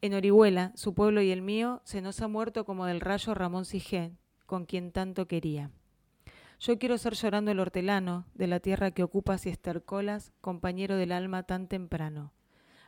En 0.01 0.15
Orihuela, 0.15 0.73
su 0.77 0.95
pueblo 0.95 1.21
y 1.21 1.31
el 1.31 1.43
mío, 1.43 1.81
se 1.85 2.01
nos 2.01 2.21
ha 2.23 2.29
muerto 2.29 2.65
como 2.65 2.87
del 2.87 3.01
rayo 3.01 3.35
Ramón 3.35 3.65
Sigé, 3.65 4.13
con 4.47 4.65
quien 4.65 4.93
tanto 4.93 5.27
quería. 5.27 5.71
Yo 6.61 6.79
quiero 6.79 6.97
ser 6.97 7.15
llorando 7.15 7.51
el 7.51 7.61
hortelano 7.61 8.27
de 8.35 8.47
la 8.47 8.61
tierra 8.61 8.91
que 8.91 9.03
ocupas 9.03 9.45
y 9.47 9.51
estercolas, 9.51 10.33
compañero 10.41 10.97
del 10.97 11.13
alma 11.13 11.43
tan 11.43 11.67
temprano, 11.67 12.33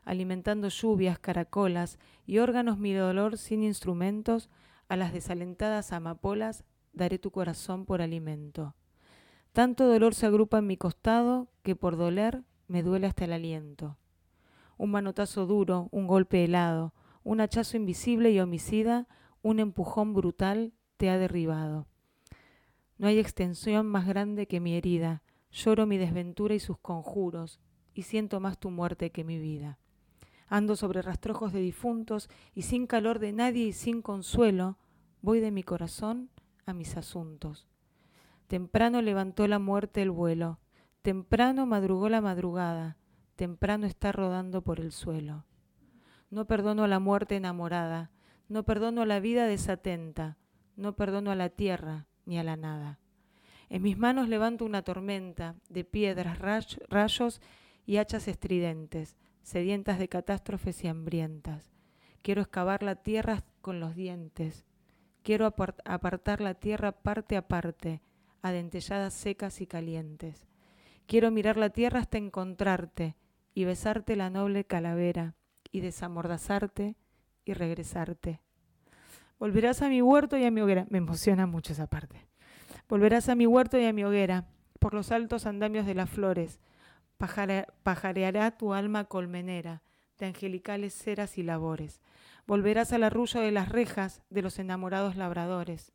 alimentando 0.04 0.68
lluvias, 0.68 1.18
caracolas 1.18 1.98
y 2.26 2.38
órganos 2.38 2.78
mi 2.78 2.92
dolor 2.92 3.38
sin 3.38 3.62
instrumentos, 3.62 4.50
a 4.88 4.96
las 4.96 5.12
desalentadas 5.12 5.92
amapolas 5.92 6.64
daré 6.92 7.18
tu 7.18 7.30
corazón 7.30 7.84
por 7.84 8.00
alimento. 8.00 8.74
Tanto 9.52 9.86
dolor 9.86 10.14
se 10.14 10.26
agrupa 10.26 10.58
en 10.58 10.66
mi 10.66 10.76
costado 10.76 11.48
que 11.62 11.76
por 11.76 11.96
doler 11.96 12.44
me 12.68 12.82
duele 12.82 13.06
hasta 13.06 13.24
el 13.24 13.32
aliento. 13.32 13.96
Un 14.76 14.90
manotazo 14.90 15.46
duro, 15.46 15.88
un 15.90 16.06
golpe 16.06 16.44
helado, 16.44 16.94
un 17.24 17.40
hachazo 17.40 17.76
invisible 17.76 18.30
y 18.30 18.40
homicida, 18.40 19.08
un 19.42 19.58
empujón 19.58 20.14
brutal 20.14 20.72
te 20.96 21.10
ha 21.10 21.18
derribado. 21.18 21.86
No 22.96 23.06
hay 23.06 23.18
extensión 23.18 23.86
más 23.86 24.06
grande 24.06 24.46
que 24.46 24.60
mi 24.60 24.74
herida, 24.76 25.22
lloro 25.50 25.86
mi 25.86 25.98
desventura 25.98 26.54
y 26.54 26.60
sus 26.60 26.78
conjuros, 26.78 27.60
y 27.94 28.02
siento 28.02 28.40
más 28.40 28.58
tu 28.58 28.70
muerte 28.70 29.10
que 29.10 29.24
mi 29.24 29.38
vida. 29.38 29.78
Ando 30.48 30.76
sobre 30.76 31.02
rastrojos 31.02 31.52
de 31.52 31.60
difuntos, 31.60 32.28
y 32.54 32.62
sin 32.62 32.86
calor 32.86 33.18
de 33.18 33.32
nadie 33.32 33.66
y 33.66 33.72
sin 33.72 34.02
consuelo, 34.02 34.78
voy 35.20 35.40
de 35.40 35.50
mi 35.50 35.62
corazón 35.62 36.30
a 36.66 36.72
mis 36.72 36.96
asuntos. 36.96 37.66
Temprano 38.46 39.02
levantó 39.02 39.46
la 39.46 39.58
muerte 39.58 40.00
el 40.00 40.10
vuelo, 40.10 40.58
temprano 41.02 41.66
madrugó 41.66 42.08
la 42.08 42.20
madrugada, 42.20 42.96
temprano 43.36 43.86
está 43.86 44.10
rodando 44.10 44.62
por 44.62 44.80
el 44.80 44.90
suelo. 44.92 45.44
No 46.30 46.46
perdono 46.46 46.84
a 46.84 46.88
la 46.88 46.98
muerte 46.98 47.36
enamorada, 47.36 48.10
no 48.48 48.64
perdono 48.64 49.02
a 49.02 49.06
la 49.06 49.20
vida 49.20 49.46
desatenta, 49.46 50.38
no 50.76 50.96
perdono 50.96 51.30
a 51.30 51.34
la 51.34 51.50
tierra 51.50 52.06
ni 52.24 52.38
a 52.38 52.44
la 52.44 52.56
nada. 52.56 52.98
En 53.68 53.82
mis 53.82 53.98
manos 53.98 54.28
levanto 54.28 54.64
una 54.64 54.82
tormenta 54.82 55.56
de 55.68 55.84
piedras, 55.84 56.38
ray- 56.38 56.78
rayos 56.88 57.42
y 57.84 57.98
hachas 57.98 58.28
estridentes, 58.28 59.16
sedientas 59.48 59.98
de 59.98 60.10
catástrofes 60.10 60.84
y 60.84 60.88
hambrientas. 60.88 61.72
Quiero 62.20 62.42
excavar 62.42 62.82
la 62.82 62.96
tierra 62.96 63.44
con 63.62 63.80
los 63.80 63.94
dientes. 63.94 64.66
Quiero 65.22 65.46
apar- 65.46 65.76
apartar 65.86 66.42
la 66.42 66.52
tierra 66.52 66.92
parte 66.92 67.34
a 67.34 67.48
parte, 67.48 68.02
a 68.42 68.52
dentelladas 68.52 69.14
secas 69.14 69.62
y 69.62 69.66
calientes. 69.66 70.46
Quiero 71.06 71.30
mirar 71.30 71.56
la 71.56 71.70
tierra 71.70 72.00
hasta 72.00 72.18
encontrarte 72.18 73.16
y 73.54 73.64
besarte 73.64 74.16
la 74.16 74.28
noble 74.28 74.64
calavera 74.64 75.34
y 75.72 75.80
desamordazarte 75.80 76.96
y 77.46 77.54
regresarte. 77.54 78.42
Volverás 79.38 79.80
a 79.80 79.88
mi 79.88 80.02
huerto 80.02 80.36
y 80.36 80.44
a 80.44 80.50
mi 80.50 80.60
hoguera. 80.60 80.86
Me 80.90 80.98
emociona 80.98 81.46
mucho 81.46 81.72
esa 81.72 81.86
parte. 81.86 82.28
Volverás 82.86 83.30
a 83.30 83.34
mi 83.34 83.46
huerto 83.46 83.78
y 83.78 83.86
a 83.86 83.94
mi 83.94 84.04
hoguera, 84.04 84.46
por 84.78 84.92
los 84.92 85.10
altos 85.10 85.46
andamios 85.46 85.86
de 85.86 85.94
las 85.94 86.10
flores. 86.10 86.60
Pajare- 87.18 87.66
pajareará 87.82 88.52
tu 88.52 88.74
alma 88.74 89.04
colmenera, 89.04 89.82
de 90.18 90.26
angelicales 90.26 90.94
ceras 90.94 91.38
y 91.38 91.42
labores. 91.42 92.00
Volverás 92.46 92.92
al 92.92 93.04
arrullo 93.04 93.40
de 93.40 93.52
las 93.52 93.68
rejas 93.68 94.22
de 94.30 94.42
los 94.42 94.58
enamorados 94.58 95.16
labradores. 95.16 95.92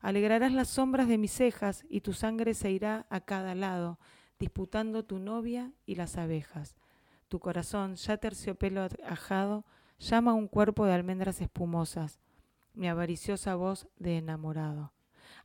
Alegrarás 0.00 0.52
las 0.52 0.68
sombras 0.68 1.08
de 1.08 1.18
mis 1.18 1.32
cejas 1.32 1.84
y 1.88 2.02
tu 2.02 2.12
sangre 2.12 2.54
se 2.54 2.70
irá 2.70 3.06
a 3.10 3.20
cada 3.20 3.54
lado, 3.54 3.98
disputando 4.38 5.04
tu 5.04 5.18
novia 5.18 5.72
y 5.86 5.96
las 5.96 6.16
abejas. 6.16 6.76
Tu 7.28 7.40
corazón, 7.40 7.96
ya 7.96 8.16
terciopelo 8.16 8.86
ajado, 9.06 9.64
llama 9.98 10.30
a 10.30 10.34
un 10.34 10.48
cuerpo 10.48 10.86
de 10.86 10.92
almendras 10.94 11.40
espumosas, 11.40 12.20
mi 12.74 12.88
avariciosa 12.88 13.56
voz 13.56 13.88
de 13.96 14.18
enamorado. 14.18 14.92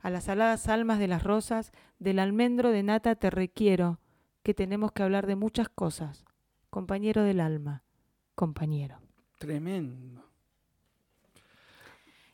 A 0.00 0.10
las 0.10 0.28
aladas 0.28 0.68
almas 0.68 0.98
de 0.98 1.08
las 1.08 1.24
rosas, 1.24 1.72
del 1.98 2.20
almendro 2.20 2.70
de 2.70 2.82
nata 2.84 3.16
te 3.16 3.30
requiero, 3.30 3.98
que 4.44 4.54
tenemos 4.54 4.92
que 4.92 5.02
hablar 5.02 5.26
de 5.26 5.34
muchas 5.36 5.68
cosas. 5.68 6.24
Compañero 6.70 7.22
del 7.24 7.40
alma, 7.40 7.82
compañero. 8.36 9.00
Tremendo. 9.38 10.22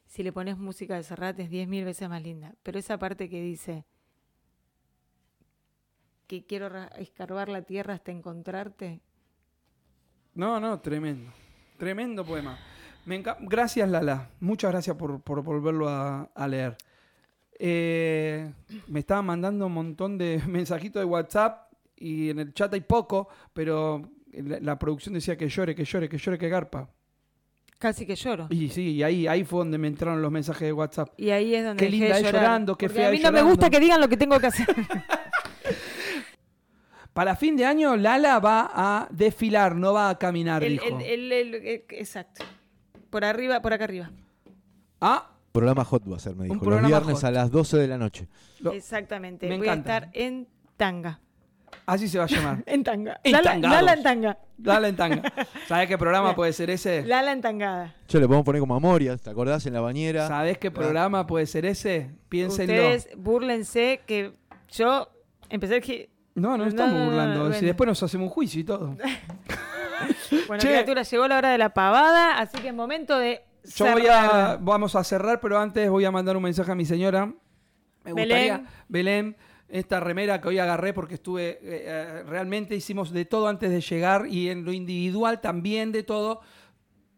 Si 0.06 0.22
le 0.24 0.32
pones 0.32 0.58
música 0.58 0.96
de 0.96 1.04
Serrat 1.04 1.38
es 1.38 1.48
diez 1.50 1.68
mil 1.68 1.84
veces 1.84 2.08
más 2.08 2.22
linda. 2.22 2.54
Pero 2.64 2.78
esa 2.78 2.98
parte 2.98 3.28
que 3.30 3.40
dice 3.40 3.86
que 6.26 6.44
quiero 6.46 6.68
escarbar 6.98 7.48
la 7.48 7.62
tierra 7.62 7.94
hasta 7.94 8.10
encontrarte, 8.12 9.00
No, 10.34 10.58
no, 10.60 10.80
tremendo. 10.80 11.32
Tremendo 11.78 12.24
poema. 12.24 12.58
Me 13.04 13.22
Gracias, 13.40 13.88
Lala. 13.88 14.30
Muchas 14.40 14.70
gracias 14.72 14.96
por, 14.96 15.20
por 15.22 15.42
volverlo 15.42 15.88
a, 15.88 16.22
a 16.34 16.48
leer. 16.48 16.76
eh, 17.58 18.52
me 18.88 19.00
estaban 19.00 19.26
mandando 19.26 19.66
un 19.66 19.72
montón 19.74 20.18
de 20.18 20.42
mensajitos 20.48 21.00
de 21.00 21.06
WhatsApp 21.06 21.69
y 22.00 22.30
en 22.30 22.40
el 22.40 22.52
chat 22.54 22.72
hay 22.74 22.80
poco, 22.80 23.28
pero 23.52 24.10
la, 24.32 24.58
la 24.60 24.78
producción 24.78 25.14
decía 25.14 25.36
que 25.36 25.48
llore, 25.48 25.74
que 25.76 25.84
llore, 25.84 26.08
que 26.08 26.18
llore, 26.18 26.36
que 26.38 26.48
garpa. 26.48 26.90
Casi 27.78 28.04
que 28.04 28.14
lloro. 28.16 28.46
Y 28.50 28.68
sí, 28.68 28.90
y 28.96 29.02
ahí, 29.02 29.26
ahí 29.26 29.42
fue 29.44 29.60
donde 29.60 29.78
me 29.78 29.86
entraron 29.88 30.20
los 30.20 30.30
mensajes 30.30 30.66
de 30.66 30.72
WhatsApp. 30.72 31.10
Y 31.16 31.30
ahí 31.30 31.54
es 31.54 31.64
donde 31.64 31.78
Qué 31.78 31.86
dejé 31.90 31.96
linda 31.98 32.14
de 32.16 32.20
es 32.20 32.26
llorar. 32.26 32.42
llorando, 32.42 32.76
qué 32.76 32.86
Porque 32.88 32.98
fea 32.98 33.08
A 33.08 33.10
mí 33.12 33.16
es 33.18 33.22
no 33.22 33.32
me 33.32 33.42
gusta 33.42 33.70
que 33.70 33.80
digan 33.80 34.00
lo 34.00 34.08
que 34.08 34.16
tengo 34.18 34.38
que 34.40 34.46
hacer. 34.48 34.66
Para 37.12 37.34
fin 37.36 37.56
de 37.56 37.64
año, 37.64 37.96
Lala 37.96 38.38
va 38.38 38.70
a 38.72 39.08
desfilar, 39.10 39.74
no 39.74 39.92
va 39.92 40.10
a 40.10 40.18
caminar, 40.18 40.62
El- 40.62 40.72
dijo. 40.74 40.84
el- 41.00 41.02
el- 41.02 41.32
el- 41.32 41.54
el- 41.54 41.84
exacto. 41.90 42.44
Por 43.10 43.24
arriba, 43.24 43.60
por 43.62 43.72
acá 43.72 43.84
arriba. 43.84 44.10
Ah, 45.00 45.26
Programa 45.52 45.84
hot 45.84 46.08
va 46.10 46.16
a 46.16 46.20
ser, 46.20 46.36
me 46.36 46.44
dijo. 46.44 46.54
Los 46.54 46.62
programa 46.62 46.86
viernes 46.86 47.16
hot. 47.16 47.24
a 47.24 47.30
las 47.32 47.50
12 47.50 47.76
de 47.78 47.88
la 47.88 47.98
noche. 47.98 48.28
Lo- 48.60 48.70
Exactamente. 48.72 49.48
me 49.48 49.56
Voy 49.58 49.66
encanta. 49.66 49.92
a 49.94 49.96
estar 49.98 50.10
en 50.16 50.46
tanga. 50.76 51.20
Así 51.86 52.08
se 52.08 52.18
va 52.18 52.24
a 52.24 52.26
llamar. 52.28 52.62
En 52.66 52.84
tanga. 52.84 53.20
En 53.24 53.32
Lala, 53.32 53.54
en 53.94 54.02
tanga. 54.02 54.38
Lala 54.62 54.88
en 54.88 54.96
tanga. 54.96 55.22
¿Sabes 55.66 55.88
qué 55.88 55.96
programa 55.98 56.34
puede 56.36 56.52
ser 56.52 56.70
ese? 56.70 57.02
Lala 57.04 57.32
en 57.32 57.40
tangada. 57.40 57.94
Yo 58.08 58.20
le 58.20 58.26
podemos 58.26 58.44
poner 58.44 58.60
como 58.60 58.74
Amoria, 58.74 59.16
¿te 59.16 59.30
acordás? 59.30 59.64
En 59.66 59.72
la 59.74 59.80
bañera. 59.80 60.28
¿Sabes 60.28 60.58
qué 60.58 60.70
programa 60.70 61.26
puede 61.26 61.46
ser 61.46 61.64
ese? 61.66 62.10
Piénsenlo. 62.28 62.72
Ustedes 62.74 63.08
búrlense 63.16 64.00
que 64.06 64.32
yo 64.70 65.08
empecé 65.48 65.74
a 65.74 65.80
decir, 65.80 66.10
No, 66.34 66.50
no 66.50 66.58
No, 66.58 66.64
estamos 66.66 66.92
no, 66.94 66.98
no, 67.00 67.04
burlando. 67.06 67.40
bueno. 67.40 67.54
Si 67.56 67.64
después 67.66 67.88
nos 67.88 68.02
hacemos 68.02 68.26
un 68.26 68.30
juicio 68.30 68.60
y 68.60 68.64
todo. 68.64 68.96
bueno, 70.46 70.60
Che. 70.62 70.68
criatura, 70.68 71.02
llegó 71.02 71.28
la 71.28 71.38
hora 71.38 71.50
de 71.50 71.58
la 71.58 71.70
pavada, 71.74 72.38
así 72.38 72.58
que 72.58 72.68
es 72.68 72.74
momento 72.74 73.18
de 73.18 73.42
Yo 73.76 73.90
voy 73.92 74.06
a, 74.06 74.58
vamos 74.60 74.94
a 74.96 75.04
cerrar, 75.04 75.40
pero 75.40 75.58
antes 75.58 75.88
voy 75.90 76.04
a 76.04 76.10
mandar 76.10 76.36
un 76.36 76.42
mensaje 76.42 76.70
a 76.70 76.74
mi 76.74 76.84
señora. 76.84 77.26
Me 78.04 78.12
gustaría, 78.12 78.56
Belén. 78.56 78.66
Belén, 78.88 79.36
esta 79.70 80.00
remera 80.00 80.40
que 80.40 80.48
hoy 80.48 80.58
agarré 80.58 80.92
porque 80.92 81.14
estuve, 81.14 81.50
eh, 81.50 81.58
eh, 81.62 82.22
realmente 82.26 82.74
hicimos 82.74 83.12
de 83.12 83.24
todo 83.24 83.48
antes 83.48 83.70
de 83.70 83.80
llegar 83.80 84.26
y 84.26 84.50
en 84.50 84.64
lo 84.64 84.72
individual 84.72 85.40
también 85.40 85.92
de 85.92 86.02
todo. 86.02 86.40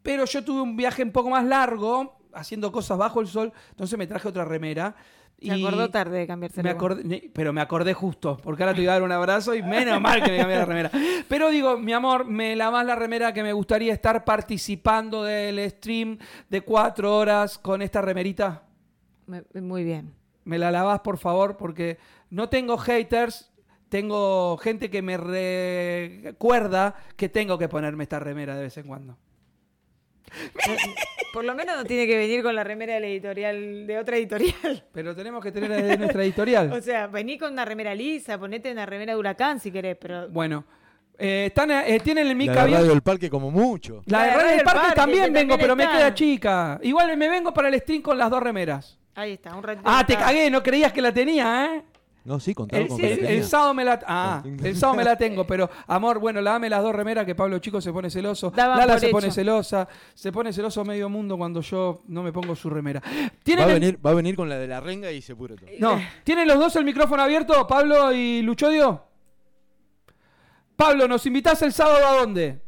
Pero 0.02 0.24
yo 0.24 0.44
tuve 0.44 0.60
un 0.60 0.76
viaje 0.76 1.02
un 1.02 1.12
poco 1.12 1.30
más 1.30 1.44
largo, 1.44 2.18
haciendo 2.32 2.72
cosas 2.72 2.98
bajo 2.98 3.20
el 3.20 3.28
sol, 3.28 3.52
entonces 3.70 3.98
me 3.98 4.06
traje 4.06 4.28
otra 4.28 4.44
remera. 4.44 4.94
Se 5.40 5.52
acordó 5.52 5.90
tarde 5.90 6.18
de 6.18 6.26
cambiarse 6.26 6.62
Me 6.62 6.70
acordé, 6.70 7.30
pero 7.32 7.52
me 7.52 7.60
acordé 7.60 7.94
justo, 7.94 8.36
porque 8.42 8.62
ahora 8.62 8.76
te 8.76 8.82
iba 8.82 8.92
a 8.92 8.96
dar 8.96 9.02
un 9.02 9.10
abrazo 9.10 9.54
y 9.54 9.62
menos 9.62 10.00
mal 10.00 10.22
que 10.22 10.30
me 10.30 10.38
cambié 10.38 10.56
la 10.56 10.64
remera. 10.64 10.90
Pero 11.28 11.50
digo, 11.50 11.78
mi 11.78 11.92
amor, 11.92 12.24
me 12.26 12.54
lavas 12.54 12.86
la 12.86 12.94
remera 12.94 13.32
que 13.32 13.42
me 13.42 13.52
gustaría 13.52 13.92
estar 13.92 14.24
participando 14.24 15.24
del 15.24 15.68
stream 15.70 16.18
de 16.48 16.60
cuatro 16.60 17.16
horas 17.16 17.58
con 17.58 17.82
esta 17.82 18.00
remerita. 18.00 18.62
Muy 19.54 19.82
bien. 19.82 20.21
Me 20.44 20.58
la 20.58 20.70
lavas, 20.70 21.00
por 21.00 21.18
favor, 21.18 21.56
porque 21.56 21.98
no 22.30 22.48
tengo 22.48 22.78
haters, 22.78 23.52
tengo 23.88 24.56
gente 24.56 24.90
que 24.90 25.02
me 25.02 25.16
recuerda 25.16 26.96
que 27.16 27.28
tengo 27.28 27.58
que 27.58 27.68
ponerme 27.68 28.04
esta 28.04 28.18
remera 28.18 28.56
de 28.56 28.62
vez 28.62 28.76
en 28.78 28.86
cuando. 28.86 29.18
Por 31.32 31.44
lo 31.44 31.54
menos 31.54 31.76
no 31.76 31.84
tiene 31.84 32.06
que 32.06 32.16
venir 32.16 32.42
con 32.42 32.54
la 32.54 32.64
remera 32.64 32.94
de 32.94 33.00
la 33.00 33.06
editorial, 33.06 33.86
de 33.86 33.98
otra 33.98 34.16
editorial. 34.16 34.84
Pero 34.92 35.14
tenemos 35.14 35.42
que 35.42 35.52
tener 35.52 35.70
de 35.82 35.96
nuestra 35.96 36.22
editorial. 36.22 36.72
O 36.72 36.80
sea, 36.80 37.06
vení 37.06 37.38
con 37.38 37.52
una 37.52 37.64
remera 37.64 37.94
lisa, 37.94 38.38
ponete 38.38 38.70
una 38.70 38.86
remera 38.86 39.12
de 39.12 39.18
huracán 39.18 39.60
si 39.60 39.70
querés, 39.70 39.96
pero 40.00 40.28
Bueno, 40.28 40.64
eh, 41.18 41.46
están, 41.46 41.70
eh, 41.70 42.00
tienen 42.02 42.26
el 42.26 42.34
mic 42.34 42.48
La 42.48 42.64
de. 42.64 42.72
Radio 42.72 42.88
del 42.88 43.02
Parque 43.02 43.30
como 43.30 43.50
mucho. 43.50 44.02
La 44.06 44.22
de 44.22 44.26
La 44.26 44.32
de 44.32 44.36
Radio 44.36 44.56
del 44.56 44.64
Parque, 44.64 44.80
Parque, 44.80 44.96
también 44.96 45.32
vengo, 45.32 45.56
también 45.56 45.60
pero 45.60 45.76
me 45.76 45.86
queda 45.86 46.14
chica. 46.14 46.80
Igual 46.82 47.16
me 47.16 47.28
vengo 47.28 47.54
para 47.54 47.68
el 47.68 47.78
stream 47.80 48.02
con 48.02 48.18
las 48.18 48.30
dos 48.30 48.42
remeras. 48.42 48.98
Ahí 49.14 49.32
está, 49.32 49.54
un 49.54 49.62
ratito. 49.62 49.88
Ah, 49.88 50.04
te 50.06 50.14
cagué, 50.16 50.50
no 50.50 50.62
creías 50.62 50.92
que 50.92 51.02
la 51.02 51.12
tenía, 51.12 51.66
¿eh? 51.76 51.84
No, 52.24 52.38
sí, 52.38 52.54
contaba 52.54 52.80
El, 52.80 52.88
con 52.88 52.98
que 52.98 53.14
el- 53.14 53.40
la 53.40 53.46
sábado 53.46 53.74
me 53.74 53.84
la 53.84 53.98
ah, 54.06 54.44
el 54.44 54.76
sábado 54.76 54.96
me 54.96 55.02
la 55.02 55.16
tengo, 55.18 55.44
pero 55.44 55.68
amor, 55.88 56.20
bueno, 56.20 56.40
dame 56.40 56.70
las 56.70 56.80
dos 56.80 56.94
remeras 56.94 57.26
que 57.26 57.34
Pablo 57.34 57.58
Chico 57.58 57.80
se 57.80 57.92
pone 57.92 58.10
celoso. 58.10 58.50
Daban 58.50 58.78
Lala 58.78 59.00
se 59.00 59.08
pone 59.08 59.32
celosa, 59.32 59.88
se 60.14 60.30
pone 60.30 60.52
celoso 60.52 60.84
medio 60.84 61.08
mundo 61.08 61.36
cuando 61.36 61.60
yo 61.62 62.02
no 62.06 62.22
me 62.22 62.32
pongo 62.32 62.54
su 62.54 62.70
remera. 62.70 63.02
¿Tienen 63.42 63.66
Va 63.66 63.70
a, 63.70 63.74
venir, 63.74 63.98
va 64.06 64.10
a 64.10 64.14
venir 64.14 64.36
con 64.36 64.48
la 64.48 64.56
de 64.56 64.68
la 64.68 64.78
renga 64.80 65.10
y 65.10 65.20
se 65.20 65.34
pura 65.34 65.56
todo. 65.56 65.68
No, 65.80 66.00
¿tienen 66.22 66.46
los 66.46 66.60
dos 66.60 66.76
el 66.76 66.84
micrófono 66.84 67.22
abierto, 67.24 67.66
Pablo 67.66 68.12
y 68.12 68.40
Luchodio? 68.42 69.02
Pablo, 70.76 71.08
¿nos 71.08 71.26
invitas 71.26 71.60
el 71.62 71.72
sábado 71.72 72.06
a 72.06 72.20
dónde? 72.20 72.60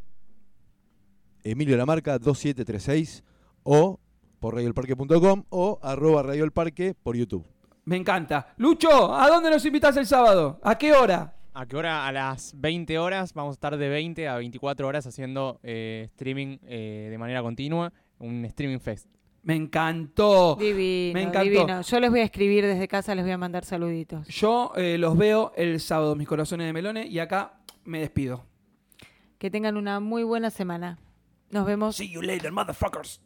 Emilio 1.45 1.77
Lamarca 1.77 2.19
2736 2.19 3.23
o 3.63 4.01
por 4.45 4.57
radioelparque.com 4.57 5.45
o 5.49 5.79
arroba 5.83 6.23
Radio 6.23 6.45
El 6.45 6.53
Parque 6.53 6.95
por 7.03 7.17
YouTube. 7.17 7.47
Me 7.87 7.97
encanta. 7.97 8.53
Lucho, 8.59 9.15
¿a 9.15 9.27
dónde 9.29 9.49
nos 9.49 9.65
invitas 9.65 9.97
el 9.97 10.05
sábado? 10.05 10.61
¿A 10.63 10.77
qué 10.77 10.93
hora? 10.93 11.35
¿A 11.55 11.65
qué 11.65 11.75
hora? 11.77 12.07
A 12.07 12.13
las 12.13 12.53
20 12.55 12.99
horas. 12.99 13.33
Vamos 13.33 13.53
a 13.53 13.55
estar 13.55 13.75
de 13.79 13.89
20 13.89 14.29
a 14.29 14.37
24 14.37 14.87
horas 14.87 15.07
haciendo 15.07 15.61
eh, 15.63 16.09
streaming 16.11 16.59
eh, 16.67 17.09
de 17.11 17.17
manera 17.17 17.41
continua. 17.41 17.91
Un 18.19 18.45
streaming 18.45 18.81
fest. 18.81 19.09
Me 19.45 19.57
encantó. 19.57 20.57
Divino, 20.57 21.15
Me 21.15 21.23
encantó. 21.23 21.41
divino. 21.49 21.81
Yo 21.81 22.01
les 22.01 22.11
voy 22.11 22.21
a 22.21 22.25
escribir 22.25 22.67
desde 22.67 22.87
casa, 22.87 23.15
les 23.15 23.25
voy 23.25 23.33
a 23.33 23.39
mandar 23.39 23.65
saluditos. 23.65 24.29
Yo 24.29 24.73
eh, 24.77 24.99
los 24.99 25.17
veo 25.17 25.55
el 25.57 25.81
sábado, 25.81 26.17
mis 26.17 26.29
corazones 26.29 26.67
de 26.67 26.75
melones, 26.75 27.11
y 27.11 27.19
acá 27.19 27.61
me 27.85 28.01
despido. 28.01 28.45
Que 29.39 29.51
tengan 29.51 29.79
una 29.79 30.01
muy 30.01 30.23
buena 30.23 30.51
semana. 30.51 30.99
Nos 31.49 31.65
vemos. 31.65 31.97
See 31.97 32.11
you 32.11 32.21
later, 32.21 32.53
motherfuckers. 32.53 33.23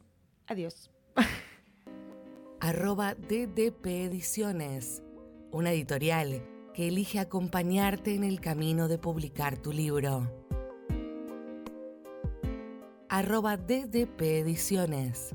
Adiós. 0.46 0.92
arroba 2.60 3.14
DDP 3.14 3.86
Ediciones, 3.86 5.02
una 5.50 5.72
editorial 5.72 6.42
que 6.74 6.88
elige 6.88 7.18
acompañarte 7.18 8.14
en 8.14 8.24
el 8.24 8.40
camino 8.40 8.88
de 8.88 8.98
publicar 8.98 9.56
tu 9.58 9.72
libro. 9.72 10.30
Arroba 13.08 13.56
DDP 13.56 14.20
Ediciones. 14.40 15.34